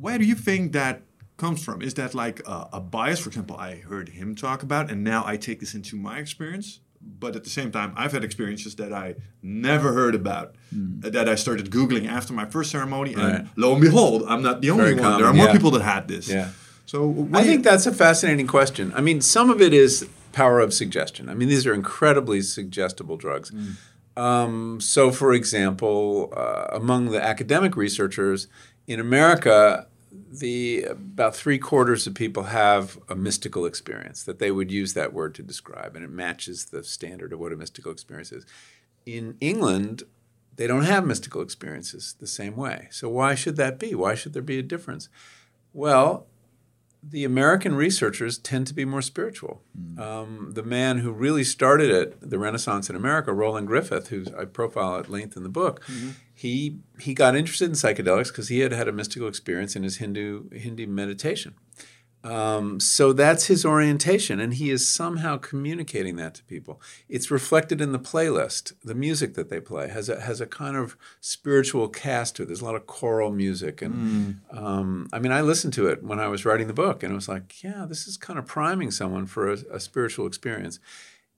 where 0.00 0.18
do 0.18 0.24
you 0.24 0.34
think 0.34 0.72
that 0.72 1.02
comes 1.36 1.62
from? 1.64 1.82
Is 1.82 1.94
that 1.94 2.14
like 2.14 2.40
a, 2.46 2.68
a 2.74 2.80
bias? 2.80 3.20
For 3.20 3.28
example, 3.28 3.56
I 3.56 3.76
heard 3.76 4.08
him 4.10 4.34
talk 4.34 4.62
about, 4.62 4.90
and 4.90 5.04
now 5.04 5.24
I 5.26 5.36
take 5.36 5.60
this 5.60 5.74
into 5.74 5.96
my 5.96 6.18
experience. 6.18 6.80
But 7.20 7.36
at 7.36 7.44
the 7.44 7.50
same 7.50 7.70
time, 7.70 7.92
I've 7.96 8.10
had 8.12 8.24
experiences 8.24 8.74
that 8.76 8.92
I 8.92 9.14
never 9.42 9.92
heard 9.92 10.14
about, 10.14 10.56
uh, 11.04 11.10
that 11.10 11.28
I 11.28 11.36
started 11.36 11.70
Googling 11.70 12.08
after 12.08 12.32
my 12.32 12.46
first 12.46 12.70
ceremony, 12.70 13.12
and 13.14 13.22
Right. 13.22 13.46
lo 13.56 13.72
and 13.74 13.80
behold, 13.82 14.24
I'm 14.26 14.42
not 14.42 14.60
the 14.60 14.70
only 14.70 14.84
Very 14.84 14.94
one. 14.94 15.02
common, 15.02 15.18
there 15.20 15.28
are 15.28 15.34
more 15.34 15.46
yeah. 15.46 15.52
people 15.52 15.70
that 15.72 15.82
had 15.82 16.08
this. 16.08 16.28
Yeah. 16.28 16.50
So 16.86 17.28
I 17.32 17.44
think 17.44 17.64
that's 17.64 17.86
a 17.86 17.92
fascinating 17.92 18.46
question. 18.46 18.92
I 18.96 19.00
mean, 19.02 19.20
some 19.20 19.50
of 19.50 19.60
it 19.60 19.72
is 19.72 20.08
power 20.32 20.58
of 20.58 20.72
suggestion. 20.72 21.28
I 21.28 21.34
mean, 21.34 21.48
these 21.48 21.66
are 21.66 21.74
incredibly 21.74 22.40
suggestible 22.42 23.16
drugs. 23.16 23.52
Um, 24.16 24.80
so, 24.80 25.10
for 25.10 25.32
example, 25.32 26.32
uh, 26.36 26.66
among 26.72 27.10
the 27.10 27.22
academic 27.22 27.76
researchers 27.76 28.48
in 28.86 29.00
America, 29.00 29.86
the 30.30 30.82
about 30.84 31.34
three 31.34 31.58
quarters 31.58 32.06
of 32.06 32.14
people 32.14 32.44
have 32.44 32.98
a 33.08 33.14
mystical 33.14 33.66
experience 33.66 34.22
that 34.22 34.38
they 34.38 34.50
would 34.50 34.70
use 34.70 34.94
that 34.94 35.12
word 35.12 35.34
to 35.34 35.42
describe, 35.42 35.96
and 35.96 36.04
it 36.04 36.10
matches 36.10 36.66
the 36.66 36.84
standard 36.84 37.32
of 37.32 37.38
what 37.38 37.52
a 37.52 37.56
mystical 37.56 37.92
experience 37.92 38.32
is. 38.32 38.46
In 39.04 39.36
England, 39.40 40.02
they 40.56 40.66
don't 40.66 40.84
have 40.84 41.06
mystical 41.06 41.42
experiences 41.42 42.14
the 42.18 42.26
same 42.26 42.56
way. 42.56 42.88
So 42.90 43.08
why 43.08 43.34
should 43.34 43.56
that 43.56 43.78
be? 43.78 43.94
Why 43.94 44.14
should 44.14 44.32
there 44.32 44.42
be 44.42 44.58
a 44.58 44.62
difference? 44.62 45.08
Well, 45.72 46.26
the 47.02 47.24
American 47.24 47.74
researchers 47.74 48.38
tend 48.38 48.66
to 48.66 48.74
be 48.74 48.84
more 48.84 49.02
spiritual. 49.02 49.62
Um, 50.00 50.52
the 50.54 50.62
man 50.62 50.98
who 50.98 51.12
really 51.12 51.44
started 51.44 51.90
it, 51.90 52.18
the 52.20 52.38
Renaissance 52.38 52.90
in 52.90 52.96
America, 52.96 53.32
Roland 53.32 53.68
Griffith, 53.68 54.08
who 54.08 54.24
I 54.36 54.44
profile 54.44 54.96
at 54.96 55.08
length 55.08 55.36
in 55.36 55.42
the 55.42 55.48
book, 55.48 55.82
he 56.36 56.80
he 57.00 57.14
got 57.14 57.34
interested 57.34 57.64
in 57.64 57.72
psychedelics 57.72 58.28
because 58.28 58.48
he 58.48 58.60
had 58.60 58.70
had 58.70 58.88
a 58.88 58.92
mystical 58.92 59.26
experience 59.26 59.74
in 59.74 59.82
his 59.82 59.96
Hindu 59.96 60.50
Hindu 60.50 60.86
meditation. 60.86 61.54
Um, 62.22 62.78
so 62.80 63.12
that's 63.12 63.46
his 63.46 63.64
orientation, 63.64 64.38
and 64.38 64.52
he 64.52 64.70
is 64.70 64.86
somehow 64.86 65.38
communicating 65.38 66.16
that 66.16 66.34
to 66.34 66.44
people. 66.44 66.80
It's 67.08 67.30
reflected 67.30 67.80
in 67.80 67.92
the 67.92 67.98
playlist. 67.98 68.72
The 68.84 68.94
music 68.94 69.34
that 69.34 69.48
they 69.48 69.60
play 69.60 69.88
has 69.88 70.10
a 70.10 70.20
has 70.20 70.42
a 70.42 70.46
kind 70.46 70.76
of 70.76 70.98
spiritual 71.20 71.88
cast 71.88 72.36
to 72.36 72.42
it. 72.42 72.46
There's 72.46 72.60
a 72.60 72.66
lot 72.66 72.74
of 72.74 72.86
choral 72.86 73.30
music, 73.30 73.80
and 73.80 73.94
um, 74.50 75.08
I 75.14 75.18
mean, 75.18 75.32
I 75.32 75.40
listened 75.40 75.72
to 75.74 75.86
it 75.86 76.02
when 76.02 76.20
I 76.20 76.28
was 76.28 76.44
writing 76.44 76.66
the 76.66 76.74
book, 76.74 77.02
and 77.02 77.12
it 77.12 77.14
was 77.14 77.30
like, 77.30 77.62
yeah, 77.62 77.86
this 77.88 78.06
is 78.06 78.18
kind 78.18 78.38
of 78.38 78.44
priming 78.44 78.90
someone 78.90 79.24
for 79.24 79.50
a, 79.50 79.56
a 79.70 79.80
spiritual 79.80 80.26
experience. 80.26 80.80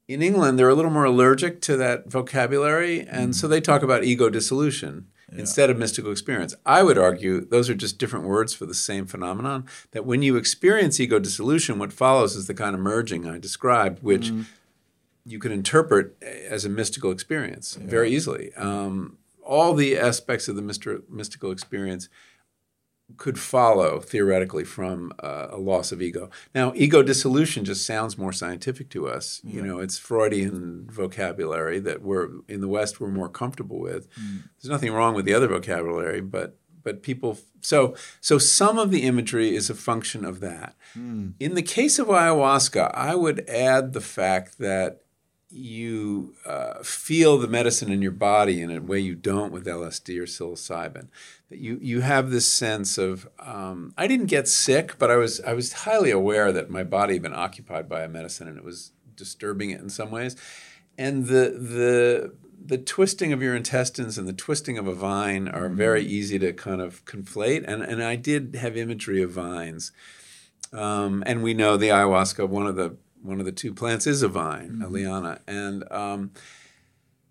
In 0.09 0.23
England, 0.23 0.59
they're 0.59 0.71
a 0.71 0.75
little 0.75 0.91
more 0.91 1.05
allergic 1.05 1.61
to 1.63 1.77
that 1.77 2.11
vocabulary, 2.11 3.07
and 3.07 3.37
so 3.37 3.47
they 3.47 3.61
talk 3.61 3.83
about 3.83 4.05
ego 4.05 4.31
dissolution 4.31 5.07
instead 5.31 5.69
of 5.69 5.77
mystical 5.77 6.11
experience. 6.11 6.55
I 6.65 6.83
would 6.83 6.97
argue 6.97 7.45
those 7.45 7.69
are 7.69 7.75
just 7.75 7.99
different 7.99 8.25
words 8.25 8.55
for 8.55 8.65
the 8.65 8.75
same 8.75 9.05
phenomenon. 9.05 9.67
That 9.91 10.07
when 10.07 10.23
you 10.23 10.37
experience 10.37 10.99
ego 10.99 11.19
dissolution, 11.19 11.79
what 11.79 11.93
follows 11.93 12.35
is 12.37 12.47
the 12.47 12.55
kind 12.55 12.75
of 12.75 12.81
merging 12.81 13.27
I 13.29 13.39
described, 13.39 14.03
which 14.03 14.33
you 15.27 15.39
can 15.39 15.53
interpret 15.53 16.17
as 16.23 16.65
a 16.65 16.71
mystical 16.71 17.11
experience 17.11 17.75
very 17.75 18.11
easily. 18.11 18.55
Um, 18.55 19.19
all 19.43 19.75
the 19.75 19.99
aspects 19.99 20.49
of 20.49 20.57
the 20.57 20.63
myster- 20.63 21.03
mystical 21.11 21.51
experience 21.51 22.09
could 23.17 23.39
follow 23.39 24.01
theoretically 24.01 24.65
from 24.65 25.13
uh, 25.23 25.49
a 25.51 25.57
loss 25.57 25.93
of 25.93 26.03
ego. 26.03 26.31
Now, 26.55 26.73
ego 26.77 27.03
dissolution 27.03 27.65
just 27.65 27.87
sounds 27.87 28.19
more 28.19 28.33
scientific 28.33 28.91
to 28.91 29.09
us. 29.09 29.41
You 29.45 29.63
know, 29.63 29.79
it's 29.81 29.99
Freudian 29.99 30.87
vocabulary 30.91 31.79
that 31.81 32.03
we're 32.03 32.29
in 32.49 32.61
the 32.61 32.69
West 32.69 33.01
we're 33.01 33.09
more 33.09 33.29
comfortable 33.29 33.81
with. 33.81 34.09
There's 34.61 34.71
nothing 34.71 34.93
wrong 34.93 35.15
with 35.15 35.25
the 35.25 35.35
other 35.35 35.49
vocabulary, 35.49 36.21
but 36.21 36.59
but 36.85 37.03
people 37.03 37.39
so 37.61 37.95
so 38.21 38.39
some 38.39 38.79
of 38.79 38.91
the 38.91 39.03
imagery 39.03 39.55
is 39.57 39.69
a 39.69 39.75
function 39.75 40.25
of 40.25 40.41
that. 40.41 40.75
In 41.41 41.55
the 41.55 41.63
case 41.63 41.99
of 41.99 42.09
ayahuasca, 42.09 42.91
I 42.95 43.15
would 43.15 43.49
add 43.49 43.93
the 43.95 44.01
fact 44.01 44.59
that 44.59 45.01
you 45.51 46.35
uh, 46.45 46.83
feel 46.83 47.39
the 47.39 47.49
medicine 47.49 47.91
in 47.91 48.03
your 48.03 48.13
body 48.13 48.61
in 48.61 48.71
a 48.71 48.81
way 48.81 48.99
you 48.99 49.15
don't 49.15 49.53
with 49.53 49.67
LSD 49.67 50.19
or 50.19 50.25
psilocybin. 50.25 51.09
That 51.49 51.59
you 51.59 51.79
you 51.81 52.01
have 52.01 52.31
this 52.31 52.47
sense 52.47 52.99
of 52.99 53.29
um, 53.39 53.95
I 53.97 54.07
didn't 54.07 54.27
get 54.27 54.47
sick, 54.47 54.99
but 54.99 55.11
I 55.11 55.17
was 55.17 55.41
I 55.41 55.55
was 55.55 55.73
highly 55.73 56.11
aware 56.11 56.53
that 56.53 56.71
my 56.71 56.85
body 56.85 57.15
had 57.15 57.23
been 57.23 57.35
occupied 57.35 57.89
by 57.89 58.03
a 58.03 58.09
medicine 58.09 58.49
and 58.49 58.59
it 58.59 58.65
was 58.65 58.93
disturbing 59.17 59.71
it 59.71 59.81
in 59.81 59.89
some 59.89 60.11
ways, 60.11 60.37
and 60.99 61.27
the 61.27 61.57
the 61.59 62.35
the 62.63 62.79
twisting 62.79 63.33
of 63.33 63.41
your 63.41 63.57
intestines 63.57 64.19
and 64.19 64.29
the 64.29 64.33
twisting 64.35 64.77
of 64.77 64.87
a 64.87 64.95
vine 64.95 65.49
are 65.49 65.69
very 65.71 66.05
easy 66.05 66.39
to 66.39 66.53
kind 66.53 66.83
of 66.83 67.05
conflate. 67.07 67.65
And 67.67 67.83
and 67.83 68.03
I 68.03 68.17
did 68.17 68.57
have 68.57 68.77
imagery 68.77 69.23
of 69.23 69.31
vines. 69.31 69.93
Um, 70.71 71.23
and 71.25 71.43
we 71.43 71.55
know 71.55 71.79
the 71.79 71.89
ayahuasca, 71.89 72.47
one 72.47 72.67
of 72.67 72.77
the 72.77 72.97
one 73.23 73.41
of 73.41 73.47
the 73.47 73.53
two 73.53 73.75
plants 73.75 74.07
is 74.07 74.23
a 74.23 74.29
vine, 74.29 74.83
a 74.85 74.89
liana, 74.89 75.41
and 75.47 75.85
um, 75.91 76.31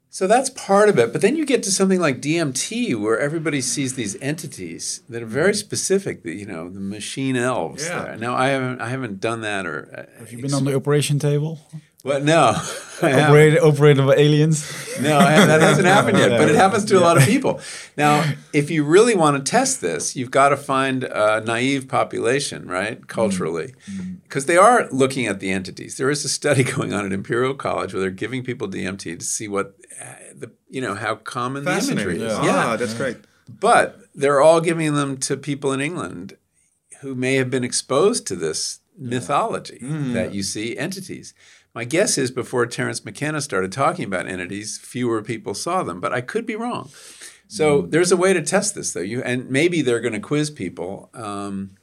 so 0.09 0.25
that's 0.25 0.49
part 0.49 0.89
of 0.89 0.97
it. 0.97 1.11
But 1.11 1.21
then 1.21 1.35
you 1.35 1.45
get 1.45 1.61
to 1.63 1.71
something 1.71 1.99
like 1.99 2.21
DMT, 2.21 2.99
where 2.99 3.19
everybody 3.19 3.61
sees 3.61 3.93
these 3.93 4.19
entities 4.21 5.01
that 5.09 5.21
are 5.21 5.27
very 5.27 5.53
specific. 5.53 6.23
The, 6.23 6.33
you 6.33 6.45
know, 6.45 6.69
the 6.69 6.79
machine 6.79 7.35
elves. 7.35 7.85
Yeah. 7.85 8.03
there. 8.03 8.17
Now 8.17 8.35
I 8.35 8.47
haven't 8.47 8.81
I 8.81 8.89
haven't 8.89 9.19
done 9.19 9.41
that 9.41 9.65
or 9.65 10.07
uh, 10.17 10.19
Have 10.19 10.31
you 10.31 10.41
been 10.41 10.53
on 10.53 10.65
the 10.65 10.75
operation 10.75 11.19
table? 11.19 11.59
What? 12.07 12.23
No, 12.27 12.55
I 13.01 13.09
haven't. 13.09 13.25
Operated, 13.25 13.59
operated 13.59 14.05
by 14.07 14.15
aliens? 14.15 14.65
No, 14.99 15.19
that 15.19 15.61
hasn't 15.61 15.85
happened 15.85 16.17
yet, 16.17 16.31
but 16.39 16.49
it 16.49 16.55
happens 16.55 16.85
to 16.85 16.97
a 16.97 16.99
lot 16.99 17.15
of 17.15 17.23
people. 17.23 17.59
Now, 17.95 18.23
if 18.53 18.71
you 18.71 18.83
really 18.83 19.13
want 19.13 19.37
to 19.37 19.47
test 19.47 19.81
this, 19.81 20.15
you've 20.15 20.31
got 20.31 20.49
to 20.49 20.57
find 20.57 21.03
a 21.03 21.41
naive 21.41 21.87
population, 21.87 22.67
right, 22.67 23.05
culturally, 23.07 23.75
because 24.23 24.47
they 24.47 24.57
are 24.57 24.89
looking 24.89 25.27
at 25.27 25.39
the 25.39 25.51
entities. 25.51 25.97
There 25.97 26.09
is 26.09 26.25
a 26.25 26.29
study 26.29 26.63
going 26.75 26.91
on 26.91 27.05
at 27.05 27.11
Imperial 27.13 27.53
College 27.53 27.93
where 27.93 28.01
they're 28.01 28.09
giving 28.09 28.43
people 28.43 28.67
DMT 28.67 29.19
to 29.19 29.25
see 29.25 29.47
what 29.47 29.75
uh, 30.01 30.05
the 30.33 30.51
you 30.69 30.81
know 30.81 30.95
how 30.95 31.15
common 31.15 31.65
the 31.65 31.71
imagery 31.71 32.17
Fascinating. 32.17 32.21
is. 32.21 32.33
Ah, 32.33 32.77
that's 32.77 32.95
great. 32.95 33.17
But 33.47 33.99
they're 34.15 34.41
all 34.41 34.59
giving 34.59 34.95
them 34.95 35.17
to 35.17 35.37
people 35.37 35.71
in 35.71 35.81
England 35.81 36.35
who 37.01 37.13
may 37.13 37.35
have 37.35 37.51
been 37.51 37.63
exposed 37.63 38.25
to 38.27 38.35
this 38.35 38.79
mythology 38.97 39.77
that 39.81 40.33
you 40.33 40.41
see 40.41 40.77
entities. 40.77 41.33
My 41.77 41.83
guess 41.83 42.17
is 42.17 42.31
before 42.31 42.65
Terence 42.65 43.05
McKenna 43.05 43.39
started 43.39 43.71
talking 43.71 44.03
about 44.03 44.27
entities, 44.27 44.79
fewer 44.79 45.21
people 45.21 45.53
saw 45.53 45.83
them, 45.83 45.99
but 45.99 46.11
I 46.11 46.21
could 46.21 46.47
be 46.47 46.55
wrong. 46.55 46.89
So 47.47 47.81
there's 47.81 48.11
a 48.11 48.17
way 48.17 48.33
to 48.33 48.41
test 48.41 48.73
this, 48.73 48.93
though. 48.93 49.01
You 49.01 49.21
and 49.21 49.47
maybe 49.51 49.83
they're 49.83 49.99
going 49.99 50.15
to 50.15 50.19
quiz 50.19 50.49
people. 50.49 51.11
Um, 51.13 51.75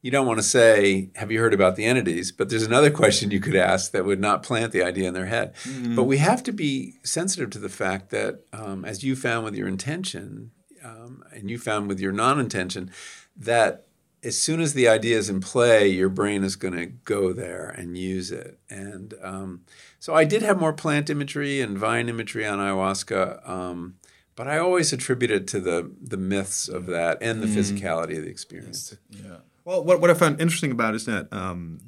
you 0.00 0.10
don't 0.10 0.26
want 0.26 0.38
to 0.38 0.42
say, 0.42 1.10
"Have 1.16 1.30
you 1.30 1.40
heard 1.40 1.52
about 1.52 1.76
the 1.76 1.84
entities?" 1.84 2.32
But 2.32 2.48
there's 2.48 2.62
another 2.62 2.90
question 2.90 3.30
you 3.32 3.38
could 3.38 3.54
ask 3.54 3.92
that 3.92 4.06
would 4.06 4.18
not 4.18 4.42
plant 4.42 4.72
the 4.72 4.82
idea 4.82 5.08
in 5.08 5.12
their 5.12 5.26
head. 5.26 5.52
But 5.94 6.04
we 6.04 6.16
have 6.16 6.42
to 6.44 6.52
be 6.52 6.94
sensitive 7.02 7.50
to 7.50 7.58
the 7.58 7.68
fact 7.68 8.08
that, 8.12 8.46
um, 8.54 8.86
as 8.86 9.04
you 9.04 9.14
found 9.14 9.44
with 9.44 9.56
your 9.56 9.68
intention, 9.68 10.52
um, 10.82 11.22
and 11.34 11.50
you 11.50 11.58
found 11.58 11.88
with 11.88 12.00
your 12.00 12.12
non-intention, 12.12 12.90
that 13.36 13.88
as 14.24 14.40
soon 14.40 14.60
as 14.60 14.74
the 14.74 14.88
idea 14.88 15.18
is 15.18 15.28
in 15.28 15.40
play, 15.40 15.88
your 15.88 16.08
brain 16.08 16.42
is 16.42 16.56
going 16.56 16.74
to 16.74 16.86
go 16.86 17.32
there 17.32 17.68
and 17.68 17.96
use 17.96 18.32
it. 18.32 18.58
And 18.70 19.14
um, 19.22 19.60
so 20.00 20.14
I 20.14 20.24
did 20.24 20.42
have 20.42 20.58
more 20.58 20.72
plant 20.72 21.10
imagery 21.10 21.60
and 21.60 21.76
vine 21.76 22.08
imagery 22.08 22.46
on 22.46 22.58
ayahuasca, 22.58 23.48
um, 23.48 23.96
but 24.34 24.48
I 24.48 24.58
always 24.58 24.92
attribute 24.92 25.30
it 25.30 25.46
to 25.48 25.60
the 25.60 25.92
the 26.00 26.16
myths 26.16 26.68
of 26.68 26.86
that 26.86 27.18
and 27.20 27.40
the 27.40 27.46
physicality 27.46 28.16
of 28.16 28.24
the 28.24 28.30
experience. 28.30 28.96
Yeah. 29.10 29.36
Well, 29.64 29.82
what, 29.82 30.00
what 30.00 30.10
I 30.10 30.14
found 30.14 30.40
interesting 30.40 30.72
about 30.72 30.94
is 30.94 31.06
that 31.06 31.32
um, 31.32 31.80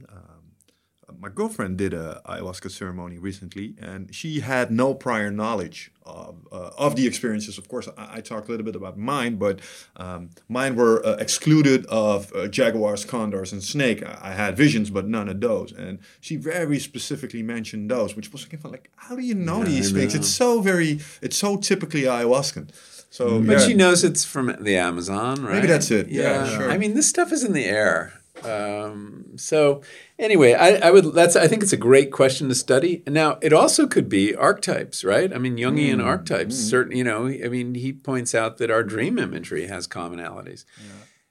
my 1.20 1.28
girlfriend 1.28 1.78
did 1.78 1.92
a 1.94 2.20
ayahuasca 2.26 2.70
ceremony 2.70 3.18
recently, 3.18 3.74
and 3.80 4.14
she 4.14 4.40
had 4.40 4.70
no 4.70 4.94
prior 4.94 5.30
knowledge 5.30 5.90
of, 6.04 6.36
uh, 6.52 6.70
of 6.78 6.94
the 6.96 7.06
experiences. 7.06 7.58
Of 7.58 7.68
course, 7.68 7.88
I, 7.96 8.16
I 8.16 8.20
talked 8.20 8.48
a 8.48 8.50
little 8.50 8.64
bit 8.64 8.76
about 8.76 8.96
mine, 8.96 9.36
but 9.36 9.60
um, 9.96 10.30
mine 10.48 10.76
were 10.76 11.04
uh, 11.04 11.16
excluded 11.18 11.84
of 11.86 12.32
uh, 12.34 12.46
jaguars, 12.48 13.04
condors, 13.04 13.52
and 13.52 13.62
snake. 13.62 14.04
I, 14.04 14.18
I 14.22 14.32
had 14.32 14.56
visions, 14.56 14.90
but 14.90 15.06
none 15.06 15.28
of 15.28 15.40
those. 15.40 15.72
And 15.72 15.98
she 16.20 16.36
very 16.36 16.78
specifically 16.78 17.42
mentioned 17.42 17.90
those, 17.90 18.14
which 18.16 18.32
was 18.32 18.44
kind 18.44 18.64
of 18.64 18.70
like, 18.70 18.90
how 18.96 19.16
do 19.16 19.22
you 19.22 19.34
know 19.34 19.58
Yeah, 19.58 19.64
these 19.64 19.92
I 19.94 19.98
things? 19.98 20.14
know. 20.14 20.20
It's 20.20 20.28
so 20.28 20.60
very, 20.60 21.00
it's 21.22 21.36
so 21.36 21.56
typically 21.56 22.02
ayahuascan. 22.02 22.70
So, 23.10 23.40
But 23.40 23.52
yeah. 23.60 23.66
she 23.66 23.74
knows 23.74 24.04
it's 24.04 24.24
from 24.24 24.54
the 24.60 24.76
Amazon, 24.76 25.42
right? 25.42 25.54
Maybe 25.54 25.66
that's 25.68 25.90
it. 25.90 26.08
Yeah, 26.08 26.46
sure. 26.48 26.70
I 26.70 26.76
mean, 26.76 26.94
this 26.94 27.08
stuff 27.08 27.32
is 27.32 27.42
in 27.44 27.52
the 27.52 27.64
air. 27.64 28.12
Um, 28.44 29.24
so 29.36 29.80
anyway, 30.18 30.54
I, 30.54 30.88
I 30.88 30.90
would. 30.90 31.12
That's. 31.14 31.36
I 31.36 31.48
think 31.48 31.62
it's 31.62 31.72
a 31.72 31.76
great 31.76 32.10
question 32.10 32.48
to 32.48 32.54
study. 32.54 33.02
And 33.06 33.14
now 33.14 33.38
it 33.42 33.52
also 33.52 33.86
could 33.86 34.08
be 34.08 34.34
archetypes, 34.34 35.04
right? 35.04 35.32
I 35.32 35.38
mean, 35.38 35.56
Jungian 35.56 36.04
archetypes. 36.04 36.56
Certain, 36.56 36.96
you 36.96 37.04
know. 37.04 37.26
I 37.26 37.48
mean, 37.48 37.74
he 37.74 37.92
points 37.92 38.34
out 38.34 38.58
that 38.58 38.70
our 38.70 38.82
dream 38.82 39.18
imagery 39.18 39.66
has 39.66 39.86
commonalities. 39.86 40.64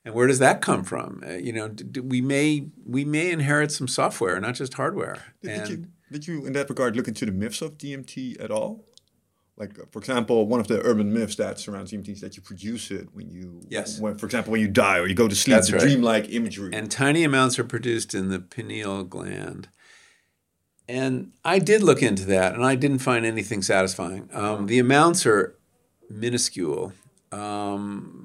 And 0.04 0.14
where 0.14 0.28
does 0.28 0.38
that 0.40 0.62
come 0.62 0.84
from? 0.84 1.24
Uh, 1.26 1.32
you 1.32 1.52
know, 1.52 1.68
d- 1.68 1.84
d- 1.84 2.00
we 2.00 2.22
may 2.22 2.68
we 2.86 3.04
may 3.06 3.32
inherit 3.32 3.72
some 3.72 3.88
software, 3.88 4.40
not 4.40 4.54
just 4.54 4.76
hardware. 4.76 5.24
Did, 5.42 5.52
And 5.52 5.68
did 5.68 5.80
you, 5.80 5.86
did 6.12 6.28
you, 6.28 6.46
in 6.46 6.54
that 6.54 6.70
regard, 6.70 6.96
look 6.96 7.08
into 7.08 7.26
the 7.26 7.32
myths 7.32 7.62
of 7.64 7.80
DMT 7.80 8.40
at 8.44 8.52
all? 8.52 8.86
Like, 9.58 9.80
uh, 9.80 9.84
for 9.92 10.00
example, 10.00 10.48
one 10.48 10.60
of 10.60 10.68
the 10.68 10.82
urban 10.82 11.14
myths 11.14 11.36
that 11.38 11.60
surrounds 11.60 11.92
DMT 11.92 12.10
is 12.10 12.22
that 12.22 12.36
you 12.36 12.42
produce 12.44 12.92
it 12.92 13.08
when 13.14 13.30
you, 13.30 13.62
Yes. 13.70 14.00
when, 14.00 14.18
for 14.18 14.26
example, 14.26 14.52
when 14.52 14.60
you 14.62 14.68
die 14.68 14.98
or 15.00 15.08
you 15.08 15.16
go 15.16 15.28
to 15.30 15.36
sleep. 15.36 15.56
That's 15.56 15.70
the 15.70 15.78
right. 15.78 15.82
dreamlike 15.84 16.30
imagery. 16.30 16.72
and 16.74 16.92
tiny 16.92 17.24
amounts 17.24 17.58
are 17.58 17.64
produced 17.64 18.14
in 18.14 18.30
the 18.30 18.40
pineal 18.40 19.04
gland. 19.04 19.70
And 20.88 21.32
I 21.44 21.60
did 21.60 21.82
look 21.84 22.04
into 22.04 22.26
that, 22.26 22.54
and 22.54 22.64
I 22.64 22.76
didn't 22.76 23.00
find 23.00 23.26
anything 23.26 23.62
satisfying. 23.64 24.30
Um, 24.34 24.68
the 24.68 24.78
amounts 24.78 25.26
are 25.26 25.56
minuscule. 26.10 26.94
Um, 27.32 28.25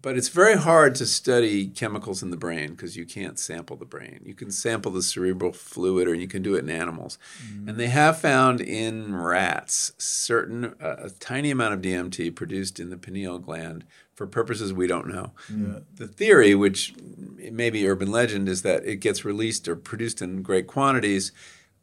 but 0.00 0.16
it's 0.16 0.28
very 0.28 0.56
hard 0.56 0.94
to 0.96 1.06
study 1.06 1.66
chemicals 1.66 2.22
in 2.22 2.30
the 2.30 2.36
brain 2.36 2.70
because 2.70 2.96
you 2.96 3.04
can't 3.04 3.38
sample 3.38 3.76
the 3.76 3.84
brain. 3.84 4.20
You 4.24 4.34
can 4.34 4.50
sample 4.50 4.92
the 4.92 5.02
cerebral 5.02 5.52
fluid, 5.52 6.06
or 6.08 6.14
you 6.14 6.28
can 6.28 6.42
do 6.42 6.54
it 6.54 6.60
in 6.60 6.70
animals. 6.70 7.18
Mm-hmm. 7.42 7.68
And 7.68 7.78
they 7.78 7.88
have 7.88 8.20
found 8.20 8.60
in 8.60 9.14
rats 9.14 9.92
certain 9.98 10.74
uh, 10.80 10.96
a 11.04 11.10
tiny 11.10 11.50
amount 11.50 11.74
of 11.74 11.82
DMT 11.82 12.34
produced 12.34 12.78
in 12.78 12.90
the 12.90 12.96
pineal 12.96 13.38
gland 13.38 13.84
for 14.14 14.26
purposes 14.26 14.72
we 14.72 14.86
don't 14.86 15.06
know. 15.06 15.32
Yeah. 15.48 15.80
The 15.94 16.08
theory, 16.08 16.54
which 16.54 16.94
may 17.36 17.70
be 17.70 17.88
urban 17.88 18.10
legend, 18.10 18.48
is 18.48 18.62
that 18.62 18.84
it 18.84 18.96
gets 18.96 19.24
released 19.24 19.68
or 19.68 19.76
produced 19.76 20.20
in 20.20 20.42
great 20.42 20.66
quantities 20.66 21.32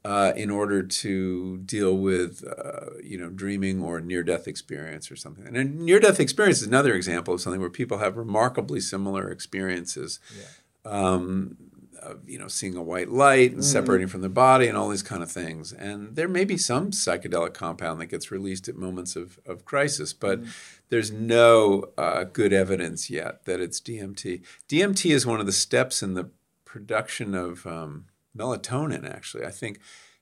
uh, 0.05 0.33
in 0.35 0.51
order 0.51 0.83
to 0.83 1.57
deal 1.65 1.97
with 1.97 2.43
uh, 2.47 2.91
you 3.03 3.17
know 3.17 3.27
dreaming 3.27 3.81
or 3.81 3.99
near 3.99 4.21
death 4.21 4.47
experience 4.47 5.09
or 5.09 5.15
something. 5.15 5.47
And 5.47 5.57
a 5.57 5.63
near 5.63 5.99
death 5.99 6.19
experience 6.19 6.61
is 6.61 6.67
another 6.67 6.93
example 6.93 7.33
of 7.33 7.41
something 7.41 7.59
where 7.59 7.71
people 7.71 7.97
have 7.97 8.15
remarkably 8.15 8.79
similar 8.79 9.31
experiences. 9.31 10.19
Yeah. 10.37 10.91
Um, 10.91 11.57
of, 11.99 12.19
you 12.29 12.37
know, 12.37 12.47
seeing 12.47 12.75
a 12.75 12.83
white 12.83 13.09
light 13.09 13.49
and 13.49 13.61
mm-hmm. 13.61 13.71
separating 13.71 14.07
from 14.07 14.21
the 14.21 14.29
body 14.29 14.67
and 14.67 14.77
all 14.77 14.89
these 14.89 15.01
kind 15.01 15.23
of 15.23 15.31
things. 15.31 15.73
And 15.73 16.15
there 16.15 16.27
may 16.27 16.45
be 16.45 16.55
some 16.55 16.91
psychedelic 16.91 17.55
compound 17.55 17.99
that 17.99 18.07
gets 18.07 18.29
released 18.29 18.67
at 18.67 18.75
moments 18.75 19.15
of, 19.15 19.39
of 19.43 19.65
crisis, 19.65 20.13
but 20.13 20.41
mm-hmm. 20.41 20.51
there's 20.89 21.09
no 21.09 21.85
uh, 21.97 22.25
good 22.25 22.53
evidence 22.53 23.09
yet 23.09 23.45
that 23.45 23.59
it's 23.59 23.81
DMT. 23.81 24.43
DMT 24.69 25.09
is 25.09 25.25
one 25.25 25.39
of 25.39 25.47
the 25.47 25.51
steps 25.51 26.03
in 26.03 26.13
the 26.13 26.29
production 26.63 27.33
of 27.33 27.65
um, 27.65 28.05
melatonin, 28.35 29.09
actually. 29.09 29.45
I 29.45 29.51
think 29.51 29.79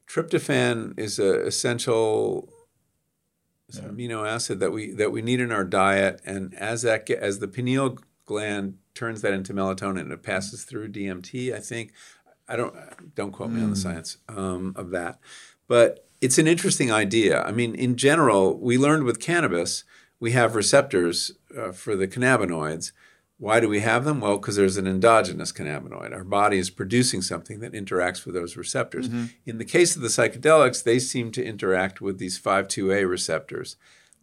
tryptophan 0.08 0.98
is 1.00 1.20
an 1.20 1.42
essential 1.42 2.50
yeah. 3.74 3.82
amino 3.82 4.28
acid 4.28 4.60
that 4.60 4.72
we 4.72 4.92
that 4.92 5.12
we 5.12 5.22
need 5.22 5.40
in 5.40 5.52
our 5.52 5.64
diet, 5.64 6.22
and 6.26 6.54
as 6.56 6.82
that 6.84 7.10
as 7.10 7.40
the 7.40 7.48
pineal 7.48 7.98
gland 8.26 8.78
turns 8.94 9.22
that 9.22 9.34
into 9.34 9.54
melatonin, 9.54 10.12
it 10.12 10.24
passes 10.24 10.64
through 10.64 10.90
DMT. 10.90 11.54
I 11.54 11.60
think 11.60 11.94
I 12.48 12.56
don't 12.56 12.76
don't 13.16 13.32
quote 13.32 13.52
me 13.52 13.62
on 13.62 13.70
the 13.70 13.76
hmm. 13.76 13.82
science 13.82 14.18
um, 14.30 14.74
of 14.76 14.92
that, 14.92 15.20
but 15.68 16.08
it's 16.22 16.38
an 16.38 16.48
interesting 16.48 16.92
idea. 16.92 17.42
I 17.42 17.52
mean, 17.52 17.76
in 17.76 17.98
general, 17.98 18.58
we 18.58 18.78
learned 18.78 19.04
with 19.04 19.20
cannabis 19.20 19.84
we 20.24 20.32
have 20.32 20.56
receptors 20.56 21.34
uh, 21.58 21.74
for 21.74 21.98
the 21.98 22.08
cannabinoids 22.08 22.94
why 23.44 23.60
do 23.60 23.68
we 23.68 23.82
have 23.82 24.06
them? 24.06 24.22
Well, 24.22 24.38
because 24.38 24.56
there's 24.56 24.78
an 24.78 24.88
endogenous 24.88 25.52
cannabinoid. 25.52 26.14
Our 26.14 26.24
body 26.24 26.60
is 26.60 26.70
producing 26.70 27.22
something 27.22 27.60
that 27.60 27.74
interacts 27.74 28.26
with 28.26 28.36
those 28.36 28.56
receptors. 28.56 29.10
Mm-hmm. 29.10 29.26
In 29.46 29.58
the 29.58 29.66
case 29.66 29.98
of 29.98 30.02
the 30.02 30.08
psychedelics, 30.08 30.82
they 30.82 30.98
seem 30.98 31.30
to 31.34 31.44
interact 31.44 32.00
with 32.00 32.20
these 32.20 32.40
5-2A 32.40 33.08
receptors. 33.10 33.76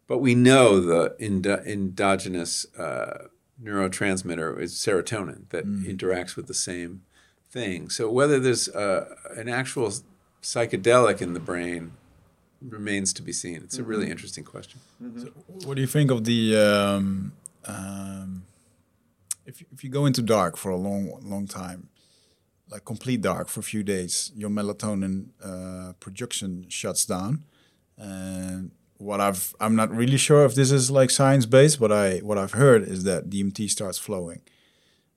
But 0.07 0.17
we 0.17 0.33
know 0.33 0.79
the 0.79 1.15
endo- 1.19 1.61
endogenous 1.63 2.65
uh, 2.75 3.27
neurotransmitter 3.63 4.59
is 4.59 4.73
serotonin 4.73 5.47
that 5.49 5.67
mm. 5.67 5.85
interacts 5.85 6.35
with 6.35 6.47
the 6.47 6.55
same 6.55 7.03
thing. 7.47 7.89
So 7.89 8.09
whether 8.09 8.39
there's 8.39 8.69
uh, 8.69 9.05
an 9.37 9.47
actual 9.47 9.93
psychedelic 10.41 11.21
in 11.21 11.33
the 11.33 11.39
brain 11.39 11.91
remains 12.59 13.13
to 13.13 13.21
be 13.21 13.33
seen. 13.33 13.57
It's 13.57 13.75
mm-hmm. 13.75 13.83
a 13.83 13.87
really 13.87 14.03
mm-hmm. 14.05 14.13
interesting 14.13 14.45
question. 14.45 14.79
Mm-hmm. 15.01 15.21
So 15.21 15.27
what 15.67 15.75
do 15.75 15.81
you 15.81 15.87
think 15.87 16.09
of 16.09 16.23
the 16.23 16.57
um, 16.57 17.33
um, 17.65 18.45
if 19.45 19.61
if 19.71 19.83
you 19.83 19.89
go 19.89 20.05
into 20.05 20.21
dark 20.21 20.57
for 20.57 20.71
a 20.71 20.77
long 20.77 21.11
long 21.21 21.47
time, 21.47 21.89
like 22.69 22.85
complete 22.85 23.21
dark 23.21 23.47
for 23.49 23.59
a 23.59 23.63
few 23.63 23.83
days, 23.83 24.31
your 24.35 24.49
melatonin 24.49 25.29
uh, 25.43 25.93
production 25.99 26.65
shuts 26.69 27.05
down. 27.05 27.43
And 27.97 28.71
what 28.97 29.19
I've 29.19 29.53
I'm 29.59 29.75
not 29.75 29.91
really 29.91 30.17
sure 30.17 30.45
if 30.45 30.55
this 30.55 30.71
is 30.71 30.89
like 30.89 31.09
science 31.09 31.45
based, 31.45 31.79
but 31.79 31.91
I 31.91 32.19
what 32.19 32.37
I've 32.37 32.53
heard 32.53 32.83
is 32.83 33.03
that 33.03 33.29
DMT 33.29 33.69
starts 33.69 33.97
flowing. 33.97 34.41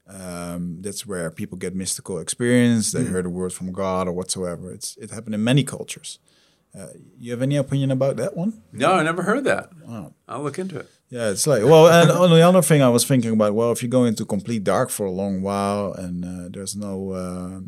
Um, 0.06 0.82
that's 0.82 1.06
where 1.06 1.30
people 1.30 1.56
get 1.56 1.74
mystical 1.74 2.18
experience. 2.18 2.92
They 2.92 3.04
mm. 3.04 3.10
heard 3.10 3.24
a 3.24 3.30
word 3.30 3.54
from 3.54 3.72
God 3.72 4.06
or 4.06 4.12
whatsoever. 4.12 4.72
It's 4.72 4.96
it 4.96 5.10
happened 5.10 5.34
in 5.34 5.44
many 5.44 5.64
cultures. 5.64 6.18
Uh, 6.76 6.88
you 7.18 7.30
have 7.30 7.40
any 7.40 7.56
opinion 7.56 7.92
about 7.92 8.16
that 8.16 8.36
one? 8.36 8.62
No, 8.72 8.94
I 8.94 9.04
never 9.04 9.22
heard 9.22 9.44
that. 9.44 9.70
Oh. 9.88 10.12
I'll 10.26 10.42
look 10.42 10.58
into 10.58 10.80
it. 10.80 10.90
Yeah, 11.14 11.30
it's 11.30 11.46
like 11.46 11.62
well, 11.62 11.86
and 11.86 12.10
on 12.24 12.30
the 12.30 12.40
other 12.40 12.60
thing 12.60 12.82
I 12.82 12.88
was 12.88 13.06
thinking 13.06 13.30
about, 13.30 13.54
well, 13.54 13.70
if 13.70 13.84
you 13.84 13.88
go 13.88 14.04
into 14.04 14.24
complete 14.24 14.64
dark 14.64 14.90
for 14.90 15.06
a 15.06 15.12
long 15.12 15.42
while 15.42 15.92
and 15.92 16.24
uh, 16.24 16.48
there's 16.50 16.74
no 16.74 17.12
uh, 17.12 17.60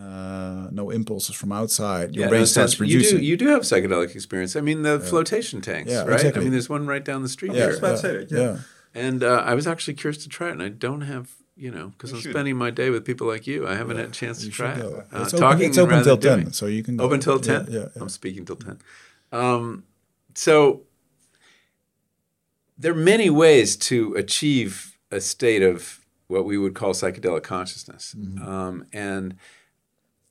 uh, 0.00 0.68
no 0.70 0.90
impulses 0.90 1.34
from 1.34 1.50
outside, 1.50 2.14
your 2.14 2.26
yeah, 2.26 2.28
brain 2.28 2.42
no 2.42 2.44
starts 2.44 2.72
sense. 2.74 2.78
producing. 2.78 3.16
You 3.16 3.20
do, 3.20 3.26
you 3.26 3.36
do 3.36 3.48
have 3.48 3.62
psychedelic 3.62 4.14
experience. 4.14 4.54
I 4.54 4.60
mean, 4.60 4.82
the 4.82 5.00
yeah. 5.02 5.10
flotation 5.10 5.60
tanks, 5.60 5.90
yeah, 5.90 6.04
right? 6.04 6.12
Exactly. 6.12 6.42
I 6.42 6.44
mean, 6.44 6.52
there's 6.52 6.68
one 6.68 6.86
right 6.86 7.04
down 7.04 7.22
the 7.22 7.28
street. 7.28 7.52
Yeah, 7.54 7.72
here. 7.72 8.26
yeah, 8.30 8.38
yeah. 8.38 8.58
And 8.94 9.24
uh, 9.24 9.42
I 9.44 9.54
was 9.54 9.66
actually 9.66 9.94
curious 9.94 10.22
to 10.22 10.28
try 10.28 10.50
it, 10.50 10.52
and 10.52 10.62
I 10.62 10.68
don't 10.68 11.00
have 11.00 11.34
you 11.56 11.72
know, 11.72 11.88
because 11.88 12.12
I'm 12.12 12.20
should. 12.20 12.32
spending 12.32 12.54
my 12.56 12.70
day 12.70 12.90
with 12.90 13.04
people 13.04 13.26
like 13.26 13.48
you. 13.48 13.66
I 13.66 13.74
haven't 13.74 13.96
yeah, 13.96 14.02
had 14.02 14.10
a 14.10 14.14
chance 14.14 14.44
to 14.44 14.50
try 14.50 14.74
it. 14.74 14.84
Uh, 14.84 15.02
it's 15.22 15.32
talking 15.32 15.46
open, 15.46 15.62
it's 15.64 15.78
open 15.78 15.98
until 15.98 16.18
10, 16.18 16.38
doing. 16.38 16.52
so 16.52 16.66
you 16.66 16.84
can 16.84 16.98
go. 16.98 17.04
Open 17.04 17.14
until 17.14 17.40
10? 17.40 17.66
Yeah, 17.68 17.78
yeah, 17.78 17.86
I'm 17.98 18.10
speaking 18.10 18.44
till 18.44 18.56
10. 18.56 18.78
Um, 19.32 19.84
so 20.34 20.82
there 22.78 22.92
are 22.92 22.94
many 22.94 23.30
ways 23.30 23.76
to 23.76 24.14
achieve 24.14 24.98
a 25.10 25.20
state 25.20 25.62
of 25.62 26.00
what 26.26 26.44
we 26.44 26.58
would 26.58 26.74
call 26.74 26.92
psychedelic 26.92 27.42
consciousness. 27.42 28.14
Mm-hmm. 28.18 28.46
Um, 28.46 28.86
and 28.92 29.36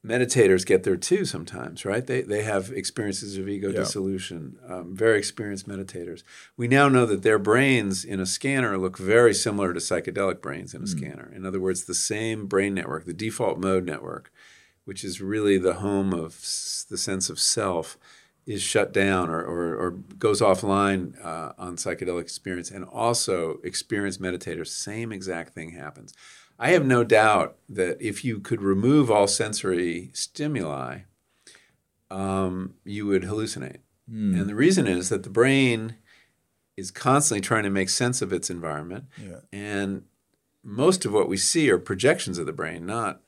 meditators 0.05 0.65
get 0.65 0.84
there 0.84 0.95
too 0.97 1.26
sometimes, 1.26 1.84
right? 1.84 2.05
They, 2.05 2.22
they 2.22 2.43
have 2.43 2.72
experiences 2.72 3.38
of 3.38 3.49
ego 3.49 3.69
yeah. 3.69 3.80
dissolution, 3.80 4.57
um, 4.67 4.95
very 4.95 5.17
experienced 5.17 5.67
meditators. 5.67 6.23
We 6.55 6.67
now 6.67 6.89
know 6.89 7.05
that 7.07 7.23
their 7.23 7.39
brains 7.39 8.05
in 8.05 8.19
a 8.19 8.26
scanner 8.26 8.77
look 8.77 8.97
very 8.97 9.34
similar 9.34 9.73
to 9.73 9.80
psychedelic 9.80 10.41
brains 10.41 10.73
in 10.73 10.81
a 10.81 10.85
mm. 10.85 10.89
scanner. 10.89 11.31
In 11.35 11.45
other 11.45 11.59
words, 11.59 11.85
the 11.85 11.95
same 11.95 12.45
brain 12.45 12.76
network, 12.76 13.05
the 13.05 13.13
default 13.13 13.57
mode 13.57 13.85
network, 13.85 14.31
which 14.84 15.03
is 15.03 15.22
really 15.22 15.57
the 15.57 15.76
home 15.76 16.13
of 16.13 16.34
s- 16.34 16.85
the 16.88 16.97
sense 16.97 17.30
of 17.30 17.39
self, 17.39 17.97
is 18.45 18.61
shut 18.61 18.93
down 18.93 19.30
or, 19.30 19.41
or, 19.41 19.76
or 19.76 19.91
goes 19.91 20.41
offline 20.41 21.13
uh, 21.23 21.53
on 21.57 21.77
psychedelic 21.77 22.22
experience. 22.22 22.69
And 22.69 22.85
also, 22.85 23.59
experienced 23.63 24.22
meditators, 24.22 24.67
same 24.67 25.11
exact 25.11 25.53
thing 25.53 25.72
happens. 25.72 26.13
I 26.57 26.69
have 26.69 26.85
no 26.85 27.03
doubt 27.03 27.57
that 27.67 27.97
if 27.99 28.23
you 28.23 28.39
could 28.39 28.61
remove 28.61 29.11
all 29.11 29.27
sensory 29.27 30.11
stimuli, 30.13 30.99
um, 32.09 32.76
you 32.85 33.07
would 33.07 33.23
hallucinate. 33.23 33.80
Mm. 34.09 34.39
And 34.39 34.49
the 34.49 34.55
reason 34.55 34.88
is 34.88 35.09
that 35.09 35.23
the 35.23 35.30
brain 35.30 35.95
is 36.77 36.91
constantly 36.91 37.41
trying 37.41 37.63
to 37.63 37.69
make 37.69 37.89
sense 37.89 38.22
of 38.22 38.31
its 38.31 38.49
environment. 38.49 39.05
Yeah. 39.17 39.39
And 39.51 40.03
most 40.63 41.05
of 41.05 41.11
what 41.11 41.27
we 41.27 41.38
see 41.38 41.69
are 41.72 41.77
projections 41.77 42.38
of 42.38 42.45
the 42.45 42.53
brain, 42.53 42.85
not 42.85 43.22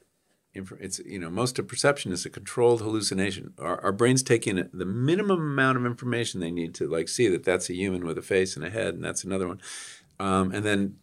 it's 0.80 1.00
you 1.00 1.20
know 1.20 1.30
most 1.30 1.60
of 1.60 1.68
perception 1.68 2.12
is 2.12 2.26
a 2.26 2.30
controlled 2.30 2.82
hallucination. 2.82 3.54
Our, 3.60 3.82
our 3.82 3.92
brains 3.92 4.24
take 4.24 4.48
in 4.48 4.70
the 4.74 4.86
minimum 4.86 5.40
amount 5.40 5.78
of 5.78 5.86
information 5.86 6.40
they 6.40 6.52
need 6.52 6.74
to 6.76 6.88
like 6.88 7.10
see 7.10 7.28
that 7.30 7.44
that's 7.44 7.70
a 7.70 7.74
human 7.74 8.06
with 8.06 8.18
a 8.18 8.22
face 8.22 8.56
and 8.56 8.66
a 8.66 8.70
head, 8.70 8.94
and 8.94 9.04
that's 9.04 9.24
another 9.24 9.48
one, 9.48 9.62
um, 10.20 10.52
and 10.52 10.66
then 10.66 10.98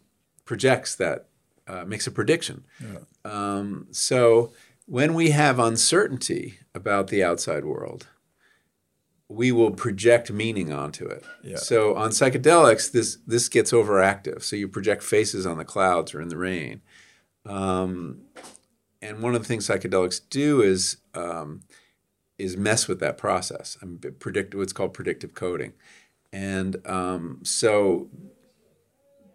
projects 0.45 0.95
that 0.97 1.27
uh, 1.67 1.85
makes 1.85 2.07
a 2.07 2.11
prediction. 2.11 2.65
Yeah. 2.81 2.99
Um, 3.25 3.87
so 3.91 4.53
when 4.87 5.15
we 5.15 5.31
have 5.31 5.59
uncertainty 5.59 6.59
about 6.75 7.09
the 7.09 7.25
outside 7.25 7.65
world, 7.65 8.09
we 9.29 9.51
will 9.51 9.71
project 9.71 10.31
meaning 10.31 10.73
onto 10.73 11.07
it. 11.07 11.25
Yeah. 11.43 11.57
So 11.57 11.95
on 11.97 12.11
psychedelics, 12.11 12.93
this 12.93 13.19
this 13.27 13.49
gets 13.49 13.73
overactive. 13.73 14.43
So 14.43 14.57
you 14.57 14.69
project 14.69 15.03
faces 15.03 15.47
on 15.47 15.59
the 15.59 15.65
clouds 15.65 16.15
or 16.15 16.21
in 16.21 16.29
the 16.29 16.37
rain. 16.37 16.83
Um, 17.47 18.23
and 19.05 19.21
one 19.21 19.35
of 19.35 19.43
the 19.43 19.49
things 19.49 19.67
psychedelics 19.67 20.21
do 20.31 20.63
is 20.63 20.97
um, 21.15 21.61
is 22.39 22.57
mess 22.57 22.89
with 22.89 23.01
that 23.01 23.19
process. 23.19 23.77
I 23.81 23.85
mean, 23.85 24.01
predict 24.19 24.55
what's 24.55 24.73
called 24.73 24.95
predictive 24.95 25.35
coding, 25.35 25.75
and 26.33 26.77
um, 26.87 27.41
so 27.43 28.09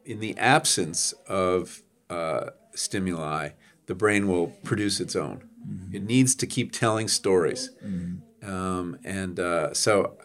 in 0.03 0.19
the 0.19 0.37
absence 0.37 1.13
of 1.27 1.83
uh, 2.09 2.49
stimuli, 2.73 3.49
the 3.85 3.95
brain 3.95 4.27
will 4.27 4.47
produce 4.63 4.99
its 4.99 5.15
own. 5.15 5.47
Mm-hmm. 5.67 5.95
It 5.95 6.03
needs 6.03 6.35
to 6.35 6.47
keep 6.47 6.71
telling 6.71 7.07
stories. 7.07 7.69
Mm-hmm. 7.85 8.49
Um, 8.49 8.97
and 9.03 9.39
uh, 9.39 9.73
so 9.73 10.17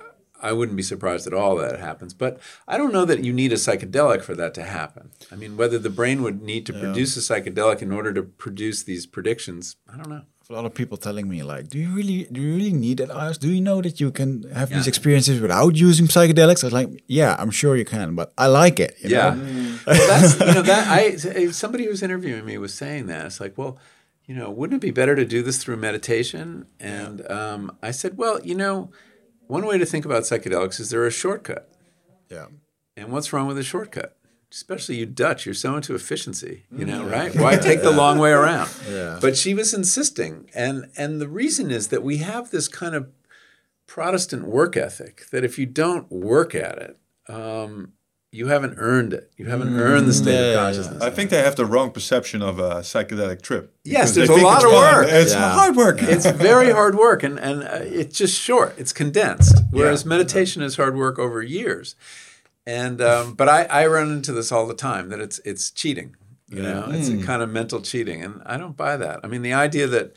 I 0.44 0.52
wouldn't 0.52 0.76
be 0.76 0.82
surprised 0.82 1.26
at 1.26 1.34
all 1.34 1.56
that 1.56 1.74
it 1.74 1.80
happens. 1.80 2.14
But 2.14 2.38
I 2.68 2.76
don't 2.76 2.92
know 2.92 3.04
that 3.04 3.24
you 3.24 3.32
need 3.32 3.52
a 3.52 3.56
psychedelic 3.56 4.22
for 4.22 4.34
that 4.34 4.54
to 4.54 4.62
happen. 4.62 5.10
I 5.32 5.36
mean, 5.36 5.56
whether 5.56 5.78
the 5.78 5.90
brain 5.90 6.22
would 6.22 6.42
need 6.42 6.66
to 6.66 6.72
yeah. 6.72 6.80
produce 6.80 7.16
a 7.16 7.20
psychedelic 7.20 7.82
in 7.82 7.92
order 7.92 8.12
to 8.12 8.22
produce 8.22 8.82
these 8.82 9.06
predictions, 9.06 9.76
I 9.92 9.96
don't 9.96 10.10
know 10.10 10.22
a 10.50 10.52
lot 10.52 10.66
of 10.66 10.74
people 10.74 10.96
telling 10.98 11.28
me 11.28 11.42
like, 11.42 11.68
"Do 11.68 11.78
you 11.78 11.90
really, 11.94 12.24
do 12.30 12.40
you 12.40 12.54
really 12.54 12.72
need 12.72 13.00
it, 13.00 13.10
Ayers? 13.10 13.38
Do 13.38 13.48
you 13.48 13.60
know 13.60 13.80
that 13.80 13.98
you 13.98 14.10
can 14.10 14.42
have 14.52 14.70
yeah. 14.70 14.76
these 14.76 14.86
experiences 14.86 15.40
without 15.40 15.74
using 15.76 16.06
psychedelics?" 16.06 16.62
I 16.62 16.66
was 16.66 16.74
like, 16.74 17.02
"Yeah, 17.06 17.36
I'm 17.38 17.50
sure 17.50 17.76
you 17.76 17.84
can, 17.84 18.14
but 18.14 18.32
I 18.36 18.46
like 18.48 18.78
it." 18.78 18.96
yeah, 19.00 19.34
well, 19.86 20.08
that's 20.08 20.38
you 20.38 20.54
know 20.54 20.62
that 20.62 20.88
I 20.88 21.16
somebody 21.50 21.84
who 21.84 21.90
was 21.90 22.02
interviewing 22.02 22.44
me 22.44 22.58
was 22.58 22.74
saying 22.74 23.06
that 23.06 23.26
it's 23.26 23.40
like, 23.40 23.56
well, 23.56 23.78
you 24.26 24.34
know, 24.34 24.50
wouldn't 24.50 24.82
it 24.82 24.86
be 24.86 24.90
better 24.90 25.16
to 25.16 25.24
do 25.24 25.42
this 25.42 25.62
through 25.62 25.76
meditation? 25.76 26.66
And 26.78 27.20
yeah. 27.20 27.52
um, 27.52 27.76
I 27.82 27.90
said, 27.90 28.16
well, 28.16 28.40
you 28.42 28.54
know, 28.54 28.90
one 29.46 29.66
way 29.66 29.78
to 29.78 29.86
think 29.86 30.04
about 30.04 30.22
psychedelics 30.22 30.80
is 30.80 30.90
they're 30.90 31.06
a 31.06 31.10
shortcut. 31.10 31.68
Yeah. 32.30 32.46
And 32.96 33.10
what's 33.10 33.32
wrong 33.32 33.46
with 33.46 33.58
a 33.58 33.62
shortcut? 33.64 34.16
especially 34.54 34.94
you 34.94 35.06
Dutch, 35.06 35.44
you're 35.44 35.54
so 35.54 35.74
into 35.74 35.94
efficiency, 35.94 36.62
you 36.70 36.86
know, 36.86 37.04
right? 37.04 37.34
Why 37.34 37.56
take 37.56 37.82
the 37.82 37.90
long 37.90 38.18
way 38.18 38.30
around? 38.30 38.70
Yeah. 38.88 39.18
But 39.20 39.36
she 39.36 39.54
was 39.54 39.74
insisting, 39.74 40.50
and 40.54 40.90
and 40.96 41.20
the 41.20 41.28
reason 41.28 41.70
is 41.70 41.88
that 41.88 42.02
we 42.02 42.18
have 42.18 42.50
this 42.50 42.68
kind 42.68 42.94
of 42.94 43.10
Protestant 43.86 44.46
work 44.46 44.76
ethic 44.76 45.26
that 45.30 45.42
if 45.42 45.58
you 45.58 45.66
don't 45.66 46.10
work 46.12 46.54
at 46.54 46.78
it, 46.78 46.98
um, 47.28 47.92
you 48.34 48.48
haven't 48.48 48.74
earned 48.78 49.12
it. 49.12 49.30
You 49.36 49.46
haven't 49.46 49.74
earned 49.78 50.06
the 50.08 50.12
state 50.12 50.34
yeah, 50.34 50.40
of 50.40 50.54
yeah, 50.54 50.62
consciousness. 50.64 51.02
I 51.02 51.10
think 51.10 51.30
they 51.30 51.42
have 51.42 51.54
the 51.56 51.64
wrong 51.66 51.90
perception 51.92 52.42
of 52.42 52.58
a 52.58 52.70
psychedelic 52.80 53.42
trip. 53.42 53.72
Yes, 53.84 54.14
Because 54.14 54.28
there's 54.28 54.40
a 54.40 54.44
lot 54.44 54.56
it's 54.56 54.64
of 54.64 54.70
fun. 54.72 54.94
work. 54.94 55.06
It's 55.10 55.32
Yeah. 55.34 55.50
hard 55.52 55.76
work. 55.76 56.02
it's 56.02 56.26
very 56.50 56.70
hard 56.72 56.94
work 56.96 57.22
and, 57.22 57.38
and 57.38 57.62
uh, 57.62 57.78
it's 58.00 58.18
just 58.18 58.34
short 58.40 58.74
it's 58.76 58.92
condensed 58.92 59.56
whereas 59.70 60.02
Yeah. 60.02 60.08
meditation 60.08 60.62
is 60.62 60.74
hard 60.76 60.96
work 60.96 61.18
over 61.18 61.42
years 61.42 61.94
and 62.66 63.00
um, 63.00 63.34
but 63.34 63.48
I, 63.48 63.64
I 63.64 63.86
run 63.86 64.10
into 64.10 64.32
this 64.32 64.50
all 64.50 64.66
the 64.66 64.74
time 64.74 65.10
that 65.10 65.20
it's 65.20 65.38
it's 65.44 65.70
cheating 65.70 66.16
you 66.48 66.62
know 66.62 66.86
it's 66.90 67.08
a 67.08 67.18
kind 67.22 67.40
of 67.42 67.48
mental 67.50 67.80
cheating 67.80 68.22
and 68.22 68.42
i 68.46 68.56
don't 68.56 68.76
buy 68.76 68.96
that 68.96 69.20
i 69.24 69.26
mean 69.26 69.42
the 69.42 69.52
idea 69.54 69.86
that 69.86 70.14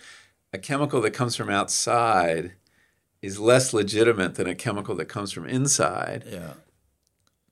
a 0.54 0.58
chemical 0.58 1.00
that 1.02 1.12
comes 1.12 1.36
from 1.36 1.50
outside 1.50 2.54
is 3.22 3.40
less 3.40 3.74
legitimate 3.74 4.36
than 4.36 4.48
a 4.48 4.56
chemical 4.56 4.94
that 4.96 5.06
comes 5.06 5.32
from 5.32 5.46
inside 5.48 6.24
Yeah. 6.30 6.54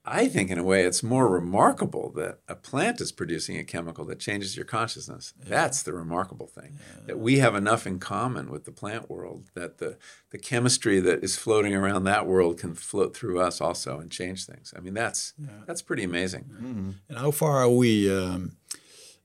I 0.08 0.28
think, 0.28 0.50
in 0.50 0.58
a 0.58 0.62
way, 0.62 0.84
it's 0.84 1.02
more 1.02 1.26
remarkable 1.28 2.10
that 2.12 2.38
a 2.48 2.54
plant 2.54 3.00
is 3.00 3.10
producing 3.10 3.58
a 3.58 3.64
chemical 3.64 4.04
that 4.06 4.20
changes 4.20 4.56
your 4.56 4.64
consciousness. 4.64 5.34
That's 5.36 5.82
the 5.82 5.92
remarkable 5.92 6.46
thing. 6.46 6.78
That 7.06 7.18
we 7.18 7.38
have 7.38 7.54
enough 7.56 7.86
in 7.86 7.98
common 7.98 8.48
with 8.50 8.64
the 8.64 8.70
plant 8.72 9.10
world 9.10 9.50
that 9.54 9.78
the, 9.78 9.98
the 10.30 10.38
chemistry 10.38 11.00
that 11.00 11.24
is 11.24 11.36
floating 11.36 11.74
around 11.74 12.04
that 12.04 12.26
world 12.26 12.58
can 12.58 12.74
float 12.74 13.16
through 13.16 13.40
us 13.40 13.60
also 13.60 13.98
and 13.98 14.10
change 14.10 14.46
things. 14.46 14.72
I 14.76 14.80
mean, 14.80 14.94
that's 14.94 15.34
that's 15.66 15.82
pretty 15.82 16.04
amazing. 16.04 16.94
And 17.08 17.18
how 17.18 17.30
far 17.32 17.56
are 17.62 17.68
we 17.70 18.08
um, 18.16 18.56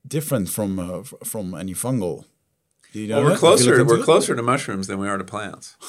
different 0.06 0.48
from 0.48 0.78
uh, 0.78 0.98
f- 1.00 1.14
from 1.24 1.54
any 1.54 1.74
fungal? 1.74 2.24
You 2.92 3.06
know 3.08 3.16
Well, 3.16 3.24
we're 3.24 3.30
that? 3.30 3.40
Have 3.46 3.60
you 3.60 3.74
closer. 3.74 3.84
We're 3.84 4.00
it? 4.00 4.04
closer 4.04 4.34
to 4.36 4.42
mushrooms 4.42 4.86
than 4.88 4.98
we 4.98 5.08
are 5.08 5.16
to 5.18 5.24
plants. 5.24 5.76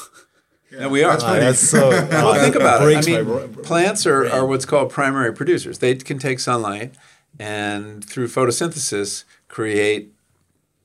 no, 0.79 0.89
we 0.89 1.03
are. 1.03 1.17
Ah, 1.21 1.33
that's 1.35 1.59
so. 1.59 1.89
Well, 1.89 2.33
think 2.35 2.55
about 2.55 2.81
it. 2.81 2.85
I 2.85 2.85
breaks 2.85 3.07
my 3.07 3.15
mean, 3.17 3.25
bro- 3.25 3.47
bro- 3.47 3.63
plants 3.63 4.05
are, 4.05 4.29
are 4.29 4.45
what's 4.45 4.65
called 4.65 4.89
primary 4.91 5.33
producers. 5.33 5.79
They 5.79 5.95
can 5.95 6.19
take 6.19 6.39
sunlight 6.39 6.95
and 7.39 8.03
through 8.03 8.27
photosynthesis 8.27 9.23
create 9.47 10.13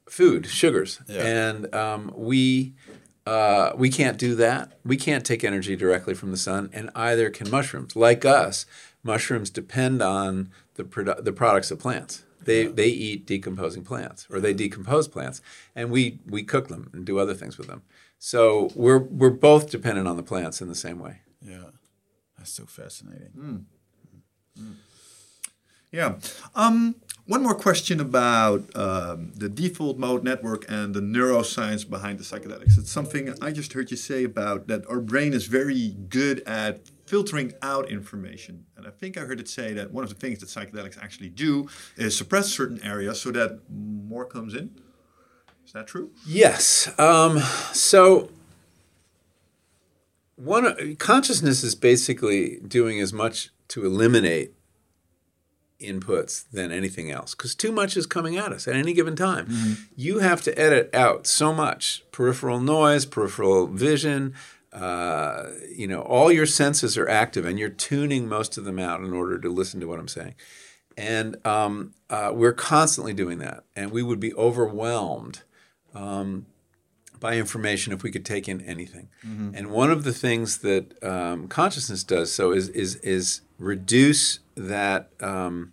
food, 0.08 0.46
sugars. 0.46 1.00
Yeah. 1.06 1.22
And 1.24 1.74
um, 1.74 2.12
we 2.16 2.74
uh, 3.26 3.72
we 3.76 3.90
can't 3.90 4.18
do 4.18 4.34
that. 4.36 4.78
We 4.84 4.96
can't 4.96 5.24
take 5.24 5.44
energy 5.44 5.76
directly 5.76 6.14
from 6.14 6.30
the 6.30 6.36
sun, 6.38 6.70
and 6.72 6.90
either 6.94 7.28
can 7.30 7.50
mushrooms. 7.50 7.94
Like 7.94 8.24
us, 8.24 8.64
mushrooms 9.02 9.50
depend 9.50 10.00
on 10.02 10.50
the 10.74 10.84
produ- 10.84 11.22
the 11.22 11.32
products 11.32 11.70
of 11.70 11.78
plants. 11.78 12.24
They 12.42 12.66
they 12.66 12.88
eat 12.88 13.26
decomposing 13.26 13.84
plants, 13.84 14.26
or 14.30 14.40
they 14.40 14.54
decompose 14.54 15.08
plants, 15.08 15.42
and 15.76 15.90
we 15.90 16.20
we 16.26 16.42
cook 16.42 16.68
them 16.68 16.88
and 16.94 17.04
do 17.04 17.18
other 17.18 17.34
things 17.34 17.58
with 17.58 17.66
them. 17.66 17.82
So 18.18 18.70
we're 18.74 18.98
we're 18.98 19.30
both 19.30 19.70
dependent 19.70 20.08
on 20.08 20.16
the 20.16 20.22
plants 20.22 20.60
in 20.60 20.68
the 20.68 20.74
same 20.74 20.98
way. 20.98 21.20
Yeah, 21.40 21.70
that's 22.36 22.52
so 22.52 22.66
fascinating. 22.66 23.30
Hmm. 23.34 23.56
Yeah. 25.90 26.16
Um, 26.54 26.96
one 27.26 27.42
more 27.42 27.54
question 27.54 28.00
about 28.00 28.74
um, 28.76 29.32
the 29.34 29.48
default 29.48 29.98
mode 29.98 30.22
network 30.24 30.64
and 30.68 30.94
the 30.94 31.00
neuroscience 31.00 31.88
behind 31.88 32.18
the 32.18 32.24
psychedelics. 32.24 32.78
It's 32.78 32.92
something 32.92 33.34
I 33.40 33.52
just 33.52 33.72
heard 33.72 33.90
you 33.90 33.96
say 33.96 34.24
about 34.24 34.66
that 34.68 34.86
our 34.88 35.00
brain 35.00 35.32
is 35.32 35.46
very 35.46 35.96
good 36.08 36.42
at 36.46 36.80
filtering 37.06 37.52
out 37.62 37.90
information. 37.90 38.66
And 38.76 38.86
I 38.86 38.90
think 38.90 39.16
I 39.16 39.20
heard 39.20 39.40
it 39.40 39.48
say 39.48 39.72
that 39.74 39.92
one 39.92 40.04
of 40.04 40.10
the 40.10 40.16
things 40.16 40.40
that 40.40 40.48
psychedelics 40.48 41.02
actually 41.02 41.30
do 41.30 41.68
is 41.96 42.16
suppress 42.16 42.48
certain 42.48 42.82
areas 42.82 43.20
so 43.20 43.30
that 43.30 43.60
more 43.70 44.26
comes 44.26 44.54
in. 44.54 44.70
Is 45.68 45.74
that 45.74 45.86
true? 45.86 46.10
Yes. 46.26 46.98
Um, 46.98 47.40
so 47.74 48.30
one 50.36 50.96
consciousness 50.96 51.62
is 51.62 51.74
basically 51.74 52.58
doing 52.66 52.98
as 53.00 53.12
much 53.12 53.50
to 53.68 53.84
eliminate 53.84 54.54
inputs 55.78 56.46
than 56.50 56.72
anything 56.72 57.10
else 57.10 57.34
because 57.34 57.54
too 57.54 57.70
much 57.70 57.98
is 57.98 58.06
coming 58.06 58.38
at 58.38 58.50
us 58.50 58.66
at 58.66 58.76
any 58.76 58.94
given 58.94 59.14
time. 59.14 59.76
You 59.94 60.20
have 60.20 60.40
to 60.44 60.58
edit 60.58 60.88
out 60.94 61.26
so 61.26 61.52
much 61.52 62.02
peripheral 62.12 62.60
noise, 62.60 63.04
peripheral 63.04 63.66
vision. 63.66 64.32
Uh, 64.72 65.50
you 65.70 65.86
know, 65.86 66.00
all 66.00 66.32
your 66.32 66.46
senses 66.46 66.96
are 66.96 67.06
active, 67.10 67.44
and 67.44 67.58
you're 67.58 67.68
tuning 67.68 68.26
most 68.26 68.56
of 68.56 68.64
them 68.64 68.78
out 68.78 69.00
in 69.00 69.12
order 69.12 69.38
to 69.38 69.50
listen 69.50 69.80
to 69.80 69.86
what 69.86 70.00
I'm 70.00 70.08
saying. 70.08 70.34
And 70.96 71.46
um, 71.46 71.92
uh, 72.08 72.30
we're 72.32 72.54
constantly 72.54 73.12
doing 73.12 73.36
that, 73.40 73.64
and 73.76 73.92
we 73.92 74.02
would 74.02 74.18
be 74.18 74.32
overwhelmed 74.32 75.42
by 77.20 77.36
information 77.36 77.92
if 77.92 78.02
we 78.02 78.10
could 78.10 78.24
take 78.24 78.48
in 78.48 78.60
anything. 78.60 79.08
And 79.56 79.70
one 79.70 79.90
of 79.90 80.04
the 80.04 80.12
things 80.12 80.58
that 80.58 81.02
um, 81.02 81.48
consciousness 81.48 82.04
does 82.04 82.32
so 82.32 82.52
is 82.52 82.68
is 82.68 82.96
is 82.96 83.40
reduce 83.58 84.38
that 84.56 85.10
um, 85.20 85.72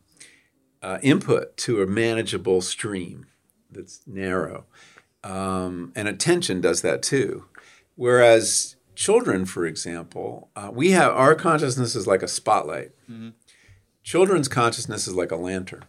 uh, 0.82 0.98
input 1.04 1.56
to 1.58 1.82
a 1.82 1.86
manageable 1.88 2.62
stream 2.62 3.28
that's 3.72 4.02
narrow. 4.08 4.66
Um, 5.24 5.92
and 5.96 6.08
attention 6.08 6.62
does 6.62 6.82
that 6.82 7.02
too. 7.04 7.46
Whereas 7.96 8.76
children, 8.96 9.46
for 9.46 9.66
example, 9.66 10.50
uh, 10.56 10.70
we 10.74 10.92
have 10.92 11.12
our 11.12 11.36
consciousness 11.36 11.96
is 11.96 12.08
like 12.08 12.24
a 12.24 12.28
spotlight. 12.28 12.92
Children's 14.04 14.48
consciousness 14.48 15.08
is 15.08 15.16
like 15.16 15.32
a 15.32 15.36
lantern. 15.36 15.86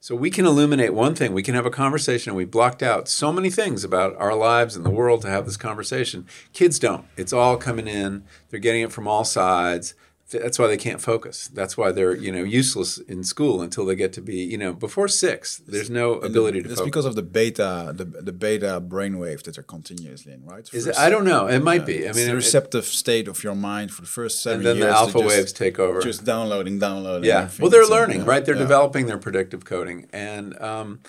So 0.00 0.14
we 0.14 0.30
can 0.30 0.46
illuminate 0.46 0.94
one 0.94 1.16
thing. 1.16 1.32
We 1.32 1.42
can 1.42 1.56
have 1.56 1.66
a 1.66 1.70
conversation, 1.70 2.30
and 2.30 2.36
we 2.36 2.44
blocked 2.44 2.82
out 2.82 3.08
so 3.08 3.32
many 3.32 3.50
things 3.50 3.82
about 3.82 4.14
our 4.18 4.34
lives 4.34 4.76
and 4.76 4.86
the 4.86 4.90
world 4.90 5.22
to 5.22 5.28
have 5.28 5.46
this 5.46 5.56
conversation. 5.56 6.26
Kids 6.52 6.78
don't. 6.78 7.06
It's 7.16 7.32
all 7.32 7.56
coming 7.56 7.88
in. 7.88 8.22
They're 8.48 8.60
getting 8.60 8.82
it 8.82 8.92
from 8.92 9.08
all 9.08 9.24
sides. 9.24 9.94
That's 10.30 10.58
why 10.58 10.66
they 10.66 10.76
can't 10.76 11.00
focus. 11.00 11.46
That's 11.46 11.76
why 11.76 11.92
they're 11.92 12.14
you 12.16 12.32
know 12.32 12.42
useless 12.42 12.98
in 12.98 13.22
school 13.22 13.62
until 13.62 13.86
they 13.86 13.94
get 13.94 14.12
to 14.14 14.20
be 14.20 14.36
you 14.36 14.58
know 14.58 14.72
before 14.72 15.06
six. 15.06 15.58
There's 15.58 15.88
no 15.88 16.14
ability 16.14 16.62
to 16.62 16.68
That's 16.68 16.80
focus. 16.80 16.90
because 16.90 17.04
of 17.04 17.14
the 17.14 17.22
beta, 17.22 17.92
the, 17.94 18.04
the 18.04 18.32
beta 18.32 18.80
brainwave 18.80 19.44
that 19.44 19.56
are 19.56 19.62
continuously 19.62 20.32
in, 20.32 20.44
right? 20.44 20.68
Is 20.72 20.88
it, 20.88 20.98
I 20.98 21.10
don't 21.10 21.24
know. 21.24 21.46
It 21.46 21.62
might 21.62 21.86
be. 21.86 22.08
I 22.08 22.12
mean, 22.12 22.26
the 22.26 22.32
it- 22.32 22.34
receptive 22.34 22.86
state 22.86 23.28
of 23.28 23.44
your 23.44 23.54
mind 23.54 23.92
for 23.92 24.02
the 24.02 24.08
first 24.08 24.42
seven 24.42 24.58
and 24.58 24.66
then 24.66 24.76
years. 24.78 24.88
the 24.88 24.96
alpha 24.96 25.18
just- 25.20 25.36
waves 25.36 25.52
take 25.52 25.78
over. 25.78 26.00
Just 26.00 26.24
downloading, 26.24 26.80
downloading. 26.80 27.28
Yeah. 27.28 27.48
Well, 27.60 27.70
they're 27.70 27.86
learning, 27.86 28.24
right? 28.24 28.44
They're 28.44 28.56
yeah. 28.56 28.62
developing 28.62 29.06
their 29.06 29.18
predictive 29.18 29.64
coding, 29.64 30.08
and 30.12 30.60
um, 30.60 31.00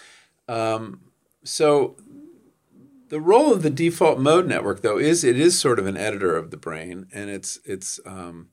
um, 0.47 1.01
so 1.43 1.95
the 3.09 3.19
role 3.19 3.51
of 3.53 3.63
the 3.63 3.69
default 3.69 4.19
mode 4.19 4.47
network, 4.47 4.81
though, 4.81 4.99
is 4.99 5.23
it 5.23 5.39
is 5.39 5.59
sort 5.59 5.79
of 5.79 5.87
an 5.87 5.97
editor 5.97 6.35
of 6.35 6.51
the 6.51 6.57
brain, 6.57 7.07
and 7.11 7.29
it's 7.29 7.59
it's 7.65 7.99
um, 8.05 8.49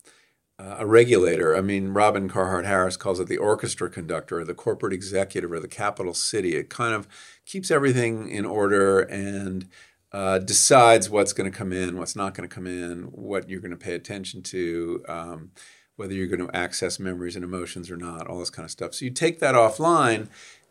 uh, 0.58 0.76
a 0.78 0.86
regulator. 0.86 1.56
I 1.56 1.60
mean, 1.60 1.88
Robin 1.88 2.28
Carhart 2.28 2.64
Harris 2.64 2.96
calls 2.96 3.18
it 3.18 3.28
the 3.28 3.36
orchestra 3.36 3.90
conductor, 3.90 4.40
or 4.40 4.44
the 4.44 4.54
corporate 4.54 4.92
executive, 4.92 5.50
or 5.50 5.60
the 5.60 5.68
capital 5.68 6.14
city. 6.14 6.54
It 6.56 6.70
kind 6.70 6.94
of 6.94 7.08
keeps 7.44 7.70
everything 7.70 8.28
in 8.28 8.44
order 8.44 9.00
and 9.00 9.68
uh, 10.12 10.38
decides 10.38 11.10
what's 11.10 11.32
going 11.32 11.50
to 11.50 11.56
come 11.56 11.72
in, 11.72 11.98
what's 11.98 12.14
not 12.14 12.34
going 12.34 12.48
to 12.48 12.54
come 12.54 12.68
in, 12.68 13.02
what 13.10 13.48
you're 13.48 13.60
going 13.60 13.72
to 13.72 13.76
pay 13.76 13.94
attention 13.94 14.42
to, 14.42 15.04
um, 15.08 15.50
whether 15.96 16.14
you're 16.14 16.28
going 16.28 16.46
to 16.46 16.56
access 16.56 17.00
memories 17.00 17.34
and 17.34 17.44
emotions 17.44 17.90
or 17.90 17.96
not, 17.96 18.28
all 18.28 18.38
this 18.38 18.50
kind 18.50 18.64
of 18.64 18.70
stuff. 18.70 18.94
So 18.94 19.04
you 19.04 19.10
take 19.10 19.40
that 19.40 19.56
offline, 19.56 20.28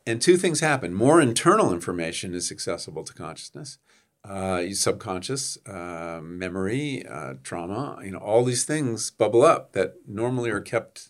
and 0.08 0.22
two 0.22 0.38
things 0.38 0.62
happen: 0.62 0.94
more 0.94 1.20
internal 1.20 1.74
information 1.74 2.34
is 2.34 2.52
accessible 2.52 3.04
to 3.04 3.14
consciousness 3.14 3.80
uh, 4.26 4.64
subconscious, 4.72 5.58
uh, 5.66 6.20
memory, 6.24 7.06
uh, 7.06 7.34
trauma, 7.44 8.00
you 8.04 8.12
know, 8.12 8.20
all 8.20 8.44
these 8.44 8.64
things 8.64 9.12
bubble 9.12 9.44
up 9.44 9.74
that 9.74 9.96
normally 10.08 10.50
are 10.50 10.62
kept 10.62 11.10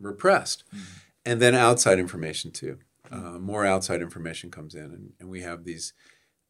repressed. 0.00 0.64
And 1.26 1.42
then 1.42 1.54
outside 1.54 1.98
information 1.98 2.50
too. 2.50 2.78
Uh, 3.10 3.38
more 3.38 3.64
outside 3.64 4.02
information 4.02 4.50
comes 4.50 4.74
in, 4.74 4.84
and, 4.84 5.12
and 5.18 5.30
we 5.30 5.40
have 5.40 5.64
these 5.64 5.92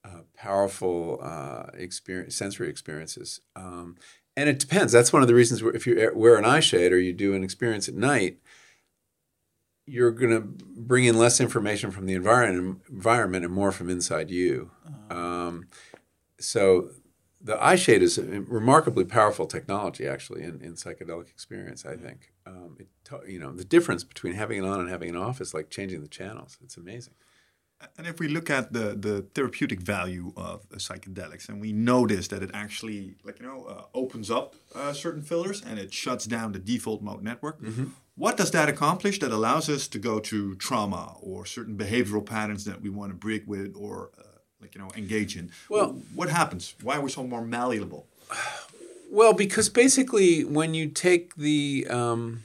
uh, 0.05 0.23
powerful 0.37 1.20
uh, 1.23 1.66
experience, 1.75 2.35
sensory 2.35 2.69
experiences. 2.69 3.41
Um, 3.55 3.97
and 4.37 4.49
it 4.49 4.59
depends. 4.59 4.93
That's 4.93 5.12
one 5.12 5.23
of 5.23 5.29
the 5.29 5.35
reasons 5.35 5.62
where 5.62 5.75
if 5.75 5.87
you 5.87 6.11
wear 6.15 6.37
an 6.37 6.45
eye 6.45 6.61
shade 6.61 6.93
or 6.93 6.99
you 6.99 7.12
do 7.12 7.35
an 7.35 7.43
experience 7.43 7.89
at 7.89 7.95
night, 7.95 8.39
you're 9.85 10.11
going 10.11 10.31
to 10.31 10.41
bring 10.41 11.05
in 11.05 11.19
less 11.19 11.41
information 11.41 11.91
from 11.91 12.07
the 12.07 12.15
environment, 12.15 12.83
environment 12.91 13.45
and 13.45 13.55
more 13.55 13.73
from 13.73 13.89
inside 13.89 14.31
you. 14.31 14.70
Um, 15.11 15.66
so 16.39 16.90
the 17.40 17.62
eye 17.62 17.77
shade 17.77 18.02
is 18.02 18.19
a 18.19 18.23
remarkably 18.43 19.05
powerful 19.05 19.47
technology, 19.47 20.06
actually, 20.06 20.43
in, 20.43 20.60
in 20.60 20.74
psychedelic 20.74 21.28
experience. 21.31 21.86
I 21.86 21.97
think 21.97 22.32
um, 22.47 22.77
it, 22.78 22.89
you 23.27 23.39
know 23.39 23.52
the 23.52 23.65
difference 23.65 24.05
between 24.05 24.35
having 24.35 24.59
it 24.65 24.66
on 24.66 24.81
and 24.81 24.89
having 24.89 25.10
it 25.10 25.16
off 25.16 25.40
is 25.40 25.55
like 25.55 25.70
changing 25.70 26.02
the 26.02 26.09
channels. 26.09 26.59
It's 26.62 26.77
amazing. 26.77 27.15
And 27.97 28.09
if 28.09 28.19
we 28.19 28.27
look 28.27 28.51
at 28.51 28.73
the, 28.73 28.97
the 28.98 29.23
therapeutic 29.35 29.81
value 29.81 30.32
of 30.36 30.66
uh, 30.73 30.78
psychedelics, 30.78 31.48
and 31.48 31.60
we 31.60 31.73
notice 31.73 32.27
that 32.28 32.43
it 32.43 32.51
actually, 32.52 33.15
like 33.23 33.39
you 33.39 33.47
know, 33.47 33.65
uh, 33.66 33.82
opens 33.94 34.32
up 34.32 34.56
uh, 34.74 34.93
certain 34.93 35.23
filters 35.23 35.62
and 35.65 35.78
it 35.78 35.94
shuts 35.94 36.27
down 36.27 36.52
the 36.52 36.59
default 36.59 37.02
mode 37.02 37.23
network. 37.23 37.60
what 38.16 38.36
does 38.36 38.51
that 38.51 38.69
accomplish 38.69 39.20
that 39.20 39.31
allows 39.31 39.69
us 39.69 39.86
to 39.86 39.98
go 40.01 40.19
to 40.19 40.56
trauma 40.56 41.15
or 41.20 41.47
certain 41.47 41.77
behavioral 41.77 42.27
patterns 42.27 42.65
that 42.65 42.82
we 42.82 42.90
want 42.90 43.12
to 43.12 43.16
break 43.16 43.47
with 43.47 43.77
or 43.77 44.10
uh, 44.19 44.23
like 44.61 44.75
you 44.75 44.81
know 44.81 44.91
engage 44.97 45.37
in 45.37 45.51
Well- 45.69 46.01
what 46.15 46.29
happens 46.29 46.75
why 46.83 46.97
are 46.97 47.01
we 47.01 47.11
so 47.11 47.25
more 47.25 47.43
malleable 47.45 48.07
Well, 49.11 49.33
because 49.33 49.71
basically, 49.71 50.45
when 50.45 50.75
you 50.75 50.87
take 50.89 51.35
the 51.37 51.87
um, 51.89 52.43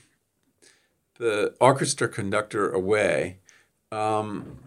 the 1.20 1.54
orchestra 1.60 2.08
conductor 2.08 2.70
away, 2.72 3.40
um, 3.92 4.60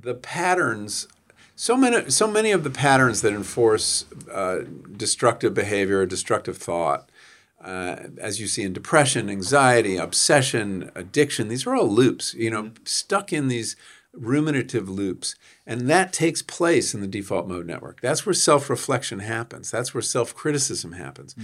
the 0.00 0.14
patterns. 0.14 1.08
So 1.56 1.76
many, 1.76 2.08
so 2.10 2.26
many 2.30 2.52
of 2.52 2.62
the 2.62 2.70
patterns 2.70 3.20
that 3.22 3.32
enforce 3.32 4.04
uh, 4.32 4.60
destructive 4.96 5.54
behavior, 5.54 6.06
destructive 6.06 6.56
thought, 6.56 7.10
uh, 7.62 7.96
as 8.18 8.40
you 8.40 8.46
see 8.46 8.62
in 8.62 8.72
depression, 8.72 9.28
anxiety, 9.28 9.96
obsession, 9.96 10.90
addiction, 10.94 11.48
these 11.48 11.66
are 11.66 11.74
all 11.74 11.88
loops. 11.88 12.32
You 12.34 12.50
know, 12.50 12.70
stuck 12.84 13.32
in 13.32 13.48
these 13.48 13.74
ruminative 14.12 14.88
loops. 14.88 15.34
And 15.66 15.88
that 15.88 16.12
takes 16.12 16.42
place 16.42 16.94
in 16.94 17.00
the 17.00 17.06
default 17.06 17.46
mode 17.46 17.66
network. 17.66 18.00
That's 18.00 18.26
where 18.26 18.34
self 18.34 18.68
reflection 18.68 19.20
happens. 19.20 19.70
That's 19.70 19.94
where 19.94 20.02
self 20.02 20.34
criticism 20.34 20.92
happens. 20.92 21.34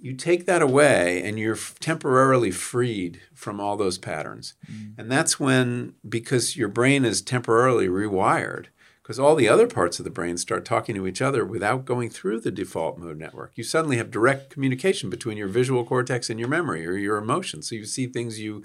You 0.00 0.14
take 0.14 0.46
that 0.46 0.62
away 0.62 1.22
and 1.24 1.38
you're 1.38 1.58
temporarily 1.80 2.50
freed 2.50 3.20
from 3.34 3.60
all 3.60 3.76
those 3.76 3.98
patterns. 3.98 4.54
And 4.98 5.10
that's 5.10 5.38
when, 5.40 5.94
because 6.08 6.56
your 6.56 6.68
brain 6.68 7.04
is 7.04 7.22
temporarily 7.22 7.88
rewired, 7.88 8.66
because 9.02 9.18
all 9.18 9.34
the 9.34 9.48
other 9.48 9.66
parts 9.66 9.98
of 9.98 10.04
the 10.04 10.10
brain 10.10 10.36
start 10.36 10.64
talking 10.64 10.94
to 10.94 11.06
each 11.06 11.20
other 11.20 11.44
without 11.44 11.84
going 11.84 12.08
through 12.08 12.40
the 12.40 12.52
default 12.52 12.98
mode 12.98 13.18
network. 13.18 13.52
You 13.56 13.64
suddenly 13.64 13.96
have 13.96 14.10
direct 14.10 14.50
communication 14.50 15.10
between 15.10 15.36
your 15.36 15.48
visual 15.48 15.84
cortex 15.84 16.30
and 16.30 16.38
your 16.38 16.48
memory 16.48 16.86
or 16.86 16.96
your 16.96 17.16
emotions. 17.16 17.68
So 17.68 17.74
you 17.74 17.84
see 17.84 18.06
things 18.06 18.38
you 18.38 18.62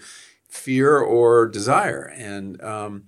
fear 0.48 0.98
or 0.98 1.48
desire. 1.48 2.04
And 2.16 2.62
um, 2.62 3.04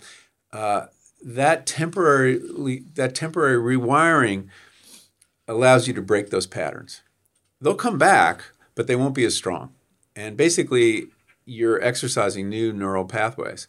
uh, 0.52 0.86
that 1.22 1.66
temporarily 1.66 2.84
that 2.94 3.14
temporary 3.14 3.76
rewiring 3.76 4.48
allows 5.46 5.86
you 5.88 5.94
to 5.94 6.02
break 6.02 6.30
those 6.30 6.46
patterns. 6.46 7.02
They'll 7.60 7.74
come 7.74 7.98
back, 7.98 8.44
but 8.74 8.86
they 8.86 8.96
won't 8.96 9.14
be 9.14 9.24
as 9.24 9.36
strong. 9.36 9.72
And 10.16 10.36
basically, 10.36 11.08
you're 11.44 11.82
exercising 11.82 12.48
new 12.48 12.72
neural 12.72 13.04
pathways. 13.04 13.68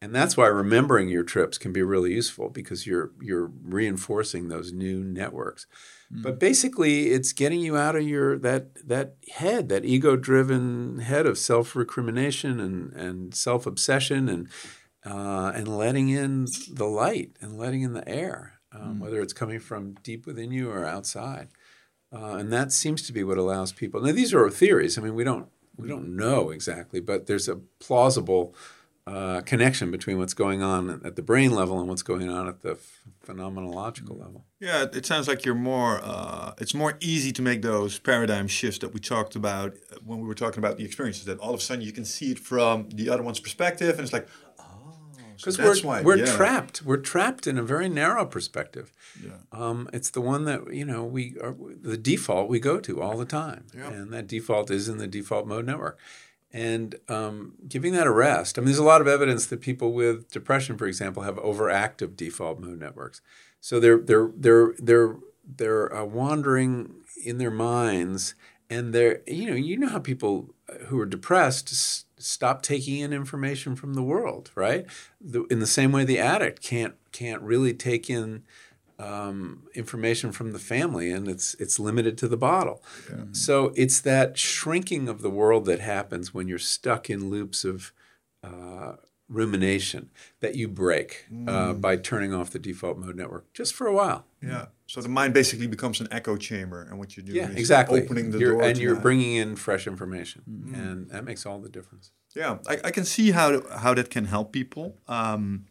And 0.00 0.14
that's 0.14 0.36
why 0.36 0.46
remembering 0.46 1.08
your 1.08 1.24
trips 1.24 1.58
can 1.58 1.72
be 1.72 1.82
really 1.82 2.12
useful 2.12 2.50
because 2.50 2.86
you're 2.86 3.12
you're 3.20 3.50
reinforcing 3.64 4.48
those 4.48 4.72
new 4.72 5.02
networks. 5.02 5.66
But 6.08 6.38
basically, 6.38 7.08
it's 7.08 7.32
getting 7.32 7.60
you 7.60 7.76
out 7.76 7.96
of 7.96 8.02
your 8.02 8.38
that 8.38 8.86
that 8.86 9.16
head, 9.32 9.68
that 9.70 9.84
ego-driven 9.84 10.98
head 10.98 11.26
of 11.26 11.38
self-recrimination 11.38 12.60
and 12.60 12.92
and 12.92 13.34
self-obsession 13.34 14.28
and 14.28 14.48
uh, 15.06 15.52
and 15.54 15.68
letting 15.68 16.08
in 16.08 16.46
the 16.70 16.84
light 16.86 17.30
and 17.40 17.56
letting 17.58 17.82
in 17.82 17.92
the 17.92 18.06
air, 18.08 18.54
um, 18.72 18.98
whether 18.98 19.20
it's 19.22 19.32
coming 19.32 19.60
from 19.60 19.94
deep 20.02 20.26
within 20.26 20.50
you 20.50 20.70
or 20.70 20.84
outside. 20.84 21.48
Uh, 22.12 22.34
and 22.36 22.52
that 22.52 22.72
seems 22.72 23.02
to 23.06 23.12
be 23.12 23.22
what 23.24 23.38
allows 23.38 23.72
people. 23.72 24.00
Now, 24.00 24.12
these 24.12 24.34
are 24.34 24.48
theories. 24.50 24.98
I 24.98 25.02
mean, 25.02 25.14
we 25.14 25.24
don't 25.24 25.48
we 25.76 25.88
don't 25.88 26.16
know 26.16 26.50
exactly, 26.50 27.00
but 27.00 27.26
there's 27.26 27.48
a 27.48 27.56
plausible 27.80 28.54
uh, 29.06 29.40
connection 29.42 29.90
between 29.90 30.18
what's 30.18 30.34
going 30.34 30.62
on 30.62 31.00
at 31.04 31.14
the 31.16 31.22
brain 31.22 31.50
level 31.54 31.78
and 31.78 31.88
what's 31.88 32.02
going 32.02 32.28
on 32.30 32.48
at 32.48 32.62
the 32.62 32.72
f- 32.72 33.02
phenomenological 33.24 34.18
level. 34.18 34.44
Yeah, 34.58 34.82
it- 34.84 34.96
it 34.96 35.06
sounds 35.06 35.28
like 35.28 35.44
you're 35.44 35.54
more. 35.54 36.00
Uh, 36.02 36.54
it's 36.58 36.74
more 36.74 36.96
easy 37.00 37.30
to 37.32 37.42
make 37.42 37.62
those 37.62 37.98
paradigm 38.00 38.48
shifts 38.48 38.78
that 38.80 38.92
we 38.92 38.98
talked 39.00 39.36
about 39.36 39.74
uh, 39.92 39.96
when 40.04 40.18
we 40.20 40.26
were 40.26 40.34
talking 40.34 40.58
about 40.58 40.76
the 40.76 40.84
experiences. 40.84 41.24
That 41.26 41.38
all 41.38 41.54
of 41.54 41.60
a 41.60 41.62
sudden 41.62 41.84
you 41.84 41.92
can 41.92 42.04
see 42.04 42.32
it 42.32 42.38
from 42.38 42.88
the 42.90 43.08
other 43.10 43.22
one's 43.22 43.38
perspective, 43.40 43.90
and 43.90 44.00
it's 44.00 44.12
like, 44.12 44.26
so 45.36 45.50
Because 45.50 45.82
we're, 45.84 45.88
why 45.88 46.02
we're 46.02 46.16
yeah. 46.18 46.36
trapped. 46.36 46.82
We're 46.82 46.96
trapped 46.96 47.46
in 47.46 47.58
a 47.58 47.62
very 47.62 47.88
narrow 47.88 48.24
perspective. 48.26 48.92
Yeah. 49.22 49.30
Um, 49.52 49.88
it's 49.92 50.10
the 50.10 50.20
one 50.20 50.44
that 50.44 50.72
you 50.72 50.84
know 50.84 51.04
we 51.04 51.36
are 51.42 51.54
the 51.82 51.96
default 51.96 52.48
we 52.48 52.60
go 52.60 52.80
to 52.80 53.00
all 53.02 53.16
the 53.16 53.24
time, 53.24 53.64
Yeah. 53.76 53.88
and 53.90 54.12
that 54.12 54.26
default 54.26 54.70
is 54.70 54.88
in 54.88 54.98
the 54.98 55.06
default 55.06 55.46
mode 55.46 55.66
network. 55.66 55.98
And 56.52 56.94
um, 57.08 57.54
giving 57.68 57.92
that 57.94 58.06
a 58.06 58.10
rest. 58.12 58.56
I 58.56 58.60
mean, 58.60 58.66
there's 58.66 58.78
a 58.78 58.84
lot 58.84 59.00
of 59.02 59.08
evidence 59.08 59.46
that 59.46 59.60
people 59.60 59.92
with 59.92 60.30
depression, 60.30 60.78
for 60.78 60.86
example, 60.86 61.22
have 61.24 61.36
overactive 61.36 62.16
default 62.16 62.60
mode 62.60 62.78
networks. 62.78 63.20
So 63.60 63.78
they're 63.80 63.98
they're 63.98 64.30
they're 64.34 64.74
they're 64.78 65.16
they're 65.44 65.94
uh, 65.94 66.04
wandering 66.04 66.94
in 67.24 67.38
their 67.38 67.50
minds, 67.50 68.34
and 68.70 68.94
they're 68.94 69.22
you 69.26 69.50
know 69.50 69.56
you 69.56 69.76
know 69.76 69.88
how 69.88 69.98
people 69.98 70.54
who 70.86 70.98
are 71.00 71.06
depressed 71.06 72.05
stop 72.18 72.62
taking 72.62 73.00
in 73.00 73.12
information 73.12 73.76
from 73.76 73.94
the 73.94 74.02
world, 74.02 74.50
right? 74.54 74.86
The, 75.20 75.44
in 75.44 75.58
the 75.58 75.66
same 75.66 75.92
way, 75.92 76.04
the 76.04 76.18
addict 76.18 76.62
can't 76.62 76.94
can't 77.12 77.42
really 77.42 77.72
take 77.74 78.08
in 78.10 78.42
um, 78.98 79.64
information 79.74 80.32
from 80.32 80.52
the 80.52 80.58
family, 80.58 81.10
and 81.10 81.28
it's 81.28 81.54
it's 81.54 81.78
limited 81.78 82.16
to 82.18 82.28
the 82.28 82.36
bottle. 82.36 82.82
So 83.32 83.72
it's 83.76 84.00
that 84.00 84.38
shrinking 84.38 85.08
of 85.08 85.20
the 85.22 85.30
world 85.30 85.66
that 85.66 85.80
happens 85.80 86.32
when 86.32 86.48
you're 86.48 86.58
stuck 86.58 87.10
in 87.10 87.28
loops 87.28 87.64
of 87.64 87.92
uh, 88.42 88.94
rumination 89.28 90.10
that 90.40 90.54
you 90.54 90.68
break 90.68 91.26
uh, 91.48 91.72
by 91.72 91.96
turning 91.96 92.32
off 92.32 92.50
the 92.50 92.58
default 92.58 92.96
mode 92.98 93.16
network 93.16 93.52
just 93.52 93.74
for 93.74 93.86
a 93.86 93.92
while. 93.94 94.24
Yeah. 94.42 94.66
So 94.86 95.00
the 95.00 95.08
mind 95.08 95.34
basically 95.34 95.66
becomes 95.66 96.00
an 96.00 96.06
echo 96.12 96.36
chamber, 96.36 96.82
and 96.82 96.98
what 96.98 97.16
you 97.16 97.22
do 97.22 97.32
Yeah, 97.32 97.48
is 97.50 97.56
exactly. 97.56 98.02
opening 98.02 98.30
the 98.30 98.38
You're- 98.38 98.52
door, 98.58 98.62
and 98.62 98.78
you're 98.78 98.94
that. 98.94 99.02
bringing 99.02 99.34
in 99.34 99.56
fresh 99.56 99.86
information, 99.88 100.42
and 100.74 101.10
that 101.10 101.24
makes 101.24 101.44
all 101.44 101.58
the 101.60 101.68
difference. 101.68 102.12
Yeah, 102.36 102.58
I, 102.68 102.78
I 102.84 102.90
can 102.90 103.04
see 103.04 103.30
how 103.32 103.62
how 103.78 103.94
that 103.94 104.10
can 104.10 104.26
help 104.26 104.52
people. 104.52 104.98
Um, 105.08 105.66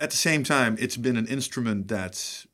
at 0.00 0.10
the 0.10 0.16
same 0.16 0.42
time, 0.44 0.76
it's 0.80 0.96
been 0.96 1.16
an 1.16 1.26
instrument 1.28 1.88
that's 1.88 2.46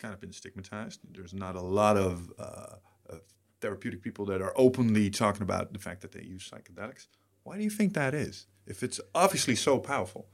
kind 0.00 0.12
of 0.14 0.20
been 0.20 0.32
stigmatized. 0.32 1.00
There's 1.14 1.34
not 1.34 1.54
a 1.56 1.60
lot 1.60 1.96
of, 1.96 2.32
uh, 2.38 2.76
of 3.10 3.20
therapeutic 3.60 4.02
people 4.02 4.24
that 4.26 4.40
are 4.42 4.52
openly 4.56 5.10
talking 5.10 5.42
about 5.42 5.72
the 5.74 5.78
fact 5.78 6.00
that 6.00 6.12
they 6.12 6.22
use 6.22 6.50
psychedelics. 6.50 7.06
Why 7.44 7.56
do 7.58 7.62
you 7.64 7.70
think 7.70 7.92
that 7.94 8.14
is? 8.14 8.46
If 8.66 8.82
it's 8.82 9.00
obviously 9.14 9.54
so 9.54 9.78
powerful. 9.78 10.26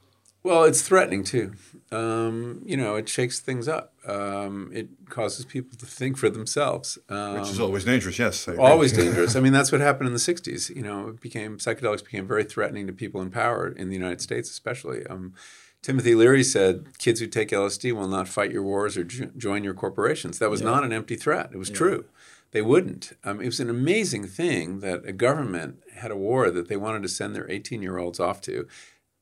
Well, 0.45 0.65
it's 0.65 0.83
threatening 0.83 1.23
too. 1.23 1.53
Um, 1.93 2.63
you 2.65 2.77
know, 2.77 2.97
it 2.97 3.09
shakes 3.09 3.39
things 3.39 3.69
up. 3.69 3.95
Um, 4.07 4.73
it 4.75 4.89
causes 5.09 5.45
people 5.45 5.79
to 5.79 5.87
think 5.87 6.17
for 6.17 6.29
themselves. 6.29 6.99
Um, 7.09 7.41
Which 7.41 7.51
is 7.51 7.61
always 7.61 7.85
dangerous, 7.85 8.19
yes. 8.19 8.49
Always 8.49 8.93
dangerous. 9.03 9.37
I 9.37 9.41
mean, 9.41 9.53
that's 9.53 9.71
what 9.71 9.81
happened 9.81 10.09
in 10.09 10.13
the 10.13 10.19
'60s. 10.19 10.75
You 10.75 10.83
know, 10.83 11.09
it 11.09 11.21
became 11.21 11.59
psychedelics 11.59 12.03
became 12.05 12.27
very 12.27 12.43
threatening 12.43 12.89
to 12.89 12.93
people 12.93 13.21
in 13.23 13.31
power 13.31 13.69
in 13.69 13.89
the 13.89 13.95
United 13.95 14.21
States, 14.21 14.51
especially. 14.51 15.07
Um, 15.07 15.33
Timothy 15.81 16.17
Leary 16.17 16.43
said, 16.43 16.99
"Kids 16.99 17.21
who 17.21 17.29
take 17.29 17.51
LSD 17.51 17.93
will 17.93 18.09
not 18.09 18.29
fight 18.29 18.51
your 18.51 18.63
wars 18.63 18.97
or 18.97 19.05
jo- 19.05 19.31
join 19.37 19.63
your 19.63 19.75
corporations." 19.75 20.41
That 20.41 20.51
was 20.51 20.61
not 20.63 20.83
an 20.83 20.93
empty 20.93 21.15
threat. 21.15 21.51
It 21.53 21.59
was 21.59 21.71
true. 21.71 22.05
They 22.53 22.62
wouldn't. 22.62 23.15
Um, 23.24 23.41
it 23.41 23.47
was 23.47 23.61
an 23.61 23.70
amazing 23.70 24.27
thing 24.27 24.81
that 24.81 25.07
a 25.07 25.12
government 25.12 25.83
had 25.97 26.11
a 26.11 26.16
war 26.16 26.51
that 26.51 26.69
they 26.69 26.77
wanted 26.77 27.03
to 27.03 27.09
send 27.09 27.35
their 27.35 27.49
18-year-olds 27.49 28.20
off 28.20 28.41
to. 28.43 28.66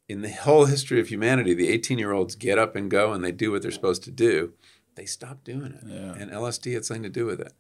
In 0.09 0.23
the 0.23 0.32
whole 0.32 0.65
history 0.65 0.98
of 1.01 1.09
humanity, 1.09 1.55
the 1.55 1.77
18-year-olds 1.77 2.35
get 2.35 2.59
up 2.59 2.74
and 2.74 2.90
go, 2.90 3.12
and 3.12 3.24
they 3.24 3.31
do 3.31 3.52
what 3.52 3.62
they're 3.62 3.70
supposed 3.70 4.02
to 4.05 4.11
do. 4.11 4.52
They 4.97 5.07
stopped 5.07 5.44
doing 5.44 5.73
it, 5.73 5.85
and 6.19 6.31
LSD 6.32 6.74
had 6.74 6.85
something 6.85 7.05
to 7.05 7.09
do 7.09 7.24
with 7.24 7.40
it. 7.40 7.52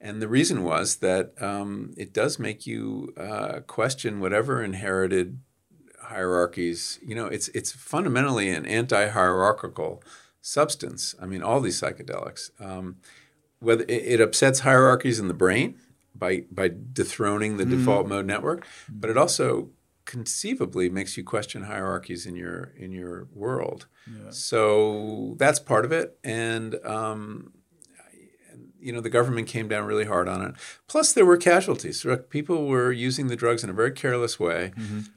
And 0.00 0.22
the 0.22 0.28
reason 0.28 0.62
was 0.62 0.96
that 0.96 1.32
um, 1.42 1.92
it 1.96 2.12
does 2.12 2.38
make 2.38 2.66
you 2.66 3.12
uh, 3.16 3.60
question 3.66 4.20
whatever 4.20 4.62
inherited 4.62 5.40
hierarchies. 6.02 7.00
You 7.04 7.14
know, 7.16 7.26
it's 7.26 7.48
it's 7.48 7.72
fundamentally 7.72 8.50
an 8.50 8.66
anti-hierarchical 8.66 10.02
substance. 10.40 11.14
I 11.20 11.26
mean, 11.26 11.42
all 11.42 11.60
these 11.60 11.80
psychedelics. 11.80 12.50
Um, 12.60 12.96
whether 13.60 13.84
it, 13.88 14.20
upsets 14.20 14.60
hierarchies 14.60 15.18
in 15.18 15.28
the 15.28 15.34
brain 15.34 15.76
by 16.14 16.44
by 16.50 16.68
dethroning 16.68 17.56
the 17.56 17.64
default 17.64 18.06
mode 18.06 18.26
network, 18.26 18.66
but 18.88 19.10
it 19.10 19.16
also 19.16 19.70
conceivably 20.04 20.88
makes 20.88 21.16
you 21.16 21.24
question 21.24 21.64
hierarchies 21.64 22.26
in 22.26 22.36
your 22.36 22.72
in 22.76 22.92
your 22.92 23.28
world. 23.34 23.86
So 24.30 25.34
that's 25.38 25.58
part 25.58 25.84
of 25.84 25.92
it, 25.92 26.18
and 26.22 26.76
um, 26.84 27.52
you 28.86 28.92
know 28.92 29.00
the 29.00 29.10
government 29.10 29.48
came 29.48 29.66
down 29.66 29.84
really 29.84 30.04
hard 30.04 30.28
on 30.28 30.40
it. 30.42 30.54
Plus, 30.86 31.12
there 31.12 31.26
were 31.26 31.36
casualties. 31.36 32.06
People 32.30 32.66
were 32.66 32.92
using 32.92 33.26
the 33.26 33.34
drugs 33.34 33.64
in 33.64 33.70
a 33.70 33.72
very 33.72 33.90
careless 33.90 34.38
way. 34.38 34.72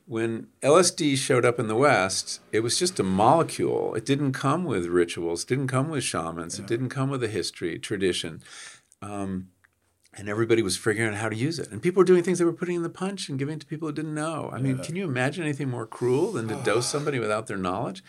When 0.08 0.48
LSD 0.64 1.18
showed 1.18 1.46
up 1.46 1.60
in 1.60 1.68
the 1.68 1.76
West, 1.76 2.42
it 2.52 2.62
was 2.62 2.80
just 2.80 3.00
a 3.00 3.04
molecule. 3.04 3.94
It 3.94 4.06
didn't 4.06 4.34
come 4.34 4.64
with 4.66 4.88
rituals. 4.88 5.46
Didn't 5.46 5.68
come 5.68 5.90
with 5.90 6.04
shamans. 6.04 6.58
It 6.58 6.66
didn't 6.66 6.90
come 6.90 7.12
with 7.12 7.24
a 7.24 7.28
history, 7.28 7.78
tradition. 7.78 8.42
Um, 9.04 9.50
and 10.16 10.28
everybody 10.28 10.64
was 10.64 10.76
figuring 10.76 11.14
out 11.14 11.20
how 11.22 11.30
to 11.30 11.36
use 11.36 11.60
it. 11.60 11.72
And 11.72 11.82
people 11.82 12.02
were 12.02 12.06
doing 12.06 12.24
things 12.24 12.40
they 12.40 12.46
were 12.46 12.52
putting 12.52 12.76
in 12.76 12.84
the 12.84 12.90
punch 12.90 13.30
and 13.30 13.38
giving 13.38 13.56
it 13.56 13.62
to 13.62 13.68
people 13.68 13.88
who 13.88 13.94
didn't 13.94 14.16
know. 14.16 14.50
I 14.52 14.60
mean, 14.60 14.80
can 14.80 14.96
you 14.96 15.04
imagine 15.04 15.44
anything 15.44 15.70
more 15.70 15.86
cruel 15.86 16.32
than 16.32 16.48
to 16.48 16.56
dose 16.56 16.88
somebody 16.92 17.20
without 17.20 17.46
their 17.46 17.58
knowledge? 17.58 18.04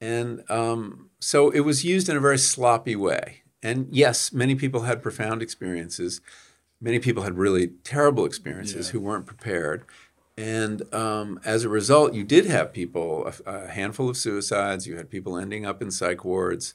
And 0.00 0.48
um, 0.50 1.10
so 1.20 1.50
it 1.50 1.60
was 1.60 1.84
used 1.84 2.08
in 2.08 2.16
a 2.16 2.20
very 2.20 2.38
sloppy 2.38 2.96
way. 2.96 3.39
And 3.62 3.88
yes, 3.90 4.32
many 4.32 4.54
people 4.54 4.82
had 4.82 5.02
profound 5.02 5.42
experiences. 5.42 6.20
Many 6.80 6.98
people 6.98 7.24
had 7.24 7.36
really 7.36 7.68
terrible 7.84 8.24
experiences 8.24 8.88
who 8.90 9.00
weren't 9.00 9.26
prepared. 9.26 9.84
And 10.36 10.92
um, 10.94 11.38
as 11.44 11.64
a 11.64 11.68
result, 11.68 12.14
you 12.14 12.24
did 12.24 12.46
have 12.46 12.72
people, 12.72 13.30
a, 13.46 13.50
a, 13.50 13.66
handful 13.68 14.08
of 14.08 14.16
suicides, 14.16 14.86
you 14.86 14.96
had 14.96 15.10
people 15.10 15.36
ending 15.36 15.66
up 15.66 15.82
in 15.82 15.90
psych 15.90 16.24
wards. 16.24 16.72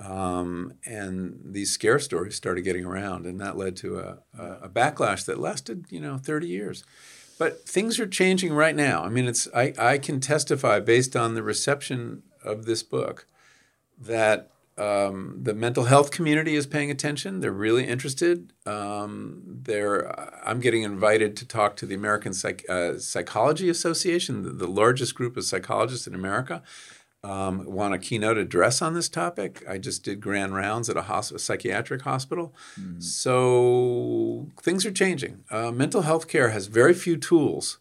Um, 0.00 0.74
and 0.84 1.38
these 1.44 1.70
scare 1.70 2.00
stories 2.00 2.34
started 2.34 2.62
getting 2.62 2.84
around, 2.84 3.26
and 3.26 3.40
that 3.40 3.56
led 3.56 3.76
to 3.76 4.00
a, 4.00 4.18
a, 4.36 4.44
a, 4.62 4.68
backlash 4.68 5.24
that 5.26 5.38
lasted, 5.38 5.86
you 5.88 6.00
know, 6.00 6.18
30 6.18 6.48
years. 6.48 6.82
But 7.38 7.68
things 7.68 8.00
are 8.00 8.06
changing 8.06 8.52
right 8.52 8.74
now. 8.74 9.04
I 9.04 9.08
mean, 9.08 9.26
it's 9.26 9.46
I, 9.54 9.72
I 9.78 9.98
can 9.98 10.18
testify 10.18 10.80
based 10.80 11.14
on 11.14 11.34
the 11.34 11.42
reception 11.44 12.24
of 12.42 12.66
this 12.66 12.82
book 12.82 13.26
that 13.96 14.50
um, 14.76 15.38
the 15.40 15.54
mental 15.54 15.84
health 15.84 16.10
community 16.10 16.56
is 16.56 16.66
paying 16.66 16.90
attention. 16.90 17.40
They're 17.40 17.52
really 17.52 17.86
interested. 17.86 18.52
Um, 18.66 19.42
they're, 19.46 20.12
I'm 20.46 20.58
getting 20.58 20.82
invited 20.82 21.36
to 21.36 21.46
talk 21.46 21.76
to 21.76 21.86
the 21.86 21.94
American 21.94 22.34
Psych, 22.34 22.64
uh, 22.68 22.98
Psychology 22.98 23.68
Association, 23.68 24.42
the, 24.42 24.50
the, 24.50 24.66
largest 24.66 25.14
group 25.14 25.36
of 25.36 25.44
psychologists 25.44 26.08
in 26.08 26.14
America. 26.14 26.62
Um, 27.22 27.64
want 27.64 27.94
a 27.94 27.98
keynote 27.98 28.36
address 28.36 28.82
on 28.82 28.94
this 28.94 29.08
topic. 29.08 29.64
I 29.66 29.78
just 29.78 30.02
did 30.02 30.20
grand 30.20 30.54
rounds 30.54 30.90
at 30.90 30.96
a, 30.96 31.02
hosp- 31.02 31.34
a 31.34 31.38
psychiatric 31.38 32.02
hospital. 32.02 32.52
Mm. 32.78 33.02
So 33.02 34.50
things 34.60 34.84
are 34.84 34.90
changing. 34.90 35.44
Uh, 35.50 35.70
mental 35.70 36.02
health 36.02 36.28
care 36.28 36.50
has 36.50 36.66
very 36.66 36.92
few 36.92 37.16
tools 37.16 37.78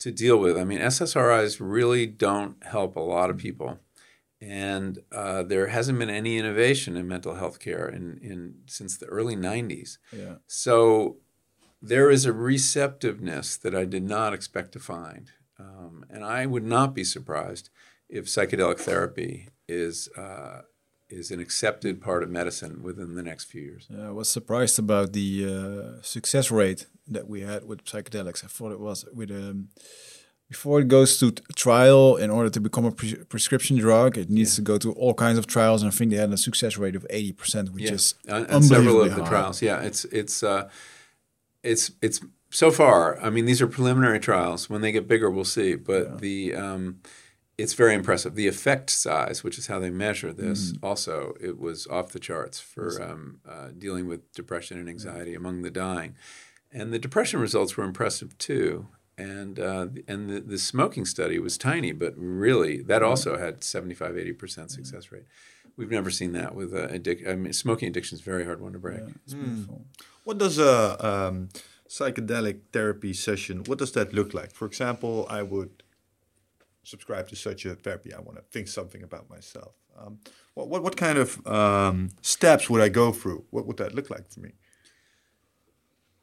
to 0.00 0.10
deal 0.10 0.36
with. 0.36 0.58
I 0.58 0.64
mean, 0.64 0.80
SSRIs 0.80 1.58
really 1.60 2.04
don't 2.06 2.62
help 2.64 2.96
a 2.96 3.00
lot 3.00 3.30
of 3.30 3.38
people 3.38 3.78
and 4.42 4.98
uh, 5.12 5.44
there 5.44 5.68
hasn't 5.68 5.98
been 6.00 6.10
any 6.10 6.36
innovation 6.36 6.96
in 6.96 7.06
mental 7.06 7.36
health 7.36 7.60
care 7.60 7.88
in, 7.88 8.18
in 8.20 8.54
since 8.66 8.96
the 8.96 9.06
early 9.06 9.36
90s. 9.36 9.98
Yeah. 10.12 10.36
So 10.48 11.18
there 11.80 12.10
is 12.10 12.26
a 12.26 12.32
receptiveness 12.32 13.56
that 13.56 13.74
I 13.74 13.84
did 13.84 14.02
not 14.02 14.34
expect 14.34 14.72
to 14.72 14.80
find. 14.80 15.30
Um, 15.60 16.04
and 16.10 16.24
I 16.24 16.46
would 16.46 16.64
not 16.64 16.92
be 16.92 17.04
surprised 17.04 17.70
if 18.08 18.26
psychedelic 18.26 18.80
therapy 18.80 19.48
is 19.68 20.08
uh, 20.16 20.62
is 21.08 21.30
an 21.30 21.38
accepted 21.38 22.00
part 22.00 22.22
of 22.22 22.30
medicine 22.30 22.82
within 22.82 23.14
the 23.14 23.22
next 23.22 23.44
few 23.44 23.62
years. 23.62 23.86
Yeah, 23.88 24.08
I 24.08 24.10
was 24.10 24.28
surprised 24.28 24.78
about 24.78 25.12
the 25.12 25.46
uh, 25.46 26.02
success 26.02 26.50
rate 26.50 26.86
that 27.06 27.28
we 27.28 27.42
had 27.42 27.64
with 27.64 27.84
psychedelics. 27.84 28.42
I 28.42 28.48
thought 28.48 28.72
it 28.72 28.80
was 28.80 29.04
with 29.12 29.30
um, 29.30 29.68
before 30.52 30.80
it 30.80 30.88
goes 30.88 31.18
to 31.18 31.32
trial 31.56 32.16
in 32.16 32.28
order 32.28 32.50
to 32.50 32.60
become 32.60 32.84
a 32.84 32.92
pre 32.92 33.14
prescription 33.32 33.78
drug 33.78 34.18
it 34.18 34.28
needs 34.28 34.52
yeah. 34.52 34.56
to 34.56 34.62
go 34.70 34.76
to 34.76 34.92
all 34.92 35.14
kinds 35.14 35.38
of 35.38 35.46
trials 35.46 35.82
and 35.82 35.90
i 35.90 35.94
think 35.94 36.10
they 36.10 36.18
had 36.18 36.30
a 36.30 36.36
success 36.36 36.76
rate 36.76 36.94
of 36.94 37.06
80% 37.08 37.70
which 37.70 37.84
yeah. 37.84 37.92
is 37.92 38.14
on, 38.30 38.46
on 38.46 38.62
several 38.62 39.00
of 39.00 39.14
the 39.16 39.22
high. 39.24 39.28
trials 39.28 39.62
yeah 39.62 39.80
it's 39.80 40.04
it's 40.06 40.42
uh, 40.42 40.68
it's 41.62 41.92
it's 42.02 42.20
so 42.50 42.70
far 42.70 43.18
i 43.26 43.30
mean 43.30 43.46
these 43.46 43.62
are 43.62 43.66
preliminary 43.66 44.20
trials 44.20 44.68
when 44.68 44.82
they 44.82 44.92
get 44.92 45.08
bigger 45.08 45.30
we'll 45.30 45.44
see 45.58 45.74
but 45.74 46.04
yeah. 46.04 46.16
the 46.16 46.54
um, 46.54 47.00
it's 47.56 47.72
very 47.72 47.94
impressive 47.94 48.34
the 48.34 48.48
effect 48.48 48.90
size 48.90 49.42
which 49.42 49.56
is 49.56 49.68
how 49.68 49.78
they 49.78 49.90
measure 49.90 50.34
this 50.34 50.72
mm. 50.72 50.78
also 50.82 51.34
it 51.40 51.58
was 51.58 51.86
off 51.86 52.12
the 52.12 52.20
charts 52.20 52.60
for 52.60 53.02
um, 53.02 53.40
uh, 53.48 53.68
dealing 53.78 54.06
with 54.06 54.20
depression 54.34 54.78
and 54.78 54.88
anxiety 54.88 55.34
among 55.34 55.62
the 55.62 55.70
dying 55.70 56.14
and 56.70 56.92
the 56.92 56.98
depression 56.98 57.40
results 57.40 57.74
were 57.76 57.84
impressive 57.84 58.36
too 58.36 58.86
and 59.18 59.58
uh, 59.58 59.88
and 60.08 60.30
the, 60.30 60.40
the, 60.40 60.58
smoking 60.58 61.04
study 61.04 61.38
was 61.38 61.58
tiny, 61.58 61.92
but 61.92 62.14
really 62.16 62.82
that 62.82 63.02
mm-hmm. 63.02 63.10
also 63.10 63.38
had 63.38 63.62
75, 63.62 64.16
80 64.16 64.32
percent 64.32 64.68
mm-hmm. 64.68 64.82
success 64.82 65.12
rate. 65.12 65.24
We've 65.76 65.90
never 65.90 66.10
seen 66.10 66.32
that 66.32 66.54
with 66.54 66.74
uh, 66.74 66.88
addic- 66.88 67.28
I 67.28 67.34
mean, 67.34 67.52
smoking 67.52 67.88
addiction 67.88 68.16
is 68.16 68.20
a 68.20 68.24
very 68.24 68.44
hard 68.44 68.60
one 68.60 68.72
to 68.72 68.78
break. 68.78 69.00
Yeah, 69.26 69.36
mm. 69.36 69.80
What 70.24 70.38
does 70.38 70.58
a 70.58 71.06
um, 71.06 71.48
psychedelic 71.88 72.60
therapy 72.72 73.12
session? 73.12 73.64
What 73.64 73.78
does 73.78 73.92
that 73.92 74.12
look 74.12 74.34
like? 74.34 74.52
For 74.52 74.66
example, 74.66 75.26
I 75.30 75.42
would 75.42 75.82
subscribe 76.84 77.28
to 77.28 77.36
such 77.36 77.64
a 77.64 77.74
therapy. 77.74 78.12
I 78.12 78.20
want 78.20 78.36
to 78.36 78.44
think 78.50 78.68
something 78.68 79.02
about 79.02 79.30
myself. 79.30 79.74
Um, 79.98 80.18
what, 80.54 80.68
what, 80.68 80.82
what 80.82 80.96
kind 80.96 81.18
of 81.18 81.46
um, 81.46 82.10
steps 82.20 82.68
would 82.68 82.80
I 82.80 82.88
go 82.88 83.12
through? 83.12 83.44
What 83.50 83.66
would 83.66 83.76
that 83.78 83.94
look 83.94 84.10
like 84.10 84.30
for 84.30 84.40
me? 84.40 84.52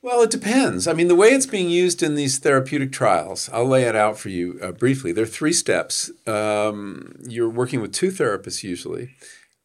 Well, 0.02 0.22
it 0.22 0.32
depends. 0.32 0.88
I 0.88 0.94
mean, 0.94 1.10
the 1.10 1.16
way 1.16 1.30
it's 1.30 1.46
being 1.46 1.70
used 1.70 2.02
in 2.02 2.16
these 2.16 2.38
therapeutic 2.38 2.92
trials, 2.92 3.50
I'll 3.52 3.68
lay 3.68 3.84
it 3.84 3.98
out 3.98 4.18
for 4.18 4.30
you 4.30 4.58
uh, 4.62 4.72
briefly. 4.72 5.12
There 5.12 5.26
are 5.26 5.28
three 5.28 5.52
steps. 5.52 6.10
Um, 6.26 7.16
you're 7.28 7.50
working 7.50 7.82
with 7.82 7.92
two 7.92 8.10
therapists 8.10 8.64
usually. 8.64 9.16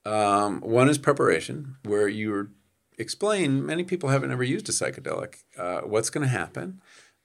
Um, 0.05 0.61
one 0.61 0.89
is 0.89 0.99
preparation, 0.99 1.77
where 1.85 2.09
you 2.09 2.51
explain. 2.99 3.65
Many 3.65 3.85
people 3.85 4.09
haven't 4.09 4.33
ever 4.33 4.43
used 4.43 4.69
a 4.69 4.73
psychedelic. 4.73 5.37
Uh, 5.57 5.83
what's 5.83 6.11
going 6.11 6.23
to 6.23 6.29
happen? 6.29 6.81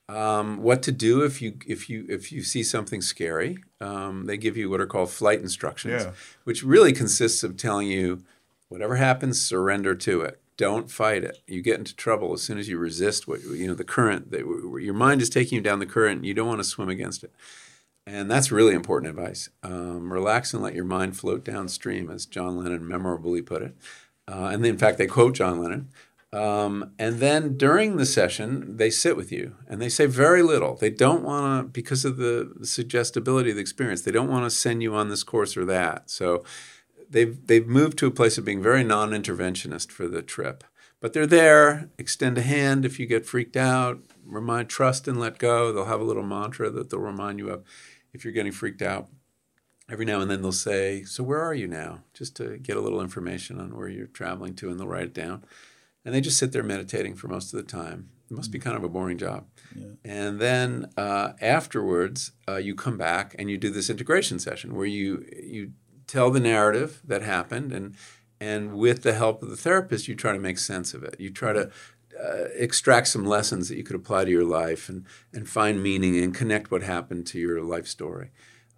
Um, 0.08 0.62
what 0.62 0.84
to 0.84 0.92
do 0.92 1.24
if 1.24 1.42
you 1.42 1.58
if 1.68 1.90
you 1.90 2.06
if 2.10 2.32
you 2.32 2.42
see 2.42 2.64
something 2.64 3.02
scary? 3.02 3.58
Um, 3.82 4.26
they 4.26 4.38
give 4.38 4.56
you 4.56 4.70
what 4.70 4.82
are 4.82 4.88
called 4.88 5.12
flight 5.12 5.40
instructions, 5.40 6.04
yeah. 6.04 6.12
which 6.46 6.64
really 6.64 6.94
consists 6.94 7.44
of 7.44 7.58
telling 7.58 7.88
you 7.88 8.24
whatever 8.70 8.96
happens, 8.96 9.42
surrender 9.42 9.94
to 9.96 10.22
it 10.22 10.40
don't 10.60 10.92
fight 10.92 11.24
it. 11.24 11.40
You 11.48 11.62
get 11.62 11.80
into 11.80 11.96
trouble 11.96 12.34
as 12.34 12.42
soon 12.42 12.58
as 12.58 12.68
you 12.68 12.78
resist 12.78 13.28
what 13.30 13.42
you 13.42 13.66
know 13.66 13.74
the 13.74 13.86
current. 13.86 14.30
That 14.32 14.42
your 14.42 14.94
mind 14.94 15.22
is 15.22 15.30
taking 15.30 15.56
you 15.56 15.62
down 15.62 15.80
the 15.80 15.86
current. 15.86 16.26
You 16.26 16.34
don't 16.34 16.50
want 16.50 16.60
to 16.60 16.66
swim 16.66 16.90
against 16.90 17.24
it, 17.24 17.32
and 18.06 18.30
that's 18.30 18.52
really 18.52 18.76
important 18.76 19.18
advice. 19.18 19.50
Um, 19.64 20.12
relax 20.12 20.54
and 20.54 20.62
let 20.62 20.76
your 20.76 20.84
mind 20.84 21.16
float 21.18 21.46
downstream, 21.46 22.12
as 22.12 22.26
John 22.26 22.58
Lennon 22.58 22.86
memorably 22.86 23.42
put 23.42 23.62
it. 23.62 23.76
Uh, 24.28 24.50
and 24.52 24.66
in 24.66 24.78
fact, 24.78 24.98
they 24.98 25.08
quote 25.08 25.34
John 25.36 25.62
Lennon. 25.62 25.90
Um, 26.32 26.92
and 27.00 27.20
then 27.20 27.58
during 27.58 27.96
the 27.96 28.06
session, 28.06 28.78
they 28.78 28.92
sit 28.92 29.18
with 29.18 29.32
you 29.32 29.56
and 29.68 29.82
they 29.82 29.90
say 29.90 30.06
very 30.06 30.44
little. 30.44 30.76
They 30.76 30.92
don't 30.92 31.24
want 31.24 31.46
to, 31.60 31.68
because 31.72 32.06
of 32.06 32.18
the, 32.18 32.54
the 32.56 32.68
suggestibility 32.68 33.50
of 33.50 33.56
the 33.56 33.62
experience, 33.62 34.04
they 34.04 34.12
don't 34.12 34.30
want 34.30 34.46
to 34.46 34.56
send 34.56 34.84
you 34.84 34.94
on 34.94 35.10
this 35.10 35.24
course 35.24 35.58
or 35.58 35.66
that. 35.66 36.12
So 36.12 36.44
they've 37.10 37.46
they've 37.48 37.68
moved 37.68 37.98
to 38.00 38.08
a 38.08 38.12
place 38.12 38.38
of 38.38 38.46
being 38.46 38.62
very 38.62 38.84
non-interventionist 38.84 39.92
for 39.92 40.08
the 40.08 40.22
trip. 40.22 40.64
But 41.02 41.14
they're 41.14 41.28
there. 41.28 41.90
Extend 41.98 42.38
a 42.38 42.42
hand 42.42 42.86
if 42.86 43.00
you 43.00 43.06
get 43.06 43.26
freaked 43.26 43.56
out. 43.56 44.00
Remind, 44.26 44.70
trust, 44.70 45.08
and 45.08 45.20
let 45.20 45.40
go. 45.40 45.72
They'll 45.72 45.86
have 45.86 46.02
a 46.02 46.06
little 46.06 46.24
mantra 46.24 46.70
that 46.70 46.90
they'll 46.90 47.00
remind 47.00 47.40
you 47.40 47.50
of 47.50 47.64
if 48.14 48.24
you're 48.24 48.34
getting 48.34 48.52
freaked 48.52 48.82
out. 48.82 49.08
Every 49.90 50.06
now 50.06 50.20
and 50.20 50.30
then 50.30 50.42
they'll 50.42 50.52
say, 50.52 51.04
"So 51.04 51.24
where 51.24 51.42
are 51.42 51.54
you 51.54 51.68
now?" 51.68 52.04
Just 52.14 52.36
to 52.36 52.58
get 52.58 52.78
a 52.78 52.82
little 52.82 53.02
information 53.02 53.60
on 53.60 53.76
where 53.76 53.88
you're 53.88 54.08
traveling 54.08 54.56
to, 54.56 54.70
and 54.70 54.80
they'll 54.80 54.88
write 54.88 55.06
it 55.06 55.14
down. 55.14 55.44
And 56.06 56.14
they 56.14 56.22
just 56.22 56.38
sit 56.38 56.52
there 56.52 56.64
meditating 56.64 57.16
for 57.16 57.28
most 57.28 57.54
of 57.54 57.58
the 57.58 57.72
time. 57.72 58.10
It 58.30 58.36
must 58.36 58.52
be 58.52 58.60
kind 58.60 58.78
of 58.78 58.84
a 58.84 58.90
boring 58.90 59.18
job. 59.18 59.48
Yeah. 59.76 59.88
And 60.06 60.40
then 60.40 60.92
uh, 60.96 61.34
afterwards, 61.42 62.32
uh, 62.48 62.58
you 62.58 62.76
come 62.76 62.98
back 62.98 63.36
and 63.40 63.50
you 63.50 63.58
do 63.58 63.72
this 63.72 63.90
integration 63.90 64.38
session 64.38 64.76
where 64.76 64.86
you 64.86 65.26
you 65.42 65.72
tell 66.10 66.32
the 66.32 66.40
narrative 66.40 67.02
that 67.06 67.22
happened 67.22 67.72
and 67.72 67.96
and 68.42 68.74
with 68.74 69.04
the 69.04 69.14
help 69.14 69.44
of 69.44 69.50
the 69.50 69.56
therapist 69.56 70.08
you 70.08 70.16
try 70.16 70.34
to 70.34 70.40
make 70.40 70.58
sense 70.58 70.94
of 70.94 71.04
it 71.04 71.16
you 71.20 71.30
try 71.30 71.54
to 71.54 71.70
uh, 72.20 72.46
extract 72.56 73.08
some 73.08 73.26
lessons 73.26 73.70
that 73.70 73.78
you 73.78 73.84
could 73.84 73.96
apply 73.96 74.26
to 74.26 74.32
your 74.32 74.44
life 74.44 74.90
and 74.90 75.06
and 75.34 75.48
find 75.48 75.84
meaning 75.84 76.18
and 76.22 76.34
connect 76.34 76.72
what 76.72 76.82
happened 76.82 77.28
to 77.28 77.38
your 77.38 77.62
life 77.62 77.88
story 77.88 78.32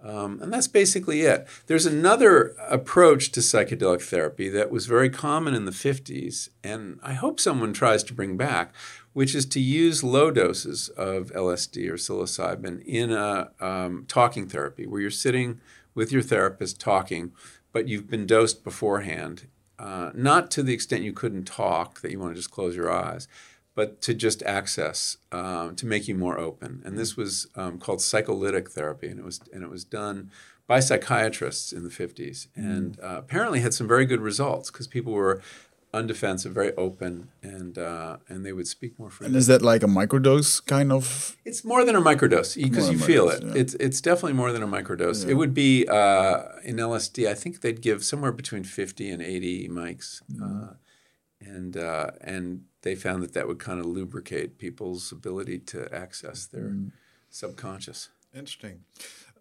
um, 0.04 0.40
and 0.42 0.52
that's 0.52 0.68
basically 0.68 1.22
it. 1.22 1.48
There's 1.68 1.86
another 1.86 2.56
approach 2.68 3.32
to 3.34 3.40
psychedelic 3.40 4.02
therapy 4.02 4.50
that 4.50 4.72
was 4.72 4.88
very 4.88 5.10
common 5.10 5.54
in 5.54 5.66
the 5.66 5.72
50s, 5.72 6.50
and 6.64 7.00
I 7.04 7.14
hope 7.14 7.40
someone 7.40 7.72
tries 7.72 8.04
to 8.06 8.14
bring 8.14 8.36
back, 8.36 8.74
which 9.14 9.36
is 9.36 9.46
to 9.48 9.60
use 9.60 10.04
low 10.04 10.32
doses 10.32 10.90
of 10.90 11.32
LSD 11.32 11.88
or 11.88 11.96
psilocybin 11.96 12.84
in 12.84 13.12
a 13.12 13.52
um, 13.60 14.06
talking 14.08 14.48
therapy 14.48 14.88
where 14.88 15.02
you're 15.02 15.12
sitting 15.12 15.62
with 15.94 16.12
your 16.12 16.22
therapist 16.22 16.80
talking, 16.80 17.32
but 17.72 17.88
you've 17.88 18.10
been 18.10 18.26
dosed 18.26 18.64
beforehand, 18.64 19.48
uh, 19.80 20.12
not 20.14 20.52
to 20.52 20.64
the 20.64 20.74
extent 20.74 21.04
you 21.04 21.14
couldn't 21.14 21.46
talk, 21.46 22.02
that 22.02 22.12
you 22.12 22.20
want 22.20 22.32
to 22.32 22.40
just 22.40 22.52
close 22.52 22.76
your 22.76 22.92
eyes, 22.92 23.28
but 23.74 24.02
to 24.02 24.14
just 24.14 24.44
access, 24.44 25.18
um, 25.32 25.76
to 25.76 25.86
make 25.86 26.08
you 26.08 26.16
more 26.16 26.38
open. 26.38 26.82
And 26.86 26.98
this 26.98 27.16
was 27.16 27.48
um, 27.56 27.80
called 27.80 28.02
psycholytic 28.02 28.70
therapy, 28.70 29.08
and 29.08 29.20
it 29.20 29.26
was 29.26 29.40
and 29.54 29.64
it 29.64 29.70
was 29.70 29.84
done 29.84 30.32
by 30.68 30.80
psychiatrists 30.80 31.74
in 31.74 31.84
the 31.84 31.90
50s, 31.90 32.48
and 32.56 33.00
uh, 33.02 33.16
apparently 33.18 33.60
had 33.60 33.74
some 33.74 33.88
very 33.88 34.06
good 34.06 34.22
results 34.22 34.70
because 34.72 34.88
people 34.88 35.14
were 35.14 35.42
undefensive, 35.94 36.52
very 36.52 36.74
open, 36.76 37.30
and 37.42 37.78
uh, 37.78 38.18
and 38.28 38.46
they 38.46 38.54
would 38.54 38.68
speak 38.68 38.98
more 38.98 39.10
freely. 39.10 39.30
And 39.30 39.36
is 39.36 39.48
that 39.48 39.62
like 39.62 39.84
a 39.84 39.88
microdose 39.88 40.66
kind 40.66 40.92
of? 40.92 41.38
It's 41.46 41.64
more 41.64 41.84
than 41.86 41.96
a 41.96 42.02
microdose 42.02 42.62
because 42.62 42.90
you 42.90 42.98
feel 42.98 43.30
it. 43.30 43.44
Yeah. 43.44 43.54
It's 43.56 43.74
it's 43.76 44.02
definitely 44.02 44.34
more 44.34 44.52
than 44.52 44.64
a 44.64 44.68
microdose. 44.68 45.26
Yeah. 45.26 45.32
It 45.32 45.34
would 45.36 45.54
be 45.54 45.88
uh, 45.88 46.44
in 46.64 46.78
LSD. 46.78 47.28
I 47.28 47.34
think 47.34 47.62
they'd 47.62 47.82
give 47.82 48.04
somewhere 48.04 48.32
between 48.32 48.64
fifty 48.64 49.10
and 49.10 49.22
eighty 49.22 49.68
mics, 49.68 50.22
mm. 50.32 50.42
uh, 50.42 50.74
and 51.40 51.78
uh, 51.78 52.12
and 52.22 52.66
they 52.84 52.96
found 52.96 53.24
that 53.24 53.34
that 53.34 53.48
would 53.48 53.60
kind 53.60 53.80
of 53.80 53.86
lubricate 53.86 54.58
people's 54.58 55.12
ability 55.12 55.60
to 55.60 55.94
access 55.94 56.46
their 56.46 56.70
mm. 56.70 56.92
subconscious. 57.30 58.10
Interesting. 58.34 58.82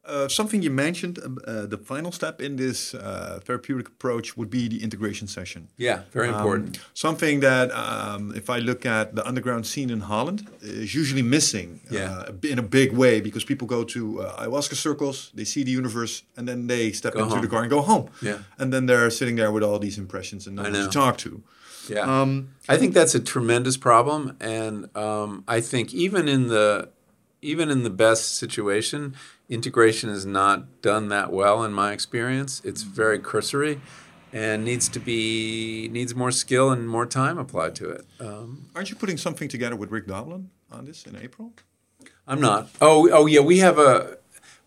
Uh, 0.03 0.27
something 0.29 0.63
you 0.63 0.71
mentioned, 0.71 1.19
um, 1.23 1.39
uh, 1.47 1.67
the 1.67 1.77
final 1.77 2.11
step 2.11 2.41
in 2.41 2.57
this 2.57 2.95
uh, 2.95 3.39
therapeutic 3.45 3.87
approach 3.89 4.35
would 4.35 4.49
be 4.49 4.67
the 4.67 4.83
integration 4.83 5.29
session. 5.29 5.69
Yeah, 5.77 6.03
very 6.13 6.29
Um, 6.29 6.35
important. 6.37 6.79
something 6.95 7.41
that, 7.41 7.71
um, 7.73 8.33
if 8.35 8.49
I 8.49 8.61
look 8.61 8.87
at 8.87 9.15
the 9.15 9.23
underground 9.29 9.67
scene 9.67 9.91
in 9.91 10.01
Holland, 10.01 10.49
is 10.63 10.95
usually 10.95 11.23
missing 11.23 11.81
Yeah. 11.91 12.11
uh, 12.29 12.33
in 12.53 12.59
a 12.59 12.63
big 12.63 12.93
way 12.93 13.21
because 13.21 13.45
people 13.45 13.67
go 13.69 13.85
to 13.85 14.23
uh, 14.23 14.43
ayahuasca 14.43 14.75
circles, 14.75 15.31
they 15.35 15.45
see 15.45 15.65
the 15.65 15.71
universe, 15.71 16.23
and 16.37 16.49
then 16.49 16.67
they 16.67 16.93
step 16.93 17.13
Go 17.13 17.21
into 17.25 17.35
home. 17.35 17.43
the 17.45 17.49
car 17.51 17.61
and 17.61 17.71
go 17.71 17.83
home. 17.83 18.09
Yeah. 18.23 18.39
And 18.59 18.73
then 18.73 18.87
they're 18.87 19.11
sitting 19.11 19.37
there 19.37 19.53
with 19.53 19.63
all 19.63 19.79
these 19.79 19.99
impressions 20.01 20.47
and 20.47 20.57
no 20.57 20.63
one 20.63 20.73
to 20.73 20.89
talk 20.89 21.19
to. 21.19 21.43
Yeah. 21.89 22.23
Um, 22.23 22.49
I 22.69 22.79
think 22.79 22.95
that's 22.95 23.15
a 23.15 23.21
tremendous 23.21 23.77
problem, 23.77 24.37
and 24.41 24.89
um, 24.97 25.45
I 25.47 25.61
think 25.61 25.93
even 25.93 26.27
in 26.29 26.49
the 26.49 26.89
even 27.43 27.71
in 27.71 27.83
the 27.85 27.91
best 27.91 28.37
situation, 28.37 29.15
integration 29.51 30.09
is 30.09 30.25
not 30.25 30.81
done 30.81 31.09
that 31.09 31.33
well 31.33 31.63
in 31.65 31.73
my 31.73 31.93
experience. 31.93 32.63
It's 32.65 32.83
very 32.83 33.19
cursory, 33.19 33.81
and 34.33 34.65
needs 34.65 34.89
to 34.91 35.01
be 35.01 35.89
needs 35.93 36.15
more 36.15 36.31
skill 36.31 36.71
and 36.71 36.89
more 36.89 37.05
time 37.05 37.37
applied 37.37 37.75
to 37.77 37.91
it. 37.91 38.07
Um, 38.21 38.71
aren't 38.75 38.91
you 38.91 38.97
putting 38.97 39.19
something 39.19 39.49
together 39.49 39.77
with 39.77 39.91
Rick 39.91 40.07
Doblin 40.07 40.51
on 40.71 40.87
this 40.87 41.05
in 41.05 41.17
April? 41.17 41.53
I'm 42.27 42.41
not. 42.41 42.71
Oh, 42.81 43.11
oh 43.13 43.27
yeah, 43.27 43.41
we 43.41 43.59
have 43.59 43.79
a 43.79 44.19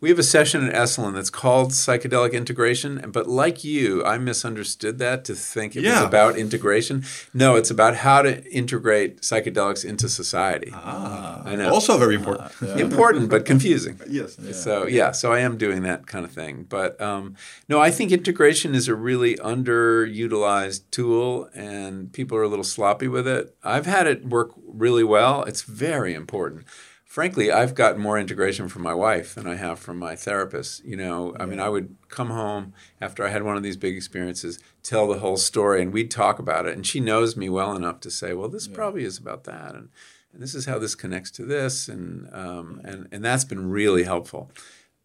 we 0.03 0.09
have 0.09 0.19
a 0.19 0.23
session 0.23 0.67
at 0.67 0.73
Esalen 0.73 1.13
that's 1.13 1.29
called 1.29 1.71
psychedelic 1.71 2.33
integration, 2.33 3.09
but 3.13 3.25
like 3.25 3.63
you, 3.63 4.03
I 4.03 4.17
misunderstood 4.17 4.99
that 4.99 5.23
to 5.23 5.33
think 5.33 5.77
it 5.77 5.85
was 5.85 6.01
about 6.01 6.37
integration. 6.37 7.05
No, 7.33 7.55
it's 7.55 7.71
about 7.71 7.95
how 7.95 8.21
to 8.21 8.43
integrate 8.51 9.21
psychedelics 9.21 9.85
into 9.85 10.09
society. 10.09 10.71
Ah, 10.73 11.41
I 11.45 11.55
know. 11.55 11.69
Also 11.69 11.97
very 11.97 12.15
important. 12.15 12.51
Important 12.77 13.29
but 13.29 13.45
confusing. 13.45 13.97
yes. 14.09 14.37
So 14.61 14.87
yeah, 14.87 15.13
so 15.13 15.31
I 15.31 15.39
am 15.39 15.57
doing 15.57 15.83
that 15.83 16.05
kind 16.05 16.25
of 16.25 16.33
thing. 16.33 16.65
But 16.67 16.99
um, 16.99 17.37
no, 17.69 17.79
I 17.79 17.89
think 17.89 18.11
integration 18.11 18.75
is 18.75 18.89
a 18.89 18.95
really 18.95 19.35
underutilized 19.35 20.81
tool, 20.91 21.47
and 21.55 22.11
people 22.11 22.37
are 22.37 22.43
a 22.43 22.49
little 22.49 22.65
sloppy 22.65 23.07
with 23.07 23.25
it. 23.25 23.55
I've 23.63 23.85
had 23.85 24.07
it 24.07 24.25
work 24.25 24.51
really 24.67 25.05
well. 25.05 25.43
It's 25.43 25.61
very 25.61 26.13
important. 26.13 26.65
Frankly, 27.13 27.51
I've 27.51 27.75
gotten 27.75 28.01
more 28.01 28.17
integration 28.17 28.67
from 28.67 28.81
my 28.81 28.95
wife 28.95 29.35
than 29.35 29.45
I 29.45 29.53
have 29.53 29.77
from 29.77 29.99
my 29.99 30.15
therapist. 30.15 30.83
You 30.83 30.95
know, 30.95 31.35
I 31.39 31.45
mean, 31.45 31.59
I 31.59 31.69
would 31.69 31.95
come 32.09 32.31
home 32.31 32.73
after 32.99 33.23
I 33.23 33.29
had 33.29 33.43
one 33.43 33.55
of 33.55 33.61
these 33.61 33.77
big 33.77 33.95
experiences, 33.95 34.57
tell 34.81 35.07
the 35.07 35.19
whole 35.19 35.37
story, 35.37 35.83
and 35.83 35.93
we'd 35.93 36.09
talk 36.09 36.39
about 36.39 36.65
it. 36.65 36.75
And 36.75 36.87
she 36.87 36.99
knows 36.99 37.37
me 37.37 37.49
well 37.49 37.75
enough 37.75 37.99
to 37.99 38.09
say, 38.09 38.33
"Well, 38.33 38.49
this 38.49 38.67
probably 38.67 39.03
is 39.03 39.19
about 39.19 39.43
that," 39.43 39.75
and 39.75 39.89
and 40.33 40.41
this 40.41 40.55
is 40.55 40.65
how 40.65 40.79
this 40.79 40.95
connects 40.95 41.29
to 41.33 41.45
this, 41.45 41.87
and 41.87 42.33
um, 42.33 42.81
and 42.83 43.07
and 43.11 43.23
that's 43.23 43.45
been 43.45 43.69
really 43.69 44.05
helpful. 44.05 44.49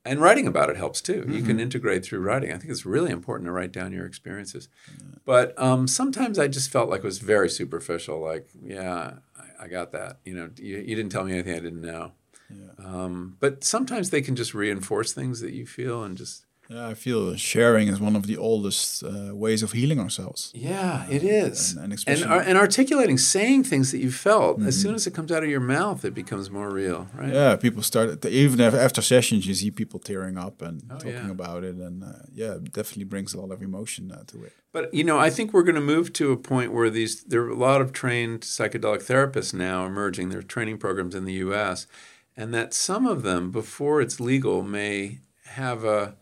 And 0.02 0.18
writing 0.18 0.47
about 0.47 0.70
it 0.70 0.78
helps 0.78 1.02
too. 1.02 1.26
You 1.28 1.43
can 1.43 1.60
integrate 1.60 2.06
through 2.06 2.20
writing. 2.20 2.51
I 2.51 2.56
think 2.56 2.70
it's 2.70 2.86
really 2.86 3.10
important 3.10 3.47
to 3.47 3.52
write 3.52 3.72
down 3.72 3.93
your 3.93 4.06
experiences. 4.06 4.70
But 5.26 5.52
um, 5.60 5.86
sometimes 5.86 6.39
I 6.39 6.48
just 6.48 6.70
felt 6.70 6.89
like 6.89 7.01
it 7.01 7.05
was 7.05 7.18
very 7.18 7.51
superficial. 7.51 8.18
Like, 8.18 8.48
yeah, 8.62 9.16
I, 9.60 9.68
got 9.68 9.93
that. 9.93 10.18
You 10.24 10.35
know, 10.35 10.51
you, 10.56 10.78
you 10.78 10.94
didn't 10.97 11.10
tell 11.10 11.24
me 11.24 11.32
anything 11.32 11.55
I 11.55 11.60
didn't 11.60 11.80
know. 11.80 12.12
Um, 12.78 13.36
but 13.40 13.64
sometimes 13.64 14.10
they 14.10 14.22
can 14.22 14.36
just 14.36 14.55
reinforce 14.55 15.12
things 15.12 15.40
that 15.40 15.52
you 15.52 15.66
feel 15.66 16.05
and 16.05 16.16
just 16.16 16.44
Yeah, 16.70 16.86
I 16.86 16.94
feel 16.94 17.34
sharing 17.36 17.88
is 17.88 17.98
one 17.98 18.14
of 18.14 18.26
the 18.26 18.36
oldest 18.36 19.02
uh, 19.02 19.34
ways 19.34 19.62
of 19.62 19.72
healing 19.72 19.98
ourselves. 19.98 20.50
Yeah, 20.54 21.06
it 21.08 21.22
is. 21.22 21.72
and- 21.72 21.92
and 21.92 22.04
And, 22.06 22.24
ar- 22.24 22.42
and 22.42 22.58
articulating, 22.58 23.16
saying 23.16 23.64
things 23.64 23.90
that 23.92 23.98
you 23.98 24.10
felt, 24.10 24.60
as 24.62 24.78
soon 24.78 24.94
as 24.94 25.06
it 25.06 25.14
comes 25.14 25.32
out 25.32 25.42
of 25.42 25.48
your 25.48 25.60
mouth, 25.60 26.04
it 26.04 26.12
becomes 26.14 26.50
more 26.50 26.70
real, 26.70 27.08
right? 27.14 27.32
Yeah, 27.32 27.56
people 27.56 27.82
start 27.82 28.22
even 28.26 28.60
af- 28.60 28.74
after 28.74 29.00
sessions. 29.00 29.46
You 29.46 29.54
see 29.54 29.70
people 29.70 29.98
tearing 29.98 30.36
up 30.36 30.60
and 30.60 30.82
talking 30.90 31.12
yeah. 31.12 31.30
about 31.30 31.64
it, 31.64 31.76
and 31.76 32.04
uh, 32.04 32.12
yeah, 32.34 32.56
it 32.56 32.72
definitely 32.72 33.04
brings 33.04 33.32
a 33.34 33.40
lot 33.40 33.50
of 33.50 33.62
emotion 33.62 34.12
uh, 34.12 34.24
to 34.26 34.44
it. 34.44 34.52
But 34.72 34.92
you 34.92 35.04
know, 35.04 35.18
I 35.18 35.30
think 35.30 35.54
we're 35.54 35.62
going 35.70 35.74
to 35.86 35.92
move 35.94 36.12
to 36.12 36.32
a 36.32 36.36
point 36.36 36.72
where 36.74 36.90
these 36.90 37.24
there 37.24 37.42
are 37.44 37.48
a 37.50 37.56
lot 37.68 37.80
of 37.80 37.92
trained 37.92 38.42
psychedelic 38.42 39.02
therapists 39.10 39.54
now 39.54 39.86
emerging. 39.86 40.28
There 40.28 40.40
are 40.40 40.54
training 40.56 40.76
programs 40.78 41.14
in 41.14 41.24
the 41.24 41.38
U.S., 41.46 41.86
and 42.36 42.52
that 42.52 42.74
some 42.74 43.06
of 43.06 43.22
them, 43.22 43.50
before 43.50 44.02
it's 44.02 44.20
legal, 44.20 44.62
may 44.62 45.20
have 45.62 45.82
a 45.84 46.16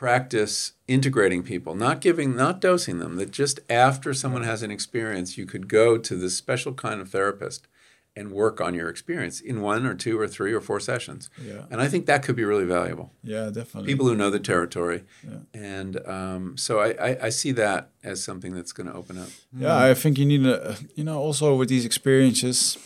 practice 0.00 0.72
integrating 0.88 1.42
people, 1.42 1.74
not 1.74 2.00
giving, 2.00 2.34
not 2.34 2.58
dosing 2.58 3.00
them. 3.00 3.16
That 3.16 3.30
just 3.30 3.60
after 3.68 4.14
someone 4.14 4.44
has 4.44 4.62
an 4.62 4.70
experience, 4.70 5.36
you 5.36 5.44
could 5.44 5.68
go 5.68 5.98
to 5.98 6.16
this 6.16 6.34
special 6.34 6.72
kind 6.72 7.02
of 7.02 7.10
therapist 7.10 7.68
and 8.16 8.32
work 8.32 8.62
on 8.62 8.72
your 8.72 8.88
experience 8.88 9.42
in 9.42 9.60
one 9.60 9.84
or 9.84 9.94
two 9.94 10.18
or 10.18 10.26
three 10.26 10.54
or 10.54 10.60
four 10.62 10.80
sessions. 10.80 11.28
Yeah. 11.46 11.66
And 11.70 11.82
I 11.82 11.88
think 11.88 12.06
that 12.06 12.22
could 12.22 12.34
be 12.34 12.44
really 12.44 12.64
valuable 12.64 13.12
Yeah, 13.22 13.50
definitely. 13.52 13.88
people 13.92 14.06
who 14.08 14.14
know 14.16 14.30
the 14.30 14.40
territory. 14.40 15.04
Yeah. 15.22 15.40
And 15.52 16.08
um, 16.08 16.56
so 16.56 16.80
I, 16.80 16.88
I, 17.08 17.26
I 17.26 17.28
see 17.28 17.52
that 17.52 17.90
as 18.02 18.24
something 18.24 18.54
that's 18.54 18.72
going 18.72 18.86
to 18.86 18.94
open 18.94 19.18
up. 19.18 19.28
Yeah, 19.54 19.76
I 19.76 19.92
think 19.92 20.16
you 20.16 20.24
need 20.24 20.46
a, 20.46 20.78
you 20.94 21.04
know, 21.04 21.18
also 21.18 21.54
with 21.54 21.68
these 21.68 21.84
experiences, 21.84 22.78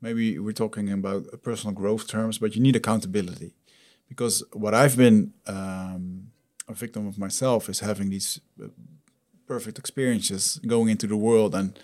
maybe 0.00 0.38
we're 0.38 0.52
talking 0.64 0.90
about 0.90 1.42
personal 1.42 1.74
growth 1.74 2.08
terms, 2.08 2.38
but 2.38 2.56
you 2.56 2.62
need 2.62 2.74
accountability. 2.74 3.52
Because 4.10 4.44
what 4.52 4.74
I've 4.74 4.96
been 4.96 5.32
um, 5.46 6.32
a 6.68 6.74
victim 6.74 7.06
of 7.06 7.16
myself 7.16 7.68
is 7.68 7.80
having 7.80 8.10
these 8.10 8.40
uh, 8.62 8.66
perfect 9.46 9.78
experiences, 9.78 10.60
going 10.66 10.88
into 10.90 11.06
the 11.06 11.16
world 11.16 11.54
and 11.54 11.78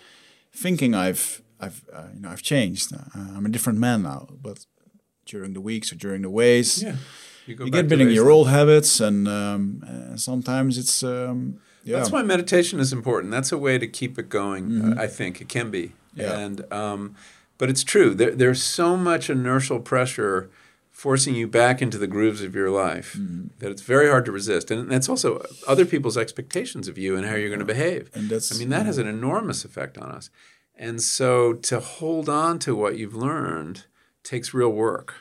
thinking 0.53 0.93
I've, 0.93 1.41
I've, 1.59 1.83
uh, 1.91 2.09
you 2.13 2.21
know, 2.21 2.29
I've 2.29 2.43
changed. 2.43 2.93
Uh, 2.93 2.99
I'm 3.35 3.45
a 3.45 3.49
different 3.49 3.79
man 3.79 4.03
now. 4.03 4.27
But 4.41 4.65
during 5.25 5.53
the 5.53 5.61
weeks 5.61 5.91
or 5.91 5.95
during 5.95 6.21
the 6.21 6.29
ways, 6.29 6.83
Yeah. 6.83 6.95
You, 7.47 7.55
go 7.55 7.65
you 7.65 7.71
back 7.71 7.87
get 7.87 8.01
in 8.01 8.09
your 8.09 8.29
old 8.29 8.49
habits, 8.49 8.99
and 8.99 9.25
um, 9.25 9.81
uh, 9.87 10.17
sometimes 10.17 10.77
it's 10.77 11.01
um, 11.01 11.61
yeah. 11.85 11.95
That's 11.95 12.11
why 12.11 12.21
meditation 12.21 12.81
is 12.81 12.91
important. 12.91 13.31
That's 13.31 13.53
a 13.53 13.57
way 13.57 13.77
to 13.77 13.87
keep 13.87 14.19
it 14.19 14.27
going. 14.27 14.81
uh, 14.81 15.01
I 15.01 15.07
think 15.07 15.39
it 15.39 15.47
can 15.47 15.71
be. 15.71 15.93
Yeah. 16.13 16.37
And 16.37 16.73
um, 16.73 17.15
but 17.57 17.69
it's 17.69 17.85
true. 17.85 18.13
There, 18.13 18.31
there's 18.35 18.61
so 18.61 18.97
much 18.97 19.29
inertial 19.29 19.79
pressure 19.79 20.49
forcing 20.97 21.35
you 21.35 21.47
back 21.47 21.79
into 21.79 21.95
the 21.99 22.07
grooves 22.07 22.41
of 22.41 22.55
your 22.55 22.71
life 22.71 23.15
that 23.59 23.69
it's 23.69 23.83
very 23.83 24.09
hard 24.09 24.25
to 24.25 24.31
resist. 24.31 24.71
And 24.71 24.89
that's 24.89 25.07
also 25.07 25.45
other 25.67 25.85
people's 25.85 26.17
expectations 26.17 26.87
of 26.87 26.97
you 26.97 27.15
and 27.15 27.23
how 27.27 27.35
you're 27.35 27.49
going 27.49 27.59
to 27.67 27.73
behave. 27.77 28.09
And 28.15 28.23
that's- 28.31 28.51
I 28.51 28.57
mean, 28.57 28.69
that 28.69 28.87
has 28.87 28.97
an 28.97 29.05
enormous 29.05 29.63
effect 29.63 29.99
on 29.99 30.09
us. 30.09 30.31
And 30.75 30.99
so 30.99 31.53
to 31.69 31.79
hold 31.79 32.27
on 32.29 32.57
to 32.65 32.73
what 32.75 32.97
you've 32.97 33.13
learned 33.15 33.85
takes 34.23 34.55
real 34.55 34.71
work. 34.71 35.13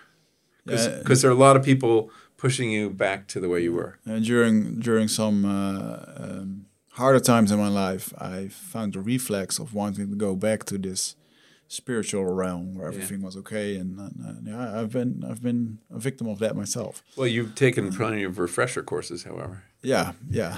Because 0.65 0.87
Yeah. 0.87 1.03
there 1.21 1.31
are 1.31 1.35
a 1.35 1.45
lot 1.47 1.57
of 1.57 1.63
people 1.63 2.11
pushing 2.39 2.71
you 2.71 2.89
back 2.89 3.27
to 3.29 3.39
the 3.41 3.49
way 3.51 3.63
you 3.63 3.75
were. 3.75 3.99
And 4.07 4.25
during 4.25 4.81
during 4.81 5.09
some 5.09 5.45
uh, 5.45 5.99
um, 6.17 6.67
harder 6.93 7.21
times 7.21 7.51
in 7.53 7.59
my 7.59 7.69
life, 7.69 8.15
I 8.35 8.49
found 8.49 8.95
the 8.95 9.01
reflex 9.01 9.59
of 9.59 9.75
wanting 9.75 10.09
to 10.09 10.17
go 10.17 10.35
back 10.35 10.65
to 10.71 10.79
this 10.79 11.16
spiritual 11.69 12.25
realm 12.25 12.75
where 12.75 12.89
everything 12.89 13.23
was 13.23 13.37
okay. 13.37 13.77
And, 13.77 13.99
and 13.99 14.49
uh, 14.49 14.51
yeah, 14.51 14.81
I've 14.81 14.93
been 14.93 15.25
I've 15.29 15.43
been 15.43 15.79
a 15.91 15.99
victim 15.99 16.29
of 16.29 16.39
that 16.39 16.57
myself. 16.57 17.03
Well, 17.17 17.27
you've 17.27 17.55
taken 17.55 17.93
plenty 17.93 18.23
of 18.23 18.39
refresher 18.39 18.83
courses, 18.83 19.25
however. 19.25 19.65
Yeah, 19.83 20.13
yeah. 20.29 20.57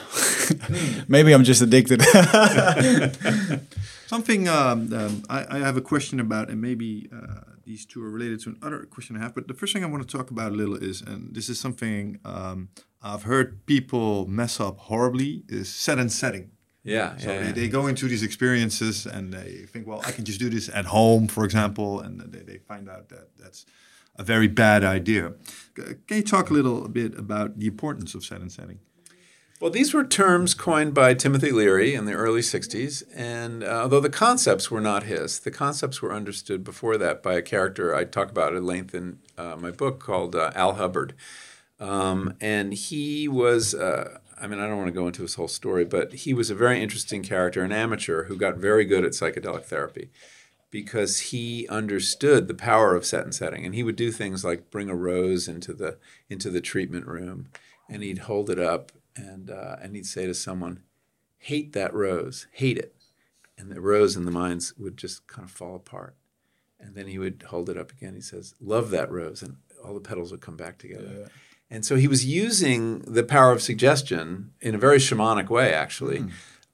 Maybe 1.09 1.32
I'm 1.32 1.44
just 1.44 1.60
addicted. 1.60 2.02
Something 4.06 4.48
um, 4.48 4.90
um, 4.94 5.22
I, 5.28 5.56
I 5.56 5.59
have 5.59 5.76
a 5.76 5.82
question 5.82 6.18
about, 6.18 6.48
and 6.48 6.62
maybe 6.62 7.10
uh, 7.12 7.40
these 7.64 7.85
two 7.85 8.02
are 8.02 8.09
related 8.09 8.40
to 8.40 8.56
another 8.62 8.86
question 8.86 9.16
I 9.16 9.20
have. 9.20 9.35
But 9.35 9.47
the 9.47 9.52
first 9.52 9.74
thing 9.74 9.85
I 9.85 9.86
want 9.86 10.09
to 10.09 10.16
talk 10.16 10.30
about 10.30 10.52
a 10.52 10.55
little 10.55 10.76
is, 10.76 11.02
and 11.02 11.35
this 11.35 11.51
is 11.51 11.60
something 11.60 12.18
um, 12.24 12.70
I've 13.02 13.24
heard 13.24 13.66
people 13.66 14.26
mess 14.26 14.60
up 14.60 14.78
horribly, 14.78 15.43
is 15.47 15.68
set 15.68 15.98
and 15.98 16.10
setting. 16.10 16.52
Yeah, 16.89 17.16
So 17.16 17.32
yeah, 17.32 17.40
they, 17.40 17.47
yeah. 17.47 17.52
they 17.52 17.69
go 17.69 17.86
into 17.86 18.09
these 18.09 18.23
experiences 18.23 19.06
and 19.06 19.32
they 19.32 19.66
think, 19.66 19.86
well, 19.86 20.02
I 20.05 20.12
can 20.12 20.24
just 20.24 20.40
do 20.40 20.48
this 20.48 20.69
at 20.73 20.86
home, 20.86 21.28
for 21.28 21.44
example, 21.44 22.01
and 22.01 22.20
they, 22.20 22.40
they 22.40 22.59
find 22.59 22.89
out 22.89 23.09
that 23.10 23.28
that's 23.39 23.66
a 24.16 24.23
very 24.23 24.48
bad 24.48 24.85
idea. 24.85 25.35
Can 25.74 26.16
you 26.16 26.23
talk 26.23 26.51
a 26.51 26.52
little 26.52 26.89
bit 26.89 27.16
about 27.16 27.59
the 27.59 27.66
importance 27.66 28.15
of 28.15 28.24
set 28.24 28.40
and 28.40 28.51
setting? 28.51 28.81
Well, 29.60 29.73
these 29.73 29.93
were 29.93 30.05
terms 30.05 30.55
coined 30.55 30.94
by 30.94 31.15
Timothy 31.15 31.51
Leary 31.51 31.93
in 31.93 32.05
the 32.05 32.12
early 32.12 32.43
60s, 32.43 33.02
and 33.12 33.65
uh, 33.65 33.82
although 33.82 33.98
the 33.98 34.09
concepts 34.09 34.70
were 34.70 34.81
not 34.81 35.02
his, 35.02 35.40
the 35.40 35.51
concepts 35.51 36.01
were 36.01 36.12
understood 36.12 36.62
before 36.62 36.97
that 36.98 37.24
by 37.24 37.35
a 37.35 37.43
character 37.43 37.93
I 37.93 38.05
talk 38.05 38.31
about 38.31 38.55
at 38.55 38.62
length 38.62 38.94
in 38.94 39.19
uh, 39.36 39.56
my 39.59 39.73
book 39.73 39.98
called 39.98 40.36
uh, 40.36 40.52
Al 40.55 40.74
Hubbard. 40.74 41.15
Um, 41.81 42.35
and 42.40 42.73
he 42.73 43.27
was, 43.27 43.74
uh, 43.74 44.19
I 44.40 44.47
mean, 44.47 44.60
I 44.60 44.66
don't 44.66 44.78
want 44.78 44.89
to 44.89 44.93
go 44.93 45.06
into 45.06 45.23
his 45.23 45.35
whole 45.35 45.48
story, 45.48 45.85
but 45.85 46.12
he 46.12 46.35
was 46.35 46.51
a 46.51 46.55
very 46.55 46.82
interesting 46.82 47.23
character, 47.23 47.62
an 47.62 47.73
amateur 47.73 48.24
who 48.24 48.36
got 48.36 48.56
very 48.56 48.85
good 48.85 49.05
at 49.05 49.12
psychedelic 49.12 49.65
therapy 49.65 50.10
because 50.70 51.19
he 51.19 51.66
understood 51.69 52.47
the 52.47 52.55
power 52.55 52.94
of 52.94 53.05
set 53.05 53.24
and 53.24 53.35
setting 53.35 53.65
and 53.65 53.74
he 53.74 53.82
would 53.82 53.97
do 53.97 54.12
things 54.12 54.44
like 54.44 54.70
bring 54.70 54.90
a 54.90 54.94
rose 54.94 55.48
into 55.48 55.73
the 55.73 55.97
into 56.28 56.51
the 56.51 56.60
treatment 56.60 57.06
room 57.06 57.48
and 57.89 58.02
he'd 58.02 58.19
hold 58.19 58.51
it 58.51 58.59
up 58.59 58.93
and 59.16 59.51
uh, 59.51 59.77
and 59.81 59.97
he'd 59.97 60.06
say 60.06 60.27
to 60.27 60.35
someone 60.35 60.82
hate 61.39 61.73
that 61.73 61.94
rose 61.94 62.47
hate 62.52 62.78
it. 62.78 62.94
And 63.56 63.73
the 63.73 63.81
rose 63.81 64.16
in 64.16 64.24
the 64.24 64.31
minds 64.31 64.74
would 64.78 64.97
just 64.97 65.27
kind 65.27 65.44
of 65.44 65.51
fall 65.51 65.74
apart. 65.74 66.15
And 66.78 66.94
then 66.94 67.09
he 67.09 67.19
would 67.19 67.44
hold 67.48 67.69
it 67.69 67.77
up 67.77 67.90
again. 67.90 68.15
He 68.15 68.20
says 68.20 68.55
love 68.60 68.90
that 68.90 69.10
rose 69.10 69.43
and 69.43 69.56
all 69.85 69.94
the 69.94 70.01
petals 70.01 70.31
would 70.31 70.43
come 70.43 70.56
back 70.56 70.78
together 70.78 71.28
And 71.70 71.85
so 71.85 71.97
he 71.97 72.09
was 72.09 72.24
using 72.24 73.01
the 73.01 73.23
power 73.23 73.53
of 73.53 73.61
suggestion 73.62 74.53
in 74.61 74.74
a 74.74 74.78
very 74.78 74.99
shamanic 74.99 75.49
way, 75.51 75.74
actually. 75.74 76.20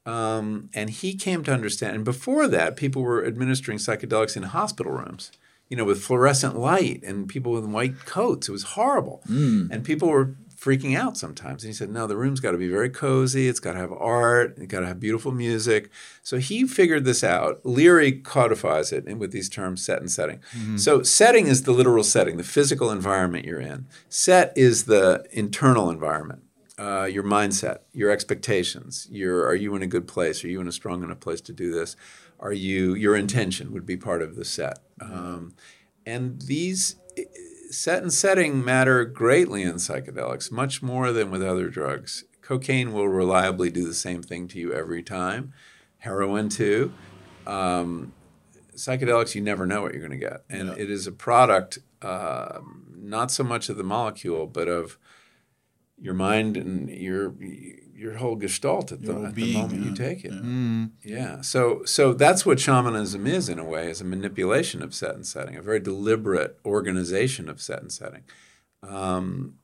Um, 0.06 0.68
and 0.74 0.90
he 0.90 1.14
came 1.14 1.42
to 1.44 1.52
understand. 1.52 1.96
And 1.96 2.04
before 2.04 2.46
that, 2.48 2.76
people 2.76 3.02
were 3.02 3.26
administering 3.26 3.78
psychedelics 3.78 4.36
in 4.36 4.44
hospital 4.44 4.92
rooms, 4.92 5.32
you 5.68 5.76
know, 5.76 5.84
with 5.84 6.02
fluorescent 6.02 6.56
light 6.58 7.02
and 7.02 7.26
people 7.28 7.52
with 7.52 7.64
white 7.64 8.04
coats. 8.04 8.48
It 8.48 8.52
was 8.52 8.62
horrible. 8.62 9.22
And 9.72 9.82
people 9.84 10.08
were 10.08 10.36
freaking 10.64 10.96
out 10.96 11.18
sometimes. 11.18 11.62
And 11.62 11.68
he 11.68 11.74
said, 11.74 11.90
no, 11.90 12.06
the 12.06 12.16
room's 12.16 12.40
got 12.40 12.52
to 12.52 12.58
be 12.58 12.68
very 12.68 12.88
cozy. 12.88 13.48
It's 13.48 13.60
got 13.60 13.74
to 13.74 13.78
have 13.78 13.92
art. 13.92 14.54
It's 14.56 14.66
got 14.66 14.80
to 14.80 14.86
have 14.86 14.98
beautiful 14.98 15.32
music. 15.32 15.90
So 16.22 16.38
he 16.38 16.66
figured 16.66 17.04
this 17.04 17.22
out. 17.22 17.60
Leary 17.64 18.12
codifies 18.12 18.90
it 18.92 19.06
in, 19.06 19.18
with 19.18 19.32
these 19.32 19.48
terms 19.48 19.84
set 19.84 20.00
and 20.00 20.10
setting. 20.10 20.40
So 20.78 21.02
setting 21.02 21.46
is 21.46 21.62
the 21.64 21.72
literal 21.72 22.04
setting, 22.04 22.38
the 22.38 22.44
physical 22.44 22.90
environment 22.90 23.44
you're 23.44 23.60
in. 23.60 23.86
Set 24.08 24.52
is 24.56 24.84
the 24.84 25.26
internal 25.32 25.90
environment. 25.90 26.42
Uh, 26.76 27.04
your 27.04 27.22
mindset, 27.22 27.78
your 27.92 28.10
expectations. 28.10 29.06
Your 29.10 29.46
are 29.46 29.54
you 29.54 29.76
in 29.76 29.82
a 29.82 29.86
good 29.86 30.08
place? 30.08 30.42
Are 30.42 30.48
you 30.48 30.60
in 30.60 30.66
a 30.66 30.72
strong 30.72 31.04
enough 31.04 31.20
place 31.20 31.40
to 31.42 31.52
do 31.52 31.70
this? 31.70 31.94
Are 32.40 32.52
you 32.52 32.94
your 32.94 33.14
intention 33.14 33.72
would 33.72 33.86
be 33.86 33.96
part 33.96 34.22
of 34.22 34.34
the 34.34 34.44
set. 34.44 34.80
Um, 35.00 35.54
and 36.04 36.42
these 36.42 36.96
set 37.74 38.02
and 38.02 38.12
setting 38.12 38.64
matter 38.64 39.04
greatly 39.04 39.62
in 39.62 39.74
psychedelics, 39.74 40.50
much 40.50 40.82
more 40.82 41.12
than 41.12 41.30
with 41.30 41.42
other 41.42 41.68
drugs. 41.68 42.24
Cocaine 42.40 42.92
will 42.92 43.08
reliably 43.08 43.70
do 43.70 43.86
the 43.86 43.94
same 43.94 44.22
thing 44.22 44.48
to 44.48 44.58
you 44.58 44.72
every 44.72 45.02
time. 45.02 45.52
Heroin 45.98 46.48
too. 46.48 46.92
Um, 47.46 48.12
psychedelics, 48.74 49.34
you 49.34 49.40
never 49.40 49.66
know 49.66 49.82
what 49.82 49.92
you're 49.92 50.06
going 50.06 50.18
to 50.18 50.26
get, 50.26 50.44
and 50.48 50.70
it 50.70 50.90
is 50.90 51.06
a 51.06 51.12
product 51.12 51.78
uh, 52.02 52.60
not 52.96 53.30
so 53.30 53.44
much 53.44 53.68
of 53.68 53.76
the 53.76 53.84
molecule, 53.84 54.46
but 54.46 54.68
of 54.68 54.98
your 55.98 56.14
mind 56.14 56.56
and 56.56 56.90
your 56.90 57.34
your 58.04 58.16
whole 58.18 58.36
gestalt 58.36 58.92
at 58.92 59.00
the, 59.00 59.12
Your 59.14 59.26
at 59.26 59.34
the 59.34 59.42
being, 59.42 59.62
moment 59.62 59.82
you 59.82 59.94
take 59.94 60.26
it. 60.26 60.32
Yeah. 61.02 61.40
So 61.40 61.84
so 61.86 62.12
that's 62.12 62.44
what 62.44 62.60
shamanism 62.60 63.26
is 63.26 63.48
in 63.48 63.58
a 63.58 63.64
way, 63.64 63.88
is 63.88 64.02
a 64.02 64.04
manipulation 64.04 64.82
of 64.82 64.94
set 64.94 65.14
and 65.14 65.26
setting, 65.26 65.56
a 65.56 65.62
very 65.62 65.80
deliberate 65.80 66.58
organization 66.66 67.48
of 67.48 67.62
set 67.62 67.80
and 67.80 67.90
setting. 67.90 68.24
Um, 68.82 69.54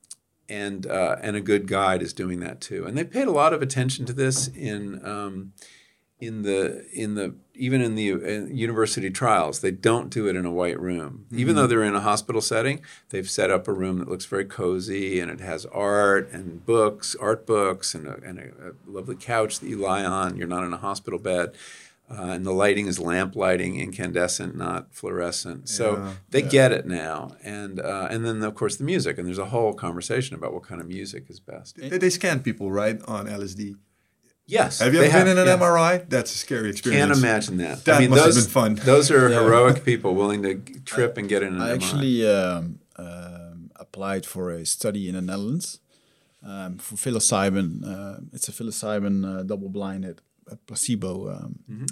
and 0.49 0.87
uh, 0.87 1.17
and 1.21 1.37
a 1.37 1.43
good 1.43 1.69
guide 1.69 2.01
is 2.01 2.15
doing 2.15 2.41
that 2.41 2.63
too. 2.63 2.87
And 2.87 2.97
they 2.97 3.05
paid 3.05 3.29
a 3.29 3.31
lot 3.31 3.53
of 3.53 3.61
attention 3.61 4.07
to 4.07 4.15
this 4.15 4.49
in 4.49 5.05
um, 5.05 5.53
in 6.21 6.43
the 6.43 6.87
in 6.93 7.15
the 7.15 7.35
even 7.55 7.81
in 7.81 7.95
the 7.95 8.13
uh, 8.13 8.47
university 8.47 9.11
trials. 9.11 9.61
They 9.61 9.71
don't 9.71 10.11
do 10.11 10.29
it 10.29 10.37
in 10.37 10.47
a 10.47 10.51
white 10.51 10.81
room, 10.81 11.27
even 11.33 11.57
though 11.57 11.67
they're 11.67 11.83
in 11.83 11.95
a 11.95 12.01
hospital 12.01 12.41
setting. 12.41 12.81
They've 13.11 13.29
set 13.29 13.51
up 13.51 13.69
a 13.69 13.73
room 13.73 13.99
that 13.99 14.09
looks 14.09 14.27
very 14.27 14.45
cozy 14.45 15.21
and 15.21 15.31
it 15.31 15.41
has 15.41 15.67
art 15.67 16.31
and 16.33 16.65
books, 16.65 17.17
art 17.21 17.47
books, 17.47 17.95
and 17.95 18.07
a, 18.07 18.15
and 18.25 18.39
a, 18.39 18.69
a 18.69 18.73
lovely 18.87 19.17
couch 19.17 19.61
that 19.61 19.69
you 19.69 19.77
lie 19.77 20.05
on. 20.05 20.37
You're 20.37 20.47
not 20.47 20.65
in 20.65 20.73
a 20.73 20.79
hospital 20.79 21.19
bed. 21.19 21.55
Uh, 22.11 22.33
and 22.33 22.45
the 22.45 22.53
lighting 22.53 22.89
is 22.89 22.99
lamp 22.99 23.37
lighting, 23.37 23.79
incandescent, 23.79 24.57
not 24.57 24.93
fluorescent. 24.93 25.69
So 25.69 25.97
Yeah, 25.97 26.13
they 26.31 26.43
get 26.43 26.73
it 26.73 26.85
now, 26.85 27.37
and 27.45 27.79
uh, 27.79 28.09
and 28.11 28.27
then 28.27 28.43
of 28.43 28.57
course 28.57 28.75
the 28.75 28.83
music, 28.83 29.17
and 29.17 29.29
there's 29.29 29.39
a 29.39 29.45
whole 29.45 29.75
conversation 29.75 30.35
about 30.35 30.53
what 30.53 30.65
kind 30.65 30.81
of 30.81 30.89
music 30.89 31.27
is 31.29 31.39
best. 31.39 31.77
They, 31.77 31.99
they 31.99 32.11
scan 32.11 32.41
people, 32.41 32.73
right, 32.73 33.01
on 33.07 33.27
LSD. 33.29 33.77
Yes, 34.59 34.81
Have 34.81 34.93
you 34.95 35.01
they 35.01 35.07
ever 35.11 35.19
been 35.25 35.29
in 35.37 35.39
an 35.39 35.47
yeah. 35.47 35.57
MRI? 35.67 35.93
That's 36.09 36.35
a 36.35 36.39
scary 36.39 36.71
experience. 36.71 37.07
Can't 37.09 37.19
imagine 37.25 37.57
that. 37.59 37.85
That 37.85 37.97
I 37.97 38.01
mean, 38.01 38.11
must 38.11 38.25
have 38.27 38.35
been 38.35 38.53
fun. 38.61 38.75
Those 38.93 39.11
are 39.11 39.29
Yeah. 39.31 39.41
heroic 39.43 39.85
people 39.85 40.11
willing 40.15 40.43
to 40.43 40.55
trip 40.85 41.17
and 41.19 41.29
get 41.29 41.43
in 41.43 41.55
an 41.57 41.61
I 41.63 41.69
MRI. 41.71 41.75
actually 41.77 42.17
um, 42.39 42.79
um, 42.97 43.71
applied 43.85 44.25
for 44.27 44.51
a 44.51 44.65
study 44.67 45.03
in 45.09 45.15
the 45.15 45.23
Netherlands 45.23 45.79
um, 46.51 46.79
for 46.79 46.97
psilocybin. 46.97 47.69
Uh, 47.93 48.21
it's 48.33 48.49
a 48.49 48.53
psilocybin 48.53 49.17
uh, 49.25 49.43
double-blinded 49.45 50.17
uh, 50.51 50.57
placebo 50.67 51.13
um, 51.37 51.59
Mm-hmm. 51.71 51.87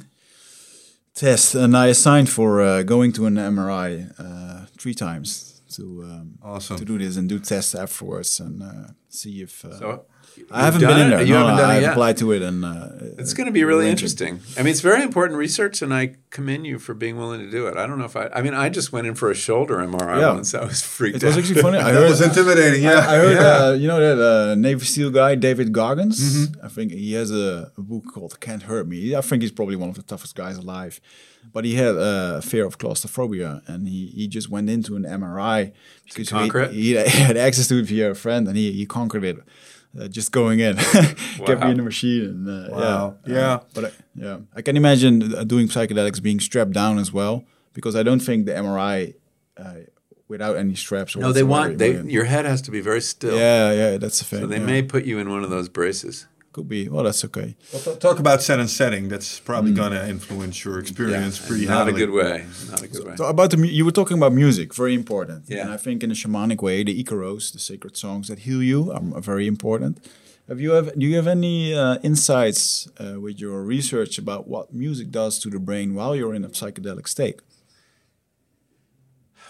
test, 1.14 1.54
and 1.54 1.76
I 1.76 1.86
assigned 1.88 2.28
for 2.28 2.60
uh, 2.60 2.82
going 2.82 3.12
to 3.12 3.26
an 3.26 3.36
MRI 3.36 4.12
uh, 4.18 4.66
three 4.78 4.94
times 4.94 5.62
to 5.76 5.82
um, 6.04 6.38
Awesome. 6.42 6.76
to 6.78 6.84
do 6.84 6.98
this 6.98 7.16
and 7.16 7.28
do 7.28 7.38
tests 7.38 7.74
afterwards 7.74 8.40
and 8.40 8.62
uh, 8.62 8.88
see 9.08 9.42
if. 9.42 9.64
Uh, 9.64 9.78
so 9.78 10.04
I 10.50 10.64
haven't 10.64 10.80
been 10.80 10.88
done 10.90 11.00
in 11.00 11.06
it? 11.06 11.10
there. 11.16 11.22
You 11.26 11.34
no, 11.34 11.38
haven't 11.40 11.56
no, 11.56 11.60
done 11.62 11.70
it 11.70 11.74
I've 11.76 11.82
yet? 11.82 11.90
applied 11.92 12.16
to 12.18 12.32
it, 12.32 12.42
and 12.42 12.64
uh, 12.64 12.88
it's 13.18 13.34
going 13.34 13.46
to 13.46 13.52
be 13.52 13.64
really 13.64 13.86
arranging. 13.86 13.90
interesting. 14.06 14.40
I 14.58 14.62
mean, 14.62 14.70
it's 14.70 14.80
very 14.80 15.02
important 15.02 15.38
research, 15.38 15.82
and 15.82 15.92
I 15.92 16.16
commend 16.30 16.66
you 16.66 16.78
for 16.78 16.94
being 16.94 17.16
willing 17.16 17.40
to 17.40 17.50
do 17.50 17.66
it. 17.66 17.76
I 17.76 17.86
don't 17.86 17.98
know 17.98 18.04
if 18.06 18.16
I. 18.16 18.28
I 18.34 18.42
mean, 18.42 18.54
I 18.54 18.68
just 18.68 18.92
went 18.92 19.06
in 19.06 19.14
for 19.14 19.30
a 19.30 19.34
shoulder 19.34 19.76
MRI 19.76 20.20
Yeah. 20.20 20.32
once. 20.34 20.54
I 20.54 20.64
was 20.64 20.82
freaked 20.82 21.16
out. 21.16 21.22
It 21.22 21.26
was 21.26 21.36
out. 21.36 21.40
actually 21.40 21.62
funny. 21.62 21.78
I 21.78 21.82
That 21.92 22.00
heard 22.00 22.08
was 22.10 22.20
intimidating. 22.20 22.82
Yeah. 22.82 22.98
I 22.98 23.16
heard, 23.16 23.32
Yeah. 23.36 23.64
uh, 23.66 23.72
you 23.72 23.88
know 23.88 24.00
that 24.00 24.18
uh, 24.24 24.54
Navy 24.54 24.84
SEAL 24.84 25.10
guy, 25.10 25.34
David 25.34 25.72
Goggins. 25.72 26.48
I 26.62 26.68
think 26.68 26.92
he 26.92 27.12
has 27.14 27.30
a, 27.30 27.72
a 27.76 27.80
book 27.82 28.04
called 28.12 28.38
"Can't 28.40 28.62
Hurt 28.64 28.86
Me." 28.88 29.14
I 29.14 29.20
think 29.20 29.42
he's 29.42 29.52
probably 29.52 29.76
one 29.76 29.88
of 29.90 29.96
the 29.96 30.02
toughest 30.02 30.34
guys 30.34 30.56
alive. 30.56 31.00
But 31.50 31.64
he 31.64 31.76
had 31.76 31.94
uh, 31.96 32.34
a 32.38 32.42
fear 32.42 32.66
of 32.66 32.76
claustrophobia, 32.76 33.62
and 33.66 33.88
he, 33.88 34.08
he 34.08 34.28
just 34.28 34.50
went 34.50 34.68
into 34.68 34.96
an 34.96 35.04
MRI 35.04 35.72
because 36.04 36.28
he, 36.72 36.72
he 36.72 36.92
had 36.94 37.36
access 37.38 37.68
to 37.68 37.78
it 37.78 37.86
via 37.86 38.10
a 38.10 38.14
friend, 38.14 38.46
and 38.48 38.56
he, 38.56 38.70
he 38.72 38.84
conquered 38.84 39.24
it. 39.24 39.38
Uh, 39.98 40.06
just 40.06 40.32
going 40.32 40.60
in, 40.60 40.76
get 40.96 41.16
me 41.48 41.54
Wow. 41.54 41.70
in 41.70 41.76
the 41.78 41.82
machine, 41.82 42.24
and 42.24 42.48
uh, 42.48 42.68
Wow. 42.70 43.16
yeah, 43.26 43.34
Yeah. 43.34 43.52
Uh, 43.54 43.60
but 43.74 43.84
I, 43.86 43.90
yeah, 44.14 44.38
I 44.54 44.62
can 44.62 44.76
imagine 44.76 45.34
uh, 45.34 45.44
doing 45.44 45.68
psychedelics 45.68 46.20
being 46.22 46.40
strapped 46.40 46.72
down 46.72 46.98
as 46.98 47.12
well, 47.12 47.44
because 47.72 47.96
I 47.96 48.02
don't 48.02 48.20
think 48.20 48.46
the 48.46 48.52
MRI 48.52 49.14
uh, 49.56 49.74
without 50.28 50.56
any 50.56 50.74
straps. 50.74 51.16
No, 51.16 51.32
they 51.32 51.42
want 51.42 51.78
they. 51.78 52.00
Your 52.02 52.24
head 52.24 52.44
has 52.44 52.60
to 52.62 52.70
be 52.70 52.80
very 52.82 53.00
still. 53.00 53.36
yeah, 53.36 53.72
yeah, 53.72 53.96
that's 53.96 54.20
a 54.20 54.24
thing. 54.24 54.40
So 54.40 54.46
they 54.46 54.58
yeah. 54.58 54.66
may 54.66 54.82
put 54.82 55.04
you 55.04 55.18
in 55.18 55.30
one 55.30 55.42
of 55.42 55.50
those 55.50 55.68
braces. 55.70 56.26
Could 56.52 56.68
be. 56.68 56.88
Well, 56.88 57.04
that's 57.04 57.24
okay. 57.24 57.56
Well, 57.72 57.96
talk 57.96 58.18
about 58.18 58.42
set 58.42 58.58
and 58.58 58.70
setting. 58.70 59.08
That's 59.08 59.40
probably 59.40 59.72
going 59.72 59.92
to 59.92 60.08
influence 60.08 60.64
your 60.64 60.78
experience 60.78 61.38
pretty 61.46 61.66
Not 61.66 61.88
a 61.88 61.92
good 61.92 62.10
way. 62.10 62.46
Not 62.70 62.82
a 62.82 62.88
good 62.88 63.04
way. 63.06 63.16
So 63.16 63.26
about 63.26 63.50
the 63.50 63.56
mu- 63.56 63.66
you 63.78 63.84
were 63.84 63.92
talking 63.92 64.16
about 64.16 64.32
music, 64.32 64.74
very 64.74 64.94
important. 64.94 65.44
Yeah. 65.48 65.62
And 65.62 65.70
I 65.70 65.76
think 65.76 66.02
in 66.02 66.10
a 66.10 66.14
shamanic 66.14 66.62
way, 66.62 66.84
the 66.84 67.02
Icaros, 67.02 67.52
the 67.52 67.58
sacred 67.58 67.96
songs 67.96 68.28
that 68.28 68.40
heal 68.40 68.62
you, 68.62 68.90
are, 68.92 69.02
are 69.14 69.20
very 69.20 69.46
important. 69.46 70.06
Have 70.48 70.60
you 70.60 70.70
have 70.72 70.98
do 70.98 71.04
you 71.06 71.16
have 71.16 71.26
any 71.26 71.74
uh, 71.74 71.98
insights 72.02 72.88
uh, 72.98 73.20
with 73.20 73.38
your 73.38 73.62
research 73.62 74.16
about 74.16 74.48
what 74.48 74.72
music 74.72 75.10
does 75.10 75.38
to 75.40 75.50
the 75.50 75.58
brain 75.58 75.94
while 75.94 76.16
you're 76.16 76.34
in 76.34 76.42
a 76.44 76.48
psychedelic 76.48 77.06
state? 77.06 77.40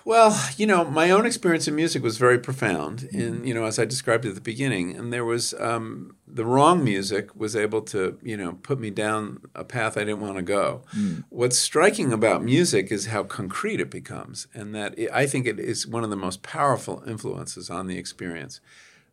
Well, 0.09 0.43
you 0.57 0.67
know, 0.67 0.87
my 0.87 1.11
own 1.11 1.27
experience 1.27 1.69
in 1.69 1.75
music 1.75 2.03
was 2.03 2.17
very 2.17 2.39
profound, 2.39 3.03
in 3.13 3.45
you 3.45 3.53
know, 3.53 3.67
as 3.67 3.79
I 3.79 3.85
described 3.85 4.25
at 4.25 4.35
the 4.35 4.41
beginning, 4.41 4.97
and 4.97 5.13
there 5.13 5.23
was 5.23 5.53
um, 5.61 6.17
the 6.27 6.47
wrong 6.47 6.83
music 6.83 7.37
was 7.37 7.55
able 7.55 7.83
to 7.83 8.19
you 8.23 8.35
know 8.35 8.53
put 8.63 8.81
me 8.81 8.89
down 8.89 9.43
a 9.55 9.65
path 9.65 9.99
I 9.99 10.05
didn't 10.05 10.21
want 10.21 10.37
to 10.37 10.43
go. 10.43 10.81
What's 11.29 11.59
striking 11.59 12.11
about 12.11 12.43
music 12.43 12.91
is 12.91 13.09
how 13.09 13.23
concrete 13.23 13.81
it 13.81 13.91
becomes, 13.91 14.47
and 14.55 14.75
that 14.75 14.99
it, 14.99 15.11
I 15.13 15.27
think 15.27 15.47
it 15.47 15.61
is 15.61 15.87
one 15.87 16.05
of 16.05 16.09
the 16.09 16.17
most 16.17 16.43
powerful 16.43 17.03
influences 17.07 17.69
on 17.69 17.87
the 17.87 17.99
experience. 17.99 18.63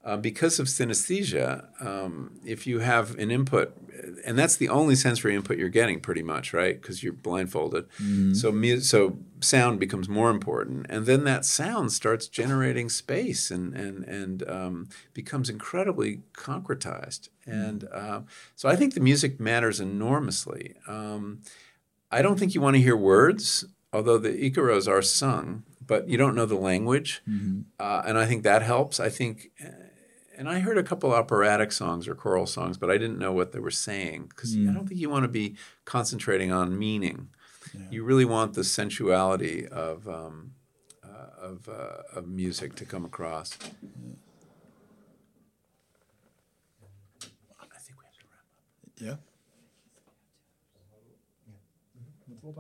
Uh, 0.06 0.15
because 0.18 0.60
of 0.60 0.68
synesthesia, 0.68 1.65
um, 1.84 2.32
if 2.45 2.68
you 2.68 2.77
have 2.80 3.18
an 3.18 3.32
input, 3.32 3.73
and 4.23 4.38
that's 4.38 4.56
the 4.56 4.69
only 4.69 4.95
sensory 4.95 5.34
input 5.34 5.57
you're 5.57 5.68
getting, 5.68 5.99
pretty 5.99 6.22
much, 6.22 6.53
right? 6.53 6.80
Because 6.80 7.02
you're 7.03 7.11
blindfolded. 7.11 7.86
So, 8.36 8.52
mu- 8.52 8.82
so 8.82 9.18
sound 9.40 9.80
becomes 9.80 10.07
more 10.07 10.30
important, 10.30 10.86
and 10.90 11.07
then 11.07 11.23
that 11.23 11.44
sound 11.44 11.91
starts 11.91 12.27
generating 12.27 12.88
space 12.90 13.49
and 13.49 13.73
and 13.73 14.03
and 14.06 14.48
um, 14.48 14.90
becomes 15.14 15.49
incredibly 15.49 16.22
concretized. 16.34 17.30
And 17.48 17.86
uh, 17.91 18.22
so, 18.56 18.69
I 18.69 18.76
think 18.76 18.94
the 18.94 18.99
music 19.02 19.40
matters 19.40 19.80
enormously. 19.80 20.76
Um, 20.88 21.41
I 22.11 22.22
don't 22.22 22.38
think 22.40 22.53
you 22.53 22.61
want 22.61 22.76
to 22.76 22.82
hear 22.82 22.95
words, 22.95 23.65
although 23.91 24.19
the 24.19 24.30
Icaros 24.30 24.88
are 24.88 25.02
sung, 25.02 25.64
but 25.86 26.07
you 26.10 26.18
don't 26.18 26.36
know 26.36 26.45
the 26.45 26.56
language, 26.72 27.22
uh, 27.80 28.03
and 28.06 28.18
I 28.19 28.26
think 28.27 28.44
that 28.44 28.61
helps. 28.61 28.99
I 28.99 29.10
think, 29.10 29.49
and 30.38 30.48
I 30.49 30.60
heard 30.60 30.78
a 30.78 30.84
couple 30.84 31.12
operatic 31.14 31.72
songs 31.72 32.07
or 32.07 32.16
choral 32.16 32.45
songs, 32.45 32.78
but 32.78 32.90
I 32.90 32.98
didn't 32.98 33.18
know 33.20 33.32
what 33.34 33.52
they 33.52 33.60
were 33.60 33.72
saying 33.72 34.28
because 34.30 34.53
I 34.56 34.72
don't 34.74 34.88
think 34.88 34.99
you 34.99 35.10
want 35.10 35.24
to 35.24 35.30
be 35.30 35.56
concentrating 35.86 36.52
on 36.52 36.78
meaning. 36.78 37.30
You 37.91 38.03
really 38.03 38.26
want 38.26 38.53
the 38.53 38.64
sensuality 38.64 39.68
of 39.68 40.07
um, 40.07 40.53
uh, 41.03 41.30
of, 41.49 41.68
uh, 41.70 42.18
of 42.20 42.28
music 42.28 42.76
to 42.76 42.86
come 42.86 43.03
across. 43.06 43.57
I 43.60 43.68
think 47.80 47.98
we 47.99 48.06
have 48.06 48.16
to 48.20 48.26
wrap 48.30 48.45
up. 48.45 49.02
Yeah. 49.02 49.18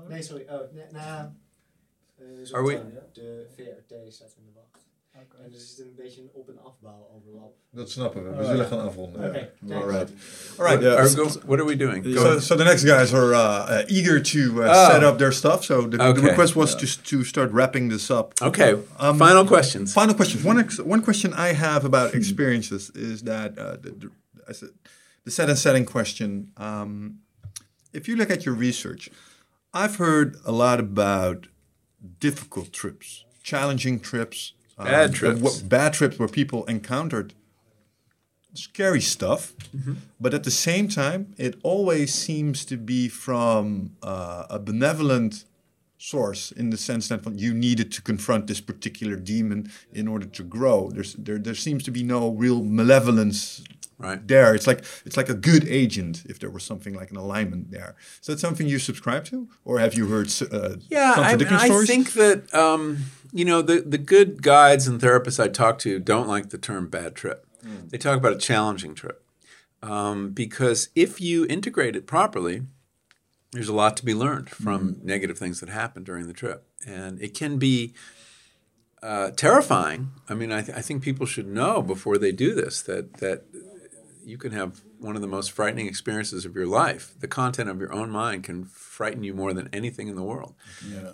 Nee, 0.09 0.21
sorry. 0.21 0.45
Oh, 0.49 0.67
nee, 0.73 0.83
na. 0.91 1.29
zo 2.43 2.55
Are 2.55 2.63
we- 2.63 2.75
De 3.13 3.45
VRT 3.55 4.11
staat 4.13 4.35
in 4.37 4.45
de 4.45 4.51
wacht. 5.15 5.45
En 5.45 5.53
er 5.53 5.59
zit 5.59 5.79
een 5.85 5.93
beetje 5.95 6.21
een 6.21 6.29
op- 6.33 6.49
en 6.49 6.59
afbouw 6.63 7.09
overlap. 7.15 7.53
Dat 7.71 7.89
snappen 7.91 8.23
we. 8.23 8.29
We 8.29 8.35
Oh, 8.35 8.41
zullen 8.45 8.57
ja. 8.61 8.63
gaan 8.69 8.79
afronden. 8.87 9.27
Oké, 9.27 9.37
All 9.37 9.67
thanks. 9.67 9.85
right. 9.85 10.09
All 10.57 10.65
right. 10.67 10.81
Yeah. 10.81 10.95
Our 10.95 11.07
goals- 11.09 11.37
what 11.45 11.59
are 11.59 11.65
we 11.67 11.75
doing? 11.75 12.03
Go 12.05 12.23
So, 12.23 12.39
so 12.39 12.55
the 12.55 12.63
next 12.63 12.83
guys 12.83 13.13
are 13.13 13.33
uh, 13.33 13.69
uh, 13.69 13.97
eager 13.97 14.21
to 14.21 14.39
uh, 14.39 14.69
Oh. 14.69 14.91
set 14.91 15.03
up 15.03 15.17
their 15.17 15.31
stuff. 15.33 15.63
So 15.63 15.87
the, 15.89 15.97
the 15.97 16.21
request 16.21 16.55
was 16.55 16.75
to, 16.75 16.85
to 17.03 17.23
start 17.23 17.51
wrapping 17.51 17.89
this 17.89 18.09
up. 18.09 18.33
Okay, 18.41 18.71
Um, 18.99 19.17
final 19.17 19.45
questions. 19.45 19.93
Final 19.93 20.15
questions. 20.15 20.43
One 20.43 20.59
ex- 20.59 20.79
one 20.85 21.01
question 21.01 21.33
I 21.33 21.53
have 21.53 21.85
about 21.85 22.13
experiences 22.13 22.89
is 22.93 23.21
that 23.21 23.57
uh, 23.57 23.77
the, 23.81 23.91
the, 23.99 24.09
I 24.49 24.53
said, 24.53 24.69
the 25.23 25.31
set 25.31 25.49
and 25.49 25.57
setting 25.57 25.85
question. 25.85 26.51
Um, 26.57 27.19
if 27.91 28.07
you 28.07 28.15
look 28.15 28.29
at 28.29 28.43
your 28.45 28.55
research, 28.59 29.09
I've 29.73 29.95
heard 29.97 30.35
a 30.45 30.51
lot 30.51 30.79
about 30.79 31.47
difficult 32.19 32.71
trips, 32.71 33.25
challenging 33.43 33.99
trips, 34.01 34.53
Bad 34.77 35.05
and 35.05 35.15
trips. 35.15 35.61
wh- 35.61 35.63
bad 35.69 35.93
trips 35.93 36.19
where 36.19 36.27
people 36.27 36.65
encountered 36.65 37.33
scary 38.53 39.01
stuff, 39.01 39.53
but 40.19 40.33
at 40.33 40.43
the 40.43 40.51
same 40.51 40.87
time, 40.87 41.33
it 41.37 41.55
always 41.63 42.13
seems 42.13 42.63
to 42.65 42.77
be 42.77 43.09
from 43.09 43.91
uh, 44.01 44.45
a 44.49 44.59
benevolent 44.59 45.43
source 45.97 46.51
in 46.51 46.69
the 46.69 46.77
sense 46.77 47.07
that 47.09 47.21
you 47.39 47.53
needed 47.53 47.91
to 47.91 48.01
confront 48.01 48.47
this 48.47 48.61
particular 48.61 49.15
demon 49.17 49.69
in 49.91 50.07
order 50.07 50.25
to 50.25 50.43
grow. 50.43 50.89
There's 50.93 51.13
there 51.15 51.37
there 51.39 51.55
seems 51.55 51.83
to 51.83 51.91
be 51.91 52.03
no 52.03 52.29
real 52.31 52.63
malevolence 52.63 53.61
Right. 53.97 54.27
there. 54.27 54.53
It's 54.53 54.67
like 54.67 54.83
it's 55.05 55.15
like 55.15 55.29
a 55.29 55.33
good 55.33 55.65
agent 55.69 56.23
if 56.27 56.37
there 56.39 56.49
was 56.49 56.63
something 56.63 56.93
like 56.93 57.11
an 57.11 57.17
alignment 57.17 57.71
there. 57.71 57.95
Is 58.19 58.27
that 58.27 58.39
something 58.41 58.67
you 58.67 58.77
subscribe 58.79 59.23
to, 59.25 59.47
or 59.63 59.79
have 59.79 59.93
you 59.97 60.07
heard 60.07 60.27
uh, 60.51 60.75
Yeah, 60.89 61.13
I, 61.17 61.31
I 61.33 61.85
think 61.85 62.11
that 62.13 62.53
um, 62.53 62.97
you 63.35 63.43
know 63.45 63.61
the 63.61 63.77
the 63.81 63.97
good 64.15 64.41
guides 64.41 64.87
and 64.87 64.99
therapists 65.01 65.39
I 65.43 65.47
talk 65.49 65.77
to 65.79 65.99
don't 65.99 66.27
like 66.35 66.49
the 66.49 66.57
term 66.57 66.87
bad 66.89 67.11
trip. 67.15 67.39
They 67.89 67.97
talk 67.97 68.17
about 68.17 68.33
a 68.33 68.37
challenging 68.49 68.95
trip 68.95 69.17
um, 69.83 70.31
because 70.31 70.89
if 70.95 71.19
you 71.19 71.45
integrate 71.47 71.95
it 71.95 72.05
properly, 72.07 72.61
there's 73.51 73.69
a 73.69 73.73
lot 73.83 73.97
to 73.97 74.05
be 74.05 74.13
learned 74.13 74.49
from 74.49 74.99
negative 75.03 75.37
things 75.37 75.59
that 75.59 75.69
happen 75.69 76.03
during 76.03 76.27
the 76.27 76.33
trip, 76.33 76.59
and 76.87 77.21
it 77.21 77.33
can 77.33 77.57
be. 77.59 77.93
Uh, 79.03 79.29
terrifying. 79.31 80.09
I 80.27 80.33
mean, 80.33 80.51
I, 80.51 80.61
th- 80.63 80.75
I 80.75 80.81
think 80.81 81.03
people 81.03 81.27
should 81.27 81.47
know 81.47 81.83
before 81.83 82.17
they 82.17 82.31
do 82.31 82.55
this 82.55 82.81
that 82.83 83.05
that 83.17 83.43
you 84.23 84.37
can 84.37 84.51
have 84.51 84.81
one 84.99 85.15
of 85.15 85.21
the 85.21 85.27
most 85.27 85.51
frightening 85.51 85.85
experiences 85.85 86.43
of 86.45 86.55
your 86.55 86.65
life. 86.65 87.13
The 87.19 87.27
content 87.27 87.69
of 87.69 87.79
your 87.79 87.93
own 87.93 88.09
mind 88.09 88.43
can 88.45 88.65
frighten 88.65 89.23
you 89.23 89.35
more 89.35 89.53
than 89.53 89.69
anything 89.71 90.07
in 90.07 90.15
the 90.15 90.23
world 90.23 90.55
Um, 90.91 90.91
Yeah. 90.91 91.11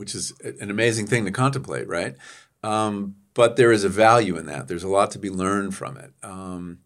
Which 0.00 0.14
is 0.14 0.32
an 0.40 0.70
amazing 0.70 1.06
thing 1.06 1.26
to 1.26 1.30
contemplate, 1.30 1.86
right? 1.86 2.16
Um, 2.62 3.16
but 3.34 3.56
there 3.56 3.70
is 3.70 3.84
a 3.84 3.90
value 3.90 4.38
in 4.38 4.46
that. 4.46 4.66
There's 4.66 4.82
a 4.82 4.88
lot 4.88 5.10
to 5.10 5.18
be 5.18 5.28
learned 5.28 5.74
from 5.74 5.98
it. 5.98 6.14
Um, 6.22 6.78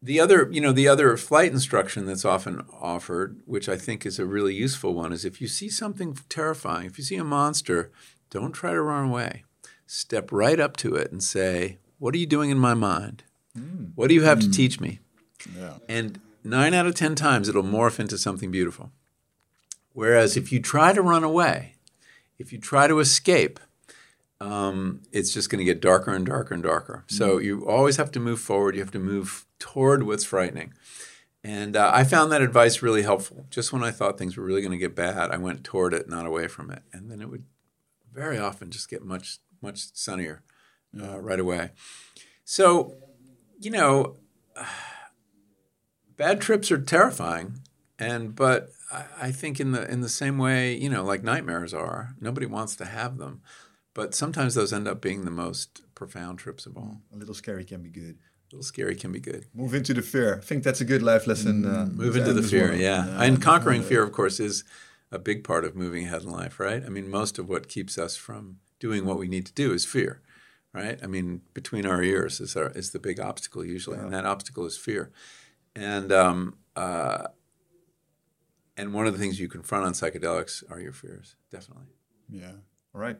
the 0.00 0.18
other, 0.18 0.48
you 0.50 0.62
know, 0.62 0.72
the 0.72 0.88
other 0.88 1.14
flight 1.18 1.52
instruction 1.52 2.06
that's 2.06 2.24
often 2.24 2.64
offered, 2.72 3.42
which 3.44 3.68
I 3.68 3.76
think 3.76 4.06
is 4.06 4.18
a 4.18 4.24
really 4.24 4.54
useful 4.54 4.94
one, 4.94 5.12
is 5.12 5.26
if 5.26 5.42
you 5.42 5.46
see 5.46 5.68
something 5.68 6.16
terrifying, 6.30 6.86
if 6.86 6.96
you 6.96 7.04
see 7.04 7.16
a 7.16 7.24
monster, 7.24 7.90
don't 8.30 8.52
try 8.52 8.72
to 8.72 8.80
run 8.80 9.10
away. 9.10 9.44
Step 9.86 10.32
right 10.32 10.58
up 10.58 10.74
to 10.78 10.94
it 10.94 11.12
and 11.12 11.22
say, 11.22 11.76
"What 11.98 12.14
are 12.14 12.18
you 12.18 12.26
doing 12.26 12.48
in 12.48 12.58
my 12.58 12.72
mind? 12.72 13.24
What 13.94 14.08
do 14.08 14.14
you 14.14 14.22
have 14.22 14.40
to 14.40 14.50
teach 14.50 14.80
me?" 14.80 15.00
Yeah. 15.54 15.74
And 15.86 16.18
nine 16.42 16.72
out 16.72 16.86
of 16.86 16.94
10 16.94 17.14
times 17.14 17.50
it'll 17.50 17.62
morph 17.62 18.00
into 18.00 18.16
something 18.16 18.50
beautiful. 18.50 18.90
Whereas 19.92 20.36
if 20.36 20.50
you 20.50 20.60
try 20.60 20.94
to 20.94 21.02
run 21.02 21.24
away, 21.24 21.74
if 22.38 22.52
you 22.52 22.58
try 22.58 22.86
to 22.86 23.00
escape, 23.00 23.60
um, 24.40 25.02
it's 25.12 25.32
just 25.32 25.50
going 25.50 25.58
to 25.58 25.64
get 25.64 25.80
darker 25.80 26.12
and 26.12 26.26
darker 26.26 26.54
and 26.54 26.62
darker. 26.62 27.04
So 27.08 27.38
you 27.38 27.66
always 27.66 27.96
have 27.96 28.12
to 28.12 28.20
move 28.20 28.40
forward. 28.40 28.76
You 28.76 28.80
have 28.80 28.92
to 28.92 28.98
move 28.98 29.46
toward 29.58 30.04
what's 30.04 30.24
frightening. 30.24 30.74
And 31.42 31.76
uh, 31.76 31.90
I 31.92 32.04
found 32.04 32.30
that 32.32 32.42
advice 32.42 32.82
really 32.82 33.02
helpful. 33.02 33.46
Just 33.50 33.72
when 33.72 33.82
I 33.82 33.90
thought 33.90 34.18
things 34.18 34.36
were 34.36 34.44
really 34.44 34.60
going 34.60 34.72
to 34.72 34.78
get 34.78 34.94
bad, 34.94 35.30
I 35.30 35.36
went 35.36 35.64
toward 35.64 35.94
it, 35.94 36.08
not 36.08 36.26
away 36.26 36.46
from 36.46 36.70
it. 36.70 36.82
And 36.92 37.10
then 37.10 37.20
it 37.20 37.30
would 37.30 37.44
very 38.12 38.38
often 38.38 38.70
just 38.70 38.88
get 38.88 39.04
much, 39.04 39.38
much 39.60 39.94
sunnier 39.94 40.42
uh, 41.00 41.18
right 41.20 41.40
away. 41.40 41.70
So, 42.44 42.94
you 43.58 43.70
know, 43.70 44.16
bad 46.16 46.40
trips 46.40 46.70
are 46.70 46.78
terrifying, 46.78 47.60
and 47.98 48.34
but 48.34 48.70
I, 48.90 49.04
I 49.20 49.32
think 49.32 49.60
in 49.60 49.72
the 49.72 49.90
in 49.90 50.00
the 50.00 50.08
same 50.08 50.38
way, 50.38 50.74
you 50.74 50.88
know, 50.88 51.04
like 51.04 51.22
nightmares 51.22 51.74
are, 51.74 52.14
nobody 52.20 52.46
wants 52.46 52.76
to 52.76 52.84
have 52.84 53.18
them, 53.18 53.42
but 53.94 54.14
sometimes 54.14 54.54
those 54.54 54.72
end 54.72 54.88
up 54.88 55.00
being 55.00 55.24
the 55.24 55.30
most 55.30 55.82
profound 55.94 56.38
trips 56.38 56.66
of 56.66 56.76
all. 56.76 57.00
a 57.12 57.16
little 57.16 57.34
scary 57.34 57.64
can 57.64 57.82
be 57.82 57.90
good. 57.90 58.18
A 58.50 58.56
little 58.56 58.64
scary 58.64 58.96
can 58.96 59.12
be 59.12 59.20
good. 59.20 59.46
Move 59.54 59.74
into 59.74 59.92
the 59.92 60.00
fear. 60.02 60.38
I 60.38 60.40
think 60.44 60.64
that's 60.64 60.80
a 60.80 60.84
good 60.86 61.02
life 61.02 61.26
lesson. 61.26 61.66
Uh, 61.66 61.86
Move 61.92 62.16
into 62.16 62.32
the 62.32 62.42
fear, 62.42 62.70
well. 62.70 62.78
yeah. 62.80 63.22
And 63.22 63.42
conquering 63.42 63.82
fear, 63.82 64.02
of 64.02 64.12
course, 64.12 64.40
is 64.40 64.64
a 65.12 65.18
big 65.18 65.44
part 65.44 65.64
of 65.64 65.76
moving 65.76 66.06
ahead 66.06 66.22
in 66.22 66.30
life, 66.30 66.58
right? 66.58 66.82
I 66.84 66.88
mean, 66.88 67.10
most 67.10 67.38
of 67.38 67.48
what 67.48 67.68
keeps 67.68 67.98
us 67.98 68.16
from 68.16 68.58
doing 68.80 69.04
what 69.04 69.18
we 69.18 69.28
need 69.28 69.44
to 69.46 69.52
do 69.52 69.72
is 69.74 69.84
fear, 69.84 70.22
right? 70.72 70.98
I 71.02 71.06
mean, 71.06 71.42
between 71.52 71.84
our 71.84 72.02
ears 72.02 72.40
is 72.40 72.56
our, 72.56 72.70
is 72.70 72.90
the 72.92 72.98
big 72.98 73.20
obstacle 73.20 73.64
usually, 73.64 73.98
and 73.98 74.12
that 74.12 74.24
obstacle 74.24 74.64
is 74.64 74.76
fear. 74.78 75.10
And 75.76 76.10
um, 76.12 76.56
uh, 76.76 77.28
and 78.78 78.94
one 78.94 79.06
of 79.06 79.12
the 79.12 79.18
things 79.18 79.38
you 79.38 79.48
confront 79.48 79.84
on 79.84 79.92
psychedelics 79.92 80.62
are 80.70 80.80
your 80.80 80.92
fears, 80.92 81.36
definitely. 81.50 81.86
Yeah. 82.30 82.52
All 82.94 83.00
right. 83.00 83.18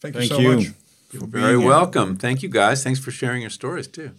Thank 0.00 0.14
you 0.14 0.22
so 0.22 0.38
you. 0.38 0.56
much. 0.56 0.66
You're 1.10 1.26
very 1.26 1.52
being 1.52 1.60
here. 1.60 1.68
welcome. 1.68 2.16
Thank 2.16 2.42
you, 2.42 2.48
guys. 2.48 2.84
Thanks 2.84 3.00
for 3.00 3.10
sharing 3.10 3.40
your 3.40 3.50
stories 3.50 3.88
too. 3.88 4.12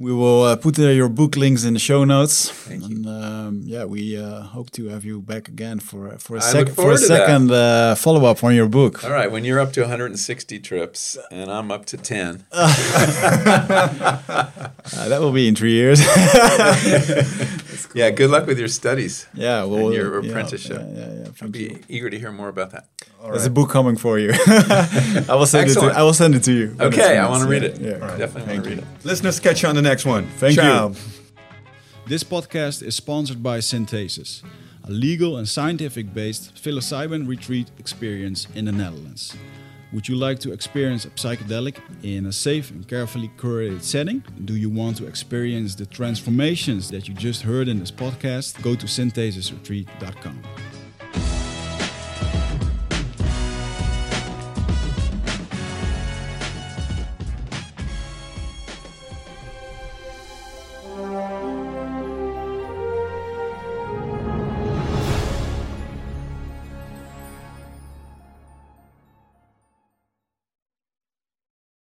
We 0.00 0.12
will 0.12 0.44
uh, 0.44 0.54
put 0.56 0.78
uh, 0.78 0.82
your 0.90 1.08
book 1.08 1.36
links 1.36 1.64
in 1.64 1.72
the 1.74 1.80
show 1.80 2.04
notes. 2.04 2.50
Thank 2.52 2.84
and, 2.84 3.04
um, 3.08 3.62
yeah, 3.64 3.84
we 3.84 4.16
uh, 4.16 4.42
hope 4.42 4.70
to 4.72 4.86
have 4.90 5.04
you 5.04 5.20
back 5.20 5.48
again 5.48 5.80
for 5.80 6.16
for 6.18 6.36
a, 6.36 6.38
I 6.38 6.42
sec- 6.42 6.66
for 6.66 6.70
a 6.72 6.74
forward 6.74 6.98
to 6.98 7.08
that. 7.08 7.26
second 7.26 7.50
uh, 7.50 7.94
follow 7.96 8.24
up 8.24 8.44
on 8.44 8.54
your 8.54 8.68
book. 8.68 9.02
All 9.02 9.10
right, 9.10 9.28
when 9.30 9.44
you're 9.44 9.58
up 9.58 9.72
to 9.72 9.80
160 9.80 10.60
trips 10.60 11.18
and 11.32 11.50
I'm 11.50 11.72
up 11.72 11.84
to 11.86 11.96
10, 11.96 12.44
Uh, 14.96 15.08
that 15.08 15.20
will 15.20 15.32
be 15.32 15.46
in 15.48 15.54
three 15.54 15.72
years. 15.72 16.00
yeah, 17.94 18.10
good 18.10 18.30
luck 18.30 18.46
with 18.46 18.58
your 18.58 18.68
studies. 18.68 19.26
yeah, 19.34 19.64
well, 19.64 19.92
your 19.92 20.22
yeah, 20.22 20.30
apprenticeship. 20.30 20.80
Yeah, 20.80 20.98
yeah, 20.98 21.12
yeah. 21.24 21.28
I'll 21.42 21.48
be 21.48 21.58
you. 21.64 21.78
eager 21.88 22.08
to 22.10 22.18
hear 22.18 22.32
more 22.32 22.48
about 22.48 22.70
that. 22.70 22.88
There's 23.22 23.46
a 23.46 23.50
book 23.50 23.68
coming 23.70 23.96
for 23.96 24.18
you. 24.18 24.30
I 25.28 25.34
will 25.34 25.46
send 25.46 25.70
it. 25.70 25.74
To, 25.74 25.86
I 25.86 26.02
will 26.02 26.14
send 26.14 26.34
it 26.36 26.44
to 26.44 26.52
you. 26.52 26.76
Okay, 26.80 27.18
I 27.18 27.28
want 27.28 27.42
to 27.42 27.48
read 27.48 27.64
it. 27.64 27.78
Yeah, 27.80 27.98
yeah. 27.98 28.16
Definitely 28.16 28.52
want 28.54 28.64
to 28.64 28.70
read 28.70 28.78
it. 28.78 28.84
Listeners, 29.04 29.40
catch 29.40 29.62
you 29.62 29.68
on 29.68 29.74
the 29.74 29.82
next 29.88 30.04
one. 30.04 30.26
Thank 30.36 30.56
you. 30.56 30.94
This 32.06 32.24
podcast 32.24 32.82
is 32.82 32.94
sponsored 32.94 33.42
by 33.42 33.60
Synthesis, 33.60 34.42
a 34.84 34.90
legal 34.90 35.36
and 35.36 35.48
scientific 35.48 36.12
based 36.12 36.54
psilocybin 36.54 37.26
retreat 37.26 37.70
experience 37.78 38.46
in 38.54 38.66
the 38.66 38.72
Netherlands. 38.72 39.36
Would 39.92 40.06
you 40.06 40.16
like 40.16 40.38
to 40.40 40.52
experience 40.52 41.06
a 41.06 41.10
psychedelic 41.10 41.76
in 42.02 42.26
a 42.26 42.32
safe 42.32 42.70
and 42.70 42.86
carefully 42.86 43.30
curated 43.38 43.82
setting? 43.82 44.22
Do 44.44 44.54
you 44.54 44.68
want 44.68 44.98
to 44.98 45.06
experience 45.06 45.74
the 45.74 45.86
transformations 45.86 46.90
that 46.90 47.08
you 47.08 47.14
just 47.14 47.42
heard 47.42 47.68
in 47.68 47.78
this 47.78 47.90
podcast? 47.90 48.60
Go 48.62 48.74
to 48.74 48.86
synthesisretreat.com. 48.86 50.42